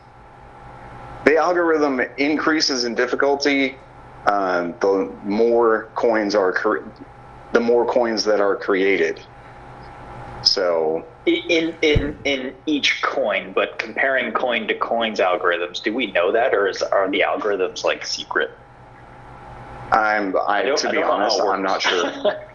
the 1.26 1.38
algorithm 1.38 2.02
increases 2.18 2.84
in 2.84 2.96
difficulty. 2.96 3.78
Um, 4.26 4.76
the 4.82 5.12
more 5.24 5.90
coins 5.96 6.36
are, 6.36 6.52
cre- 6.52 6.88
the 7.54 7.60
more 7.60 7.86
coins 7.86 8.24
that 8.26 8.40
are 8.40 8.56
created. 8.56 9.20
So, 10.44 11.06
In 11.28 11.76
in 11.84 12.18
in 12.24 12.54
each 12.66 13.02
coin, 13.04 13.52
but 13.54 13.78
comparing 13.78 14.32
coin 14.34 14.68
to 14.68 14.74
coins 14.74 15.20
algorithms, 15.20 15.82
do 15.84 15.94
we 15.94 16.08
know 16.12 16.32
that, 16.32 16.54
or 16.54 16.68
is 16.68 16.82
are 16.82 17.10
the 17.10 17.24
algorithms 17.28 17.84
like 17.84 18.06
secret? 18.06 18.50
I'm, 19.92 20.36
I, 20.48 20.64
don't- 20.64 20.78
to 20.80 20.90
be 20.90 20.98
how 21.02 21.12
honest, 21.12 21.42
I'm 21.42 21.62
not 21.64 21.82
sure. 21.82 22.12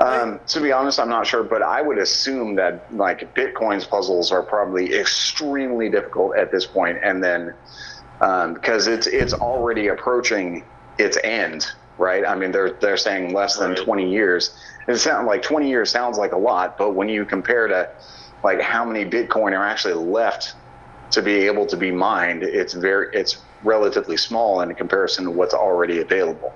Um, 0.00 0.40
to 0.48 0.60
be 0.60 0.72
honest, 0.72 0.98
I'm 0.98 1.10
not 1.10 1.26
sure, 1.26 1.44
but 1.44 1.62
I 1.62 1.80
would 1.80 1.98
assume 1.98 2.56
that 2.56 2.92
like 2.92 3.34
Bitcoin's 3.34 3.84
puzzles 3.84 4.32
are 4.32 4.42
probably 4.42 4.94
extremely 4.94 5.88
difficult 5.90 6.34
at 6.36 6.50
this 6.50 6.66
point, 6.66 6.98
and 7.04 7.22
then 7.22 7.54
Um, 8.22 8.54
because 8.54 8.86
it's 8.86 9.06
it's 9.08 9.32
already 9.34 9.88
approaching 9.88 10.64
its 10.96 11.18
end, 11.24 11.66
right? 11.98 12.24
I 12.24 12.36
mean, 12.36 12.52
they're 12.52 12.78
they're 12.80 12.96
saying 12.96 13.34
less 13.34 13.56
than 13.58 13.70
Right. 13.70 13.84
20 13.84 14.10
years. 14.10 14.56
It 14.88 14.96
sounds 14.96 15.26
like 15.26 15.42
20 15.42 15.68
years 15.68 15.90
sounds 15.90 16.18
like 16.18 16.32
a 16.32 16.38
lot, 16.38 16.78
but 16.78 16.94
when 16.94 17.08
you 17.08 17.24
compare 17.24 17.66
to 17.68 17.88
like 18.44 18.60
how 18.60 18.84
many 18.84 19.04
Bitcoin 19.04 19.58
are 19.58 19.64
actually 19.64 19.94
left 19.94 20.54
to 21.10 21.20
be 21.22 21.32
able 21.32 21.66
to 21.66 21.76
be 21.76 21.90
mined, 21.90 22.44
it's 22.44 22.74
very 22.74 23.08
it's 23.12 23.42
relatively 23.64 24.16
small 24.16 24.60
in 24.60 24.74
comparison 24.74 25.24
to 25.24 25.30
what's 25.30 25.54
already 25.54 26.00
available. 26.00 26.52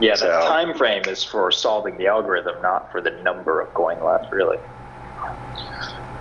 yeah, 0.00 0.14
the 0.16 0.26
time 0.46 0.74
frame 0.76 1.02
is 1.06 1.24
for 1.24 1.50
solving 1.50 1.96
the 1.96 2.06
algorithm, 2.06 2.60
not 2.62 2.90
for 2.92 3.00
the 3.00 3.10
number 3.22 3.60
of 3.60 3.72
coin 3.74 4.02
left, 4.04 4.30
really. 4.30 4.58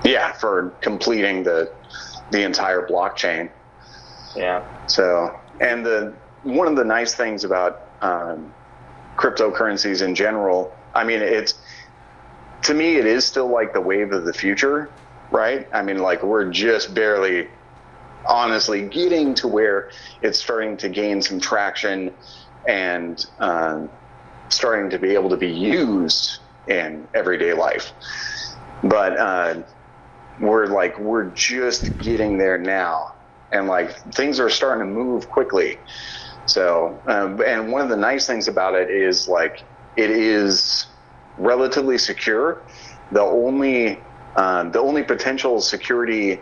Yeah, 0.05 0.32
for 0.34 0.69
completing 0.82 1.43
the 1.43 1.71
the 2.32 2.43
entire 2.43 2.88
blockchain. 2.88 3.49
Yeah. 4.36 4.64
So, 4.88 5.32
and 5.60 5.86
the 5.86 6.16
one 6.44 6.68
of 6.68 6.76
the 6.76 6.84
nice 6.84 7.16
things 7.16 7.44
about 7.44 7.80
um, 8.02 8.54
cryptocurrencies 9.18 10.02
in 10.02 10.16
general, 10.16 10.76
I 10.94 11.04
mean, 11.04 11.22
it's 11.22 11.54
to 12.64 12.74
me, 12.74 12.96
it 12.96 13.06
is 13.06 13.26
still 13.26 13.52
like 13.52 13.74
the 13.74 13.82
wave 13.82 14.12
of 14.12 14.26
the 14.26 14.34
future, 14.34 14.92
right? 15.32 15.68
I 15.74 15.82
mean, 15.82 16.00
like 16.00 16.24
we're 16.24 16.50
just 16.50 16.94
barely, 16.94 17.48
honestly, 18.28 18.88
getting 18.88 19.36
to 19.36 19.48
where 19.48 19.90
it's 20.22 20.40
starting 20.40 20.78
to 20.78 20.90
gain 20.90 21.22
some 21.22 21.40
traction 21.40 22.16
and 22.68 23.26
um, 23.40 23.90
starting 24.50 24.90
to 24.90 25.00
be 25.00 25.14
able 25.14 25.30
to 25.30 25.38
be 25.38 25.52
used 25.52 26.40
in 26.68 27.08
everyday 27.14 27.54
life. 27.54 27.92
But 28.84 29.18
uh, 29.18 29.64
we're 30.40 30.68
like 30.68 30.98
we're 31.00 31.32
just 31.32 31.98
getting 31.98 32.38
there 32.38 32.58
now 32.58 33.14
and 33.54 33.68
like 33.68 33.97
things 34.14 34.39
are 34.39 34.49
starting 34.49 34.88
to 34.88 34.91
move 34.91 35.30
quickly. 35.30 35.78
So 36.45 37.01
um, 37.08 37.41
and 37.41 37.72
one 37.72 37.82
of 37.82 37.89
the 37.89 37.97
nice 37.97 38.28
things 38.28 38.47
about 38.47 38.76
it 38.76 38.89
is 38.89 39.28
like 39.28 39.64
it 39.95 40.10
is 40.10 40.88
relatively 41.38 41.97
secure. 41.97 42.64
The 43.12 43.22
only 43.22 43.99
um, 44.36 44.72
the 44.72 44.80
only 44.80 45.04
potential 45.04 45.62
security 45.62 46.39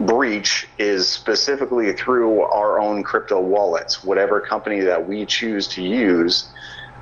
breach 0.00 0.66
is 0.78 1.08
specifically 1.08 1.92
through 1.92 2.42
our 2.42 2.80
own 2.80 3.02
crypto 3.04 3.40
wallets. 3.40 4.02
Whatever 4.02 4.40
company 4.40 4.80
that 4.80 5.06
we 5.06 5.26
choose 5.26 5.68
to 5.68 5.82
use 5.82 6.50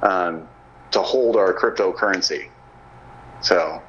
um, 0.02 0.48
to 0.90 1.00
hold 1.00 1.36
our 1.36 1.54
cryptocurrency. 1.54 2.50
So 3.40 3.82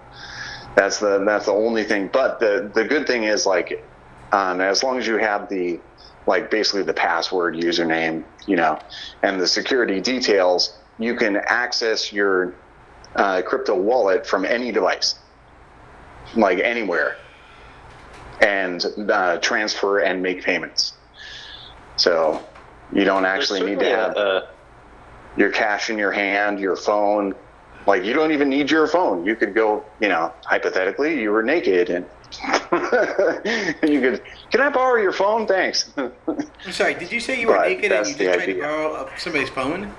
that's 0.75 0.99
the 0.99 1.23
that's 1.25 1.45
the 1.45 1.53
only 1.53 1.83
thing. 1.83 2.09
But 2.11 2.39
the 2.39 2.71
the 2.73 2.85
good 2.85 3.07
thing 3.07 3.23
is 3.23 3.45
like, 3.45 3.83
um, 4.33 4.61
as 4.61 4.83
long 4.83 4.99
as 4.99 5.07
you 5.07 5.17
have 5.19 5.49
the 5.49 5.83
like 6.27 6.51
basically 6.51 6.83
the 6.83 6.93
password, 6.95 7.55
username, 7.55 8.25
you 8.47 8.57
know, 8.57 8.81
and 9.23 9.39
the 9.41 9.47
security 9.47 10.01
details, 10.01 10.81
you 10.97 11.15
can 11.15 11.37
access 11.47 12.11
your 12.13 12.57
uh, 13.15 13.43
crypto 13.45 13.75
wallet 13.79 14.27
from 14.27 14.45
any 14.45 14.71
device, 14.73 15.15
like 16.35 16.59
anywhere, 16.59 17.17
and 18.41 18.83
uh, 19.11 19.37
transfer 19.39 19.99
and 19.99 20.23
make 20.23 20.43
payments. 20.43 20.99
So 21.97 22.49
you 22.91 23.05
don't 23.05 23.25
actually 23.25 23.61
need 23.61 23.79
to 23.81 23.89
have 23.89 24.17
a- 24.17 24.43
your 25.35 25.51
cash 25.51 25.89
in 25.89 25.97
your 25.99 26.11
hand, 26.11 26.59
your 26.59 26.77
phone. 26.77 27.33
Like 27.87 28.03
you 28.05 28.13
don't 28.13 28.31
even 28.31 28.49
need 28.49 28.71
your 28.71 28.87
phone. 28.87 29.25
You 29.25 29.35
could 29.35 29.55
go, 29.55 29.93
you 30.01 30.09
know, 30.09 30.33
hypothetically, 30.45 31.21
you 31.21 31.31
were 31.31 31.43
naked 31.43 31.89
and 31.89 32.07
you 33.83 34.01
could, 34.01 34.21
can 34.51 34.61
I 34.61 34.69
borrow 34.69 35.01
your 35.01 35.11
phone? 35.11 35.47
Thanks. 35.47 35.91
I'm 35.97 36.11
sorry. 36.71 36.93
Did 36.95 37.11
you 37.11 37.19
say 37.19 37.39
you 37.39 37.47
were 37.47 37.55
But 37.55 37.67
naked 37.67 37.91
and 37.91 38.07
you 38.07 38.13
just 38.15 38.23
tried 38.23 38.45
to 38.45 38.51
idea. 38.51 38.63
borrow 38.63 38.93
uh, 38.93 39.09
somebody's 39.17 39.49
phone? 39.49 39.93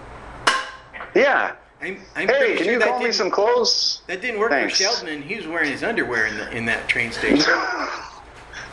yeah. 1.15 1.55
I'm, 1.83 2.01
I'm 2.17 2.29
Hey, 2.29 2.55
can 2.57 2.65
sure 2.65 2.73
you 2.75 2.81
call 2.81 3.01
me 3.03 3.13
some 3.13 3.31
clothes? 3.31 4.03
That 4.07 4.23
didn't 4.23 4.41
work 4.41 4.51
Thanks. 4.51 4.77
for 4.77 4.83
Sheldon, 4.85 5.09
and 5.09 5.25
he 5.25 5.37
was 5.37 5.47
wearing 5.47 5.71
his 5.71 5.83
underwear 5.83 6.27
in, 6.27 6.37
the, 6.37 6.51
in 6.57 6.65
that 6.67 6.89
train 6.89 7.13
station. 7.21 7.53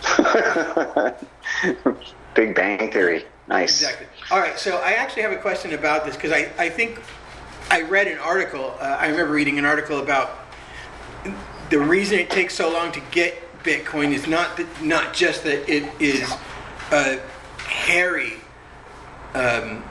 Big 2.34 2.56
Bang 2.56 2.92
Theory. 2.92 3.26
Nice. 3.48 3.82
Exactly. 3.82 4.08
All 4.32 4.40
right, 4.40 4.58
so 4.58 4.78
I 4.78 4.94
actually 4.94 5.24
have 5.24 5.32
a 5.34 5.38
question 5.38 5.74
about 5.74 6.06
this 6.06 6.16
because 6.16 6.32
I, 6.32 6.50
I 6.58 6.70
think 6.70 7.00
I 7.70 7.82
read 7.82 8.08
an 8.08 8.18
article. 8.20 8.74
Uh, 8.80 8.98
I 9.00 9.08
remember 9.08 9.34
reading 9.34 9.60
an 9.60 9.66
article 9.66 10.00
about 10.00 10.40
the 11.70 11.80
reason 11.80 12.20
it 12.20 12.30
takes 12.30 12.54
so 12.54 12.72
long 12.72 12.92
to 12.94 13.02
get 13.12 13.36
Bitcoin 13.64 14.12
is 14.12 14.28
not 14.28 14.58
that, 14.58 14.68
not 14.82 15.14
just 15.14 15.44
that 15.44 15.70
it 15.70 15.90
is 16.00 16.30
hairy 17.60 18.34
um, 19.34 19.84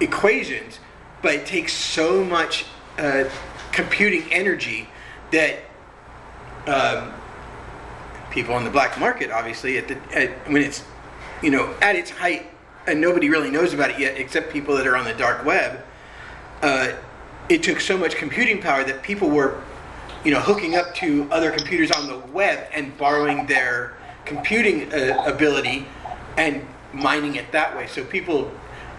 equations, 0.00 0.80
but 1.22 1.34
it 1.34 1.46
takes 1.46 1.72
so 1.72 2.24
much 2.24 2.66
uh, 2.98 3.24
computing 3.72 4.30
energy 4.32 4.88
that 5.30 5.58
um, 6.66 7.12
people 8.30 8.54
on 8.54 8.64
the 8.64 8.70
black 8.70 8.98
market, 8.98 9.30
obviously, 9.30 9.78
at 9.78 9.88
the 9.88 9.96
at, 10.14 10.30
when 10.50 10.62
it's 10.62 10.84
you 11.42 11.50
know 11.50 11.74
at 11.80 11.96
its 11.96 12.10
height, 12.10 12.46
and 12.86 13.00
nobody 13.00 13.28
really 13.28 13.50
knows 13.50 13.72
about 13.72 13.90
it 13.90 13.98
yet, 13.98 14.16
except 14.18 14.52
people 14.52 14.76
that 14.76 14.86
are 14.86 14.96
on 14.96 15.04
the 15.04 15.14
dark 15.14 15.44
web. 15.44 15.84
Uh, 16.62 16.92
it 17.48 17.62
took 17.62 17.80
so 17.80 17.98
much 17.98 18.14
computing 18.14 18.60
power 18.60 18.84
that 18.84 19.02
people 19.02 19.28
were, 19.28 19.60
you 20.24 20.30
know, 20.32 20.40
hooking 20.40 20.76
up 20.76 20.94
to 20.96 21.26
other 21.30 21.50
computers 21.50 21.90
on 21.90 22.06
the 22.06 22.18
web 22.32 22.68
and 22.72 22.96
borrowing 22.98 23.46
their 23.46 23.94
computing 24.24 24.92
uh, 24.92 25.22
ability 25.26 25.86
and 26.36 26.64
mining 26.92 27.36
it 27.36 27.50
that 27.52 27.74
way. 27.76 27.86
So 27.86 28.04
people 28.04 28.50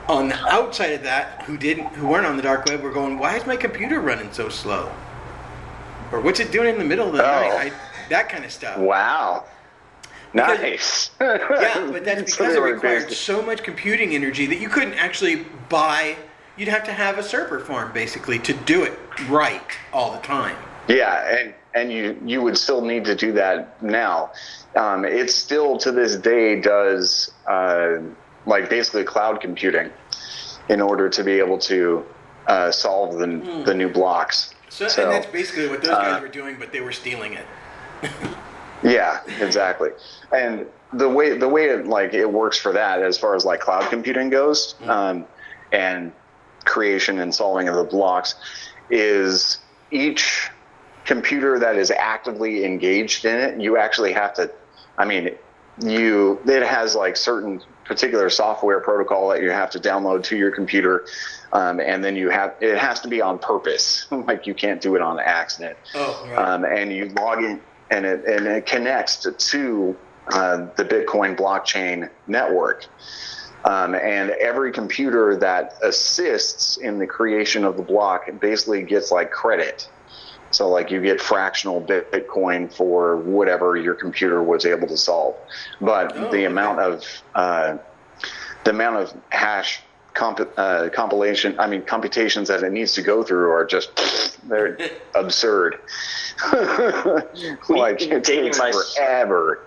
on 0.07 0.30
the 0.30 0.35
outside 0.49 0.91
of 0.93 1.03
that 1.03 1.43
who 1.43 1.57
didn't, 1.57 1.88
who 1.93 2.07
weren't 2.07 2.26
on 2.26 2.35
the 2.38 2.43
dark 2.43 2.65
web, 2.65 2.81
were 2.81 2.91
going, 2.91 3.19
"Why 3.19 3.35
is 3.38 3.45
my 3.45 3.56
computer 3.56 3.99
running 3.99 4.31
so 4.34 4.49
slow?" 4.49 4.91
Or 6.11 6.19
"What's 6.19 6.39
it 6.39 6.52
doing 6.52 6.69
in 6.69 6.77
the 6.80 6.85
middle 6.85 7.07
of 7.07 7.14
the 7.14 7.23
Oh. 7.23 7.41
night?" 7.41 7.72
I, 7.73 8.07
that 8.10 8.27
kind 8.30 8.43
of 8.43 8.52
stuff. 8.52 8.77
Wow. 8.77 9.45
Because- 10.34 10.60
Nice. 10.60 11.11
Yeah, 11.19 11.89
but 11.91 12.03
that's 12.06 12.22
because 12.31 12.53
they 12.56 12.60
it 12.60 12.64
required 12.64 13.11
so 13.11 13.41
much 13.41 13.64
computing 13.64 14.15
energy 14.15 14.45
that 14.48 14.60
you 14.60 14.69
couldn't 14.69 14.93
actually 14.95 15.45
buy. 15.69 16.15
You'd 16.57 16.69
have 16.69 16.84
to 16.85 16.93
have 16.93 17.18
a 17.18 17.23
server 17.23 17.60
farm 17.60 17.91
basically 17.93 18.39
to 18.39 18.53
do 18.53 18.84
it 18.84 18.98
right 19.27 19.61
all 19.93 20.11
the 20.14 20.19
time. 20.19 20.56
Yeah, 20.87 21.37
and 21.37 21.53
and 21.73 21.91
you 21.91 22.19
you 22.25 22.41
would 22.41 22.57
still 22.57 22.81
need 22.81 23.05
to 23.05 23.15
do 23.15 23.31
that 23.33 23.81
now. 23.81 24.31
Um, 24.75 25.05
it 25.05 25.29
still 25.29 25.77
to 25.79 25.91
this 25.91 26.15
day 26.15 26.59
does 26.59 27.31
uh, 27.47 27.97
like 28.45 28.69
basically 28.69 29.03
cloud 29.03 29.41
computing 29.41 29.91
in 30.69 30.81
order 30.81 31.09
to 31.09 31.23
be 31.23 31.33
able 31.33 31.59
to 31.59 32.05
uh, 32.47 32.71
solve 32.71 33.17
the 33.17 33.63
the 33.65 33.73
new 33.73 33.89
blocks. 33.89 34.53
So, 34.69 34.87
So, 34.87 35.03
and 35.03 35.11
that's 35.11 35.31
basically 35.31 35.67
what 35.67 35.81
those 35.81 35.91
guys 35.91 36.17
uh, 36.17 36.21
were 36.21 36.29
doing, 36.29 36.55
but 36.57 36.71
they 36.71 36.81
were 36.81 36.93
stealing 36.93 37.33
it. 37.33 37.45
Yeah, 38.83 39.21
exactly. 39.39 39.89
And 40.31 40.65
the 40.93 41.07
way 41.07 41.37
the 41.37 41.47
way 41.47 41.65
it 41.65 41.85
like 41.85 42.13
it 42.13 42.31
works 42.31 42.57
for 42.57 42.73
that, 42.73 43.01
as 43.01 43.17
far 43.17 43.35
as 43.35 43.45
like 43.45 43.59
cloud 43.59 43.89
computing 43.89 44.29
goes, 44.29 44.75
um, 44.87 45.25
and 45.71 46.11
creation 46.65 47.19
and 47.19 47.33
solving 47.33 47.67
of 47.67 47.75
the 47.75 47.83
blocks, 47.83 48.35
is 48.89 49.59
each 49.91 50.49
computer 51.05 51.59
that 51.59 51.75
is 51.75 51.91
actively 51.91 52.65
engaged 52.65 53.25
in 53.25 53.35
it, 53.39 53.59
you 53.59 53.77
actually 53.77 54.13
have 54.13 54.33
to. 54.35 54.51
I 54.97 55.05
mean, 55.05 55.31
you 55.79 56.39
it 56.45 56.63
has 56.63 56.95
like 56.95 57.17
certain 57.17 57.61
particular 57.85 58.29
software 58.29 58.79
protocol 58.79 59.29
that 59.29 59.41
you 59.41 59.51
have 59.51 59.69
to 59.71 59.79
download 59.79 60.23
to 60.23 60.37
your 60.37 60.51
computer. 60.51 61.05
Um, 61.53 61.79
and 61.81 62.03
then 62.03 62.15
you 62.15 62.29
have 62.29 62.55
it 62.61 62.77
has 62.77 63.01
to 63.01 63.07
be 63.07 63.21
on 63.21 63.39
purpose. 63.39 64.07
like 64.11 64.47
you 64.47 64.53
can't 64.53 64.81
do 64.81 64.95
it 64.95 65.01
on 65.01 65.19
accident 65.19 65.77
Oh, 65.95 66.25
right. 66.29 66.37
um, 66.37 66.65
and 66.65 66.93
you 66.93 67.09
log 67.09 67.43
in 67.43 67.59
and 67.89 68.05
it, 68.05 68.23
and 68.25 68.47
it 68.47 68.65
connects 68.65 69.17
to, 69.17 69.31
to 69.33 69.97
uh, 70.31 70.67
the 70.77 70.85
Bitcoin 70.85 71.35
blockchain 71.35 72.09
network. 72.27 72.85
Um, 73.65 73.93
and 73.93 74.31
every 74.31 74.71
computer 74.71 75.35
that 75.35 75.75
assists 75.83 76.77
in 76.77 76.97
the 76.97 77.05
creation 77.05 77.63
of 77.65 77.77
the 77.77 77.83
block 77.83 78.27
basically 78.39 78.81
gets 78.83 79.11
like 79.11 79.29
credit. 79.29 79.89
So 80.51 80.69
like 80.69 80.91
you 80.91 81.01
get 81.01 81.19
fractional 81.21 81.81
Bitcoin 81.81 82.71
for 82.73 83.17
whatever 83.17 83.77
your 83.77 83.95
computer 83.95 84.43
was 84.43 84.65
able 84.65 84.87
to 84.87 84.97
solve, 84.97 85.35
but 85.79 86.15
Oh, 86.17 86.31
the 86.31 86.45
amount 86.45 86.79
of 86.79 87.03
uh, 87.35 87.77
the 88.65 88.71
amount 88.71 88.97
of 88.97 89.13
hash 89.29 89.81
comp- 90.13 90.51
uh, 90.57 90.89
compilation, 90.93 91.57
I 91.59 91.67
mean 91.67 91.81
computations 91.83 92.49
that 92.49 92.63
it 92.63 92.71
needs 92.71 92.93
to 92.93 93.01
go 93.01 93.23
through 93.23 93.49
are 93.51 93.65
just 93.65 93.91
they're 94.49 94.77
absurd. 95.15 95.79
like 97.69 98.01
it 98.01 98.23
dating 98.23 98.43
takes 98.51 98.59
my- 98.59 98.71
forever. 98.71 99.59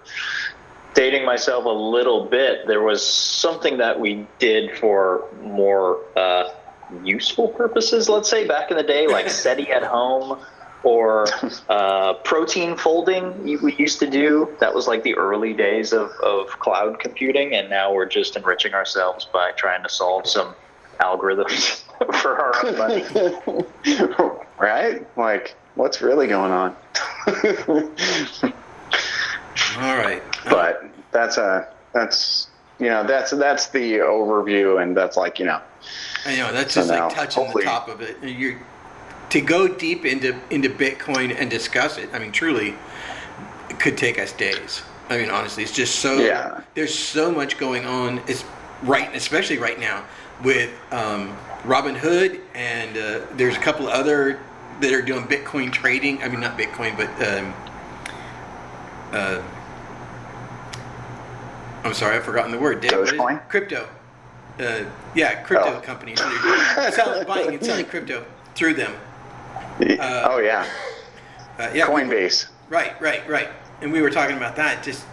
dating 0.95 1.25
myself 1.25 1.65
a 1.65 1.69
little 1.69 2.27
bit, 2.27 2.67
there 2.67 2.83
was 2.83 3.05
something 3.05 3.79
that 3.79 3.99
we 3.99 4.27
did 4.39 4.77
for 4.79 5.25
more 5.43 5.99
uh, 6.17 6.51
useful 7.03 7.49
purposes, 7.49 8.09
let's 8.09 8.29
say, 8.31 8.47
back 8.47 8.71
in 8.71 8.77
the 8.77 8.83
day, 8.83 9.07
like 9.07 9.29
SETI 9.31 9.71
at 9.73 9.83
home 9.83 10.39
or 10.85 11.27
uh, 11.69 12.15
protein 12.25 12.77
folding 12.77 13.43
we 13.43 13.75
used 13.75 13.99
to 13.99 14.09
do. 14.09 14.55
That 14.61 14.75
was 14.75 14.87
like 14.87 15.03
the 15.03 15.15
early 15.17 15.53
days 15.53 15.93
of, 15.93 16.11
of 16.23 16.49
cloud 16.61 17.01
computing, 17.01 17.55
and 17.55 17.69
now 17.69 17.93
we're 17.93 18.07
just 18.07 18.37
enriching 18.37 18.75
ourselves 18.75 19.25
by 19.25 19.53
trying 19.53 19.83
to 19.83 19.89
solve 19.89 20.27
some 20.27 20.55
algorithms 21.01 21.83
for 22.21 22.39
our 22.39 22.67
own 22.67 22.79
money. 22.79 23.05
right? 24.59 25.07
Like, 25.17 25.57
what's 25.75 26.01
really 26.01 26.27
going 26.27 26.53
on? 26.53 26.77
all 29.79 29.97
right. 29.97 30.23
but 30.49 30.85
that's 31.11 31.39
a 31.39 31.73
that's 31.93 32.49
you 32.79 32.87
know 32.87 33.05
that's 33.05 33.31
that's 33.31 33.69
the 33.69 33.95
overview, 33.99 34.83
and 34.83 34.97
that's 34.97 35.17
like 35.17 35.39
you 35.39 35.47
know 35.47 35.61
I 36.27 36.37
know 36.37 36.53
that's 36.53 36.75
So 36.75 36.81
just 36.81 36.93
now, 36.93 37.07
like 37.07 37.15
touching 37.15 37.53
the 37.53 37.63
top 37.63 37.89
of 37.89 38.01
it. 38.01 38.17
And 38.23 38.31
You're 38.31 38.61
to 39.35 39.41
go 39.41 39.67
deep 39.67 40.05
into 40.05 40.33
into 40.51 40.69
Bitcoin 40.71 41.35
and 41.37 41.51
discuss 41.51 41.99
it. 41.99 42.09
I 42.13 42.21
mean, 42.21 42.31
truly, 42.31 42.73
it 43.69 43.81
could 43.81 43.99
take 43.99 44.17
us 44.17 44.31
days. 44.33 44.83
I 45.11 45.19
mean, 45.19 45.29
honestly, 45.29 45.65
it's 45.65 45.73
just 45.73 45.97
so 45.97 46.19
Yeah. 46.19 46.61
there's 46.75 46.97
so 46.97 47.33
much 47.33 47.59
going 47.59 47.85
on. 47.85 48.21
It's 48.29 48.45
right, 48.85 49.13
especially 49.15 49.59
right 49.59 49.79
now 49.81 50.05
with 50.45 50.71
um, 50.93 51.37
Robinhood, 51.65 52.39
and 52.55 52.97
uh, 52.97 53.21
there's 53.35 53.57
a 53.57 53.61
couple 53.61 53.89
of 53.89 53.93
other 53.95 54.39
that 54.81 54.93
are 54.93 55.03
doing 55.03 55.25
Bitcoin 55.25 55.73
trading. 55.73 56.23
I 56.23 56.29
mean, 56.29 56.39
not 56.41 56.57
Bitcoin, 56.57 56.97
but 56.97 57.09
um, 57.29 57.53
uh, 59.13 59.43
I'm 61.83 61.93
sorry, 61.93 62.17
I've 62.17 62.25
forgotten 62.25 62.53
the 62.53 62.59
word. 62.59 62.81
Dave, 62.81 62.93
what 62.93 63.01
is 63.03 63.13
it? 63.13 63.19
Dogecoin? 63.19 63.49
Crypto. 63.49 63.89
Uh, 64.61 64.85
yeah, 65.17 65.43
crypto 65.43 65.79
Oh. 65.79 65.81
companies 65.81 66.21
selling, 66.95 67.27
buying 67.27 67.55
and 67.55 67.65
selling 67.65 67.85
crypto 67.87 68.25
through 68.55 68.75
them. 68.75 68.93
Uh, 69.81 70.29
oh 70.31 70.39
yeah, 70.39 70.67
Uh, 71.59 71.71
yeah, 71.75 71.89
we- 71.93 72.03
Coinbase. 72.03 72.47
Right, 72.69 73.01
right, 73.01 73.29
right. 73.29 73.49
And 73.83 73.93
we 73.93 74.01
were 74.03 74.11
talking 74.11 74.37
about 74.37 74.57
that. 74.57 74.83
Just, 74.83 75.05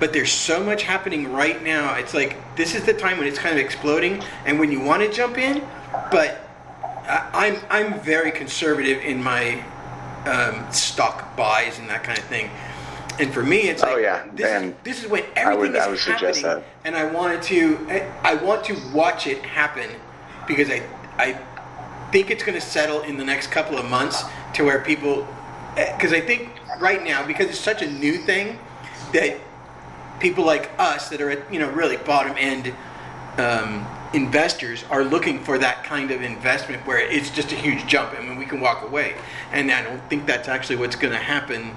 but 0.00 0.12
there's 0.12 0.32
so 0.32 0.62
much 0.62 0.82
happening 0.82 1.32
right 1.32 1.62
now. 1.62 1.94
It's 1.94 2.12
like 2.14 2.36
this 2.56 2.74
is 2.74 2.84
the 2.84 2.92
time 2.92 3.18
when 3.18 3.26
it's 3.26 3.38
kind 3.38 3.58
of 3.58 3.64
exploding, 3.64 4.22
and 4.46 4.58
when 4.58 4.70
you 4.70 4.80
want 4.80 5.02
to 5.02 5.10
jump 5.10 5.38
in, 5.38 5.62
but 6.10 6.48
I, 7.08 7.28
I'm 7.32 7.56
I'm 7.94 8.00
very 8.00 8.30
conservative 8.30 9.02
in 9.02 9.22
my 9.22 9.62
um, 10.26 10.70
stock 10.72 11.36
buys 11.36 11.78
and 11.78 11.88
that 11.88 12.04
kind 12.04 12.18
of 12.18 12.24
thing. 12.24 12.50
And 13.18 13.32
for 13.34 13.42
me, 13.42 13.62
it's 13.68 13.82
like 13.82 13.94
Oh, 13.94 13.98
yeah, 13.98 14.24
this, 14.34 14.62
is, 14.62 14.74
this 14.84 15.02
is 15.04 15.10
when 15.10 15.24
I 15.34 15.40
everything 15.40 15.58
would- 15.58 15.74
is 15.76 15.82
I 15.82 15.88
would 15.88 15.98
suggest 15.98 16.42
happening, 16.42 16.64
that. 16.84 16.86
and 16.86 16.96
I 16.96 17.04
wanted 17.10 17.42
to 17.44 17.86
I, 17.88 18.06
I 18.22 18.34
want 18.34 18.64
to 18.66 18.76
watch 18.92 19.26
it 19.26 19.38
happen 19.42 19.88
because 20.46 20.68
I 20.70 20.82
I 21.18 21.38
think 22.10 22.30
it's 22.30 22.42
going 22.42 22.58
to 22.58 22.64
settle 22.64 23.02
in 23.02 23.16
the 23.16 23.24
next 23.24 23.48
couple 23.48 23.78
of 23.78 23.88
months 23.88 24.24
to 24.54 24.64
where 24.64 24.80
people 24.80 25.26
because 25.74 26.12
I 26.12 26.20
think 26.20 26.50
right 26.80 27.02
now 27.04 27.26
because 27.26 27.46
it's 27.48 27.58
such 27.58 27.82
a 27.82 27.90
new 27.90 28.18
thing 28.18 28.58
that 29.12 29.36
people 30.20 30.44
like 30.44 30.70
us 30.78 31.08
that 31.10 31.20
are 31.20 31.30
at 31.30 31.52
you 31.52 31.58
know 31.60 31.70
really 31.70 31.96
bottom 31.98 32.34
end 32.38 32.74
um, 33.36 33.86
investors 34.14 34.84
are 34.90 35.04
looking 35.04 35.38
for 35.44 35.58
that 35.58 35.84
kind 35.84 36.10
of 36.10 36.22
investment 36.22 36.84
where 36.86 36.98
it's 36.98 37.30
just 37.30 37.52
a 37.52 37.54
huge 37.54 37.86
jump 37.86 38.12
and 38.18 38.26
when 38.28 38.36
we 38.38 38.44
can 38.46 38.60
walk 38.60 38.82
away 38.82 39.14
and 39.52 39.70
I 39.70 39.82
don't 39.82 40.00
think 40.08 40.26
that's 40.26 40.48
actually 40.48 40.76
what's 40.76 40.96
going 40.96 41.12
to 41.12 41.18
happen 41.20 41.74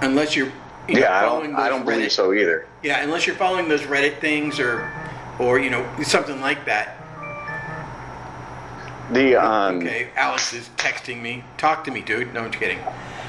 unless 0.00 0.34
you're 0.34 0.50
you 0.88 0.94
know, 0.94 1.00
Yeah, 1.00 1.18
I 1.18 1.22
don't 1.22 1.54
I 1.54 1.68
don't 1.68 1.84
believe 1.84 2.10
so 2.12 2.32
either. 2.32 2.66
yeah 2.82 3.02
unless 3.02 3.26
you're 3.26 3.36
following 3.36 3.68
those 3.68 3.82
Reddit 3.82 4.18
things 4.20 4.58
or 4.58 4.90
or 5.38 5.58
you 5.58 5.70
know 5.70 5.86
something 6.02 6.40
like 6.40 6.64
that 6.66 7.05
The 9.12 9.36
um, 9.36 9.78
Okay, 9.78 10.08
Alex 10.16 10.52
is 10.52 10.68
texting 10.76 11.22
me. 11.22 11.44
Talk 11.58 11.84
to 11.84 11.90
me, 11.90 12.00
dude. 12.00 12.34
No, 12.34 12.40
I'm 12.40 12.50
just 12.50 12.60
kidding. 12.60 12.80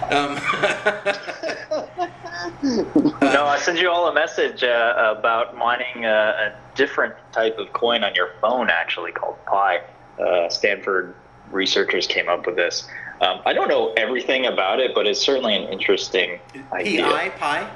Um, 0.09 0.35
no, 3.21 3.45
I 3.45 3.59
sent 3.61 3.79
you 3.79 3.89
all 3.89 4.07
a 4.07 4.13
message 4.13 4.63
uh, 4.63 5.15
about 5.17 5.55
mining 5.55 6.05
a, 6.05 6.09
a 6.09 6.55
different 6.75 7.13
type 7.31 7.57
of 7.59 7.71
coin 7.73 8.03
on 8.03 8.15
your 8.15 8.31
phone, 8.41 8.69
actually 8.69 9.11
called 9.11 9.37
Pi. 9.45 9.81
Uh, 10.19 10.49
Stanford 10.49 11.13
researchers 11.51 12.07
came 12.07 12.29
up 12.29 12.45
with 12.45 12.55
this. 12.55 12.87
Um, 13.21 13.41
I 13.45 13.53
don't 13.53 13.67
know 13.67 13.93
everything 13.93 14.45
about 14.45 14.79
it, 14.79 14.93
but 14.95 15.07
it's 15.07 15.19
certainly 15.19 15.55
an 15.55 15.69
interesting 15.69 16.39
idea. 16.71 17.03
PI, 17.03 17.29
pi. 17.29 17.69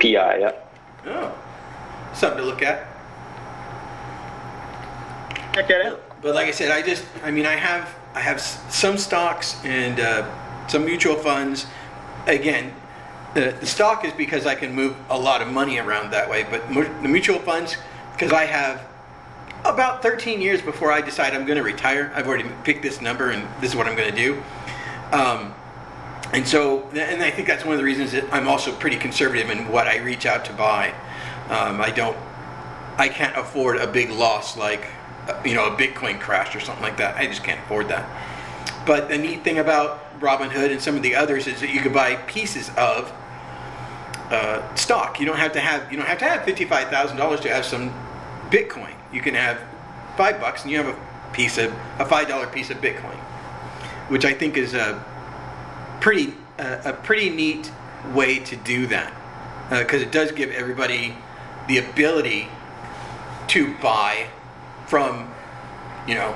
PI, 0.00 0.38
yeah. 0.38 0.52
Oh, 1.06 1.38
something 2.14 2.38
to 2.38 2.44
look 2.44 2.62
at. 2.62 2.86
Check 5.54 5.68
that 5.68 5.86
out. 5.86 6.05
But 6.26 6.34
like 6.34 6.48
I 6.48 6.50
said, 6.50 6.72
I 6.72 6.82
just, 6.82 7.04
I 7.22 7.30
mean, 7.30 7.46
I 7.46 7.54
have, 7.54 7.94
I 8.12 8.20
have 8.20 8.40
some 8.40 8.98
stocks 8.98 9.64
and 9.64 10.00
uh, 10.00 10.66
some 10.66 10.84
mutual 10.84 11.14
funds. 11.14 11.66
Again, 12.26 12.74
the, 13.34 13.56
the 13.60 13.66
stock 13.66 14.04
is 14.04 14.12
because 14.12 14.44
I 14.44 14.56
can 14.56 14.74
move 14.74 14.96
a 15.08 15.16
lot 15.16 15.40
of 15.40 15.46
money 15.46 15.78
around 15.78 16.10
that 16.10 16.28
way. 16.28 16.42
But 16.42 16.66
the 16.68 17.08
mutual 17.08 17.38
funds, 17.38 17.76
because 18.10 18.32
I 18.32 18.44
have 18.44 18.84
about 19.64 20.02
13 20.02 20.40
years 20.40 20.60
before 20.60 20.90
I 20.90 21.00
decide 21.00 21.32
I'm 21.32 21.46
going 21.46 21.58
to 21.58 21.62
retire. 21.62 22.10
I've 22.12 22.26
already 22.26 22.50
picked 22.64 22.82
this 22.82 23.00
number, 23.00 23.30
and 23.30 23.46
this 23.60 23.70
is 23.70 23.76
what 23.76 23.86
I'm 23.86 23.94
going 23.94 24.12
to 24.12 24.20
do. 24.20 24.42
Um, 25.12 25.54
and 26.32 26.44
so, 26.44 26.88
and 26.88 27.22
I 27.22 27.30
think 27.30 27.46
that's 27.46 27.64
one 27.64 27.74
of 27.74 27.78
the 27.78 27.84
reasons 27.84 28.10
that 28.10 28.24
I'm 28.32 28.48
also 28.48 28.72
pretty 28.72 28.96
conservative 28.96 29.48
in 29.48 29.68
what 29.68 29.86
I 29.86 29.98
reach 29.98 30.26
out 30.26 30.44
to 30.46 30.52
buy. 30.54 30.92
Um, 31.50 31.80
I 31.80 31.90
don't, 31.90 32.16
I 32.98 33.10
can't 33.10 33.36
afford 33.36 33.76
a 33.76 33.86
big 33.86 34.10
loss 34.10 34.56
like, 34.56 34.88
you 35.44 35.54
know, 35.54 35.66
a 35.66 35.76
Bitcoin 35.76 36.20
crash 36.20 36.54
or 36.54 36.60
something 36.60 36.82
like 36.82 36.96
that. 36.98 37.16
I 37.16 37.26
just 37.26 37.42
can't 37.42 37.60
afford 37.60 37.88
that. 37.88 38.08
But 38.86 39.08
the 39.08 39.18
neat 39.18 39.42
thing 39.42 39.58
about 39.58 40.20
Robinhood 40.20 40.70
and 40.70 40.80
some 40.80 40.96
of 40.96 41.02
the 41.02 41.14
others 41.14 41.46
is 41.46 41.60
that 41.60 41.70
you 41.70 41.80
can 41.80 41.92
buy 41.92 42.16
pieces 42.16 42.70
of 42.76 43.12
uh, 44.30 44.74
stock. 44.74 45.20
You 45.20 45.26
don't 45.26 45.38
have 45.38 45.52
to 45.52 45.60
have 45.60 45.90
you 45.90 45.98
don't 45.98 46.06
have 46.06 46.18
to 46.18 46.24
have 46.24 46.44
fifty 46.44 46.64
five 46.64 46.88
thousand 46.88 47.16
dollars 47.16 47.40
to 47.40 47.48
have 47.48 47.64
some 47.64 47.90
Bitcoin. 48.50 48.94
You 49.12 49.20
can 49.20 49.34
have 49.34 49.60
five 50.16 50.40
bucks 50.40 50.62
and 50.62 50.70
you 50.70 50.78
have 50.78 50.88
a 50.88 51.32
piece 51.32 51.58
of 51.58 51.72
a 51.98 52.06
five 52.06 52.28
dollar 52.28 52.46
piece 52.46 52.70
of 52.70 52.78
Bitcoin, 52.78 53.16
which 54.08 54.24
I 54.24 54.32
think 54.32 54.56
is 54.56 54.74
a 54.74 55.04
pretty 56.00 56.34
uh, 56.58 56.78
a 56.84 56.92
pretty 56.92 57.30
neat 57.30 57.70
way 58.14 58.38
to 58.38 58.56
do 58.56 58.86
that 58.86 59.12
because 59.70 60.02
uh, 60.02 60.06
it 60.06 60.12
does 60.12 60.32
give 60.32 60.50
everybody 60.52 61.14
the 61.66 61.78
ability 61.78 62.48
to 63.48 63.74
buy 63.78 64.28
from 64.86 65.32
you 66.06 66.14
know 66.14 66.34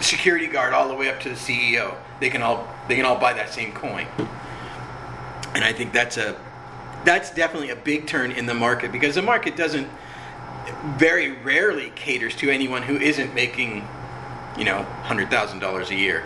security 0.00 0.46
guard 0.46 0.72
all 0.72 0.88
the 0.88 0.94
way 0.94 1.08
up 1.08 1.20
to 1.20 1.28
the 1.28 1.34
CEO. 1.34 1.94
They 2.20 2.30
can 2.30 2.42
all 2.42 2.68
they 2.88 2.96
can 2.96 3.04
all 3.04 3.18
buy 3.18 3.32
that 3.34 3.50
same 3.50 3.72
coin, 3.72 4.06
and 5.54 5.64
I 5.64 5.72
think 5.72 5.92
that's 5.92 6.16
a 6.16 6.36
that's 7.04 7.32
definitely 7.32 7.70
a 7.70 7.76
big 7.76 8.06
turn 8.06 8.32
in 8.32 8.46
the 8.46 8.54
market 8.54 8.92
because 8.92 9.14
the 9.14 9.22
market 9.22 9.56
doesn't 9.56 9.88
very 10.96 11.32
rarely 11.42 11.90
caters 11.96 12.36
to 12.36 12.50
anyone 12.50 12.82
who 12.82 12.96
isn't 12.96 13.34
making 13.34 13.86
you 14.58 14.64
know 14.64 14.82
hundred 15.02 15.30
thousand 15.30 15.60
dollars 15.60 15.90
a 15.90 15.94
year. 15.94 16.24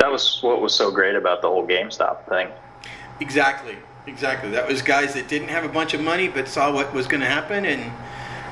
That 0.00 0.12
was 0.12 0.40
what 0.42 0.60
was 0.60 0.74
so 0.74 0.90
great 0.90 1.16
about 1.16 1.42
the 1.42 1.48
whole 1.48 1.66
GameStop 1.66 2.28
thing. 2.28 2.48
Exactly, 3.20 3.76
exactly. 4.08 4.50
That 4.50 4.66
was 4.66 4.82
guys 4.82 5.14
that 5.14 5.28
didn't 5.28 5.48
have 5.48 5.64
a 5.64 5.68
bunch 5.68 5.94
of 5.94 6.00
money 6.00 6.28
but 6.28 6.48
saw 6.48 6.72
what 6.72 6.92
was 6.92 7.06
going 7.06 7.20
to 7.20 7.26
happen 7.26 7.64
and 7.64 7.92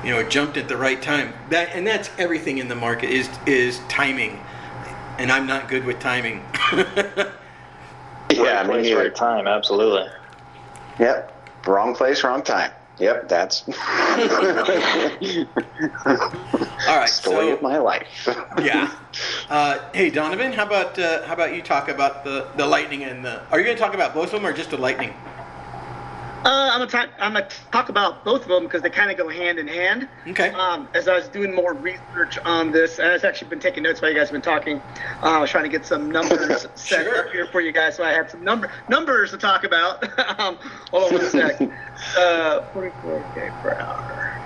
you 0.03 0.11
know 0.11 0.23
jumped 0.23 0.57
at 0.57 0.67
the 0.67 0.77
right 0.77 1.01
time. 1.01 1.33
That 1.49 1.69
and 1.73 1.85
that's 1.85 2.09
everything 2.17 2.59
in 2.59 2.67
the 2.67 2.75
market 2.75 3.09
is 3.09 3.29
is 3.45 3.79
timing, 3.89 4.39
and 5.17 5.31
I'm 5.31 5.47
not 5.47 5.67
good 5.67 5.85
with 5.85 5.99
timing. 5.99 6.43
yeah, 6.73 7.27
right 8.31 8.65
place, 8.65 8.93
right 8.93 9.15
time, 9.15 9.47
absolutely. 9.47 10.09
Yep, 10.99 11.65
wrong 11.67 11.95
place, 11.95 12.23
wrong 12.23 12.41
time. 12.41 12.71
Yep, 12.99 13.29
that's 13.29 13.63
all 13.67 13.75
right. 16.87 17.07
Story 17.07 17.47
so, 17.47 17.53
of 17.53 17.61
my 17.61 17.77
life. 17.77 18.07
yeah. 18.59 18.91
Uh, 19.49 19.77
hey, 19.93 20.09
Donovan, 20.09 20.51
how 20.51 20.65
about 20.65 20.97
uh, 20.97 21.23
how 21.27 21.33
about 21.33 21.55
you 21.55 21.61
talk 21.61 21.89
about 21.89 22.23
the 22.23 22.47
the 22.55 22.65
lightning 22.65 23.03
and 23.03 23.23
the? 23.23 23.39
Are 23.51 23.59
you 23.59 23.65
going 23.65 23.77
to 23.77 23.81
talk 23.81 23.93
about 23.93 24.15
both 24.15 24.33
of 24.33 24.41
them 24.41 24.47
or 24.47 24.53
just 24.53 24.71
the 24.71 24.79
lightning? 24.79 25.13
Uh, 26.47 26.69
I'm 26.71 26.79
gonna 26.79 26.89
talk. 26.89 27.09
I'm 27.19 27.33
gonna 27.33 27.49
talk 27.73 27.89
about 27.89 28.23
both 28.23 28.43
of 28.43 28.47
them 28.47 28.63
because 28.63 28.81
they 28.81 28.89
kind 28.89 29.11
of 29.11 29.17
go 29.17 29.27
hand 29.27 29.59
in 29.59 29.67
hand. 29.67 30.07
Okay. 30.27 30.51
Um, 30.51 30.87
as 30.93 31.09
I 31.09 31.13
was 31.13 31.27
doing 31.27 31.53
more 31.53 31.73
research 31.73 32.39
on 32.45 32.71
this, 32.71 32.99
and 32.99 33.09
I've 33.09 33.25
actually 33.25 33.49
been 33.49 33.59
taking 33.59 33.83
notes 33.83 34.01
while 34.01 34.09
you 34.11 34.17
guys 34.17 34.29
have 34.29 34.31
been 34.31 34.41
talking. 34.41 34.77
Uh, 35.21 35.25
I 35.25 35.39
was 35.39 35.49
trying 35.49 35.65
to 35.65 35.69
get 35.69 35.85
some 35.85 36.09
numbers 36.09 36.65
set 36.75 37.03
sure. 37.03 37.17
up 37.17 37.31
here 37.33 37.47
for 37.47 37.59
you 37.59 37.73
guys, 37.73 37.97
so 37.97 38.05
I 38.05 38.11
had 38.11 38.31
some 38.31 38.45
number 38.45 38.71
numbers 38.87 39.31
to 39.31 39.37
talk 39.37 39.65
about. 39.65 40.01
um, 40.39 40.57
hold 40.89 41.11
on 41.11 41.19
one 41.19 41.29
sec. 41.29 41.59
Uh, 42.15 42.61
44k 42.73 43.61
per 43.61 43.73
hour. 43.81 44.39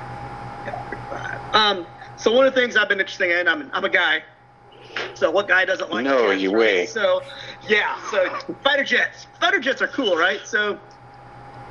Yeah, 0.65 1.49
um, 1.53 1.85
so 2.15 2.31
one 2.31 2.47
of 2.47 2.55
the 2.55 2.61
things 2.61 2.77
I've 2.77 2.87
been 2.87 2.99
interested 2.99 3.29
in, 3.29 3.47
I'm, 3.47 3.69
I'm 3.73 3.83
a 3.83 3.89
guy. 3.89 4.23
So 5.15 5.29
what 5.29 5.47
guy 5.49 5.65
doesn't 5.65 5.91
like? 5.91 6.05
No, 6.05 6.31
you 6.31 6.51
wait. 6.51 6.87
So 6.89 7.21
yeah, 7.67 7.97
so 8.09 8.27
fighter 8.63 8.85
jets. 8.85 9.27
Fighter 9.39 9.59
jets 9.59 9.81
are 9.81 9.87
cool, 9.87 10.15
right? 10.15 10.39
So 10.45 10.79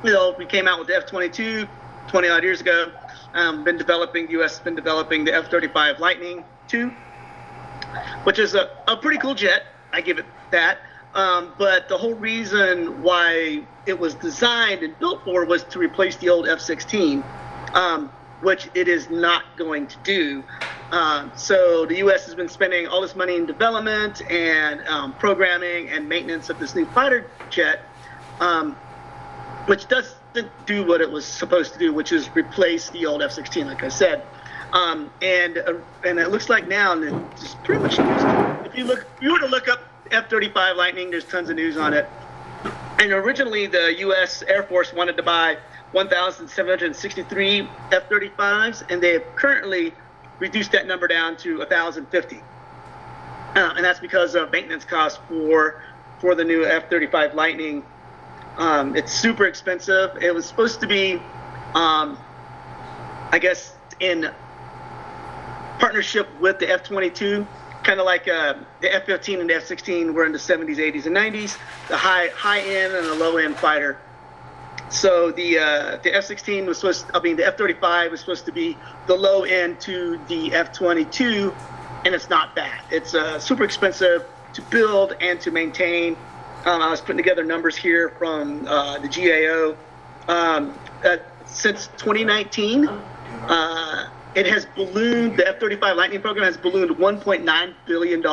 you 0.03 0.11
know, 0.11 0.35
we 0.37 0.45
came 0.45 0.67
out 0.67 0.79
with 0.79 0.87
the 0.87 0.95
F-22 0.95 1.67
20 2.07 2.29
odd 2.29 2.43
years 2.43 2.61
ago. 2.61 2.91
Um, 3.33 3.63
been 3.63 3.77
developing, 3.77 4.25
the 4.25 4.33
U.S. 4.33 4.57
Has 4.57 4.59
been 4.59 4.75
developing 4.75 5.23
the 5.23 5.33
F-35 5.33 5.99
Lightning 5.99 6.43
II, 6.73 6.91
which 8.23 8.39
is 8.39 8.55
a, 8.55 8.69
a 8.87 8.97
pretty 8.97 9.17
cool 9.17 9.35
jet. 9.35 9.63
I 9.93 10.01
give 10.01 10.17
it 10.17 10.25
that. 10.51 10.79
Um, 11.13 11.53
but 11.57 11.87
the 11.89 11.97
whole 11.97 12.13
reason 12.15 13.01
why 13.01 13.63
it 13.85 13.97
was 13.97 14.15
designed 14.15 14.83
and 14.83 14.97
built 14.99 15.23
for 15.23 15.45
was 15.45 15.63
to 15.65 15.79
replace 15.79 16.15
the 16.17 16.29
old 16.29 16.47
F-16, 16.47 17.23
um, 17.73 18.09
which 18.41 18.69
it 18.73 18.87
is 18.87 19.09
not 19.09 19.43
going 19.57 19.87
to 19.87 19.97
do. 20.03 20.43
Um, 20.91 21.31
so 21.35 21.85
the 21.85 21.97
U.S. 21.97 22.25
has 22.25 22.35
been 22.35 22.49
spending 22.49 22.87
all 22.87 23.01
this 23.01 23.15
money 23.15 23.35
in 23.35 23.45
development 23.45 24.21
and 24.29 24.85
um, 24.87 25.13
programming 25.13 25.89
and 25.89 26.07
maintenance 26.07 26.49
of 26.49 26.59
this 26.59 26.75
new 26.75 26.85
fighter 26.87 27.29
jet. 27.49 27.81
Which 29.71 29.87
doesn't 29.87 30.65
do 30.65 30.85
what 30.85 30.99
it 30.99 31.09
was 31.09 31.23
supposed 31.23 31.71
to 31.71 31.79
do, 31.79 31.93
which 31.93 32.11
is 32.11 32.29
replace 32.35 32.89
the 32.89 33.05
old 33.05 33.21
F-16, 33.21 33.67
like 33.67 33.83
I 33.83 33.87
said. 33.87 34.21
Um, 34.73 35.09
and 35.21 35.59
uh, 35.59 35.75
and 36.03 36.19
it 36.19 36.29
looks 36.29 36.49
like 36.49 36.67
now, 36.67 36.91
it's 37.01 37.55
pretty 37.63 37.81
much 37.81 37.97
If 38.67 38.77
you 38.77 38.83
look, 38.83 39.07
if 39.15 39.23
you 39.23 39.31
were 39.31 39.39
to 39.39 39.47
look 39.47 39.69
up 39.69 39.79
F-35 40.11 40.75
Lightning, 40.75 41.09
there's 41.09 41.23
tons 41.23 41.49
of 41.49 41.55
news 41.55 41.77
on 41.77 41.93
it. 41.93 42.05
And 42.99 43.13
originally, 43.13 43.65
the 43.65 43.97
U.S. 43.99 44.43
Air 44.45 44.63
Force 44.63 44.91
wanted 44.91 45.15
to 45.15 45.23
buy 45.23 45.55
1,763 45.93 47.69
F-35s, 47.93 48.91
and 48.91 49.01
they 49.01 49.13
have 49.13 49.35
currently 49.37 49.93
reduced 50.39 50.73
that 50.73 50.85
number 50.85 51.07
down 51.07 51.37
to 51.37 51.59
1,050. 51.59 52.41
Uh, 53.55 53.73
and 53.77 53.85
that's 53.85 54.01
because 54.01 54.35
of 54.35 54.51
maintenance 54.51 54.83
costs 54.83 55.17
for 55.29 55.81
for 56.19 56.35
the 56.35 56.43
new 56.43 56.65
F-35 56.65 57.35
Lightning 57.35 57.85
um, 58.57 58.95
it's 58.95 59.11
super 59.11 59.45
expensive. 59.45 60.17
It 60.21 60.33
was 60.33 60.45
supposed 60.45 60.81
to 60.81 60.87
be, 60.87 61.15
um, 61.73 62.17
I 63.31 63.39
guess, 63.39 63.73
in 63.99 64.31
partnership 65.79 66.27
with 66.39 66.59
the 66.59 66.69
F-22, 66.69 67.45
kind 67.83 67.99
of 67.99 68.05
like 68.05 68.27
uh, 68.27 68.55
the 68.81 68.93
F-15 68.93 69.39
and 69.41 69.49
the 69.49 69.55
F-16 69.55 70.13
were 70.13 70.25
in 70.25 70.31
the 70.31 70.37
70s, 70.37 70.77
80s, 70.77 71.05
and 71.05 71.15
90s. 71.15 71.57
The 71.87 71.97
high 71.97 72.27
high 72.27 72.61
end 72.61 72.93
and 72.93 73.07
the 73.07 73.15
low 73.15 73.37
end 73.37 73.55
fighter. 73.57 73.97
So 74.89 75.31
the 75.31 75.57
uh, 75.57 75.97
the 76.03 76.13
F-16 76.15 76.65
was 76.65 76.77
supposed, 76.77 77.05
I 77.13 77.19
mean, 77.21 77.37
the 77.37 77.47
F-35 77.47 78.11
was 78.11 78.19
supposed 78.19 78.45
to 78.45 78.51
be 78.51 78.77
the 79.07 79.15
low 79.15 79.43
end 79.43 79.79
to 79.81 80.19
the 80.27 80.53
F-22, 80.53 81.55
and 82.05 82.13
it's 82.13 82.29
not 82.29 82.55
that. 82.55 82.83
It's 82.91 83.15
uh, 83.15 83.39
super 83.39 83.63
expensive 83.63 84.25
to 84.53 84.61
build 84.63 85.15
and 85.21 85.39
to 85.41 85.51
maintain. 85.51 86.17
Um, 86.63 86.81
I 86.81 86.91
was 86.91 87.01
putting 87.01 87.17
together 87.17 87.43
numbers 87.43 87.75
here 87.75 88.09
from 88.19 88.67
uh, 88.67 88.99
the 88.99 89.07
GAO. 89.07 89.75
Um, 90.31 90.77
uh, 91.03 91.17
since 91.47 91.87
2019, 91.97 92.87
uh, 92.87 94.09
it 94.35 94.45
has 94.45 94.67
ballooned, 94.75 95.37
the 95.37 95.47
F 95.47 95.59
35 95.59 95.97
Lightning 95.97 96.21
program 96.21 96.45
has 96.45 96.57
ballooned 96.57 96.91
$1.9 96.91 97.73
billion. 97.87 98.23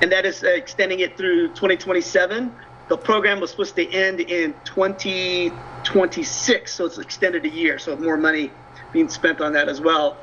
And 0.00 0.10
that 0.10 0.24
is 0.24 0.42
extending 0.42 1.00
it 1.00 1.18
through 1.18 1.48
2027. 1.48 2.50
The 2.88 2.96
program 2.96 3.40
was 3.40 3.50
supposed 3.50 3.76
to 3.76 3.86
end 3.92 4.20
in 4.20 4.54
2026, 4.64 6.72
so 6.72 6.86
it's 6.86 6.96
extended 6.96 7.44
a 7.44 7.50
year, 7.50 7.78
so 7.78 7.94
more 7.96 8.16
money 8.16 8.50
being 8.90 9.10
spent 9.10 9.42
on 9.42 9.52
that 9.52 9.68
as 9.68 9.82
well. 9.82 10.16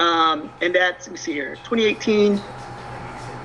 Um, 0.00 0.50
and 0.62 0.74
that's, 0.74 1.06
let 1.06 1.12
me 1.12 1.18
see 1.18 1.34
here, 1.34 1.56
2018. 1.56 2.40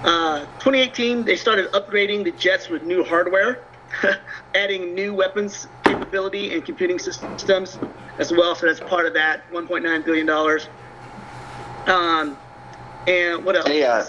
Uh, 0.03 0.41
2018, 0.59 1.23
they 1.23 1.35
started 1.35 1.71
upgrading 1.71 2.23
the 2.23 2.31
jets 2.31 2.69
with 2.69 2.83
new 2.83 3.03
hardware, 3.03 3.63
adding 4.55 4.93
new 4.93 5.13
weapons 5.13 5.67
capability 5.83 6.53
and 6.53 6.65
computing 6.65 6.99
systems 6.99 7.79
as 8.19 8.31
well. 8.31 8.55
So 8.55 8.67
that's 8.67 8.79
part 8.79 9.05
of 9.05 9.13
that 9.13 9.49
1.9 9.51 10.05
billion 10.05 10.25
dollars. 10.25 10.67
Um, 11.85 12.37
and 13.07 13.43
what 13.45 13.55
else? 13.55 13.67
Hey, 13.67 13.83
uh, 13.83 14.05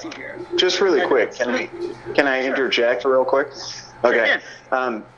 just 0.56 0.80
really 0.80 1.06
quick, 1.06 1.34
can 1.34 1.50
I 1.50 1.66
can 2.14 2.26
I 2.26 2.44
interject 2.44 3.04
real 3.04 3.24
quick? 3.24 3.48
Okay, 4.04 4.38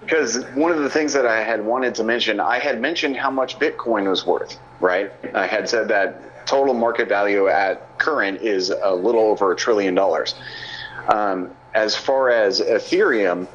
because 0.02 0.36
um, 0.44 0.44
one 0.55 0.72
of 0.72 0.80
the 0.80 0.90
things 0.90 1.12
that 1.14 1.26
I 1.26 1.42
had 1.42 1.64
wanted 1.64 1.94
to 1.97 2.05
mention, 2.05 2.40
I 2.40 2.59
had 2.59 2.80
mentioned 2.80 3.16
how 3.16 3.30
much 3.30 3.59
Bitcoin 3.59 4.09
was 4.09 4.26
worth, 4.26 4.59
right? 4.80 5.10
I 5.34 5.47
had 5.47 5.68
said 5.68 5.88
that 5.88 6.39
total 6.51 6.74
market 6.74 7.09
value 7.09 7.47
at 7.47 7.97
current 7.98 8.43
is 8.43 8.70
a 8.70 8.93
little 8.93 9.20
over 9.20 9.52
a 9.52 9.56
trillion 9.56 9.94
dollars. 9.94 10.35
Um, 11.06 11.52
as 11.74 11.94
far 11.94 12.31
as 12.31 12.60
Ethereum, 12.60 13.47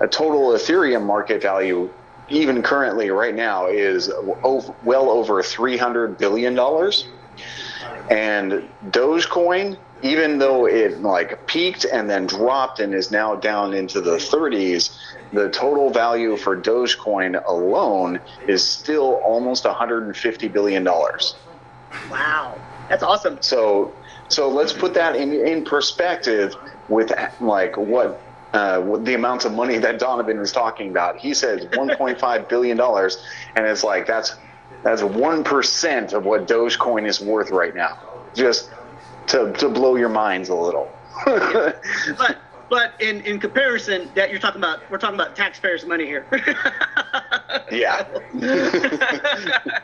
a 0.00 0.08
total 0.08 0.48
Ethereum 0.48 1.04
market 1.04 1.40
value, 1.40 1.88
even 2.28 2.60
currently 2.60 3.10
right 3.10 3.36
now, 3.36 3.68
is 3.68 4.10
well 4.82 5.10
over 5.10 5.42
$300 5.42 6.18
billion. 6.18 6.58
And 8.10 8.68
Dogecoin 8.90 9.76
even 10.02 10.38
though 10.38 10.66
it 10.66 11.02
like 11.02 11.46
peaked 11.46 11.84
and 11.84 12.08
then 12.08 12.26
dropped 12.26 12.80
and 12.80 12.94
is 12.94 13.10
now 13.10 13.34
down 13.34 13.74
into 13.74 14.00
the 14.00 14.16
30s, 14.16 14.96
the 15.32 15.50
total 15.50 15.90
value 15.90 16.38
for 16.38 16.56
Dogecoin 16.56 17.44
alone 17.46 18.18
is 18.48 18.66
still 18.66 19.16
almost 19.16 19.66
150 19.66 20.48
billion 20.48 20.84
dollars. 20.84 21.34
Wow, 22.10 22.58
that's 22.88 23.02
awesome. 23.02 23.38
So, 23.40 23.92
so 24.28 24.48
let's 24.48 24.72
put 24.72 24.94
that 24.94 25.16
in 25.16 25.32
in 25.32 25.64
perspective 25.64 26.54
with 26.88 27.12
like 27.40 27.76
what 27.76 28.20
uh, 28.52 28.96
the 28.98 29.14
amounts 29.14 29.44
of 29.44 29.52
money 29.52 29.78
that 29.78 29.98
Donovan 29.98 30.38
was 30.38 30.52
talking 30.52 30.90
about. 30.90 31.18
He 31.18 31.34
says 31.34 31.66
1.5 31.66 32.48
billion 32.48 32.76
dollars, 32.76 33.24
and 33.56 33.66
it's 33.66 33.84
like 33.84 34.06
that's 34.06 34.36
that's 34.82 35.02
one 35.02 35.44
percent 35.44 36.12
of 36.12 36.24
what 36.24 36.46
Dogecoin 36.48 37.06
is 37.06 37.20
worth 37.20 37.50
right 37.50 37.74
now. 37.74 37.98
Just 38.34 38.70
to 39.28 39.52
to 39.52 39.68
blow 39.68 39.96
your 39.96 40.08
minds 40.08 40.48
a 40.48 40.54
little. 40.54 40.90
but 41.24 42.38
but 42.70 42.92
in, 43.00 43.20
in 43.22 43.40
comparison, 43.40 44.08
that 44.14 44.30
you're 44.30 44.38
talking 44.38 44.60
about, 44.60 44.88
we're 44.90 44.98
talking 44.98 45.16
about 45.16 45.34
taxpayers' 45.34 45.84
money 45.84 46.06
here. 46.06 46.24
yeah. 47.72 48.06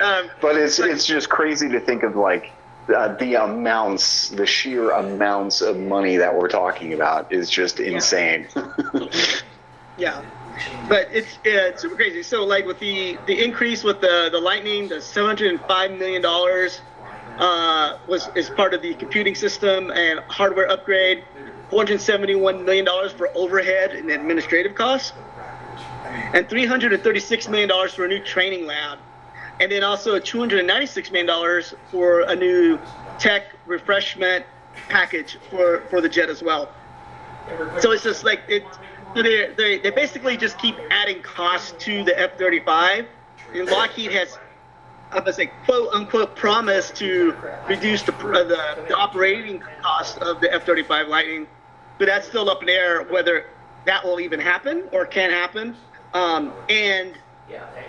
um, 0.00 0.30
but 0.40 0.56
it's 0.56 0.78
it's 0.78 1.06
just 1.06 1.28
crazy 1.28 1.68
to 1.68 1.80
think 1.80 2.02
of 2.02 2.16
like 2.16 2.52
uh, 2.94 3.14
the 3.16 3.34
amounts, 3.34 4.30
the 4.30 4.46
sheer 4.46 4.90
amounts 4.90 5.60
of 5.60 5.78
money 5.78 6.16
that 6.16 6.34
we're 6.34 6.48
talking 6.48 6.94
about 6.94 7.32
is 7.32 7.50
just 7.50 7.80
insane. 7.80 8.48
yeah. 9.98 10.22
But 10.88 11.08
it's, 11.12 11.36
uh, 11.36 11.70
it's 11.70 11.82
super 11.82 11.96
crazy. 11.96 12.22
So 12.22 12.44
like 12.44 12.66
with 12.66 12.80
the, 12.80 13.18
the 13.26 13.44
increase 13.44 13.84
with 13.84 14.00
the, 14.00 14.28
the 14.32 14.40
Lightning, 14.40 14.88
the 14.88 15.00
705 15.00 15.90
million 15.92 16.22
dollars 16.22 16.80
uh, 17.38 17.98
was 18.08 18.28
is 18.34 18.50
part 18.50 18.74
of 18.74 18.82
the 18.82 18.94
computing 18.94 19.34
system 19.34 19.90
and 19.90 20.20
hardware 20.28 20.70
upgrade. 20.70 21.24
471 21.70 22.64
million 22.64 22.84
dollars 22.86 23.12
for 23.12 23.28
overhead 23.34 23.90
and 23.90 24.10
administrative 24.10 24.74
costs, 24.74 25.12
and 26.32 26.48
336 26.48 27.48
million 27.48 27.68
dollars 27.68 27.92
for 27.92 28.06
a 28.06 28.08
new 28.08 28.24
training 28.24 28.66
lab 28.66 28.98
and 29.60 29.70
then 29.70 29.82
also 29.82 30.18
$296 30.18 31.12
million 31.12 31.64
for 31.90 32.20
a 32.22 32.34
new 32.34 32.78
tech 33.18 33.44
refreshment 33.66 34.44
package 34.88 35.38
for, 35.50 35.82
for 35.90 36.00
the 36.00 36.08
jet 36.08 36.28
as 36.28 36.42
well. 36.42 36.72
So 37.80 37.92
it's 37.92 38.02
just 38.02 38.24
like 38.24 38.42
it, 38.48 38.64
they, 39.14 39.52
they, 39.56 39.78
they 39.78 39.90
basically 39.90 40.36
just 40.36 40.58
keep 40.58 40.76
adding 40.90 41.22
costs 41.22 41.72
to 41.84 42.04
the 42.04 42.18
F-35, 42.18 43.06
and 43.54 43.66
Lockheed 43.66 44.12
has, 44.12 44.38
I 45.10 45.20
must 45.20 45.36
say, 45.36 45.50
quote 45.64 45.92
unquote, 45.94 46.36
promised 46.36 46.96
to 46.96 47.34
reduce 47.66 48.02
the, 48.02 48.14
uh, 48.14 48.44
the, 48.44 48.84
the 48.88 48.94
operating 48.94 49.62
cost 49.82 50.18
of 50.18 50.40
the 50.40 50.52
F-35 50.52 51.08
Lightning, 51.08 51.46
but 51.98 52.06
that's 52.06 52.28
still 52.28 52.50
up 52.50 52.60
in 52.60 52.66
the 52.66 52.74
air 52.74 53.02
whether 53.04 53.46
that 53.86 54.04
will 54.04 54.20
even 54.20 54.38
happen 54.38 54.84
or 54.92 55.06
can 55.06 55.30
happen. 55.30 55.74
Um, 56.12 56.52
and 56.68 57.14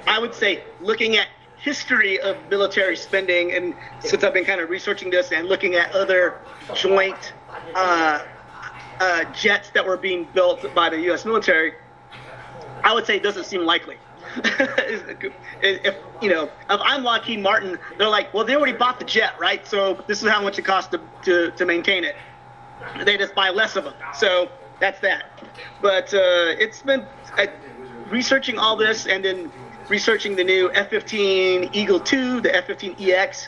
I 0.07 0.19
would 0.19 0.33
say, 0.33 0.63
looking 0.79 1.17
at 1.17 1.27
history 1.59 2.19
of 2.19 2.37
military 2.49 2.95
spending, 2.95 3.51
and 3.53 3.75
since 3.99 4.23
I've 4.23 4.33
been 4.33 4.45
kind 4.45 4.61
of 4.61 4.69
researching 4.69 5.09
this 5.09 5.31
and 5.31 5.47
looking 5.47 5.75
at 5.75 5.91
other 5.93 6.39
joint 6.73 7.33
uh, 7.75 8.23
uh, 8.99 9.23
jets 9.33 9.69
that 9.71 9.85
were 9.85 9.97
being 9.97 10.27
built 10.33 10.73
by 10.73 10.89
the 10.89 10.99
U.S. 11.01 11.25
military, 11.25 11.73
I 12.83 12.93
would 12.93 13.05
say 13.05 13.17
it 13.17 13.23
doesn't 13.23 13.45
seem 13.45 13.65
likely. 13.65 13.97
if 15.61 15.95
you 16.21 16.29
know, 16.29 16.43
if 16.43 16.51
I'm 16.83 17.03
Lockheed 17.03 17.39
Martin, 17.39 17.77
they're 17.97 18.07
like, 18.07 18.33
well, 18.33 18.45
they 18.45 18.55
already 18.55 18.77
bought 18.77 18.99
the 18.99 19.05
jet, 19.05 19.33
right? 19.39 19.65
So 19.65 20.03
this 20.07 20.21
is 20.21 20.29
how 20.29 20.41
much 20.41 20.59
it 20.59 20.65
costs 20.65 20.91
to, 20.91 21.01
to, 21.23 21.51
to 21.51 21.65
maintain 21.65 22.03
it. 22.03 22.15
They 23.03 23.17
just 23.17 23.33
buy 23.33 23.49
less 23.49 23.75
of 23.75 23.85
them. 23.85 23.95
So 24.13 24.49
that's 24.79 24.99
that. 25.01 25.43
But 25.81 26.13
uh, 26.13 26.55
it's 26.59 26.81
been 26.81 27.05
uh, 27.37 27.47
researching 28.09 28.59
all 28.59 28.75
this 28.75 29.07
and 29.07 29.25
then 29.25 29.51
researching 29.89 30.35
the 30.35 30.43
new 30.43 30.71
F-15 30.71 31.75
Eagle 31.75 31.99
2, 31.99 32.41
the 32.41 32.55
F-15EX, 32.55 33.47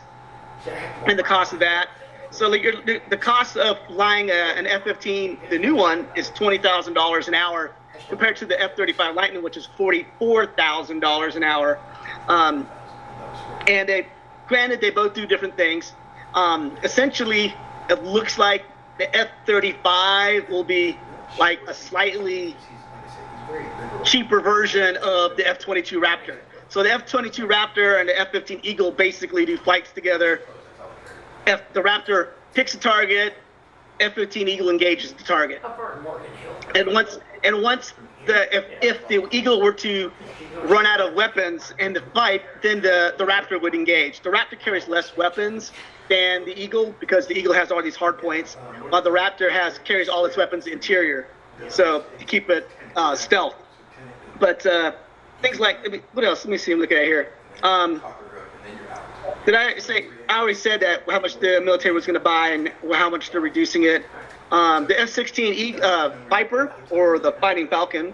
and 1.08 1.18
the 1.18 1.24
cost 1.24 1.54
of 1.54 1.60
that. 1.60 1.90
So 2.32 2.50
the, 2.50 3.02
the 3.10 3.18
cost 3.18 3.58
of 3.58 3.78
flying 3.88 4.30
a, 4.30 4.34
an 4.34 4.66
F-15, 4.66 5.50
the 5.50 5.60
new 5.60 5.76
one, 5.76 6.08
is 6.16 6.30
twenty 6.30 6.58
thousand 6.58 6.94
dollars 6.94 7.28
an 7.28 7.34
hour, 7.34 7.76
compared 8.08 8.38
to 8.38 8.46
the 8.46 8.60
F-35 8.60 9.16
Lightning, 9.16 9.44
which 9.44 9.58
is 9.58 9.66
forty-four 9.78 10.48
thousand 10.48 11.02
dollars 11.02 11.36
an 11.36 11.44
hour. 11.44 11.78
Um, 12.28 12.70
and 13.68 13.88
they, 13.88 14.08
granted, 14.48 14.80
they 14.80 14.92
both 14.92 15.14
do 15.14 15.26
different 15.26 15.58
things. 15.58 15.94
Um, 16.34 16.78
essentially, 16.84 17.54
it 17.90 18.04
looks 18.04 18.38
like 18.38 18.64
the 18.98 19.14
F-35 19.16 20.50
will 20.50 20.64
be 20.64 20.98
like 21.38 21.60
a 21.68 21.74
slightly 21.74 22.56
cheaper 24.04 24.42
version 24.42 24.98
of 24.98 25.38
the 25.38 25.48
F-22 25.48 26.02
Raptor. 26.02 26.38
So 26.70 26.84
the 26.84 26.92
F-22 26.92 27.50
Raptor 27.50 28.00
and 28.00 28.08
the 28.08 28.20
F-15 28.20 28.62
Eagle 28.64 28.92
basically 28.92 29.46
do 29.46 29.58
flights 29.58 29.92
together. 29.92 30.42
F, 31.48 31.62
the 31.74 31.82
Raptor 31.82 32.30
picks 32.54 32.74
a 32.74 32.78
target, 32.78 33.34
F-15 34.00 34.48
Eagle 34.48 34.70
engages 34.70 35.14
the 35.14 35.24
target. 35.24 35.62
And 36.76 36.88
once 36.94 37.20
and 37.44 37.62
once 37.62 37.94
the 38.26 38.56
if, 38.56 38.66
if 38.82 39.08
the 39.08 39.28
Eagle 39.32 39.62
were 39.62 39.74
to 39.74 40.12
run 40.64 40.86
out 40.86 41.02
of 41.02 41.14
weapons 41.14 41.74
in 41.80 41.94
the 41.94 42.02
fight, 42.14 42.42
then 42.62 42.82
the, 42.82 43.16
the 43.18 43.26
Raptor 43.26 43.62
would 43.62 43.76
engage. 43.76 44.22
The 44.22 44.30
Raptor 44.30 44.60
carries 44.60 44.88
less 44.88 45.18
weapons 45.18 45.72
than 46.10 46.46
the 46.46 46.60
Eagle 46.60 46.96
because 47.00 47.28
the 47.28 47.38
Eagle 47.38 47.54
has 47.54 47.72
all 47.72 47.82
these 47.82 47.96
hard 47.96 48.18
points, 48.18 48.56
while 48.90 49.02
the 49.02 49.10
Raptor 49.10 49.52
has 49.52 49.80
carries 49.80 50.10
all 50.10 50.26
its 50.26 50.38
weapons 50.38 50.68
interior. 50.68 51.28
So 51.70 52.06
to 52.18 52.26
keep 52.26 52.50
it 52.50 52.70
uh, 52.96 53.16
stealth. 53.16 53.56
But 54.40 54.66
uh, 54.66 54.94
things 55.42 55.60
like 55.60 56.04
what 56.14 56.26
else? 56.26 56.46
Let 56.46 56.52
me 56.52 56.58
see. 56.58 56.72
I'm 56.72 56.80
looking 56.80 56.98
at 56.98 57.04
here. 57.04 57.34
Um, 57.64 58.02
did 59.46 59.56
I 59.56 59.78
say? 59.80 60.08
I 60.30 60.40
already 60.40 60.54
said 60.54 60.82
that 60.82 61.04
how 61.10 61.20
much 61.20 61.40
the 61.40 61.62
military 61.62 61.94
was 61.94 62.06
going 62.06 62.16
to 62.16 62.20
buy 62.20 62.50
and 62.50 62.72
how 62.94 63.10
much 63.10 63.32
they're 63.32 63.42
reducing 63.42 63.84
it. 63.84 64.06
Um, 64.52 64.86
the 64.86 65.00
F-16E 65.00 65.80
uh, 65.80 66.10
Viper 66.30 66.74
or 66.90 67.20
the 67.20 67.32
Fighting 67.34 67.68
Falcon 67.68 68.14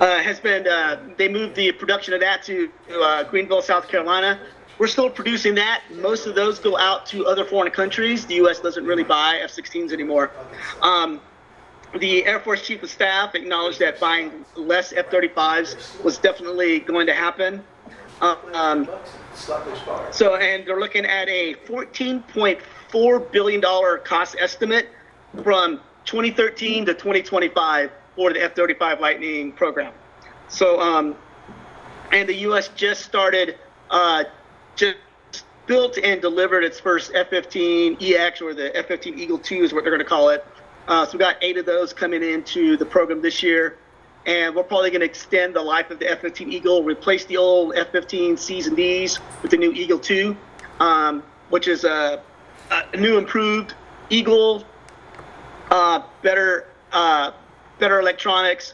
uh, 0.00 0.18
has 0.18 0.38
been. 0.38 0.66
Uh, 0.68 1.00
they 1.16 1.28
moved 1.28 1.54
the 1.54 1.72
production 1.72 2.12
of 2.14 2.20
that 2.20 2.42
to 2.44 2.70
uh, 2.92 3.24
Greenville, 3.24 3.62
South 3.62 3.88
Carolina. 3.88 4.38
We're 4.78 4.86
still 4.86 5.10
producing 5.10 5.56
that. 5.56 5.82
Most 5.96 6.26
of 6.26 6.36
those 6.36 6.60
go 6.60 6.78
out 6.78 7.04
to 7.06 7.26
other 7.26 7.44
foreign 7.44 7.72
countries. 7.72 8.26
The 8.26 8.34
U.S. 8.34 8.60
doesn't 8.60 8.84
really 8.84 9.02
buy 9.02 9.40
F-16s 9.42 9.92
anymore. 9.92 10.30
Um, 10.82 11.20
the 11.98 12.24
Air 12.26 12.40
Force 12.40 12.66
Chief 12.66 12.82
of 12.82 12.90
Staff 12.90 13.34
acknowledged 13.34 13.78
that 13.78 13.98
buying 13.98 14.44
less 14.56 14.92
F-35s 14.92 16.02
was 16.04 16.18
definitely 16.18 16.80
going 16.80 17.06
to 17.06 17.14
happen. 17.14 17.62
Um, 18.20 18.88
so, 20.10 20.34
and 20.36 20.66
they're 20.66 20.80
looking 20.80 21.06
at 21.06 21.28
a 21.28 21.54
14.4 21.66 23.32
billion 23.32 23.60
dollar 23.60 23.98
cost 23.98 24.36
estimate 24.38 24.88
from 25.42 25.80
2013 26.04 26.86
to 26.86 26.94
2025 26.94 27.90
for 28.16 28.32
the 28.32 28.42
F-35 28.42 29.00
Lightning 29.00 29.52
program. 29.52 29.92
So, 30.48 30.80
um, 30.80 31.14
and 32.10 32.28
the 32.28 32.34
U.S. 32.34 32.68
just 32.68 33.02
started, 33.02 33.56
uh, 33.90 34.24
just 34.74 34.96
built 35.66 35.98
and 35.98 36.20
delivered 36.20 36.64
its 36.64 36.80
first 36.80 37.12
F-15 37.14 38.02
EX 38.02 38.40
or 38.40 38.54
the 38.54 38.76
F-15 38.76 39.18
Eagle 39.18 39.38
2 39.38 39.62
is 39.62 39.72
what 39.72 39.84
they're 39.84 39.92
going 39.92 40.02
to 40.02 40.08
call 40.08 40.30
it. 40.30 40.44
Uh, 40.88 41.04
so 41.04 41.12
we 41.12 41.18
got 41.18 41.36
eight 41.42 41.58
of 41.58 41.66
those 41.66 41.92
coming 41.92 42.22
into 42.22 42.78
the 42.78 42.86
program 42.86 43.20
this 43.20 43.42
year, 43.42 43.76
and 44.24 44.56
we're 44.56 44.62
probably 44.62 44.88
going 44.88 45.00
to 45.00 45.06
extend 45.06 45.54
the 45.54 45.60
life 45.60 45.90
of 45.90 45.98
the 45.98 46.10
F-15 46.10 46.50
Eagle, 46.50 46.82
replace 46.82 47.26
the 47.26 47.36
old 47.36 47.74
F-15 47.76 48.38
Cs 48.38 48.66
and 48.66 48.74
Ds 48.74 49.18
with 49.42 49.50
the 49.50 49.58
new 49.58 49.70
Eagle 49.72 49.98
2, 49.98 50.34
um, 50.80 51.22
which 51.50 51.68
is 51.68 51.84
a, 51.84 52.22
a, 52.70 52.96
new 52.96 53.18
improved 53.18 53.74
Eagle, 54.08 54.64
uh, 55.70 56.02
better 56.22 56.66
uh, 56.92 57.32
better 57.78 58.00
electronics, 58.00 58.72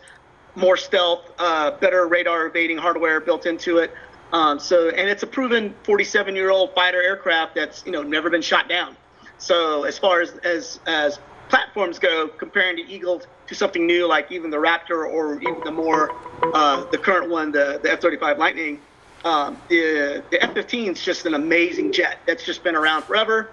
more 0.55 0.77
stealth, 0.77 1.33
uh, 1.39 1.73
better 1.73 2.07
radar 2.07 2.47
evading 2.47 2.79
hardware 2.79 3.19
built 3.21 3.45
into 3.45 3.79
it. 3.79 3.93
Um, 4.33 4.61
so, 4.61 4.89
and 4.89 5.09
it's 5.09 5.25
a 5.25 5.27
proven 5.27 5.75
47 5.83 6.37
year 6.37 6.51
old 6.51 6.77
fighter 6.77 7.03
aircraft 7.03 7.57
that's 7.57 7.85
you 7.85 7.91
know 7.91 8.05
never 8.05 8.31
been 8.31 8.43
shot 8.43 8.69
down. 8.69 8.97
So 9.39 9.83
as 9.83 9.99
far 9.99 10.21
as 10.21 10.31
as 10.45 10.79
as 10.87 11.19
platforms 11.55 12.01
go, 12.01 12.27
comparing 12.27 12.75
the 12.75 12.83
Eagle 12.83 13.23
to 13.47 13.55
something 13.55 13.87
new 13.87 14.09
like 14.09 14.33
even 14.33 14.51
the 14.51 14.57
Raptor 14.57 15.09
or 15.09 15.41
even 15.41 15.61
the 15.63 15.71
more 15.71 16.11
uh, 16.53 16.85
the 16.91 16.99
current 16.99 17.31
one, 17.31 17.53
the, 17.53 17.79
the 17.81 17.93
F-35 17.93 18.39
Lightning, 18.39 18.81
um, 19.25 19.63
the 19.69 20.25
the 20.33 20.43
F-15 20.43 20.89
is 20.93 21.05
just 21.05 21.27
an 21.27 21.35
amazing 21.35 21.93
jet 21.93 22.19
that's 22.27 22.45
just 22.45 22.65
been 22.65 22.75
around 22.75 23.05
forever 23.05 23.51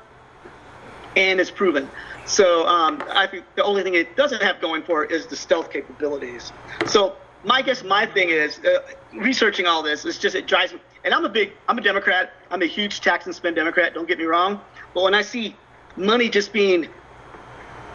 and 1.16 1.40
is 1.40 1.52
proven. 1.52 1.88
So 2.26 2.66
um, 2.66 3.04
I 3.12 3.28
think 3.28 3.46
the 3.56 3.64
only 3.64 3.84
thing 3.84 3.94
it 3.94 4.18
doesn't 4.18 4.42
have 4.42 4.60
going 4.62 4.82
for 4.82 5.04
it 5.04 5.12
is 5.12 5.28
the 5.28 5.36
stealth 5.36 5.72
capabilities. 5.72 6.52
So 6.88 7.18
my 7.44 7.62
guess, 7.62 7.84
my 7.84 8.08
thing 8.08 8.30
is 8.30 8.60
uh, 8.66 8.80
researching 9.14 9.68
all 9.68 9.84
this 9.84 10.06
is 10.06 10.18
just 10.18 10.36
it 10.36 10.48
drives 10.48 10.74
me. 10.74 10.80
And 11.04 11.14
I'm 11.14 11.24
a 11.24 11.30
big, 11.30 11.52
I'm 11.68 11.78
a 11.78 11.82
Democrat. 11.82 12.32
I'm 12.50 12.64
a 12.64 12.68
huge 12.68 13.02
tax 13.02 13.28
and 13.28 13.36
spend 13.36 13.58
Democrat. 13.58 13.94
Don't 13.94 14.08
get 14.08 14.18
me 14.18 14.26
wrong. 14.26 14.60
But 14.96 15.04
when 15.04 15.14
I 15.14 15.22
see 15.22 15.56
money 15.96 16.30
just 16.30 16.52
being 16.52 16.88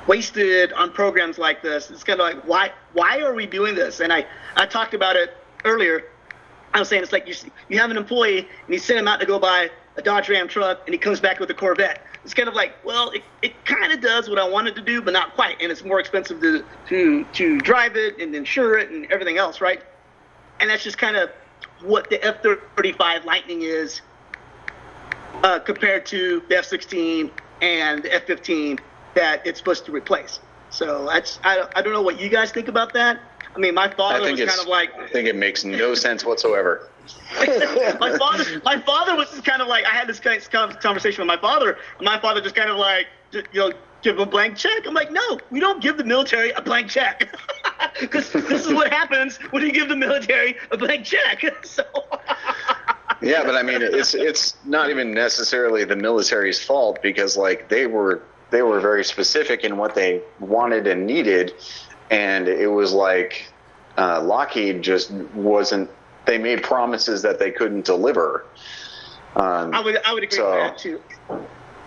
wasted 0.06 0.72
on 0.72 0.92
programs 0.92 1.38
like 1.38 1.62
this. 1.62 1.90
It's 1.90 2.04
kind 2.04 2.20
of 2.20 2.26
like 2.26 2.46
why 2.46 2.72
why 2.92 3.20
are 3.20 3.34
we 3.34 3.46
doing 3.46 3.74
this? 3.74 4.00
And 4.00 4.12
I 4.12 4.26
I 4.56 4.66
talked 4.66 4.94
about 4.94 5.16
it 5.16 5.36
earlier. 5.64 6.04
I 6.74 6.78
was 6.80 6.88
saying 6.88 7.02
it's 7.02 7.12
like 7.12 7.26
you 7.26 7.34
you 7.68 7.78
have 7.78 7.90
an 7.90 7.96
employee 7.96 8.40
and 8.40 8.68
you 8.68 8.78
send 8.78 8.98
him 8.98 9.08
out 9.08 9.20
to 9.20 9.26
go 9.26 9.38
buy 9.38 9.70
a 9.96 10.02
Dodge 10.02 10.28
Ram 10.28 10.48
truck 10.48 10.82
and 10.86 10.94
he 10.94 10.98
comes 10.98 11.20
back 11.20 11.40
with 11.40 11.50
a 11.50 11.54
Corvette. 11.54 12.02
It's 12.22 12.34
kind 12.34 12.48
of 12.48 12.54
like, 12.54 12.74
well, 12.84 13.10
it, 13.10 13.22
it 13.40 13.64
kind 13.64 13.92
of 13.92 14.00
does 14.00 14.28
what 14.28 14.38
I 14.38 14.48
wanted 14.48 14.74
to 14.74 14.82
do, 14.82 15.00
but 15.00 15.12
not 15.12 15.34
quite, 15.34 15.62
and 15.62 15.70
it's 15.70 15.84
more 15.84 16.00
expensive 16.00 16.40
to 16.40 16.64
to 16.88 17.24
to 17.24 17.60
drive 17.60 17.96
it 17.96 18.18
and 18.18 18.34
insure 18.34 18.78
it 18.78 18.90
and 18.90 19.10
everything 19.12 19.38
else, 19.38 19.60
right? 19.60 19.82
And 20.60 20.68
that's 20.68 20.82
just 20.82 20.98
kind 20.98 21.16
of 21.16 21.30
what 21.82 22.10
the 22.10 22.22
F-35 22.24 23.24
Lightning 23.24 23.62
is 23.62 24.00
uh, 25.42 25.58
compared 25.60 26.06
to 26.06 26.42
the 26.48 26.58
F-16 26.58 27.30
and 27.60 28.02
the 28.02 28.12
F-15 28.14 28.80
that 29.16 29.44
it's 29.44 29.58
supposed 29.58 29.84
to 29.86 29.92
replace. 29.92 30.38
So 30.70 31.06
that's 31.06 31.40
I, 31.42 31.66
I 31.74 31.82
don't 31.82 31.92
know 31.92 32.02
what 32.02 32.20
you 32.20 32.28
guys 32.28 32.52
think 32.52 32.68
about 32.68 32.92
that. 32.92 33.20
I 33.54 33.58
mean, 33.58 33.74
my 33.74 33.88
father 33.88 34.30
was 34.30 34.38
kind 34.38 34.60
of 34.60 34.66
like. 34.66 34.94
I 34.98 35.08
think 35.08 35.26
it 35.26 35.34
makes 35.34 35.64
no 35.64 35.94
sense 35.94 36.24
whatsoever. 36.24 36.90
my 38.00 38.16
father, 38.18 38.60
my 38.64 38.80
father 38.80 39.16
was 39.16 39.30
just 39.30 39.44
kind 39.44 39.62
of 39.62 39.68
like 39.68 39.84
I 39.84 39.90
had 39.90 40.06
this 40.06 40.20
kind 40.20 40.42
of 40.54 40.80
conversation 40.80 41.22
with 41.22 41.28
my 41.28 41.40
father. 41.40 41.78
my 42.00 42.20
father 42.20 42.40
just 42.40 42.54
kind 42.54 42.68
of 42.68 42.76
like, 42.76 43.06
you 43.32 43.42
know, 43.54 43.72
give 44.02 44.18
a 44.18 44.26
blank 44.26 44.56
check. 44.56 44.86
I'm 44.86 44.92
like, 44.92 45.10
no, 45.10 45.38
we 45.50 45.60
don't 45.60 45.82
give 45.82 45.96
the 45.96 46.04
military 46.04 46.50
a 46.50 46.60
blank 46.60 46.88
check, 46.90 47.34
because 48.00 48.30
this 48.32 48.66
is 48.66 48.72
what 48.72 48.92
happens 48.92 49.38
when 49.50 49.62
you 49.62 49.72
give 49.72 49.88
the 49.88 49.96
military 49.96 50.56
a 50.70 50.76
blank 50.76 51.04
check. 51.04 51.44
So. 51.64 51.84
yeah, 53.22 53.44
but 53.44 53.54
I 53.54 53.62
mean, 53.62 53.80
it's 53.80 54.14
it's 54.14 54.56
not 54.64 54.90
even 54.90 55.12
necessarily 55.12 55.84
the 55.84 55.96
military's 55.96 56.62
fault 56.62 57.00
because 57.02 57.36
like 57.36 57.68
they 57.68 57.86
were 57.86 58.22
they 58.50 58.62
were 58.62 58.80
very 58.80 59.04
specific 59.04 59.64
in 59.64 59.76
what 59.76 59.94
they 59.94 60.22
wanted 60.40 60.86
and 60.86 61.06
needed, 61.06 61.54
and 62.10 62.48
it 62.48 62.68
was 62.68 62.92
like 62.92 63.48
uh, 63.98 64.22
Lockheed 64.22 64.82
just 64.82 65.10
wasn't. 65.10 65.90
They 66.26 66.38
made 66.38 66.62
promises 66.62 67.22
that 67.22 67.38
they 67.38 67.50
couldn't 67.50 67.84
deliver. 67.84 68.46
Um, 69.36 69.74
I 69.74 69.80
would 69.80 69.98
I 70.04 70.14
would 70.14 70.22
agree 70.22 70.36
so, 70.36 70.50
with 70.50 70.60
that 70.60 70.78
too. 70.78 71.00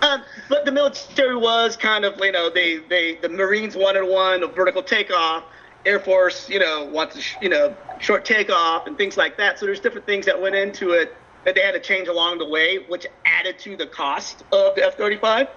Um, 0.02 0.24
but 0.48 0.66
the 0.66 0.72
military 0.72 1.36
was 1.36 1.76
kind 1.76 2.06
of 2.06 2.20
you 2.20 2.32
know 2.32 2.50
they 2.50 2.78
they 2.78 3.16
the 3.16 3.30
Marines 3.30 3.76
wanted 3.76 4.04
one 4.04 4.44
a 4.44 4.48
vertical 4.48 4.84
takeoff. 4.84 5.44
Air 5.86 6.00
Force, 6.00 6.50
you 6.50 6.60
know, 6.60 6.90
wants 6.92 7.16
a, 7.16 7.22
you 7.42 7.50
know 7.50 7.76
short 8.00 8.26
takeoff 8.26 8.88
and 8.88 8.98
things 8.98 9.18
like 9.18 9.38
that. 9.38 9.60
So 9.60 9.66
there's 9.66 9.80
different 9.80 10.06
things 10.06 10.26
that 10.26 10.40
went 10.40 10.56
into 10.56 10.92
it 10.92 11.16
that 11.46 11.56
they 11.56 11.62
had 11.62 11.72
to 11.72 11.80
change 11.80 12.08
along 12.08 12.38
the 12.38 12.48
way, 12.48 12.80
which 12.90 13.08
added 13.26 13.58
to 13.60 13.78
the 13.78 13.88
cost 13.88 14.44
of 14.52 14.76
the 14.76 14.86
F-35. 14.86 15.48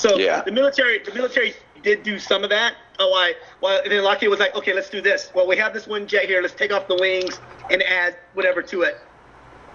So 0.00 0.16
yeah. 0.16 0.40
the 0.40 0.50
military, 0.50 0.98
the 1.00 1.12
military 1.12 1.52
did 1.82 2.02
do 2.02 2.18
some 2.18 2.42
of 2.42 2.48
that. 2.48 2.74
Oh, 2.98 3.12
I 3.14 3.34
well, 3.60 3.82
and 3.82 3.92
then 3.92 4.02
Lockheed 4.02 4.30
was 4.30 4.40
like, 4.40 4.54
okay, 4.56 4.72
let's 4.72 4.88
do 4.88 5.02
this. 5.02 5.30
Well, 5.34 5.46
we 5.46 5.58
have 5.58 5.74
this 5.74 5.86
one 5.86 6.06
jet 6.06 6.24
here. 6.24 6.40
Let's 6.40 6.54
take 6.54 6.72
off 6.72 6.88
the 6.88 6.96
wings 6.96 7.38
and 7.70 7.82
add 7.82 8.16
whatever 8.32 8.62
to 8.62 8.82
it. 8.82 8.98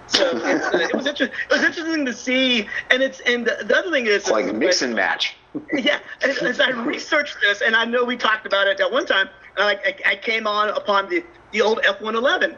So 0.07 0.25
uh, 0.43 0.77
it 0.79 0.95
was 0.95 1.05
interesting. 1.05 1.37
It 1.49 1.53
was 1.53 1.63
interesting 1.63 2.05
to 2.07 2.13
see, 2.13 2.67
and 2.89 3.03
it's 3.03 3.19
and 3.21 3.45
the, 3.45 3.63
the 3.65 3.77
other 3.77 3.91
thing 3.91 4.07
is 4.07 4.15
it's 4.15 4.31
like 4.31 4.51
mix 4.53 4.81
and 4.81 4.95
match. 4.95 5.35
yeah, 5.73 5.99
as, 6.23 6.39
as, 6.39 6.59
I 6.59 6.71
researched 6.71 7.37
this, 7.41 7.61
and 7.61 7.75
I 7.75 7.85
know 7.85 8.03
we 8.03 8.17
talked 8.17 8.47
about 8.47 8.67
it 8.67 8.79
at 8.79 8.91
one 8.91 9.05
time. 9.05 9.29
I, 9.57 9.95
I 10.05 10.15
came 10.15 10.47
on 10.47 10.69
upon 10.69 11.07
the 11.07 11.23
the 11.51 11.61
old 11.61 11.79
F-111 11.83 12.57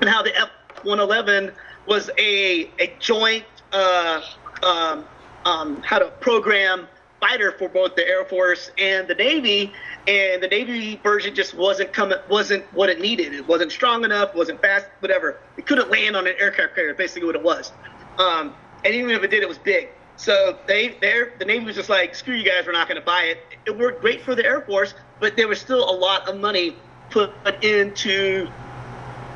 and 0.00 0.10
how 0.10 0.22
the 0.22 0.36
F-111 0.36 1.54
was 1.86 2.10
a 2.18 2.68
a 2.78 2.94
joint 2.98 3.44
uh, 3.72 4.20
um, 4.62 5.04
um, 5.44 5.82
how 5.82 5.98
to 5.98 6.06
program 6.20 6.88
fighter 7.20 7.52
for 7.52 7.68
both 7.68 7.96
the 7.96 8.06
Air 8.06 8.24
Force 8.24 8.70
and 8.76 9.08
the 9.08 9.14
Navy, 9.14 9.72
and 10.06 10.42
the 10.42 10.48
Navy 10.48 11.00
version 11.02 11.34
just 11.34 11.54
wasn't 11.54 11.92
coming, 11.92 12.18
wasn't 12.28 12.64
what 12.74 12.90
it 12.90 13.00
needed. 13.00 13.32
It 13.32 13.48
wasn't 13.48 13.72
strong 13.72 14.04
enough, 14.04 14.34
wasn't 14.34 14.60
fast, 14.60 14.86
whatever. 15.00 15.38
It 15.56 15.66
couldn't 15.66 15.90
land 15.90 16.16
on 16.16 16.26
an 16.26 16.34
aircraft 16.38 16.74
carrier. 16.74 16.94
Basically, 16.94 17.26
what 17.26 17.36
it 17.36 17.42
was. 17.42 17.72
Um, 18.18 18.54
and 18.84 18.94
even 18.94 19.10
if 19.10 19.22
it 19.22 19.30
did, 19.30 19.42
it 19.42 19.48
was 19.48 19.58
big. 19.58 19.88
So 20.16 20.58
they, 20.66 20.96
the 21.38 21.44
Navy 21.44 21.64
was 21.64 21.74
just 21.74 21.88
like, 21.88 22.14
screw 22.14 22.34
you 22.34 22.44
guys, 22.44 22.66
we're 22.66 22.72
not 22.72 22.88
going 22.88 23.00
to 23.00 23.04
buy 23.04 23.22
it. 23.22 23.38
It 23.66 23.76
worked 23.76 24.00
great 24.00 24.20
for 24.20 24.34
the 24.34 24.44
Air 24.44 24.60
Force, 24.60 24.94
but 25.18 25.36
there 25.36 25.48
was 25.48 25.60
still 25.60 25.90
a 25.90 25.96
lot 25.96 26.28
of 26.28 26.38
money 26.38 26.76
put 27.10 27.32
into 27.64 28.48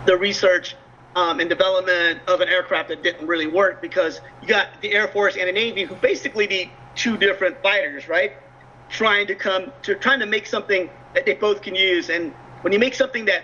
the 0.06 0.16
research 0.16 0.76
um, 1.18 1.40
and 1.40 1.48
development 1.48 2.20
of 2.28 2.40
an 2.40 2.48
aircraft 2.48 2.90
that 2.90 3.02
didn't 3.02 3.26
really 3.26 3.48
work 3.48 3.82
because 3.82 4.20
you 4.40 4.46
got 4.46 4.68
the 4.80 4.92
Air 4.92 5.08
Force 5.08 5.36
and 5.36 5.48
the 5.48 5.52
Navy 5.52 5.82
who 5.82 5.96
basically 5.96 6.46
need 6.46 6.70
two 6.94 7.16
different 7.16 7.60
fighters, 7.60 8.08
right? 8.08 8.34
Trying 8.88 9.26
to 9.26 9.34
come 9.34 9.72
to 9.82 9.96
trying 9.96 10.20
to 10.20 10.26
make 10.26 10.46
something 10.46 10.88
that 11.14 11.26
they 11.26 11.34
both 11.34 11.60
can 11.60 11.74
use. 11.74 12.08
And 12.08 12.32
when 12.62 12.72
you 12.72 12.78
make 12.78 12.94
something 12.94 13.24
that 13.24 13.42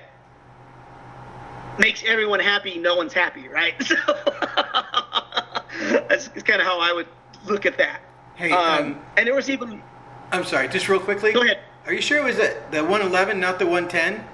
makes 1.78 2.05
everyone 2.05 2.38
happy, 2.38 2.78
no 2.78 2.94
one's 2.94 3.12
happy, 3.12 3.48
right? 3.48 3.74
So 3.84 3.96
that's, 6.09 6.28
that's 6.28 6.44
kind 6.44 6.60
of 6.60 6.66
how 6.66 6.78
I 6.78 6.92
would 6.92 7.09
look 7.46 7.66
at 7.66 7.76
that. 7.78 8.01
Hey, 8.36 8.52
um, 8.52 8.84
um, 8.84 9.01
and 9.16 9.26
there 9.26 9.34
was 9.34 9.51
even. 9.51 9.82
I'm 10.30 10.44
sorry, 10.44 10.68
just 10.68 10.88
real 10.88 11.01
quickly. 11.01 11.32
Go 11.32 11.42
ahead. 11.42 11.59
Are 11.86 11.92
you 11.92 12.01
sure 12.01 12.18
it 12.18 12.24
was 12.24 12.36
the, 12.36 12.56
the 12.70 12.82
111, 12.82 13.40
not 13.40 13.59
the 13.59 13.66
110? 13.66 14.24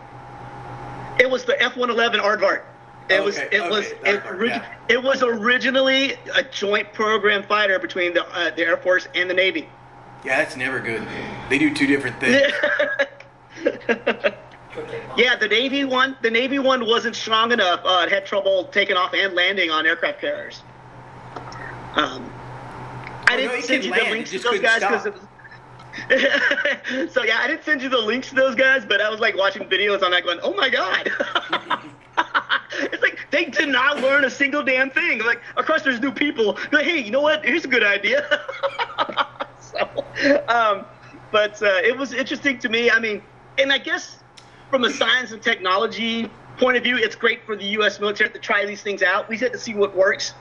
It 1.19 1.31
was 1.31 1.47
the 1.47 1.55
F111 1.55 2.21
Aardvark. 2.21 2.65
It 3.11 3.15
okay, 3.15 3.25
was 3.25 3.39
it 3.39 3.55
okay, 3.55 3.69
was 3.69 3.87
it, 4.05 4.23
part, 4.23 4.47
yeah. 4.47 4.65
it 4.89 5.03
was 5.03 5.25
originally 5.25 6.15
a 6.33 6.45
joint 6.45 6.93
program 6.93 7.43
fighter 7.43 7.81
between 7.81 8.15
the 8.15 8.25
uh, 8.25 8.55
the 8.55 8.63
Air 8.63 8.77
Force 8.77 9.09
and 9.17 9.29
the 9.29 9.35
Navy. 9.35 9.69
Yeah, 10.25 10.39
that's 10.39 10.57
never 10.57 10.79
good. 10.79 11.03
They 11.49 11.59
do 11.59 11.75
two 11.75 11.89
different 11.89 12.21
things. 12.21 12.53
yeah, 15.17 15.35
the 15.35 15.49
Navy 15.49 15.85
one 15.85 16.17
the 16.23 16.31
Navy 16.31 16.61
one 16.61 16.87
wasn't 16.87 17.17
strong 17.17 17.51
enough. 17.51 17.81
Uh, 17.85 18.05
it 18.07 18.13
had 18.13 18.27
trouble 18.27 18.67
taking 18.67 18.97
off 18.97 19.13
and 19.13 19.35
landing 19.35 19.73
on 19.73 19.87
aircraft 19.87 20.21
carriers. 20.21 20.63
Um, 21.97 22.33
I 23.27 23.37
didn't 23.37 23.57
no, 23.57 23.61
send 23.63 23.85
you 23.85 23.91
land, 23.91 24.07
the 24.07 24.11
links 24.13 24.31
to 24.31 24.39
those 24.39 24.61
guys 24.61 24.83
because 24.83 25.21
so 27.13 27.25
yeah, 27.25 27.41
I 27.41 27.49
didn't 27.49 27.65
send 27.65 27.83
you 27.83 27.89
the 27.89 27.99
links 27.99 28.29
to 28.29 28.37
those 28.37 28.55
guys, 28.55 28.85
but 28.85 29.01
I 29.01 29.11
was 29.11 29.19
like 29.19 29.37
watching 29.37 29.65
videos 29.65 30.05
on 30.05 30.13
that 30.13 30.23
going, 30.23 30.39
oh 30.45 30.55
my 30.55 30.69
god. 30.69 31.11
it's 32.81 33.03
like 33.03 33.19
they 33.31 33.47
did 33.47 33.69
not 33.69 34.01
learn 34.01 34.25
a 34.25 34.31
single 34.31 34.63
damn 34.63 34.91
thing. 34.91 35.21
Like, 35.21 35.41
of 35.57 35.67
course, 35.67 35.83
there's 35.83 36.01
new 36.01 36.13
people. 36.13 36.59
Like, 36.73 36.85
hey, 36.85 36.99
you 36.99 37.11
know 37.11 37.21
what? 37.21 37.45
Here's 37.45 37.65
a 37.65 37.69
good 37.69 37.85
idea. 37.85 38.41
so, 39.61 40.05
um, 40.49 40.85
but 41.31 41.63
uh, 41.63 41.81
it 41.83 41.97
was 41.97 42.13
interesting 42.13 42.59
to 42.59 42.69
me. 42.69 42.91
I 42.91 42.99
mean, 42.99 43.23
and 43.59 43.73
I 43.73 43.79
guess 43.79 44.19
from 44.71 44.85
a 44.85 44.91
science 44.91 45.33
and 45.33 45.43
technology 45.43 46.31
point 46.59 46.77
of 46.77 46.83
view, 46.83 46.97
it's 46.97 47.17
great 47.17 47.45
for 47.45 47.57
the 47.57 47.65
U.S. 47.65 48.01
military 48.01 48.31
to 48.31 48.39
try 48.39 48.67
these 48.67 48.83
things 48.83 49.03
out. 49.03 49.29
We 49.29 49.37
get 49.37 49.53
to 49.53 49.59
see 49.59 49.75
what 49.75 49.97
works 49.97 50.35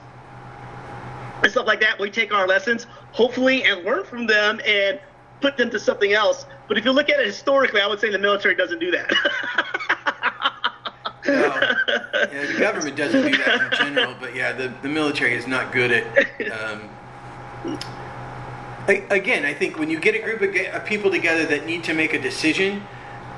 and 1.44 1.52
stuff 1.52 1.68
like 1.68 1.80
that. 1.82 2.00
We 2.00 2.10
take 2.10 2.34
our 2.34 2.48
lessons, 2.48 2.86
hopefully, 3.12 3.64
and 3.64 3.84
learn 3.84 4.04
from 4.04 4.28
them 4.28 4.60
and 4.66 5.00
put 5.42 5.58
them 5.58 5.70
to 5.70 5.80
something 5.80 6.14
else. 6.14 6.46
But 6.68 6.78
if 6.78 6.86
you 6.86 6.92
look 6.92 7.10
at 7.10 7.20
it 7.20 7.26
historically, 7.26 7.82
I 7.82 7.88
would 7.88 8.00
say 8.00 8.12
the 8.12 8.20
military 8.20 8.56
doesn't 8.56 8.80
do 8.80 8.92
that. 8.92 9.12
well, 11.26 11.76
yeah, 11.88 12.46
the 12.46 12.56
government 12.60 12.96
doesn't 12.96 13.32
do 13.32 13.38
that 13.38 13.72
in 13.72 13.78
general, 13.78 14.16
but 14.20 14.36
yeah, 14.36 14.52
the, 14.52 14.74
the 14.82 14.90
military 14.90 15.34
is 15.36 15.48
not 15.48 15.72
good 15.72 15.92
at. 15.92 16.52
Um, 16.52 16.90
I, 18.88 19.06
again, 19.12 19.46
I 19.46 19.54
think 19.54 19.78
when 19.78 19.90
you 19.90 20.00
get 20.00 20.16
a 20.16 20.20
group 20.20 20.42
of 20.42 20.86
people 20.86 21.12
together 21.12 21.46
that 21.46 21.66
need 21.66 21.84
to 21.86 21.94
make 21.94 22.14
a 22.14 22.20
decision, 22.20 22.82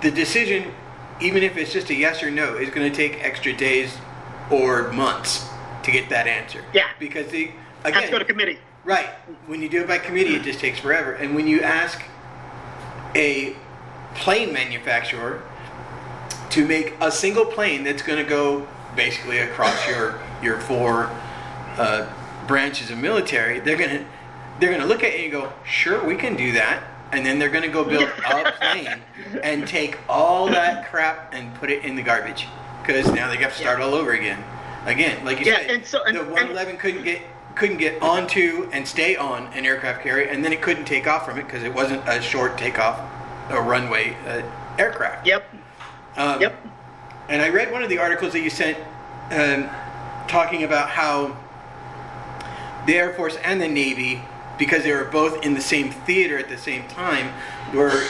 the 0.01 0.11
decision, 0.11 0.71
even 1.19 1.43
if 1.43 1.57
it's 1.57 1.73
just 1.73 1.89
a 1.89 1.95
yes 1.95 2.23
or 2.23 2.31
no, 2.31 2.55
is 2.55 2.69
going 2.69 2.89
to 2.89 2.95
take 2.95 3.23
extra 3.23 3.51
days 3.51 3.97
or 4.49 4.91
months 4.93 5.47
to 5.83 5.91
get 5.91 6.09
that 6.09 6.27
answer. 6.27 6.63
Yeah. 6.73 6.87
Because 6.99 7.31
they 7.31 7.53
again, 7.83 7.93
has 7.93 8.05
to 8.05 8.11
go 8.11 8.19
to 8.19 8.25
committee. 8.25 8.59
Right. 8.83 9.09
When 9.47 9.61
you 9.61 9.69
do 9.69 9.81
it 9.81 9.87
by 9.87 9.97
committee, 9.97 10.35
it 10.35 10.43
just 10.43 10.59
takes 10.59 10.79
forever. 10.79 11.13
And 11.13 11.35
when 11.35 11.47
you 11.47 11.61
ask 11.61 12.01
a 13.15 13.55
plane 14.15 14.53
manufacturer 14.53 15.43
to 16.51 16.65
make 16.65 16.93
a 17.01 17.11
single 17.11 17.45
plane 17.45 17.83
that's 17.83 18.01
going 18.01 18.23
to 18.23 18.29
go 18.29 18.67
basically 18.95 19.39
across 19.39 19.87
your 19.87 20.19
your 20.41 20.59
four 20.59 21.09
uh, 21.77 22.11
branches 22.47 22.89
of 22.91 22.97
military, 22.97 23.59
they're 23.59 23.77
going 23.77 23.89
to 23.89 24.05
they're 24.59 24.69
going 24.69 24.81
to 24.81 24.87
look 24.87 25.03
at 25.03 25.17
you 25.17 25.23
and 25.23 25.31
go, 25.31 25.53
"Sure, 25.65 26.03
we 26.05 26.15
can 26.15 26.35
do 26.35 26.51
that." 26.53 26.83
And 27.11 27.25
then 27.25 27.39
they're 27.39 27.49
going 27.49 27.63
to 27.63 27.69
go 27.69 27.83
build 27.83 28.09
a 28.25 28.51
plane 28.53 29.01
and 29.43 29.67
take 29.67 29.97
all 30.07 30.47
that 30.47 30.89
crap 30.89 31.33
and 31.33 31.53
put 31.55 31.69
it 31.69 31.83
in 31.83 31.95
the 31.95 32.01
garbage 32.01 32.47
because 32.81 33.11
now 33.11 33.29
they 33.29 33.35
have 33.37 33.51
to 33.51 33.59
start 33.59 33.79
yeah. 33.79 33.85
all 33.85 33.93
over 33.93 34.11
again. 34.11 34.41
Again, 34.85 35.23
like 35.25 35.39
you 35.39 35.45
yeah, 35.45 35.57
said, 35.57 35.69
and 35.71 35.85
so, 35.85 36.03
and, 36.05 36.15
the 36.15 36.23
111 36.23 36.77
couldn't 36.77 37.03
get 37.03 37.21
couldn't 37.55 37.77
get 37.77 38.01
onto 38.01 38.69
and 38.71 38.87
stay 38.87 39.15
on 39.15 39.47
an 39.53 39.65
aircraft 39.65 40.03
carrier, 40.03 40.27
and 40.27 40.43
then 40.43 40.53
it 40.53 40.61
couldn't 40.61 40.85
take 40.85 41.05
off 41.05 41.25
from 41.25 41.37
it 41.37 41.43
because 41.43 41.63
it 41.63 41.73
wasn't 41.73 42.01
a 42.07 42.21
short 42.21 42.57
takeoff, 42.57 42.99
a 43.49 43.61
runway 43.61 44.15
uh, 44.25 44.41
aircraft. 44.79 45.27
Yep. 45.27 45.43
Um, 46.17 46.41
yep. 46.41 46.55
And 47.29 47.41
I 47.41 47.49
read 47.49 47.71
one 47.71 47.83
of 47.83 47.89
the 47.89 47.97
articles 47.97 48.33
that 48.33 48.41
you 48.41 48.49
sent 48.49 48.77
um, 49.31 49.69
talking 50.27 50.63
about 50.63 50.89
how 50.89 51.37
the 52.85 52.95
Air 52.95 53.13
Force 53.13 53.37
and 53.37 53.61
the 53.61 53.67
Navy 53.67 54.21
because 54.61 54.83
they 54.83 54.93
were 54.93 55.05
both 55.05 55.43
in 55.43 55.55
the 55.55 55.61
same 55.61 55.91
theater 55.91 56.37
at 56.37 56.47
the 56.47 56.57
same 56.57 56.87
time, 56.87 57.33
were 57.73 58.05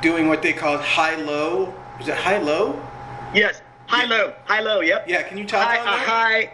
doing 0.00 0.28
what 0.28 0.40
they 0.40 0.52
called 0.52 0.80
high-low. 0.80 1.74
Was 1.98 2.06
it 2.06 2.14
high-low? 2.14 2.80
Yes, 3.34 3.60
high-low, 3.86 4.34
high-low. 4.44 4.80
Yep. 4.82 5.08
Yeah. 5.08 5.22
Can 5.24 5.36
you 5.36 5.44
talk 5.46 5.66
high, 5.66 5.78
about 5.78 5.84
that? 5.84 6.06
high. 6.06 6.52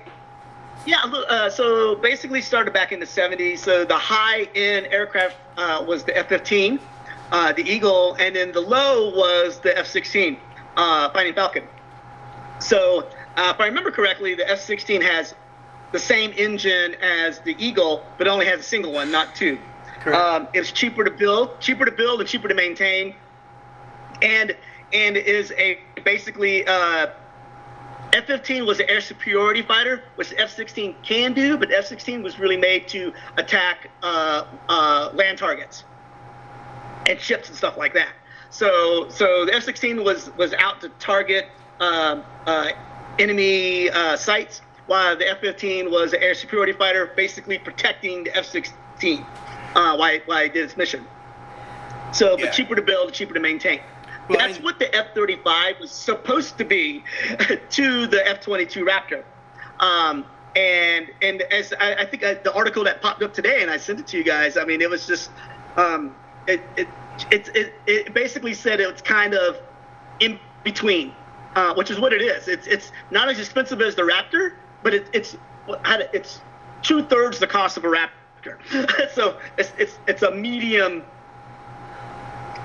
Yeah, 0.87 1.03
uh, 1.05 1.51
so 1.51 1.97
basically 1.97 2.41
started 2.41 2.73
back 2.73 2.93
in 2.93 3.01
the 3.01 3.07
70s. 3.07 3.59
So 3.59 3.85
the 3.85 3.99
high-end 3.99 4.87
aircraft 4.87 5.37
uh, 5.59 5.85
was 5.87 6.05
the 6.05 6.17
F-15, 6.17 6.79
uh, 7.33 7.53
the 7.53 7.63
Eagle, 7.63 8.17
and 8.19 8.37
then 8.37 8.53
the 8.53 8.61
low 8.61 9.11
was 9.11 9.61
the 9.61 9.77
F-16, 9.79 10.39
uh, 10.77 11.11
Fighting 11.11 11.35
Falcon. 11.35 11.65
So 12.61 13.09
uh, 13.37 13.53
if 13.55 13.61
I 13.61 13.67
remember 13.67 13.91
correctly, 13.91 14.35
the 14.35 14.49
F-16 14.51 15.03
has 15.03 15.35
the 15.93 15.99
same 15.99 16.33
engine 16.37 16.95
as 17.03 17.41
the 17.41 17.57
Eagle, 17.59 18.05
but 18.19 18.29
only 18.29 18.47
has 18.47 18.61
a 18.61 18.65
single 18.65 18.93
one, 18.93 19.11
not 19.11 19.35
two. 19.35 19.59
Correct. 20.01 20.21
Um, 20.21 20.49
it's 20.53 20.73
cheaper 20.73 21.05
to 21.05 21.11
build, 21.11 21.61
cheaper 21.61 21.85
to 21.85 21.93
build, 21.93 22.21
and 22.21 22.29
cheaper 22.29 22.49
to 22.49 22.55
maintain, 22.55 23.15
and 24.23 24.57
and 24.93 25.17
is 25.17 25.53
a 25.59 25.79
basically 26.05 26.67
uh, 26.67 27.09
F-15 28.13 28.67
was 28.67 28.79
an 28.79 28.89
air 28.89 29.01
superiority 29.01 29.63
fighter, 29.63 30.05
which 30.15 30.31
the 30.31 30.39
F-16 30.39 30.95
can 31.03 31.33
do, 31.33 31.57
but 31.57 31.73
F-16 31.73 32.23
was 32.23 32.39
really 32.39 32.57
made 32.57 32.87
to 32.89 33.13
attack 33.37 33.91
uh, 34.03 34.45
uh, 34.69 35.11
land 35.13 35.39
targets 35.39 35.85
and 37.07 37.21
ships 37.21 37.49
and 37.49 37.57
stuff 37.57 37.77
like 37.77 37.95
that. 37.95 38.11
So 38.51 39.09
so 39.09 39.45
the 39.45 39.55
F-16 39.55 40.03
was 40.05 40.31
was 40.37 40.53
out 40.55 40.81
to 40.83 40.89
target 40.99 41.47
um, 41.81 42.23
uh, 42.47 42.69
enemy 43.19 43.91
uh, 43.91 44.17
sites, 44.17 44.61
while 44.87 45.17
the 45.17 45.29
F-15 45.31 45.91
was 45.91 46.13
an 46.13 46.23
air 46.23 46.35
superiority 46.35 46.73
fighter, 46.73 47.13
basically 47.17 47.59
protecting 47.59 48.25
the 48.25 48.37
F-16 48.37 49.21
uh, 49.75 49.97
while, 49.97 50.19
while 50.27 50.45
it 50.45 50.55
did 50.55 50.65
its 50.65 50.77
mission. 50.77 51.05
So, 52.13 52.39
Yeah. 52.39 52.51
cheaper 52.51 52.75
to 52.75 52.83
build, 52.83 53.13
cheaper 53.13 53.35
to 53.35 53.41
maintain. 53.41 53.81
Well, 54.29 54.39
That's 54.39 54.57
and- 54.57 54.65
what 54.65 54.79
the 54.79 54.95
F-35 54.95 55.81
was 55.81 55.91
supposed 55.91 56.57
to 56.59 56.65
be 56.65 57.05
to 57.71 58.07
the 58.07 58.27
F-22 58.27 58.85
Raptor. 58.87 59.23
Um, 59.81 60.25
and 60.55 61.09
and 61.21 61.43
as 61.43 61.75
I, 61.79 61.95
I 61.97 62.07
think 62.07 62.25
I, 62.25 62.35
the 62.35 62.55
article 62.55 62.85
that 62.85 63.03
popped 63.03 63.23
up 63.23 63.35
today, 63.35 63.61
and 63.61 63.71
I 63.71 63.77
sent 63.77 64.01
it 64.01 64.07
to 64.09 64.17
you 64.17 64.25
guys. 64.25 64.57
I 64.57 64.65
mean, 64.65 64.81
it 64.81 64.89
was 64.89 65.07
just 65.07 65.31
um, 65.77 66.15
it, 66.47 66.63
it 66.77 66.89
it 67.31 67.49
it 67.55 67.75
it 67.87 68.15
basically 68.15 68.55
said 68.55 68.81
it's 68.81 69.03
kind 69.03 69.35
of 69.35 69.59
in 70.21 70.39
between, 70.65 71.13
uh, 71.55 71.75
which 71.75 71.91
is 71.91 71.99
what 71.99 72.13
it 72.13 72.23
is. 72.23 72.49
It's 72.49 72.67
it's 72.67 72.93
not 73.11 73.29
as 73.29 73.39
expensive 73.39 73.81
as 73.81 73.95
the 73.95 74.03
Raptor, 74.03 74.55
but 74.83 74.95
it, 74.95 75.07
it's 75.13 75.37
it's 76.13 76.41
two 76.83 77.03
thirds 77.05 77.39
the 77.39 77.47
cost 77.47 77.77
of 77.77 77.85
a 77.85 77.89
Raptor. 77.89 79.11
so 79.15 79.39
it's 79.59 79.73
it's 79.79 79.99
it's 80.07 80.23
a 80.23 80.31
medium 80.31 81.03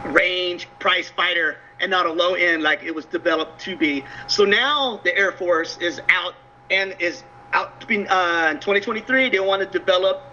range 0.06 0.68
price 0.80 1.10
fighter 1.10 1.58
and 1.80 1.90
not 1.90 2.06
a 2.06 2.12
low 2.12 2.34
end 2.34 2.64
like 2.64 2.84
it 2.84 2.94
was 2.94 3.06
developed 3.06 3.60
to 3.62 3.76
be. 3.76 4.04
So 4.28 4.46
now 4.46 5.00
the 5.04 5.16
Air 5.18 5.32
Force 5.32 5.78
is 5.78 6.02
out 6.10 6.36
and 6.70 6.96
is 7.00 7.24
out 7.54 7.84
uh, 7.90 8.50
in 8.52 8.60
2023. 8.60 9.30
They 9.30 9.40
want 9.40 9.62
to 9.62 9.80
develop 9.80 10.24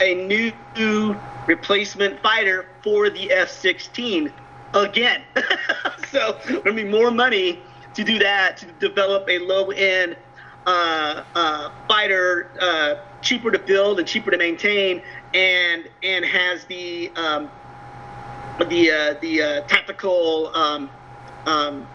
a 0.00 0.14
new 0.14 1.16
replacement 1.46 2.20
fighter 2.22 2.66
for 2.82 3.10
the 3.10 3.30
F-16 3.32 4.32
again. 4.74 5.22
so 6.10 6.38
there'll 6.46 6.74
be 6.74 6.84
more 6.84 7.10
money 7.10 7.60
to 7.94 8.04
do 8.04 8.18
that 8.18 8.58
to 8.58 8.66
develop 8.78 9.28
a 9.28 9.38
low 9.38 9.70
end 9.70 10.16
uh, 10.66 11.22
uh, 11.34 11.70
fighter, 11.88 12.50
uh, 12.60 12.96
cheaper 13.22 13.50
to 13.50 13.58
build 13.58 13.98
and 13.98 14.06
cheaper 14.06 14.30
to 14.30 14.36
maintain, 14.36 15.00
and 15.32 15.88
and 16.02 16.24
has 16.24 16.64
the 16.64 17.10
um, 17.16 17.48
the 18.68 18.90
uh, 18.90 19.14
the 19.20 19.42
uh, 19.42 19.60
tactical 19.62 20.50
um, 20.54 20.90
um, 21.46 21.86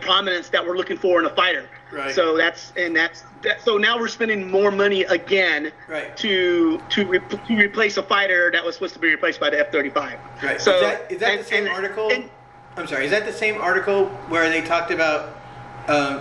prominence 0.00 0.48
that 0.48 0.66
we're 0.66 0.76
looking 0.76 0.96
for 0.96 1.20
in 1.20 1.26
a 1.26 1.34
fighter. 1.34 1.68
Right. 1.92 2.14
So 2.14 2.36
that's 2.36 2.72
and 2.76 2.96
that's 2.96 3.22
that, 3.42 3.60
so 3.62 3.76
now 3.76 3.98
we're 3.98 4.08
spending 4.08 4.50
more 4.50 4.70
money 4.70 5.02
again 5.04 5.72
Right. 5.88 6.16
to 6.18 6.80
to, 6.90 7.06
re- 7.06 7.20
to 7.20 7.56
replace 7.56 7.96
a 7.96 8.02
fighter 8.02 8.50
that 8.52 8.64
was 8.64 8.74
supposed 8.74 8.94
to 8.94 9.00
be 9.00 9.08
replaced 9.08 9.40
by 9.40 9.50
the 9.50 9.60
F-35. 9.60 10.18
Right. 10.42 10.60
So 10.60 10.74
is 10.76 10.80
that, 10.82 11.12
is 11.12 11.20
that 11.20 11.30
and- 11.30 11.40
the 11.40 11.44
same 11.44 11.64
and- 11.66 11.74
article? 11.74 12.10
and- 12.10 12.30
I'm 12.78 12.86
sorry. 12.86 13.06
Is 13.06 13.10
that 13.10 13.24
the 13.24 13.32
same 13.32 13.58
article 13.60 14.06
where 14.28 14.50
they 14.50 14.60
talked 14.60 14.90
about 14.90 15.34
um, 15.88 16.20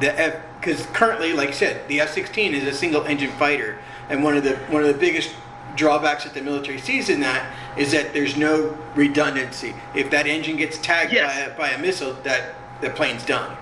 the 0.00 0.18
F? 0.18 0.34
Because 0.60 0.86
currently, 0.86 1.34
like 1.34 1.50
I 1.50 1.52
said, 1.52 1.86
the 1.88 2.00
F-16 2.00 2.52
is 2.52 2.64
a 2.64 2.72
single-engine 2.72 3.30
fighter, 3.32 3.78
and 4.08 4.24
one 4.24 4.36
of 4.36 4.42
the 4.42 4.56
one 4.72 4.82
of 4.82 4.88
the 4.88 4.98
biggest 4.98 5.30
drawbacks 5.76 6.24
that 6.24 6.34
the 6.34 6.40
military 6.40 6.78
sees 6.80 7.10
in 7.10 7.20
that 7.20 7.52
is 7.76 7.92
that 7.92 8.12
there's 8.12 8.36
no 8.36 8.76
redundancy. 8.96 9.74
If 9.94 10.10
that 10.10 10.26
engine 10.26 10.56
gets 10.56 10.78
tagged 10.78 11.12
Yes. 11.12 11.32
by, 11.32 11.40
a, 11.40 11.58
by 11.58 11.70
a 11.76 11.78
missile, 11.78 12.14
that 12.24 12.54
the 12.80 12.90
plane's 12.90 13.24
done. 13.24 13.56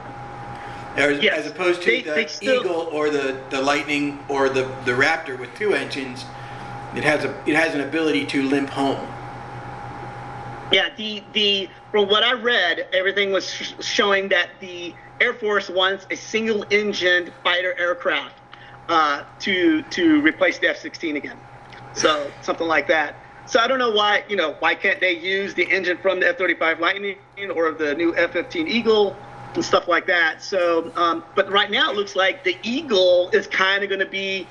As, 0.97 1.23
Yes. 1.23 1.39
as 1.39 1.51
opposed 1.51 1.83
to 1.83 1.91
They- 1.91 2.03
the 2.03 2.11
they 2.13 2.27
still- 2.27 2.61
Eagle 2.61 2.89
or 2.93 3.09
the, 3.11 3.37
the 3.51 3.61
Lightning 3.63 4.19
or 4.29 4.49
the, 4.49 4.69
the 4.85 4.93
Raptor 4.93 5.39
with 5.39 5.55
two 5.57 5.73
engines, 5.73 6.25
it 6.95 7.03
has 7.05 7.25
a 7.25 7.35
it 7.47 7.57
has 7.57 7.75
an 7.75 7.81
ability 7.81 8.27
to 8.27 8.43
limp 8.43 8.69
home. 8.69 9.09
Yeah, 10.71 10.89
the 10.97 11.23
the 11.33 11.69
from 11.91 12.09
what 12.09 12.23
I 12.23 12.33
read, 12.35 12.87
everything 12.93 13.33
was 13.33 13.51
sh- 13.51 13.73
showing 13.81 14.29
that 14.29 14.49
the 14.61 14.95
Air 15.21 15.33
Force 15.35 15.69
wants 15.71 16.07
a 16.11 16.17
single-engined 16.17 17.33
fighter 17.45 17.75
aircraft 17.79 18.35
uh, 18.91 19.23
to 19.41 19.81
to 19.83 20.21
replace 20.23 20.59
the 20.59 20.69
F-16 20.69 21.17
again. 21.17 21.39
So 21.95 22.31
something 22.43 22.67
like 22.67 22.89
that. 22.89 23.17
So 23.47 23.59
I 23.61 23.67
don't 23.67 23.79
know 23.79 23.91
why 23.91 24.25
you 24.29 24.37
know 24.37 24.57
why 24.59 24.75
can't 24.75 25.01
they 25.01 25.13
use 25.19 25.55
the 25.55 25.65
engine 25.71 25.97
from 25.97 26.21
the 26.21 26.29
F-35 26.29 26.79
Lightning 26.81 27.17
or 27.55 27.73
the 27.73 27.95
new 27.95 28.15
F-15 28.17 28.69
Eagle 28.69 29.17
and 29.55 29.65
stuff 29.65 29.89
like 29.89 30.07
that. 30.07 30.43
So, 30.43 30.91
um, 30.97 31.25
but 31.35 31.51
right 31.51 31.71
now 31.71 31.91
it 31.91 31.97
looks 31.97 32.17
like 32.17 32.45
the 32.45 32.57
Eagle 32.63 33.31
is 33.31 33.47
kind 33.47 33.83
of 33.83 33.89
going 33.89 34.01
to 34.01 34.07
be 34.07 34.47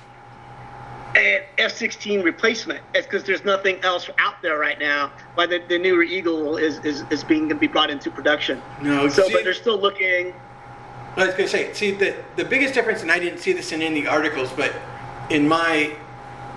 an 1.16 1.42
F-16 1.58 2.24
replacement. 2.24 2.82
It's 2.94 3.06
because 3.06 3.24
there's 3.24 3.44
nothing 3.44 3.80
else 3.84 4.10
out 4.18 4.42
there 4.42 4.58
right 4.58 4.80
now. 4.80 5.12
Why 5.36 5.46
the, 5.46 5.62
the 5.68 5.78
newer 5.78 6.04
Eagle 6.04 6.58
is, 6.58 6.80
is, 6.86 7.04
is 7.10 7.24
being 7.24 7.42
going 7.42 7.50
to 7.50 7.56
be 7.56 7.68
brought 7.68 7.90
into 7.90 8.10
production. 8.12 8.62
No, 8.82 9.08
So, 9.10 9.28
see- 9.28 9.34
but 9.34 9.44
they're 9.44 9.54
still 9.54 9.80
looking. 9.80 10.34
I 11.18 11.26
was 11.26 11.36
going 11.36 11.44
to 11.44 11.50
say, 11.50 11.74
see, 11.74 11.92
the, 11.92 12.16
the 12.38 12.46
biggest 12.46 12.74
difference, 12.74 13.02
and 13.02 13.12
I 13.12 13.20
didn't 13.20 13.40
see 13.40 13.52
this 13.52 13.74
in 13.74 13.82
any 13.82 14.00
of 14.00 14.06
the 14.06 14.10
articles, 14.10 14.50
but 14.54 14.74
in 15.30 15.46
my 15.46 15.94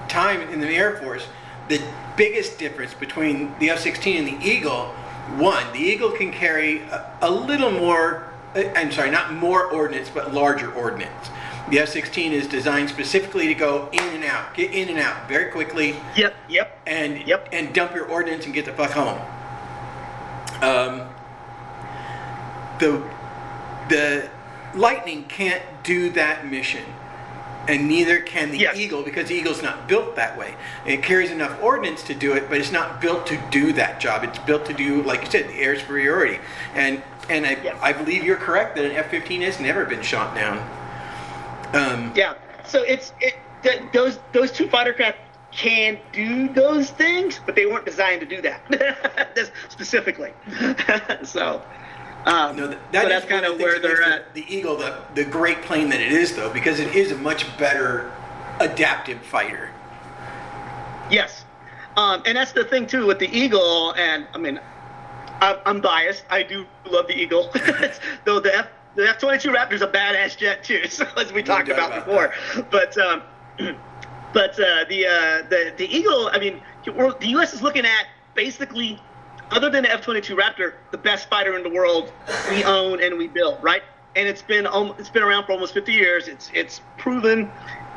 time 0.09 0.43
in 0.43 0.61
the 0.61 0.69
Air 0.69 0.97
Force, 0.99 1.27
the 1.69 1.83
biggest 2.17 2.57
difference 2.57 2.95
between 2.95 3.53
the 3.59 3.71
F 3.71 3.81
16 3.81 4.17
and 4.17 4.41
the 4.41 4.47
Eagle 4.47 4.95
one, 5.37 5.73
the 5.73 5.79
Eagle 5.79 6.11
can 6.11 6.31
carry 6.31 6.83
a, 6.83 7.11
a 7.23 7.31
little 7.31 7.71
more, 7.71 8.29
I'm 8.55 8.93
sorry, 8.93 9.11
not 9.11 9.33
more 9.35 9.65
ordnance, 9.67 10.09
but 10.13 10.33
larger 10.33 10.73
ordnance. 10.73 11.31
The 11.71 11.81
F 11.81 11.89
16 11.89 12.33
is 12.33 12.47
designed 12.47 12.89
specifically 12.91 13.47
to 13.49 13.55
go 13.55 13.89
in 13.93 14.01
and 14.03 14.23
out, 14.25 14.55
get 14.55 14.71
in 14.73 14.89
and 14.91 14.99
out 14.99 15.29
very 15.29 15.51
quickly 15.51 15.97
Yep, 16.15 16.35
yep. 16.49 16.79
and 16.87 17.27
Yep. 17.27 17.49
and 17.53 17.73
dump 17.73 17.95
your 17.95 18.05
ordnance 18.07 18.45
and 18.45 18.55
get 18.55 18.65
the 18.67 18.73
fuck 18.73 18.91
home. 18.91 19.19
Um, 20.63 21.09
the 22.79 23.03
the 23.89 24.29
lightning 24.75 25.25
can't 25.25 25.63
do 25.83 26.11
that 26.11 26.47
mission, 26.47 26.83
and 27.69 27.89
neither 27.89 28.19
can 28.21 28.51
the 28.51 28.59
Yes. 28.59 28.77
eagle 28.77 29.03
because 29.03 29.29
the 29.29 29.35
eagle's 29.35 29.63
not 29.63 29.87
built 29.89 30.17
that 30.17 30.37
way. 30.39 30.55
It 30.87 31.03
carries 31.03 31.31
enough 31.31 31.63
ordnance 31.63 32.03
to 32.05 32.15
do 32.15 32.33
it, 32.35 32.49
but 32.49 32.59
it's 32.59 32.73
not 32.73 33.01
built 33.01 33.27
to 33.29 33.37
do 33.51 33.73
that 33.75 34.01
job. 34.01 34.23
It's 34.25 34.39
built 34.39 34.65
to 34.67 34.73
do, 34.73 35.03
like 35.03 35.23
you 35.25 35.31
said, 35.31 35.49
the 35.49 35.55
air 35.61 35.79
superiority. 35.79 36.41
And 36.75 37.03
and 37.29 37.47
I, 37.47 37.57
Yeah. 37.63 37.79
I 37.83 37.93
believe 37.93 38.25
you're 38.25 38.37
correct 38.37 38.77
that 38.77 38.85
an 38.85 38.93
F-15 38.93 39.43
has 39.43 39.61
never 39.61 39.85
been 39.85 40.03
shot 40.03 40.35
down. 40.35 40.59
Um, 41.73 42.13
Yeah. 42.15 42.35
So 42.67 42.83
it's 42.83 43.13
it 43.21 43.35
th- 43.63 43.83
those 43.93 44.19
those 44.33 44.51
two 44.51 44.69
fighter 44.69 44.93
craft 44.93 45.19
can 45.53 45.99
do 46.13 46.49
those 46.49 46.91
things, 46.91 47.41
but 47.47 47.55
they 47.55 47.67
weren't 47.67 47.85
designed 47.85 48.21
to 48.21 48.27
do 48.27 48.43
that 48.43 49.51
specifically. 49.69 50.33
so. 51.25 51.63
Um, 52.27 52.57
No, 52.57 52.67
th- 52.69 52.79
so 52.79 52.85
that 52.93 53.09
that's 53.09 53.27
kind 53.27 53.45
of 53.45 53.59
where 53.61 53.79
they're 53.79 54.03
at. 54.03 54.33
The, 54.35 54.41
the 54.43 54.55
Eagle, 54.57 54.77
the, 54.77 54.99
the 55.15 55.25
great 55.25 55.61
plane 55.63 55.91
that 55.91 56.01
it 56.01 56.11
is, 56.11 56.35
though, 56.35 56.51
because 56.51 56.81
it 56.81 56.95
is 56.95 57.13
a 57.13 57.17
much 57.17 57.57
better 57.59 58.11
adaptive 58.61 59.21
fighter. 59.21 59.71
Yes, 61.11 61.45
um, 61.99 62.23
and 62.25 62.37
that's 62.37 62.53
the 62.53 62.65
thing 62.65 62.87
too 62.87 63.07
with 63.07 63.19
the 63.19 63.29
Eagle. 63.29 63.93
And 63.93 64.27
I 64.35 64.39
mean, 64.39 64.59
I'm, 65.41 65.57
I'm 65.67 65.81
biased. 65.81 66.25
I 66.31 66.43
do 66.43 66.67
love 66.87 67.07
the 67.07 67.15
Eagle, 67.15 67.51
though 68.25 68.41
the 68.41 68.55
F 68.55 68.69
the 68.95 69.09
F-22 69.09 69.55
Raptor's 69.55 69.83
a 69.83 69.89
badass 69.89 70.37
jet 70.37 70.63
too, 70.63 70.87
so 70.89 71.07
as 71.17 71.33
we 71.33 71.43
talked 71.43 71.69
about, 71.69 71.91
about 71.91 72.07
before. 72.07 72.33
But 72.71 72.97
um, 72.99 73.23
but 74.33 74.59
uh, 74.59 74.85
the 74.89 75.07
uh, 75.07 75.49
the 75.49 75.73
the 75.77 75.97
Eagle. 75.97 76.31
I 76.33 76.39
mean, 76.39 76.61
the 76.85 77.29
U.S. 77.29 77.55
is 77.55 77.63
looking 77.63 77.85
at 77.85 78.07
basically, 78.35 79.01
other 79.51 79.71
than 79.71 79.85
the 79.85 79.93
F-22 79.93 80.37
Raptor, 80.37 80.75
the 80.91 80.99
best 80.99 81.29
fighter 81.29 81.57
in 81.57 81.63
the 81.63 81.71
world 81.71 82.13
we 82.51 82.65
own 82.65 83.03
and 83.03 83.17
we 83.17 83.29
build, 83.29 83.63
right? 83.63 83.83
And 84.17 84.29
it's 84.29 84.43
been 84.43 84.67
um, 84.67 84.95
it's 84.99 85.11
been 85.11 85.23
around 85.23 85.47
for 85.47 85.53
almost 85.53 85.75
50 85.75 85.93
years. 85.93 86.29
It's 86.29 86.51
it's 86.55 86.81
proven. 86.99 87.51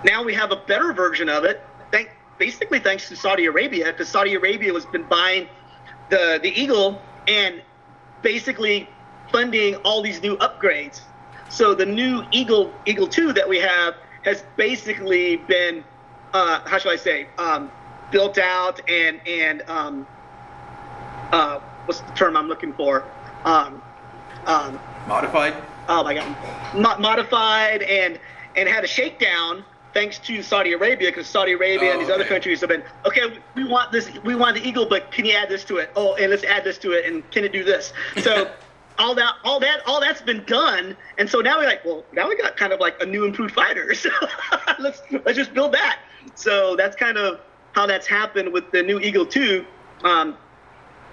Now 0.04 0.24
we 0.24 0.34
have 0.34 0.52
a 0.52 0.56
better 0.56 0.94
version 0.94 1.30
of 1.30 1.44
it. 1.44 1.62
Thank 1.92 2.12
basically 2.38 2.80
thanks 2.80 3.08
to 3.10 3.16
Saudi 3.16 3.46
Arabia, 3.46 3.86
because 3.86 4.10
Saudi 4.10 4.36
Arabia 4.36 4.74
has 4.74 4.86
been 4.86 5.04
buying 5.04 5.48
the 6.10 6.40
the 6.42 6.50
Eagle 6.50 7.02
and 7.28 7.62
basically 8.22 8.90
funding 9.32 9.76
all 9.78 10.02
these 10.02 10.22
new 10.22 10.38
upgrades. 10.38 11.02
So 11.50 11.74
the 11.74 11.86
new 11.86 12.24
Eagle 12.32 12.74
Eagle 12.86 13.08
2 13.08 13.34
that 13.34 13.48
we 13.48 13.60
have 13.60 13.96
has 14.24 14.44
basically 14.58 15.38
been, 15.38 15.84
uh, 16.34 16.60
how 16.66 16.78
shall 16.78 16.92
I 16.92 16.98
say, 16.98 17.28
um, 17.38 17.72
built 18.12 18.38
out 18.38 18.82
and 18.90 19.20
and 19.28 19.62
um, 19.68 20.08
uh, 21.32 21.60
what's 21.86 22.02
the 22.02 22.12
term 22.14 22.36
I'm 22.36 22.48
looking 22.48 22.74
for? 22.74 23.06
Um, 23.46 23.82
um, 24.46 24.80
Modified. 25.08 25.54
oh 25.88 26.04
my 26.04 26.14
god, 26.14 26.36
Mo- 26.74 26.98
modified 27.00 27.82
and 27.82 28.20
and 28.56 28.68
had 28.68 28.84
a 28.84 28.88
shakedown 28.88 29.64
thanks 29.94 30.20
to 30.20 30.42
Saudi 30.42 30.74
Arabia 30.74 31.10
because 31.10 31.28
Saudi 31.28 31.54
Arabia 31.54 31.90
Oh, 31.90 31.92
and 31.94 32.02
these 32.02 32.10
other 32.10 32.24
okay. 32.24 32.36
countries 32.36 32.62
have 32.62 32.70
been 32.70 32.84
okay. 33.06 33.40
We 33.56 33.64
want 33.64 33.92
this, 33.92 34.10
we 34.24 34.36
want 34.36 34.56
the 34.56 34.68
Eagle, 34.68 34.86
but 34.86 35.12
can 35.12 35.26
you 35.26 35.34
add 35.34 35.50
this 35.50 35.64
to 35.66 35.78
it? 35.78 35.92
Oh, 35.96 36.16
and 36.16 36.30
let's 36.32 36.44
add 36.44 36.64
this 36.64 36.78
to 36.80 36.92
it, 36.92 37.06
and 37.06 37.30
can 37.32 37.44
it 37.44 37.52
do 37.52 37.64
this? 37.64 37.94
So. 38.22 38.50
All 39.00 39.14
that, 39.14 39.36
all 39.44 39.60
that, 39.60 39.82
all 39.86 40.02
that's 40.02 40.24
been 40.24 40.44
done, 40.46 40.98
and 41.20 41.30
so 41.30 41.40
now 41.40 41.60
we're 41.60 41.68
like, 41.68 41.86
well, 41.86 42.04
now 42.14 42.28
we 42.28 42.36
got 42.36 42.58
kind 42.58 42.74
of 42.74 42.80
like 42.80 43.00
a 43.00 43.06
new 43.06 43.26
improved 43.26 43.54
fighter. 43.54 43.94
So 43.94 44.10
let's 44.80 45.04
let's 45.12 45.38
just 45.38 45.54
build 45.54 45.74
that. 45.74 46.00
So 46.34 46.76
that's 46.76 46.96
kind 46.96 47.16
of 47.16 47.40
how 47.74 47.86
that's 47.86 48.08
happened 48.08 48.52
with 48.52 48.72
the 48.72 48.82
new 48.82 49.00
Eagle 49.00 49.28
2. 49.28 49.64
Um, 50.04 50.36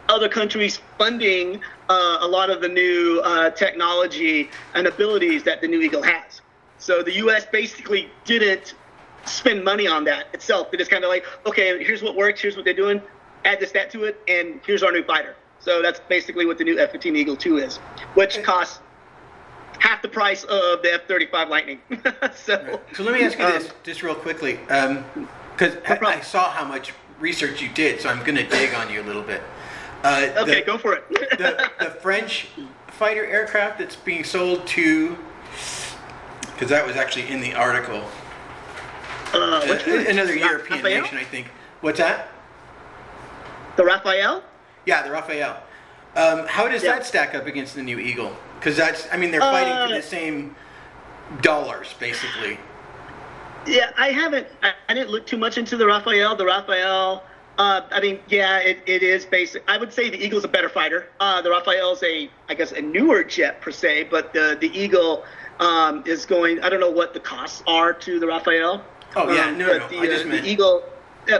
other 0.09 0.30
countries 0.30 0.80
funding 0.96 1.60
uh, 1.90 2.18
a 2.20 2.26
lot 2.26 2.48
of 2.48 2.62
the 2.62 2.68
new 2.68 3.20
uh, 3.22 3.51
technology 3.51 4.48
and 4.74 4.86
abilities 4.86 5.42
that 5.42 5.60
the 5.60 5.68
new 5.68 5.82
Eagle 5.82 6.02
has. 6.02 6.40
So 6.78 7.02
the 7.02 7.14
U.S. 7.14 7.46
basically 7.46 8.10
didn't 8.24 8.74
spend 9.26 9.64
money 9.64 9.86
on 9.86 10.05
that 10.05 10.26
itself. 10.34 10.70
They 10.70 10.76
just 10.76 10.90
kind 10.90 11.05
of 11.05 11.09
like, 11.09 11.24
okay, 11.46 11.82
here's 11.82 12.02
what 12.02 12.14
works, 12.14 12.40
here's 12.40 12.56
what 12.56 12.64
they're 12.64 12.74
doing, 12.74 13.01
add 13.44 13.60
this, 13.60 13.72
that 13.72 13.90
to 13.92 14.05
it, 14.05 14.20
and 14.28 14.60
here's 14.66 14.82
our 14.82 14.92
new 14.92 15.05
fighter. 15.05 15.36
So 15.60 15.80
that's 15.80 16.01
basically 16.01 16.46
what 16.46 16.59
the 16.59 16.64
new 16.64 16.78
F-15 16.78 17.16
Eagle 17.16 17.36
2 17.36 17.59
is, 17.59 17.76
which 18.14 18.42
costs 18.42 18.80
half 19.78 20.02
the 20.02 20.09
price 20.09 20.44
of 20.44 20.82
the 20.82 20.92
F-35 20.94 21.48
Lightning. 21.48 21.80
so, 22.34 22.80
So 22.94 23.02
let 23.02 23.14
me 23.14 23.24
ask 23.24 23.38
you 23.38 23.46
this, 23.46 23.70
um, 23.70 23.76
just 23.82 24.02
real 24.02 24.14
quickly, 24.14 24.55
because 24.55 25.76
I, 25.76 25.96
problem. 25.96 26.12
I 26.12 26.20
saw 26.20 26.51
how 26.51 26.64
much 26.64 26.92
research 27.18 27.62
you 27.62 27.68
did, 27.70 28.01
so 28.01 28.09
I'm 28.09 28.20
going 28.20 28.36
to 28.36 28.46
dig 28.46 28.74
on 28.74 28.90
you 28.90 29.01
a 29.01 29.05
little 29.05 29.22
bit. 29.22 29.42
Uh, 30.02 30.28
okay, 30.36 30.60
the, 30.60 30.66
go 30.66 30.76
for 30.76 30.92
it. 30.92 31.09
the, 31.38 31.70
the 31.78 31.90
French 31.90 32.48
fighter 32.88 33.24
aircraft 33.24 33.78
that's 33.78 33.96
being 33.96 34.22
sold 34.22 34.66
to, 34.68 35.16
because 36.55 36.68
that 36.70 36.86
was 36.86 36.97
actually 36.97 37.28
in 37.28 37.40
the 37.40 37.55
article. 37.55 38.02
uh, 39.32 39.39
Uh, 39.39 39.78
another 40.09 40.35
European 40.36 40.78
Raphael? 40.82 41.02
nation, 41.02 41.18
I 41.18 41.24
think. 41.24 41.48
What's 41.81 41.98
that? 41.98 42.28
The 43.76 43.85
Raphael? 43.85 44.44
Yeah, 44.86 45.02
the 45.02 45.10
Raphael. 45.10 45.56
Um, 46.14 46.47
how 46.47 46.68
does 46.68 46.85
Yeah. 46.85 46.93
that 46.93 47.05
stack 47.06 47.35
up 47.35 47.47
against 47.47 47.74
the 47.74 47.82
new 47.82 47.98
Eagle? 47.98 48.36
Because 48.60 48.76
that's, 48.76 49.09
I 49.12 49.16
mean, 49.16 49.32
they're 49.32 49.40
fighting 49.40 49.72
for 49.74 49.93
Uh, 49.93 49.97
the 49.97 50.02
same 50.02 50.55
dollars, 51.43 51.93
basically. 51.98 52.59
Yeah, 53.66 53.90
I 53.98 54.09
haven't. 54.12 54.47
I, 54.62 54.72
I 54.89 54.94
didn't 54.94 55.10
look 55.10 55.26
too 55.26 55.36
much 55.39 55.59
into 55.59 55.76
the 55.76 55.86
Raphael. 55.86 56.36
The 56.36 56.44
Raphael. 56.44 57.24
Uh, 57.56 57.82
I 57.93 58.01
mean, 58.01 58.18
yeah, 58.28 58.59
it, 58.59 58.78
it 58.86 59.02
is 59.05 59.24
basic. 59.24 59.62
I 59.68 59.78
would 59.78 59.93
say 59.93 60.10
the 60.10 60.18
Eagle's 60.18 60.43
a 60.44 60.48
better 60.48 60.68
fighter. 60.68 61.06
Uh, 61.20 61.40
the 61.40 61.51
Raphael's 61.51 62.02
a, 62.02 62.28
I 62.48 62.55
guess, 62.55 62.72
a 62.72 62.81
newer 62.81 63.22
jet 63.22 63.60
per 63.60 63.70
se, 63.70 64.05
but 64.10 64.32
the 64.32 64.59
the 64.60 64.76
Eagle 64.76 65.24
um, 65.60 66.02
is 66.05 66.26
going. 66.26 66.60
I 66.62 66.68
don't 66.68 66.81
know 66.81 66.90
what 66.90 67.14
the 67.14 67.20
costs 67.20 67.62
are 67.68 67.93
to 67.93 68.18
the 68.18 68.26
Raphael. 68.26 68.85
Oh, 69.14 69.32
yeah, 69.32 69.47
Um, 69.47 69.59
no, 69.59 69.78
no, 69.78 69.89
The, 69.89 69.98
I 70.01 70.06
just 70.06 70.24
uh, 70.24 70.28
meant- 70.28 70.43
the 70.43 70.51
Eagle. 70.51 70.82
Yeah, 71.28 71.39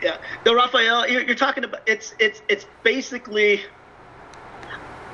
yeah. 0.00 0.18
The 0.44 0.54
Raphael. 0.54 1.08
You're, 1.08 1.22
you're 1.22 1.34
talking 1.34 1.64
about. 1.64 1.80
It's 1.86 2.14
it's 2.20 2.42
it's 2.48 2.66
basically. 2.84 3.62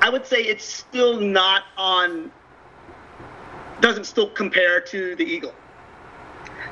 I 0.01 0.09
would 0.09 0.27
say 0.27 0.43
it's 0.43 0.65
still 0.65 1.19
not 1.19 1.63
on. 1.77 2.31
Doesn't 3.81 4.03
still 4.05 4.29
compare 4.29 4.79
to 4.81 5.15
the 5.15 5.23
Eagle 5.23 5.53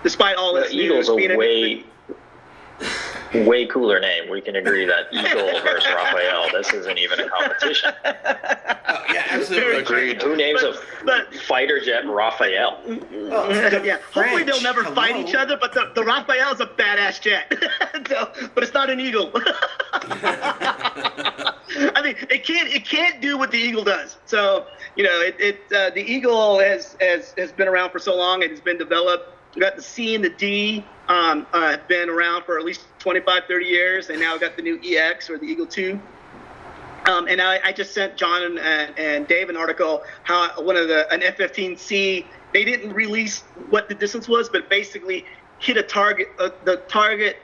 despite 0.04 0.36
all 0.38 0.54
The 0.54 0.62
its 0.64 0.74
Eagle's 0.74 1.08
news 1.08 1.10
a 1.10 1.16
being 1.16 1.38
way, 1.38 1.84
way 3.34 3.66
cooler 3.66 4.00
name. 4.00 4.30
We 4.30 4.42
can 4.42 4.56
agree 4.56 4.86
that 4.86 5.08
Eagle 5.12 5.60
versus 5.64 5.88
Raphael. 5.94 6.50
This 6.52 6.72
isn't 6.74 6.98
even 6.98 7.20
a 7.20 7.30
competition. 7.30 7.94
Oh, 8.04 9.04
yeah, 9.14 9.26
absolutely. 9.30 9.82
Agreed. 9.82 10.22
Who 10.22 10.36
names 10.36 10.62
a 10.64 10.74
But- 11.06 11.34
fighter 11.34 11.80
jet 11.80 12.06
Raphael? 12.06 12.80
Oh, 12.86 13.48
the 13.70 13.82
yeah, 13.84 13.98
hopefully 14.14 14.44
they'll 14.44 14.60
French, 14.60 14.64
never 14.64 14.84
fight 14.84 15.16
each 15.16 15.36
other. 15.36 15.58
But 15.58 15.74
the, 15.74 15.92
the 15.96 16.04
Raphael's 16.04 16.60
a 16.60 16.66
badass 16.68 17.22
jet, 17.22 17.52
so, 18.08 18.32
but 18.54 18.64
it's 18.64 18.74
not 18.74 18.90
an 18.90 19.00
eagle. 19.00 19.32
I 21.84 22.02
mean, 22.04 22.16
it 22.30 22.44
can't 22.46 22.68
it 22.70 22.86
can't 22.86 23.22
do 23.22 23.38
what 23.38 23.52
the 23.52 23.58
eagle 23.58 23.84
does. 23.84 24.18
So 24.26 24.68
you 24.96 25.04
know, 25.04 25.22
it, 25.22 25.36
it 25.40 25.62
uh, 25.76 25.90
the 25.92 26.02
eagle 26.02 26.60
has, 26.60 26.98
has 27.00 27.34
has 27.38 27.52
been 27.52 27.68
around 27.68 27.92
for 27.92 28.00
so 28.00 28.16
long 28.16 28.44
and 28.44 28.52
it's 28.52 28.62
been 28.62 28.78
developed. 28.78 29.30
We 29.56 29.62
got 29.62 29.76
the 29.76 29.82
C 29.82 30.16
and 30.16 30.24
the 30.24 30.30
D 30.30 30.86
um, 31.08 31.46
uh, 31.52 31.72
have 31.72 31.88
been 31.88 32.10
around 32.10 32.44
for 32.44 32.58
at 32.58 32.66
least 32.66 32.86
25, 33.00 33.44
30 33.48 33.66
years, 33.66 34.10
and 34.10 34.20
now 34.20 34.34
we 34.34 34.40
got 34.40 34.56
the 34.56 34.62
new 34.62 34.80
EX 34.84 35.30
or 35.30 35.38
the 35.38 35.46
Eagle 35.46 35.66
2. 35.66 36.00
Um, 37.06 37.28
and 37.28 37.42
I, 37.42 37.60
I 37.64 37.72
just 37.72 37.94
sent 37.94 38.16
John 38.16 38.44
and, 38.44 38.60
and, 38.60 39.00
and 39.00 39.28
Dave 39.28 39.50
an 39.50 39.58
article 39.58 40.04
how 40.24 40.62
one 40.62 40.78
of 40.78 40.88
the 40.88 41.12
an 41.12 41.24
F-15C 41.24 42.26
they 42.54 42.66
didn't 42.66 42.94
release 42.94 43.42
what 43.70 43.90
the 43.90 43.96
distance 43.96 44.28
was, 44.28 44.50
but 44.50 44.70
basically 44.70 45.26
hit 45.60 45.78
a 45.78 45.84
target 45.84 46.28
uh, 46.40 46.50
the 46.64 46.78
target 46.88 47.38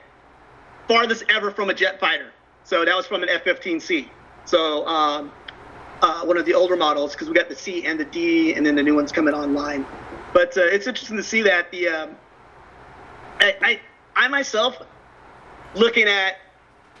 farthest 0.86 1.24
ever 1.28 1.50
from 1.50 1.70
a 1.70 1.74
jet 1.74 1.98
fighter. 1.98 2.32
So 2.64 2.84
that 2.84 2.94
was 2.94 3.06
from 3.06 3.22
an 3.22 3.28
F-15C. 3.28 4.08
So 4.44 4.86
um, 4.86 5.32
uh, 6.02 6.22
one 6.22 6.36
of 6.36 6.46
the 6.46 6.54
older 6.54 6.76
models 6.76 7.12
because 7.12 7.28
we 7.28 7.34
got 7.34 7.48
the 7.48 7.56
C 7.56 7.84
and 7.84 7.98
the 7.98 8.04
D, 8.04 8.54
and 8.54 8.64
then 8.64 8.74
the 8.74 8.82
new 8.82 8.94
ones 8.94 9.10
coming 9.10 9.34
online. 9.34 9.86
But 10.32 10.56
uh, 10.56 10.62
it's 10.62 10.86
interesting 10.86 11.16
to 11.16 11.22
see 11.22 11.42
that 11.42 11.70
the 11.70 11.88
um, 11.88 12.16
I, 13.40 13.54
I 13.62 13.80
I 14.16 14.28
myself 14.28 14.78
looking 15.74 16.06
at 16.08 16.38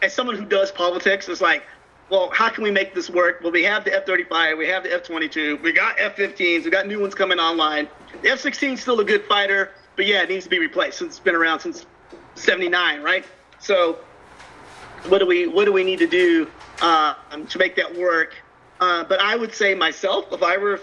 as 0.02 0.14
someone 0.14 0.36
who 0.36 0.44
does 0.44 0.70
politics 0.70 1.28
is 1.28 1.40
like, 1.40 1.64
well, 2.10 2.30
how 2.32 2.48
can 2.48 2.64
we 2.64 2.70
make 2.70 2.94
this 2.94 3.10
work? 3.10 3.40
Well, 3.42 3.52
we 3.52 3.64
have 3.64 3.84
the 3.84 3.94
F-35, 3.94 4.56
we 4.56 4.66
have 4.68 4.82
the 4.82 4.94
F-22, 4.94 5.60
we 5.62 5.72
got 5.72 5.98
F-15s, 5.98 6.64
we 6.64 6.70
got 6.70 6.86
new 6.86 7.00
ones 7.00 7.14
coming 7.14 7.38
online. 7.38 7.88
The 8.22 8.30
F-16 8.30 8.74
is 8.74 8.80
still 8.80 9.00
a 9.00 9.04
good 9.04 9.24
fighter, 9.24 9.72
but 9.96 10.06
yeah, 10.06 10.22
it 10.22 10.28
needs 10.28 10.44
to 10.44 10.50
be 10.50 10.58
replaced. 10.58 11.02
It's 11.02 11.18
been 11.18 11.34
around 11.34 11.60
since 11.60 11.84
'79, 12.36 13.02
right? 13.02 13.24
So, 13.58 13.98
what 15.08 15.18
do 15.18 15.26
we 15.26 15.46
what 15.46 15.64
do 15.64 15.72
we 15.72 15.84
need 15.84 15.98
to 15.98 16.06
do 16.06 16.48
uh, 16.80 17.14
to 17.48 17.58
make 17.58 17.76
that 17.76 17.94
work? 17.96 18.36
Uh, 18.80 19.04
but 19.04 19.20
I 19.20 19.34
would 19.36 19.52
say 19.52 19.74
myself, 19.74 20.32
if 20.32 20.42
I 20.42 20.56
were 20.56 20.80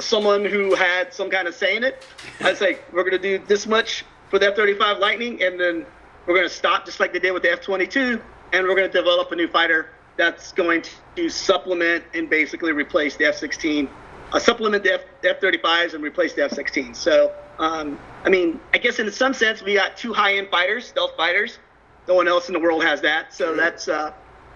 someone 0.00 0.44
who 0.44 0.74
had 0.74 1.12
some 1.12 1.30
kind 1.30 1.48
of 1.48 1.54
say 1.54 1.76
in 1.76 1.84
it, 1.84 2.06
I'd 2.40 2.56
say 2.56 2.78
we're 2.92 3.02
going 3.02 3.20
to 3.20 3.38
do 3.38 3.44
this 3.46 3.66
much 3.66 4.04
for 4.30 4.38
the 4.38 4.46
F-35 4.48 4.98
Lightning, 4.98 5.42
and 5.42 5.58
then 5.58 5.86
we're 6.26 6.34
going 6.34 6.48
to 6.48 6.54
stop 6.54 6.84
just 6.84 7.00
like 7.00 7.12
they 7.12 7.18
did 7.18 7.32
with 7.32 7.42
the 7.42 7.52
F-22, 7.52 8.20
and 8.52 8.66
we're 8.66 8.74
going 8.74 8.90
to 8.90 8.92
develop 8.92 9.30
a 9.32 9.36
new 9.36 9.48
fighter 9.48 9.90
that's 10.16 10.52
going 10.52 10.82
to 11.16 11.28
supplement 11.28 12.04
and 12.14 12.30
basically 12.30 12.72
replace 12.72 13.16
the 13.16 13.26
F-16, 13.26 13.88
uh, 14.32 14.38
supplement 14.38 14.82
the 14.82 14.94
F- 14.94 15.00
F-35s 15.24 15.94
and 15.94 16.02
replace 16.02 16.34
the 16.34 16.44
F-16. 16.44 16.94
So, 16.94 17.32
um, 17.58 17.98
I 18.24 18.30
mean, 18.30 18.60
I 18.72 18.78
guess 18.78 18.98
in 18.98 19.10
some 19.10 19.34
sense 19.34 19.62
we 19.62 19.74
got 19.74 19.96
two 19.96 20.12
high-end 20.12 20.48
fighters, 20.50 20.86
stealth 20.86 21.16
fighters. 21.16 21.58
No 22.06 22.14
one 22.14 22.28
else 22.28 22.48
in 22.48 22.52
the 22.52 22.60
world 22.60 22.84
has 22.84 23.00
that, 23.00 23.32
so 23.32 23.56
that's 23.56 23.88
uh, 23.88 24.12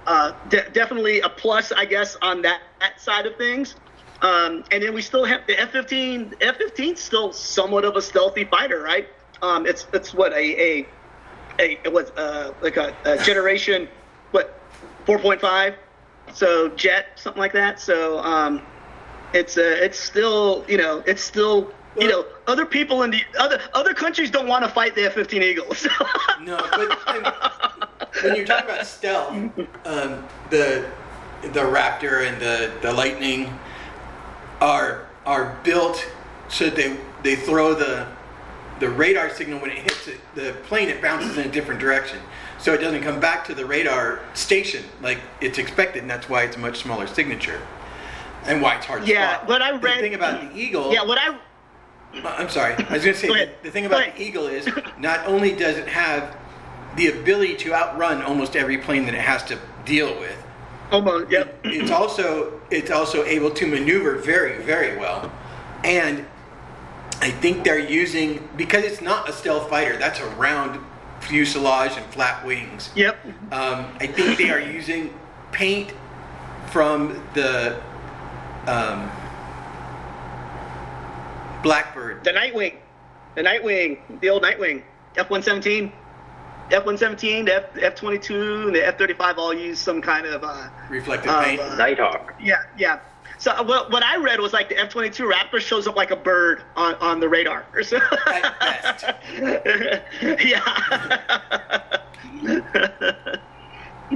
uh, 0.07 0.33
de- 0.49 0.69
definitely 0.71 1.21
a 1.21 1.29
plus, 1.29 1.73
I 1.73 1.85
guess, 1.85 2.17
on 2.21 2.43
that, 2.43 2.61
that 2.81 3.01
side 3.01 3.27
of 3.27 3.37
things. 3.37 3.75
Um, 4.21 4.65
and 4.73 4.83
then 4.83 4.95
we 4.95 5.03
still 5.03 5.25
have 5.25 5.47
the 5.47 5.59
F-15. 5.61 6.35
F-15 6.41 6.95
is 6.95 7.01
still 7.01 7.33
somewhat 7.33 7.85
of 7.85 7.97
a 7.97 8.03
stealthy 8.03 8.45
fighter, 8.45 8.83
right? 8.83 9.09
Um, 9.43 9.67
it's 9.67 9.87
it's 9.93 10.13
what 10.13 10.33
a 10.33 10.37
a 10.37 10.87
a 11.61 11.79
it 11.85 11.93
was 11.93 12.11
uh, 12.11 12.53
like 12.61 12.77
a, 12.77 12.95
a 13.05 13.17
generation 13.19 13.89
what 14.33 14.61
4.5, 15.07 15.75
so 16.33 16.69
jet 16.71 17.07
something 17.17 17.41
like 17.41 17.53
that. 17.53 17.81
So 17.81 18.19
um, 18.19 18.63
it's 19.33 19.57
uh, 19.57 19.77
it's 19.81 19.99
still 19.99 20.65
you 20.67 20.77
know 20.77 21.05
it's 21.07 21.23
still 21.23 21.73
you 21.97 22.09
know 22.09 22.27
other 22.49 22.67
people 22.67 23.05
in 23.05 23.13
the 23.13 23.23
other 23.39 23.61
other 23.75 23.95
countries 23.95 24.33
don't 24.33 24.49
want 24.49 24.65
to 24.65 24.71
fight 24.71 24.97
the 24.97 25.05
F-15 25.05 25.43
Eagles. 25.43 25.87
No, 26.41 26.57
but 26.71 26.99
and 27.09 27.27
when 28.23 28.37
you're 28.37 28.47
talking 28.47 28.71
about 28.71 28.87
stealth, 28.87 29.33
um, 29.85 30.25
the 30.51 30.89
the 31.43 31.61
Raptor 31.61 32.27
and 32.27 32.41
the, 32.41 32.73
the 32.81 32.93
Lightning 32.93 33.53
are 34.61 35.07
are 35.27 35.57
built 35.63 36.07
so 36.49 36.71
they 36.71 36.97
they 37.23 37.37
throw 37.37 37.75
the 37.75 38.07
the 38.81 38.89
radar 38.89 39.29
signal 39.29 39.59
when 39.61 39.71
it 39.71 39.79
hits 39.79 40.07
it, 40.07 40.21
the 40.37 40.53
plane. 40.65 40.89
It 40.89 41.03
bounces 41.03 41.37
in 41.37 41.49
a 41.49 41.51
different 41.51 41.81
direction, 41.81 42.21
so 42.59 42.73
it 42.75 42.79
doesn't 42.79 43.03
come 43.03 43.19
back 43.19 43.45
to 43.47 43.55
the 43.55 43.67
radar 43.67 44.21
station 44.35 44.85
like 45.03 45.19
it's 45.41 45.59
expected, 45.59 46.03
and 46.03 46.11
that's 46.11 46.29
why 46.29 46.45
it's 46.45 46.55
a 46.57 46.61
much 46.61 46.79
smaller 46.79 47.09
signature, 47.09 47.61
and 48.45 48.63
why 48.63 48.77
it's 48.77 48.87
hard 48.87 49.03
to 49.05 49.09
Yeah, 49.09 49.35
spot. 49.35 49.49
what 49.49 49.63
I 49.63 49.73
The 49.73 49.79
read- 49.79 50.01
thing 50.01 50.15
about 50.15 50.41
the 50.53 50.57
Eagle. 50.57 50.93
yeah, 50.95 51.03
what 51.05 51.19
I 51.19 51.31
Uh, 51.31 52.35
I'm 52.39 52.49
sorry. 52.49 52.75
I 52.75 52.93
was 52.95 53.03
going 53.05 53.15
to 53.15 53.21
say 53.21 53.27
Go 53.29 53.35
the, 53.35 53.51
the 53.65 53.71
thing 53.73 53.85
about 53.87 54.15
the 54.15 54.23
Eagle 54.23 54.47
is 54.47 54.69
not 54.99 55.27
only 55.27 55.53
does 55.57 55.77
it 55.77 55.89
have 55.89 56.37
the 56.97 57.09
ability 57.09 57.57
to 57.57 57.75
outrun 57.75 58.23
almost 58.23 58.55
every 58.57 58.79
plane 58.79 59.05
that 59.07 59.15
it 59.15 59.21
has 59.21 59.43
to 59.45 59.59
deal 59.85 60.19
with. 60.21 60.37
Almost, 60.91 61.31
yep. 61.31 61.59
It's 61.65 61.91
also 61.91 62.61
it's 62.71 62.91
also 62.91 63.25
able 63.25 63.51
to 63.51 63.67
maneuver 63.67 64.17
very 64.17 64.63
very 64.63 64.97
well, 64.97 65.31
and 65.85 66.25
I 67.21 67.31
think 67.31 67.65
they're 67.65 67.79
using 67.79 68.49
because 68.57 68.85
it's 68.85 69.03
not 69.03 69.29
a 69.29 69.33
stealth 69.33 69.69
fighter. 69.69 69.97
That's 69.99 70.21
a 70.21 70.27
round 70.37 70.81
fuselage 71.21 71.93
and 71.97 72.07
flat 72.07 72.47
wings. 72.47 72.91
Yep. 72.95 73.19
Um, 73.53 73.87
I 74.01 74.07
think 74.07 74.39
they 74.39 74.51
are 74.51 74.61
using 74.61 75.13
paint 75.53 75.93
from 76.71 77.23
the 77.35 77.81
um, 78.67 79.11
Blackbird. 81.63 82.25
The 82.25 82.31
Nightwing, 82.31 82.77
the 83.35 83.43
Nightwing, 83.43 84.21
the 84.21 84.31
old 84.31 84.43
Nightwing, 84.43 84.85
F 85.17 85.29
one 85.29 85.43
seventeen, 85.43 85.93
F 86.71 86.85
one 86.87 86.99
seventeen, 86.99 87.45
the 87.47 87.57
F 87.57 87.65
F 87.81 87.95
twenty 87.95 88.19
two, 88.19 88.67
and 88.67 88.75
the 88.75 88.87
F 88.87 88.99
thirty 88.99 89.15
five 89.15 89.39
all 89.39 89.55
use 89.55 89.79
some 89.79 90.01
kind 90.03 90.27
of 90.27 90.45
uh, 90.45 90.69
Reflective 90.91 91.31
uh, 91.31 91.43
paint. 91.45 91.61
uh, 91.61 91.77
Nighthawk. 91.77 92.35
yeah, 92.41 92.63
yeah. 92.77 93.01
So 93.39 93.53
uh, 93.53 93.63
what, 93.65 93.91
what 93.93 94.03
I 94.03 94.17
read 94.17 94.41
was 94.41 94.53
like 94.53 94.69
the 94.69 94.79
F 94.79 94.89
twenty 94.91 95.11
two 95.11 95.25
Raptor 95.25 95.61
shows 95.61 95.87
up 95.87 95.97
like 95.97 96.11
a 96.11 96.17
bird 96.17 96.63
on, 96.77 96.95
on 96.97 97.21
the 97.21 97.29
radar 97.29 97.65
or 97.73 97.83
so. 97.85 97.99
At 98.27 98.59
best. 98.61 99.05
yeah. 100.45 100.63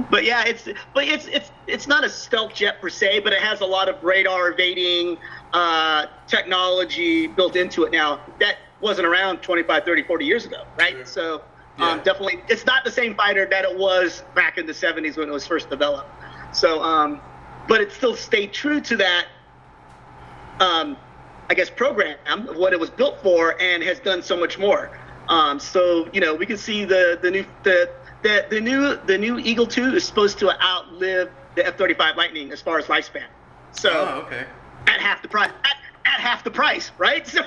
but 0.09 0.23
yeah, 0.23 0.43
it's 0.45 0.67
but 0.93 1.05
it's 1.05 1.27
it's 1.27 1.51
it's 1.67 1.87
not 1.87 2.03
a 2.03 2.09
stealth 2.09 2.53
jet 2.53 2.81
per 2.81 2.89
se, 2.89 3.19
but 3.21 3.33
it 3.33 3.39
has 3.41 3.61
a 3.61 3.65
lot 3.65 3.89
of 3.89 4.03
radar 4.03 4.51
evading 4.51 5.17
uh, 5.53 6.07
technology 6.27 7.27
built 7.27 7.55
into 7.55 7.83
it 7.85 7.91
now 7.91 8.19
that 8.39 8.57
wasn't 8.81 9.07
around 9.07 9.37
25, 9.41 9.85
30, 9.85 10.03
40 10.03 10.25
years 10.25 10.45
ago, 10.45 10.63
right? 10.77 10.91
Sure. 10.93 11.05
So 11.05 11.41
Yeah. 11.77 11.91
um, 11.91 11.97
definitely, 12.03 12.43
it's 12.49 12.65
not 12.65 12.83
the 12.83 12.91
same 12.91 13.15
fighter 13.15 13.45
that 13.49 13.65
it 13.65 13.77
was 13.77 14.23
back 14.35 14.57
in 14.57 14.65
the 14.65 14.73
70s 14.73 15.17
when 15.17 15.27
it 15.29 15.31
was 15.31 15.47
first 15.47 15.69
developed. 15.69 16.09
So, 16.55 16.81
um, 16.83 17.19
but 17.67 17.81
it 17.81 17.91
still 17.91 18.15
stayed 18.15 18.53
true 18.53 18.79
to 18.81 18.97
that 18.97 19.27
um, 20.59 20.97
I 21.49 21.53
guess, 21.55 21.69
program 21.69 22.17
of 22.47 22.55
what 22.57 22.73
it 22.73 22.79
was 22.79 22.89
built 22.89 23.21
for, 23.21 23.59
and 23.61 23.83
has 23.83 23.99
done 23.99 24.21
so 24.23 24.37
much 24.37 24.57
more. 24.57 24.97
Um, 25.27 25.59
so 25.59 26.07
you 26.13 26.21
know, 26.21 26.35
we 26.35 26.45
can 26.45 26.57
see 26.57 26.85
the 26.85 27.17
the 27.21 27.31
new 27.31 27.45
the 27.63 27.89
the, 28.21 28.45
the 28.49 28.61
new 28.61 28.95
the 29.05 29.17
new 29.17 29.39
Eagle 29.39 29.67
Two 29.67 29.95
is 29.95 30.03
supposed 30.05 30.39
to 30.39 30.51
outlive 30.63 31.29
the 31.55 31.65
F-35 31.67 32.15
Lightning 32.15 32.51
as 32.51 32.61
far 32.61 32.79
as 32.79 32.85
lifespan. 32.85 33.25
So 33.71 33.89
Oh, 33.91 34.21
okay. 34.25 34.45
at 34.87 34.99
half 34.99 35.21
the 35.21 35.27
price. 35.27 35.49
At, 35.63 35.75
at 36.05 36.19
half 36.19 36.43
the 36.43 36.51
price, 36.51 36.91
right? 36.97 37.27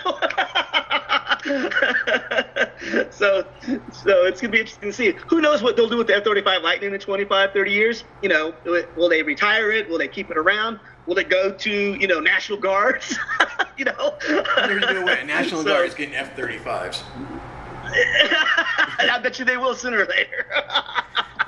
So, 1.46 1.54
so, 3.10 3.46
so 3.92 4.24
it's 4.26 4.40
gonna 4.40 4.50
be 4.52 4.58
interesting 4.60 4.88
to 4.90 4.92
see. 4.92 5.12
Who 5.28 5.40
knows 5.40 5.62
what 5.62 5.76
they'll 5.76 5.88
do 5.88 5.96
with 5.96 6.08
the 6.08 6.16
F-35 6.16 6.62
Lightning 6.62 6.92
in 6.92 6.98
25, 6.98 7.52
30 7.52 7.70
years? 7.70 8.04
You 8.22 8.28
know, 8.28 8.54
will 8.64 9.08
they 9.08 9.22
retire 9.22 9.70
it? 9.70 9.88
Will 9.88 9.98
they 9.98 10.08
keep 10.08 10.30
it 10.30 10.36
around? 10.36 10.80
Will 11.06 11.18
it 11.18 11.30
go 11.30 11.52
to 11.52 11.70
you 11.70 12.06
know 12.08 12.18
National 12.20 12.58
Guards? 12.58 13.16
you 13.76 13.84
know, 13.84 14.14
There's 14.26 14.82
no 14.82 15.04
way. 15.04 15.22
National 15.24 15.62
So- 15.62 15.68
Guard 15.68 15.86
is 15.86 15.94
getting 15.94 16.16
F-35s. 16.16 17.02
I 17.88 19.20
bet 19.22 19.38
you 19.38 19.44
they 19.44 19.56
will 19.56 19.74
sooner 19.76 19.98
or 19.98 20.06
later. 20.06 20.46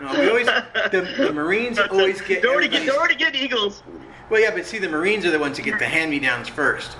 No, 0.00 0.12
we 0.20 0.28
always 0.28 0.46
the, 0.46 1.14
the 1.18 1.32
Marines 1.32 1.78
always 1.80 2.20
get. 2.20 2.42
They're 2.42 2.52
already, 2.52 2.68
get, 2.68 2.86
they're 2.86 2.96
already 2.96 3.16
getting 3.16 3.42
Eagles. 3.42 3.82
Well, 4.30 4.40
yeah, 4.40 4.50
but 4.50 4.66
see, 4.66 4.78
the 4.78 4.88
Marines 4.88 5.24
are 5.24 5.30
the 5.30 5.38
ones 5.38 5.56
that 5.56 5.62
get 5.62 5.78
the 5.78 5.86
hand-me-downs 5.86 6.48
first. 6.48 6.96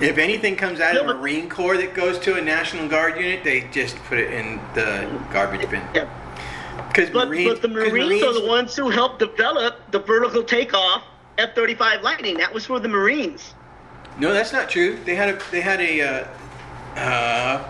If 0.00 0.18
anything 0.18 0.56
comes 0.56 0.80
out 0.80 0.96
of 0.96 1.06
the 1.06 1.14
Marine 1.14 1.48
Corps 1.48 1.76
that 1.76 1.94
goes 1.94 2.18
to 2.20 2.36
a 2.36 2.40
National 2.40 2.88
Guard 2.88 3.16
unit, 3.20 3.44
they 3.44 3.60
just 3.72 3.96
put 4.04 4.18
it 4.18 4.32
in 4.32 4.58
the 4.74 5.06
garbage 5.32 5.68
bin. 5.70 5.82
Because 6.88 7.10
But, 7.10 7.28
Marines, 7.28 7.48
but 7.52 7.62
the 7.62 7.68
'cause 7.68 7.92
Marines, 7.92 8.22
are 8.22 8.32
the 8.32 8.46
ones 8.46 8.74
who 8.74 8.88
helped 8.90 9.18
develop 9.18 9.78
the 9.92 9.98
vertical 10.00 10.42
takeoff 10.42 11.04
F-35 11.38 12.02
Lightning. 12.02 12.36
That 12.38 12.52
was 12.52 12.66
for 12.66 12.80
the 12.80 12.88
Marines. 12.88 13.54
No, 14.18 14.32
that's 14.32 14.52
not 14.52 14.68
true. 14.68 14.98
They 15.04 15.14
had 15.14 15.28
a 15.30 15.38
they 15.50 15.60
had 15.60 15.80
a. 15.80 16.02
Uh, 16.02 17.00
uh, 17.00 17.68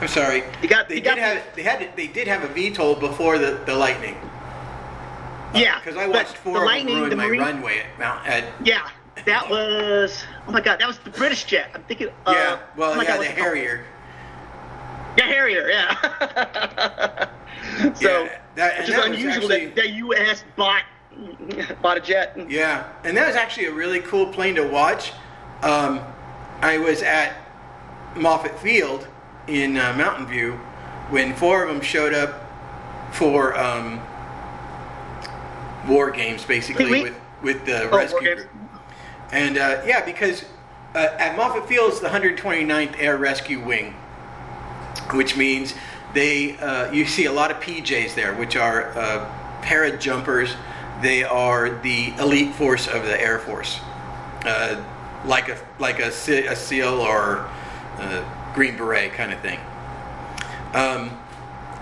I'm 0.00 0.08
sorry. 0.08 0.42
You 0.62 0.68
got- 0.68 0.88
they 0.88 0.96
did 0.96 1.04
got 1.04 1.18
have 1.18 1.42
they 1.54 1.62
had 1.62 1.88
they 1.96 2.06
did 2.06 2.26
have 2.28 2.44
a 2.44 2.48
VTOL 2.48 2.98
before 3.00 3.38
the 3.38 3.60
the 3.66 3.74
Lightning. 3.74 4.16
Yeah. 5.54 5.78
Because 5.80 5.96
I 5.96 6.06
watched 6.06 6.36
four 6.36 6.52
the 6.54 6.58
of 6.60 6.62
them 6.62 6.66
Lightning, 6.66 6.96
ruin 6.98 7.10
the 7.10 7.16
my 7.16 7.26
Marine- 7.26 7.40
runway 7.40 7.78
at 7.80 7.98
Mount 7.98 8.26
at. 8.26 8.44
Yeah, 8.64 8.88
that 9.26 9.48
was. 9.50 10.22
Oh 10.46 10.52
my 10.52 10.60
God, 10.60 10.78
that 10.80 10.86
was 10.86 10.98
the 10.98 11.10
British 11.10 11.44
jet. 11.44 11.70
I'm 11.74 11.82
thinking. 11.84 12.08
Uh, 12.26 12.32
yeah. 12.34 12.58
Well, 12.76 12.92
oh 12.92 12.94
my 12.96 13.02
yeah, 13.02 13.08
God, 13.08 13.14
the 13.14 13.18
what's 13.20 13.30
it 13.30 13.36
called? 13.36 13.46
Harrier. 13.56 13.84
Yeah, 15.18 15.24
Harrier. 15.26 15.68
Yeah. 15.68 17.28
so, 17.94 18.24
Yeah, 18.24 18.38
that- 18.54 18.88
is 18.88 18.94
unusual 18.94 19.32
actually- 19.44 19.66
that, 19.66 19.76
that 19.76 19.90
U.S. 19.90 20.44
bought 20.56 20.82
bought 21.82 21.96
a 21.96 22.00
jet. 22.00 22.36
Yeah, 22.48 22.88
and 23.04 23.16
that 23.16 23.26
was 23.26 23.36
actually 23.36 23.66
a 23.66 23.72
really 23.72 24.00
cool 24.00 24.26
plane 24.26 24.54
to 24.54 24.66
watch. 24.66 25.12
Um, 25.62 26.00
I 26.62 26.78
was 26.78 27.02
at 27.02 27.34
Moffett 28.14 28.56
Field 28.60 29.06
in 29.48 29.76
uh, 29.76 29.92
Mountain 29.96 30.26
View 30.28 30.52
when 31.10 31.34
four 31.34 31.64
of 31.64 31.68
them 31.68 31.80
showed 31.82 32.14
up 32.14 32.46
for 33.12 33.58
um, 33.58 34.00
war 35.88 36.10
games, 36.10 36.44
basically 36.44 37.02
with 37.02 37.14
with 37.42 37.64
the 37.64 37.88
Oh, 37.90 37.96
rescue 37.96 38.34
group. 38.34 38.48
And 39.32 39.58
uh, 39.58 39.82
yeah, 39.86 40.04
because 40.04 40.44
uh, 40.94 40.98
at 41.18 41.36
Moffett 41.36 41.66
Field 41.66 41.92
is 41.92 42.00
the 42.00 42.08
129th 42.08 42.98
Air 42.98 43.16
Rescue 43.16 43.60
Wing, 43.60 43.94
which 45.12 45.36
means 45.36 45.74
they 46.14 46.56
uh, 46.58 46.90
you 46.92 47.06
see 47.06 47.26
a 47.26 47.32
lot 47.32 47.50
of 47.50 47.58
PJs 47.58 48.14
there, 48.14 48.34
which 48.34 48.56
are 48.56 48.88
uh, 48.98 49.30
para 49.62 49.96
jumpers. 49.96 50.54
They 51.00 51.24
are 51.24 51.70
the 51.70 52.12
elite 52.18 52.54
force 52.54 52.86
of 52.86 53.04
the 53.04 53.18
Air 53.20 53.38
Force, 53.38 53.80
uh, 54.44 54.82
like 55.24 55.48
a 55.48 55.56
like 55.78 56.00
a, 56.00 56.08
a 56.08 56.56
SEAL 56.56 57.00
or 57.00 57.48
a 57.98 58.24
Green 58.54 58.76
Beret 58.76 59.12
kind 59.12 59.32
of 59.32 59.40
thing. 59.40 59.60
Um, 60.74 61.18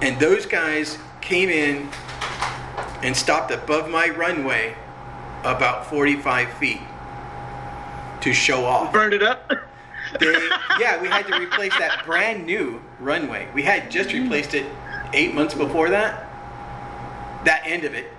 and 0.00 0.18
those 0.20 0.46
guys 0.46 0.98
came 1.20 1.48
in 1.48 1.88
and 3.02 3.16
stopped 3.16 3.50
above 3.50 3.88
my 3.88 4.08
runway 4.08 4.74
about 5.44 5.86
45 5.86 6.52
feet 6.54 6.80
to 8.20 8.32
show 8.32 8.64
off. 8.64 8.92
Burned 8.92 9.14
it 9.14 9.22
up. 9.22 9.50
They, 10.18 10.32
yeah, 10.80 11.00
we 11.00 11.08
had 11.08 11.26
to 11.26 11.38
replace 11.38 11.76
that 11.78 12.04
brand 12.04 12.46
new 12.46 12.82
runway. 12.98 13.48
We 13.54 13.62
had 13.62 13.90
just 13.90 14.12
replaced 14.12 14.54
it 14.54 14.66
eight 15.12 15.34
months 15.34 15.54
before 15.54 15.90
that. 15.90 16.26
That 17.44 17.62
end 17.64 17.84
of 17.84 17.94
it. 17.94 18.10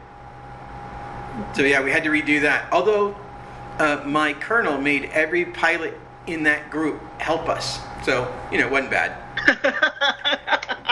So 1.53 1.63
yeah, 1.63 1.83
we 1.83 1.91
had 1.91 2.03
to 2.03 2.09
redo 2.09 2.41
that. 2.41 2.71
Although 2.71 3.15
uh, 3.79 4.03
my 4.05 4.33
colonel 4.33 4.79
made 4.79 5.05
every 5.05 5.45
pilot 5.45 5.97
in 6.27 6.43
that 6.43 6.69
group 6.69 7.01
help 7.19 7.49
us, 7.49 7.79
so 8.03 8.33
you 8.51 8.59
know 8.59 8.67
it 8.67 8.71
wasn't 8.71 8.91
bad. 8.91 9.15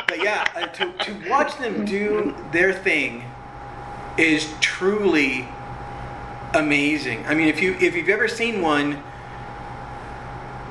but 0.07 0.23
yeah, 0.23 0.45
uh, 0.55 0.67
to 0.67 0.91
to 0.93 1.29
watch 1.29 1.57
them 1.57 1.85
do 1.85 2.35
their 2.51 2.73
thing 2.73 3.23
is 4.17 4.53
truly 4.59 5.47
amazing. 6.53 7.25
I 7.27 7.35
mean, 7.35 7.47
if 7.47 7.61
you 7.61 7.73
if 7.79 7.95
you've 7.95 8.09
ever 8.09 8.27
seen 8.27 8.61
one 8.61 9.01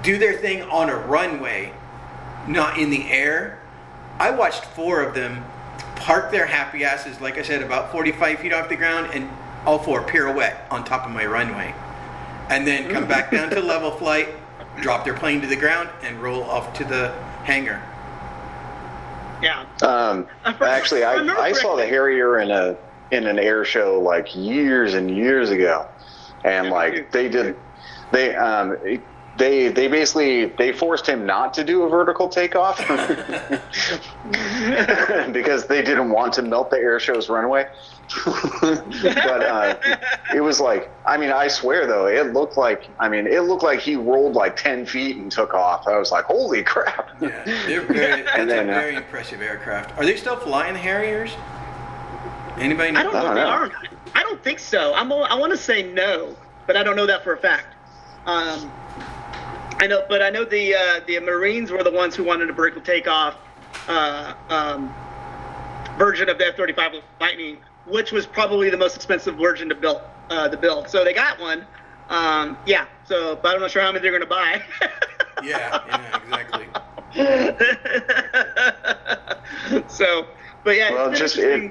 do 0.03 0.19
their 0.19 0.35
thing 0.35 0.63
on 0.63 0.89
a 0.89 0.97
runway, 0.97 1.73
not 2.47 2.79
in 2.79 2.91
the 2.91 3.11
air. 3.11 3.59
I 4.19 4.31
watched 4.31 4.65
four 4.65 5.03
of 5.03 5.15
them 5.15 5.45
park 5.97 6.31
their 6.31 6.47
happy 6.47 6.85
asses, 6.85 7.21
like 7.21 7.39
I 7.39 7.43
said, 7.43 7.63
about 7.63 7.91
45 7.91 8.39
feet 8.39 8.53
off 8.53 8.69
the 8.69 8.77
ground, 8.77 9.11
and 9.13 9.29
all 9.65 9.79
four 9.79 10.03
pirouette 10.03 10.67
on 10.71 10.85
top 10.85 11.05
of 11.07 11.13
my 11.13 11.27
runway. 11.27 11.75
And 12.49 12.67
then 12.67 12.89
come 12.91 13.09
back 13.09 13.33
down 13.33 13.51
to 13.51 13.61
level 13.75 13.91
flight, 13.91 14.29
drop 14.81 15.05
their 15.05 15.15
plane 15.15 15.41
to 15.41 15.47
the 15.47 15.57
ground, 15.57 15.89
and 16.03 16.23
roll 16.23 16.45
off 16.45 16.73
to 16.75 16.85
the 16.85 17.11
hangar. 17.43 17.83
yeah. 19.43 19.67
Um, 19.83 20.29
actually, 20.45 21.03
I, 21.03 21.17
I 21.17 21.53
saw 21.53 21.75
the. 21.77 21.87
Harrier 21.87 22.39
in 22.39 22.51
a 22.53 22.77
in 23.11 23.27
an 23.27 23.39
air 23.39 23.65
show 23.65 24.01
like 24.01 24.35
years 24.35 24.95
and 24.95 25.11
years 25.11 25.51
ago, 25.51 25.87
and 26.45 26.71
like 26.71 27.13
they 27.13 27.29
did, 27.29 27.57
they 28.13 28.35
um 28.37 28.77
they 29.39 29.69
they 29.69 29.89
basically 29.89 30.47
they 30.47 30.73
forced 30.73 31.07
him 31.07 31.27
not 31.27 31.53
to 31.55 31.65
do 31.65 31.83
a 31.83 31.89
vertical 31.89 32.29
takeoff 32.29 32.79
because 35.33 35.67
they 35.67 35.83
didn't 35.83 36.11
want 36.11 36.33
to 36.35 36.43
melt 36.43 36.71
the 36.71 36.79
air 36.79 36.99
show's 36.99 37.29
runway. 37.29 37.67
but 38.25 39.43
uh, 39.43 39.77
it 40.33 40.41
was 40.41 40.61
like, 40.61 40.89
I 41.05 41.17
mean, 41.17 41.31
I 41.31 41.49
swear 41.49 41.89
though, 41.89 42.07
it 42.07 42.33
looked 42.33 42.57
like, 42.57 42.89
I 43.01 43.09
mean, 43.09 43.27
it 43.27 43.41
looked 43.41 43.65
like 43.65 43.81
he 43.81 43.97
rolled 43.97 44.35
like 44.35 44.57
ten 44.57 44.87
feet 44.87 45.17
and 45.17 45.31
took 45.31 45.55
off. 45.55 45.89
I 45.89 45.99
was 45.99 46.13
like, 46.13 46.27
holy 46.27 46.63
crap! 46.63 47.11
Yeah, 47.21 47.43
they're 47.67 47.83
very, 47.83 48.23
that's 48.23 48.39
And 48.39 48.49
then, 48.49 48.69
a 48.69 48.73
uh, 48.73 48.81
very 48.81 48.95
impressive 48.95 49.43
aircraft. 49.43 49.99
Are 49.99 50.05
they 50.05 50.17
still 50.17 50.37
flying 50.37 50.77
Harriers? 50.77 51.33
Anybody 52.59 52.93
know? 52.93 53.01
I 53.01 53.03
don't 53.03 53.13
know 53.13 53.19
I 53.19 53.21
if 53.21 53.27
don't 53.27 53.35
they 53.35 53.41
know. 53.43 53.49
aren't. 53.49 53.73
I 54.15 54.23
don't 54.23 54.43
think 54.43 54.59
so. 54.59 54.95
I'm. 54.95 55.13
I 55.13 55.35
want 55.35 55.53
to 55.53 55.59
say 55.59 55.83
no, 55.83 56.35
but 56.67 56.77
I 56.77 56.83
don't 56.83 56.97
know 56.97 57.07
that 57.07 57.23
for 57.23 57.35
a 57.35 57.37
fact. 57.37 57.75
Um, 58.27 58.71
I 59.79 59.87
know, 59.87 60.05
but 60.09 60.23
I 60.23 60.31
know 60.31 60.45
the 60.45 60.75
uh, 60.75 61.01
the 61.07 61.21
Marines 61.21 61.71
were 61.71 61.85
the 61.85 61.91
ones 61.91 62.17
who 62.17 62.25
wanted 62.25 62.49
a 62.49 62.53
vertical 62.53 62.83
takeoff 62.83 63.37
uh, 63.89 64.35
um, 64.49 64.93
version 65.99 66.29
of 66.29 66.39
the 66.39 66.47
F-35 66.47 67.03
Lightning, 67.21 67.59
which 67.87 68.13
was 68.13 68.27
probably 68.27 68.71
the 68.71 68.77
most 68.77 68.97
expensive 68.97 69.37
version 69.37 69.69
to 69.69 69.75
build. 69.75 70.01
Uh, 70.29 70.49
to 70.49 70.57
build, 70.57 70.89
so 70.89 71.05
they 71.05 71.13
got 71.13 71.39
one. 71.39 71.65
Um, 72.09 72.59
yeah. 72.67 72.87
So, 73.05 73.37
but 73.37 73.55
I'm 73.55 73.61
not 73.61 73.71
sure 73.71 73.83
how 73.83 73.93
many 73.93 74.03
they're 74.03 74.11
going 74.11 74.23
to 74.23 74.27
buy. 74.27 74.61
yeah, 75.45 75.85
yeah, 75.87 76.21
exactly. 76.21 76.67
so, 79.89 80.27
but 80.65 80.77
yeah. 80.77 80.91
Well, 80.93 81.13
just 81.13 81.39
it, 81.39 81.71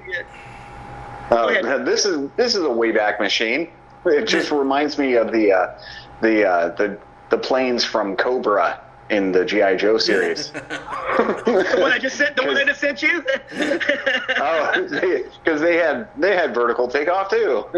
uh, 1.32 1.84
this 1.84 2.06
is 2.06 2.30
this 2.36 2.56
is 2.56 2.64
a 2.64 2.68
Wayback 2.68 3.20
Machine. 3.20 3.70
It 4.06 4.28
just 4.28 4.52
reminds 4.52 4.98
me 4.98 5.16
of 5.16 5.32
the 5.32 5.52
uh, 5.52 5.80
the 6.22 6.48
uh, 6.48 6.76
the 6.76 6.98
the 7.30 7.38
planes 7.38 7.84
from 7.84 8.16
Cobra 8.16 8.82
in 9.10 9.32
the 9.32 9.46
GI 9.46 9.78
Joe 9.78 9.98
series. 10.00 10.52
the 10.52 11.78
one 11.80 11.92
I 11.92 12.00
just 12.00 12.18
sent, 12.18 12.36
the 12.36 12.44
one 12.44 12.58
I 12.58 12.64
just 12.64 12.82
sent 12.82 13.02
you. 13.02 13.24
oh, 14.38 15.30
because 15.44 15.62
they, 15.62 15.78
had 15.78 16.08
they 16.18 16.36
had 16.36 16.54
vertical 16.54 16.88
takeoff 16.88 17.30
too. 17.30 17.66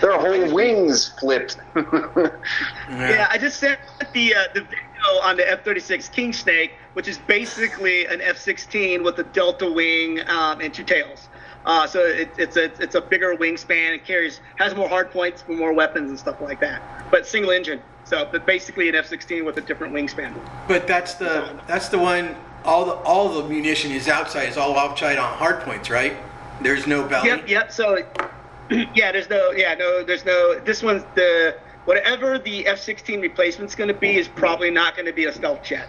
Their 0.00 0.18
whole 0.18 0.52
wings 0.52 1.14
flipped. 1.20 1.58
yeah, 1.76 3.28
I 3.30 3.38
just 3.38 3.58
sent 3.58 3.78
the 4.12 4.34
uh, 4.34 4.44
the 4.52 4.62
video 4.62 4.82
on 5.22 5.36
the 5.36 5.48
F-36 5.50 6.10
King 6.12 6.32
Snake, 6.32 6.72
which 6.94 7.08
is 7.08 7.18
basically 7.18 8.06
an 8.06 8.20
F-16 8.20 9.04
with 9.04 9.18
a 9.18 9.24
delta 9.24 9.70
wing 9.70 10.20
um, 10.28 10.60
and 10.60 10.72
two 10.72 10.84
tails. 10.84 11.28
Uh, 11.66 11.86
so 11.86 12.00
it, 12.00 12.30
it's 12.36 12.56
a 12.56 12.64
it's 12.82 12.94
a 12.94 13.00
bigger 13.00 13.36
wingspan. 13.36 13.94
It 13.94 14.04
carries 14.04 14.40
has 14.56 14.74
more 14.74 14.88
hard 14.88 15.10
points 15.10 15.42
for 15.42 15.52
more 15.52 15.72
weapons 15.72 16.10
and 16.10 16.18
stuff 16.18 16.40
like 16.40 16.60
that. 16.60 16.82
But 17.10 17.26
single 17.26 17.50
engine. 17.50 17.80
So, 18.04 18.28
but 18.30 18.44
basically 18.44 18.90
an 18.90 18.94
F-16 18.96 19.46
with 19.46 19.56
a 19.56 19.62
different 19.62 19.94
wingspan. 19.94 20.34
But 20.68 20.86
that's 20.86 21.14
the 21.14 21.58
that's 21.66 21.88
the 21.88 21.98
one. 21.98 22.36
All 22.64 22.84
the 22.84 22.92
all 22.92 23.28
the 23.30 23.48
munition 23.48 23.92
is 23.92 24.08
outside. 24.08 24.48
Is 24.48 24.56
all 24.58 24.76
outside 24.76 25.16
on 25.16 25.32
hard 25.38 25.60
points, 25.60 25.88
right? 25.88 26.14
There's 26.60 26.86
no 26.86 27.06
belly. 27.08 27.28
Yep. 27.28 27.48
Yep. 27.48 27.72
So, 27.72 27.98
yeah. 28.94 29.10
There's 29.10 29.30
no. 29.30 29.50
Yeah. 29.52 29.74
No. 29.74 30.04
There's 30.04 30.26
no. 30.26 30.60
This 30.60 30.82
one's 30.82 31.04
the 31.14 31.56
whatever 31.86 32.38
the 32.38 32.66
F-16 32.66 33.20
replacement's 33.20 33.74
going 33.74 33.88
to 33.88 33.94
be 33.94 34.16
is 34.16 34.28
probably 34.28 34.70
not 34.70 34.96
going 34.96 35.06
to 35.06 35.12
be 35.12 35.24
a 35.26 35.32
stealth 35.32 35.62
jet. 35.62 35.88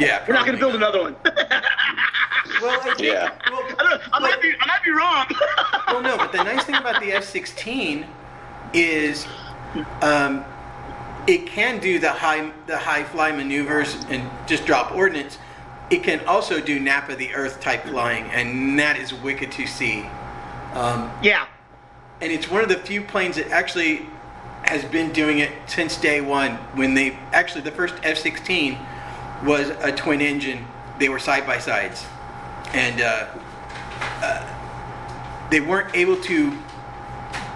Yeah. 0.00 0.24
We're 0.26 0.34
not 0.34 0.46
going 0.46 0.56
to 0.56 0.60
build 0.60 0.74
another 0.74 1.00
one. 1.02 1.16
well, 1.24 2.80
I 2.80 2.82
think, 2.82 3.00
yeah. 3.00 3.32
Well, 3.50 3.62
I, 3.78 4.00
I, 4.12 4.18
might 4.20 4.40
be, 4.40 4.52
I 4.60 4.66
might 4.66 4.84
be 4.84 4.90
wrong. 4.90 5.26
well, 5.88 6.02
no, 6.02 6.16
but 6.16 6.32
the 6.32 6.42
nice 6.44 6.64
thing 6.64 6.76
about 6.76 7.00
the 7.00 7.12
F-16 7.12 8.06
is 8.72 9.26
um, 10.02 10.44
it 11.26 11.46
can 11.46 11.78
do 11.78 11.98
the 11.98 12.10
high 12.10 12.50
the 12.66 12.78
high 12.78 13.04
fly 13.04 13.32
maneuvers 13.32 13.94
and 14.08 14.28
just 14.46 14.66
drop 14.66 14.92
ordnance. 14.92 15.38
It 15.90 16.02
can 16.02 16.24
also 16.26 16.60
do 16.60 16.78
nap 16.78 17.08
of 17.08 17.18
the 17.18 17.32
earth 17.34 17.60
type 17.60 17.84
flying, 17.84 18.24
and 18.24 18.78
that 18.78 18.98
is 18.98 19.14
wicked 19.14 19.52
to 19.52 19.66
see. 19.66 20.00
Um, 20.74 21.10
yeah. 21.22 21.46
And 22.20 22.32
it's 22.32 22.50
one 22.50 22.62
of 22.62 22.68
the 22.68 22.76
few 22.76 23.02
planes 23.02 23.36
that 23.36 23.50
actually 23.50 24.06
has 24.64 24.84
been 24.84 25.12
doing 25.12 25.38
it 25.38 25.50
since 25.66 25.96
day 25.96 26.20
one. 26.20 26.56
When 26.74 26.94
they 26.94 27.12
actually 27.32 27.62
the 27.62 27.70
first 27.70 27.94
F-16 28.02 28.78
was 29.44 29.70
a 29.80 29.92
twin 29.92 30.20
engine. 30.20 30.66
They 30.98 31.08
were 31.08 31.18
side 31.18 31.46
by 31.46 31.58
sides, 31.58 32.04
and 32.72 33.00
uh, 33.00 33.28
uh, 34.00 35.48
they 35.50 35.60
weren't 35.60 35.94
able 35.94 36.20
to 36.22 36.52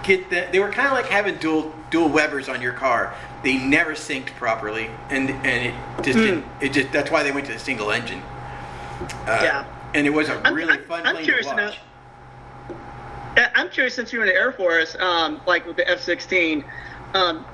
get 0.03 0.31
that. 0.31 0.53
They 0.53 0.61
were 0.61 0.71
kind 0.71 0.89
of 0.89 0.95
like 0.95 1.07
having 1.07 1.37
dual 1.37 1.73
dual 1.91 2.09
Webers 2.09 2.49
on 2.49 2.63
your 2.63 2.73
car. 2.73 3.15
They 3.43 3.59
never 3.59 3.93
synced 3.93 4.35
properly, 4.37 4.91
and 5.11 5.31
and 5.31 5.67
it 5.67 6.05
just 6.05 6.19
mm. 6.19 6.23
didn't. 6.23 6.45
It 6.61 6.73
just 6.73 6.93
that's 6.93 7.11
why 7.11 7.23
they 7.23 7.33
went 7.33 7.47
to 7.47 7.53
the 7.53 7.59
single 7.59 7.91
engine. 7.91 8.23
Uh, 9.27 9.41
yeah. 9.43 9.65
And 9.95 10.07
it 10.07 10.11
was 10.11 10.29
a 10.29 10.41
really 10.53 10.73
I'm, 10.73 10.85
fun 10.85 11.07
I'm 11.07 11.17
plane 11.17 11.27
to 11.27 11.47
watch. 11.47 11.79
I'm 13.37 13.71
curious 13.71 13.95
since 13.95 14.13
you're 14.13 14.23
in 14.23 14.29
the 14.29 14.35
Air 14.35 14.53
Force, 14.53 14.97
um, 14.99 15.41
like 15.47 15.67
with 15.67 15.77
the 15.77 15.89
F-16. 15.89 16.65
Um, 17.15 17.45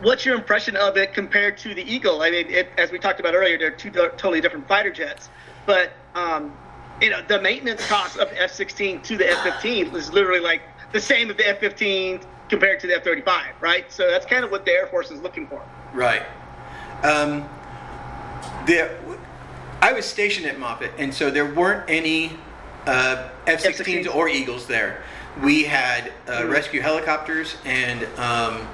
what's 0.00 0.24
your 0.24 0.34
impression 0.34 0.76
of 0.76 0.96
it 0.96 1.14
compared 1.14 1.58
to 1.58 1.74
the 1.74 1.82
Eagle? 1.82 2.22
I 2.22 2.30
mean, 2.30 2.46
it, 2.48 2.68
as 2.78 2.90
we 2.90 2.98
talked 2.98 3.20
about 3.20 3.34
earlier, 3.34 3.58
they're 3.58 3.70
two 3.70 3.90
totally 3.90 4.40
different 4.40 4.66
fighter 4.68 4.90
jets. 4.90 5.28
But 5.66 5.92
um, 6.14 6.52
you 7.00 7.10
know, 7.10 7.20
the 7.26 7.40
maintenance 7.40 7.86
cost 7.86 8.18
of 8.18 8.30
the 8.30 8.42
F-16 8.42 9.02
to 9.02 9.16
the 9.16 9.30
F-15 9.30 9.94
is 9.94 10.12
literally 10.12 10.40
like 10.40 10.62
the 10.92 11.00
same 11.00 11.30
as 11.30 11.36
the 11.36 11.48
F-15 11.48 12.24
compared 12.48 12.80
to 12.80 12.86
the 12.86 12.94
F-35, 12.96 13.60
right? 13.60 13.90
So 13.90 14.10
that's 14.10 14.26
kind 14.26 14.44
of 14.44 14.50
what 14.50 14.64
the 14.64 14.72
Air 14.72 14.86
Force 14.86 15.10
is 15.10 15.20
looking 15.20 15.46
for. 15.46 15.62
Right. 15.92 16.22
Um, 17.02 17.48
the, 18.66 18.90
I 19.80 19.92
was 19.92 20.04
stationed 20.04 20.46
at 20.46 20.58
Moffett, 20.58 20.92
and 20.98 21.12
so 21.12 21.30
there 21.30 21.52
weren't 21.52 21.88
any 21.88 22.32
uh, 22.86 23.30
F-16s 23.46 24.14
or 24.14 24.28
Eagles 24.28 24.66
there. 24.66 25.02
We 25.42 25.64
had 25.64 26.12
uh, 26.26 26.32
mm-hmm. 26.32 26.50
rescue 26.50 26.80
helicopters 26.80 27.56
and 27.64 28.04
um, 28.18 28.68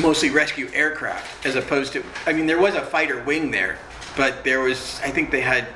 mostly 0.00 0.30
rescue 0.30 0.68
aircraft 0.72 1.46
as 1.46 1.56
opposed 1.56 1.92
to 1.92 2.04
I 2.26 2.32
mean 2.32 2.46
there 2.46 2.60
was 2.60 2.74
a 2.74 2.82
fighter 2.82 3.22
wing 3.22 3.50
there, 3.50 3.78
but 4.16 4.44
there 4.44 4.60
was 4.60 5.00
I 5.04 5.10
think 5.10 5.30
they 5.30 5.40
had 5.40 5.66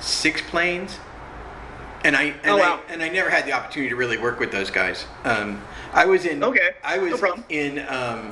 six 0.00 0.42
planes. 0.42 0.98
And 2.04 2.14
I 2.14 2.22
and, 2.22 2.36
oh, 2.46 2.56
wow. 2.58 2.80
I 2.88 2.92
and 2.92 3.02
I 3.02 3.08
never 3.08 3.30
had 3.30 3.46
the 3.46 3.52
opportunity 3.52 3.90
to 3.90 3.96
really 3.96 4.18
work 4.18 4.38
with 4.38 4.52
those 4.52 4.70
guys. 4.70 5.06
Um, 5.24 5.60
I 5.92 6.04
was 6.06 6.24
in 6.24 6.42
okay. 6.44 6.74
I 6.84 6.98
was 6.98 7.20
no 7.20 7.36
in 7.48 7.84
um, 7.88 8.30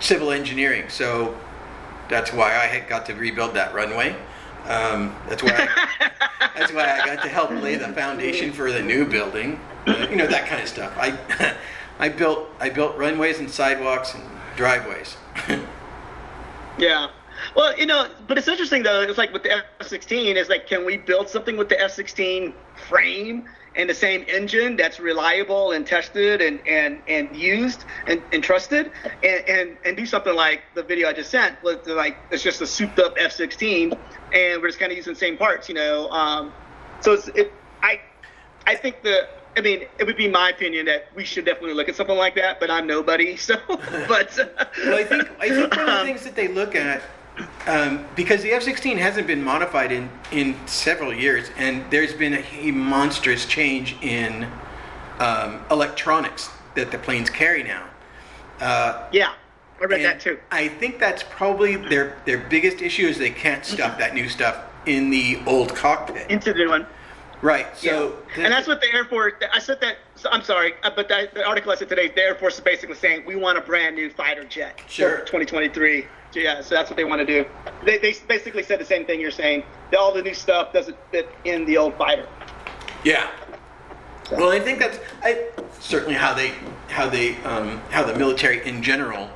civil 0.00 0.30
engineering, 0.30 0.88
so 0.88 1.38
that's 2.08 2.32
why 2.32 2.56
I 2.56 2.66
had 2.66 2.88
got 2.88 3.06
to 3.06 3.14
rebuild 3.14 3.54
that 3.54 3.74
runway. 3.74 4.16
Um, 4.66 5.14
that's 5.28 5.42
why 5.42 5.68
I, 5.68 6.10
that's 6.56 6.72
why 6.72 7.00
I 7.00 7.04
got 7.04 7.22
to 7.22 7.28
help 7.28 7.50
lay 7.50 7.76
the 7.76 7.88
foundation 7.88 8.52
for 8.52 8.72
the 8.72 8.80
new 8.82 9.04
building. 9.04 9.60
Uh, 9.86 10.06
you 10.08 10.16
know 10.16 10.26
that 10.26 10.46
kind 10.46 10.62
of 10.62 10.68
stuff. 10.68 10.94
I 10.96 11.10
I 11.98 12.08
built 12.08 12.48
I 12.60 12.70
built 12.70 12.96
runways 12.96 13.38
and 13.38 13.50
sidewalks 13.50 14.14
and 14.14 14.22
driveways. 14.56 15.16
yeah. 16.78 17.08
Well, 17.56 17.76
you 17.76 17.86
know, 17.86 18.08
but 18.28 18.38
it's 18.38 18.48
interesting 18.48 18.82
though. 18.82 19.02
It's 19.02 19.18
like 19.18 19.32
with 19.32 19.42
the 19.42 19.52
F-16, 19.80 20.36
it's 20.36 20.48
like, 20.48 20.66
can 20.66 20.84
we 20.84 20.96
build 20.96 21.28
something 21.28 21.56
with 21.56 21.68
the 21.68 21.80
F-16 21.80 22.52
frame 22.88 23.48
and 23.74 23.88
the 23.88 23.94
same 23.94 24.24
engine 24.28 24.76
that's 24.76 25.00
reliable 25.00 25.72
and 25.72 25.86
tested 25.86 26.42
and 26.42 26.60
and, 26.66 27.00
and 27.08 27.34
used 27.34 27.84
and, 28.06 28.22
and 28.32 28.44
trusted, 28.44 28.90
and, 29.22 29.48
and 29.48 29.76
and 29.84 29.96
do 29.96 30.04
something 30.04 30.34
like 30.34 30.62
the 30.74 30.82
video 30.82 31.08
I 31.08 31.12
just 31.14 31.30
sent. 31.30 31.56
Like 31.64 32.16
it's 32.30 32.42
just 32.42 32.60
a 32.60 32.66
souped 32.66 32.98
up 32.98 33.14
F-16, 33.18 33.96
and 34.34 34.62
we're 34.62 34.68
just 34.68 34.78
kind 34.78 34.92
of 34.92 34.96
using 34.96 35.14
the 35.14 35.18
same 35.18 35.38
parts, 35.38 35.68
you 35.68 35.74
know. 35.74 36.10
Um, 36.10 36.52
so 37.00 37.12
it's 37.12 37.28
it. 37.28 37.52
I 37.82 38.00
I 38.66 38.74
think 38.74 39.02
the 39.02 39.28
I 39.56 39.60
mean, 39.60 39.82
it 39.98 40.04
would 40.04 40.16
be 40.16 40.28
my 40.28 40.50
opinion 40.50 40.86
that 40.86 41.08
we 41.14 41.24
should 41.24 41.44
definitely 41.44 41.74
look 41.74 41.88
at 41.88 41.96
something 41.96 42.16
like 42.16 42.34
that, 42.36 42.58
but 42.58 42.70
I'm 42.70 42.86
nobody, 42.86 43.36
so. 43.48 43.56
But 43.68 44.38
well, 44.84 44.94
I 44.98 45.04
think 45.04 45.30
I 45.38 45.48
think 45.48 45.76
one 45.76 45.88
of 45.88 45.98
the 45.98 46.04
things 46.04 46.24
that 46.24 46.34
they 46.34 46.48
look 46.48 46.74
at, 46.74 47.02
um, 47.66 48.06
because 48.16 48.42
the 48.42 48.52
F-16 48.52 48.96
hasn't 48.96 49.26
been 49.26 49.42
modified 49.42 49.92
in 49.92 50.10
in 50.30 50.56
several 50.66 51.12
years, 51.12 51.50
and 51.56 51.84
there's 51.90 52.14
been 52.14 52.34
a, 52.34 52.44
a 52.60 52.70
monstrous 52.70 53.46
change 53.46 53.96
in 54.02 54.46
um, 55.18 55.62
electronics 55.70 56.50
that 56.74 56.90
the 56.90 56.98
planes 56.98 57.28
carry 57.28 57.62
now. 57.62 57.86
Uh, 58.60 59.08
yeah. 59.12 59.34
I 59.80 59.84
read 59.86 60.04
that 60.04 60.20
too. 60.20 60.38
I 60.52 60.68
think 60.68 61.00
that's 61.00 61.24
probably 61.24 61.74
their 61.74 62.16
their 62.24 62.38
biggest 62.38 62.80
issue 62.80 63.06
is 63.08 63.18
they 63.18 63.30
can't 63.30 63.64
stuff 63.64 63.98
that 63.98 64.14
new 64.14 64.28
stuff 64.28 64.62
in 64.86 65.10
the 65.10 65.40
old 65.44 65.74
cockpit. 65.74 66.30
Into 66.30 66.52
the 66.52 66.60
new 66.60 66.68
one. 66.68 66.86
Right. 67.42 67.66
So, 67.76 68.16
yeah. 68.36 68.44
and 68.44 68.52
that's 68.52 68.68
what 68.68 68.80
the 68.80 68.86
Air 68.94 69.04
Force. 69.04 69.32
I 69.52 69.58
said 69.58 69.80
that. 69.80 69.96
I'm 70.30 70.44
sorry, 70.44 70.74
uh, 70.84 70.90
but 70.94 71.08
the, 71.08 71.28
the, 71.34 71.44
article 71.44 71.72
I 71.72 71.74
said 71.74 71.88
today, 71.88 72.08
the 72.08 72.22
Air 72.22 72.36
Force 72.36 72.54
is 72.54 72.60
basically 72.60 72.94
saying 72.94 73.24
we 73.26 73.34
want 73.34 73.58
a 73.58 73.60
brand 73.60 73.96
new 73.96 74.10
fighter 74.10 74.44
jet 74.44 74.80
sure. 74.88 75.18
for 75.18 75.24
2023. 75.24 76.06
Yeah, 76.34 76.62
so 76.62 76.76
that's 76.76 76.88
what 76.88 76.96
they 76.96 77.04
want 77.04 77.18
to 77.18 77.26
do. 77.26 77.44
They, 77.84 77.98
they 77.98 78.14
basically 78.28 78.62
said 78.62 78.78
the 78.78 78.84
same 78.84 79.04
thing 79.04 79.20
you're 79.20 79.32
saying. 79.32 79.64
That 79.90 79.98
all 79.98 80.14
the 80.14 80.22
new 80.22 80.34
stuff 80.34 80.72
doesn't 80.72 80.96
fit 81.10 81.28
in 81.44 81.64
the 81.66 81.76
old 81.76 81.94
fighter. 81.96 82.28
Yeah. 83.04 83.28
So. 84.28 84.36
Well, 84.36 84.52
I 84.52 84.60
think 84.60 84.78
that's 84.78 85.00
I, 85.22 85.48
certainly 85.80 86.14
how 86.14 86.32
they 86.32 86.52
how 86.88 87.08
they 87.08 87.34
um, 87.42 87.78
how 87.90 88.04
the 88.04 88.16
military 88.16 88.66
in 88.66 88.82
general 88.84 89.28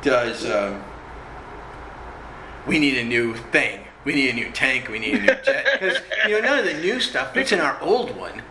does. 0.00 0.50
Um, 0.50 0.82
we 2.66 2.78
need 2.78 2.96
a 2.96 3.04
new 3.04 3.34
thing 3.34 3.83
we 4.04 4.14
need 4.14 4.30
a 4.30 4.32
new 4.34 4.50
tank, 4.50 4.88
we 4.88 4.98
need 4.98 5.14
a 5.14 5.20
new 5.20 5.26
jet. 5.44 5.66
Because, 5.72 5.98
you 6.26 6.32
know, 6.32 6.40
none 6.40 6.58
of 6.58 6.64
the 6.64 6.74
new 6.74 7.00
stuff 7.00 7.34
fits 7.34 7.52
in 7.52 7.60
our 7.60 7.80
old 7.80 8.16
one, 8.16 8.42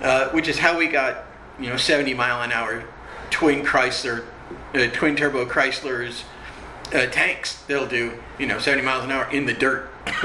uh, 0.00 0.28
which 0.30 0.48
is 0.48 0.58
how 0.58 0.78
we 0.78 0.86
got, 0.86 1.24
you 1.58 1.68
know, 1.68 1.76
70 1.76 2.14
mile 2.14 2.42
an 2.42 2.52
hour 2.52 2.84
twin 3.30 3.64
Chrysler, 3.64 4.24
uh, 4.74 4.86
twin 4.92 5.16
turbo 5.16 5.44
Chryslers 5.44 6.22
uh, 6.92 7.06
tanks. 7.06 7.62
They'll 7.64 7.86
do, 7.86 8.12
you 8.38 8.46
know, 8.46 8.58
70 8.58 8.84
miles 8.84 9.04
an 9.04 9.10
hour 9.10 9.30
in 9.30 9.46
the 9.46 9.54
dirt. 9.54 9.90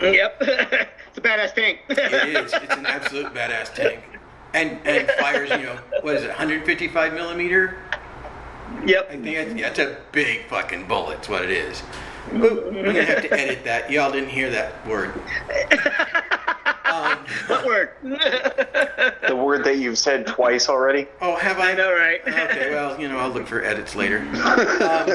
yep. 0.00 0.36
it's 0.40 1.18
a 1.18 1.20
badass 1.20 1.54
tank. 1.54 1.80
it 1.88 2.36
is. 2.36 2.52
It's 2.52 2.74
an 2.74 2.86
absolute 2.86 3.32
badass 3.34 3.74
tank. 3.74 4.00
And, 4.52 4.78
and 4.86 5.10
fires, 5.18 5.50
you 5.50 5.66
know, 5.66 5.78
what 6.02 6.14
is 6.16 6.22
it, 6.22 6.28
155 6.28 7.12
millimeter? 7.12 7.76
Yep. 8.86 9.08
I 9.10 9.12
think 9.12 9.26
it's, 9.26 9.54
yeah, 9.54 9.68
it's 9.68 9.78
a 9.78 9.96
big 10.12 10.46
fucking 10.46 10.86
bullet. 10.86 11.18
It's 11.18 11.28
what 11.28 11.42
it 11.42 11.50
is. 11.50 11.82
Ooh, 12.32 12.68
I'm 12.68 12.74
gonna 12.74 13.02
have 13.04 13.22
to 13.22 13.32
edit 13.32 13.64
that. 13.64 13.90
Y'all 13.90 14.10
didn't 14.10 14.30
hear 14.30 14.50
that 14.50 14.86
word. 14.86 15.12
Um, 16.86 17.18
What 17.48 17.66
word? 17.66 17.90
The 18.02 19.34
word 19.34 19.64
that 19.64 19.78
you've 19.78 19.98
said 19.98 20.26
twice 20.28 20.68
already. 20.68 21.08
oh, 21.22 21.34
have 21.34 21.58
I? 21.58 21.72
I 21.72 21.74
know, 21.74 21.92
right? 21.92 22.20
Okay, 22.26 22.70
well, 22.70 23.00
you 23.00 23.08
know, 23.08 23.18
I'll 23.18 23.30
look 23.30 23.48
for 23.48 23.64
edits 23.64 23.96
later. 23.96 24.18
Um, 24.84 25.08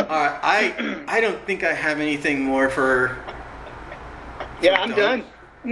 uh, 0.00 0.38
I 0.42 1.04
I 1.08 1.20
don't 1.20 1.42
think 1.46 1.64
I 1.64 1.72
have 1.72 2.00
anything 2.00 2.42
more 2.44 2.68
for. 2.68 3.16
yeah, 4.60 4.80
I'm 4.82 4.90
done. 4.90 5.24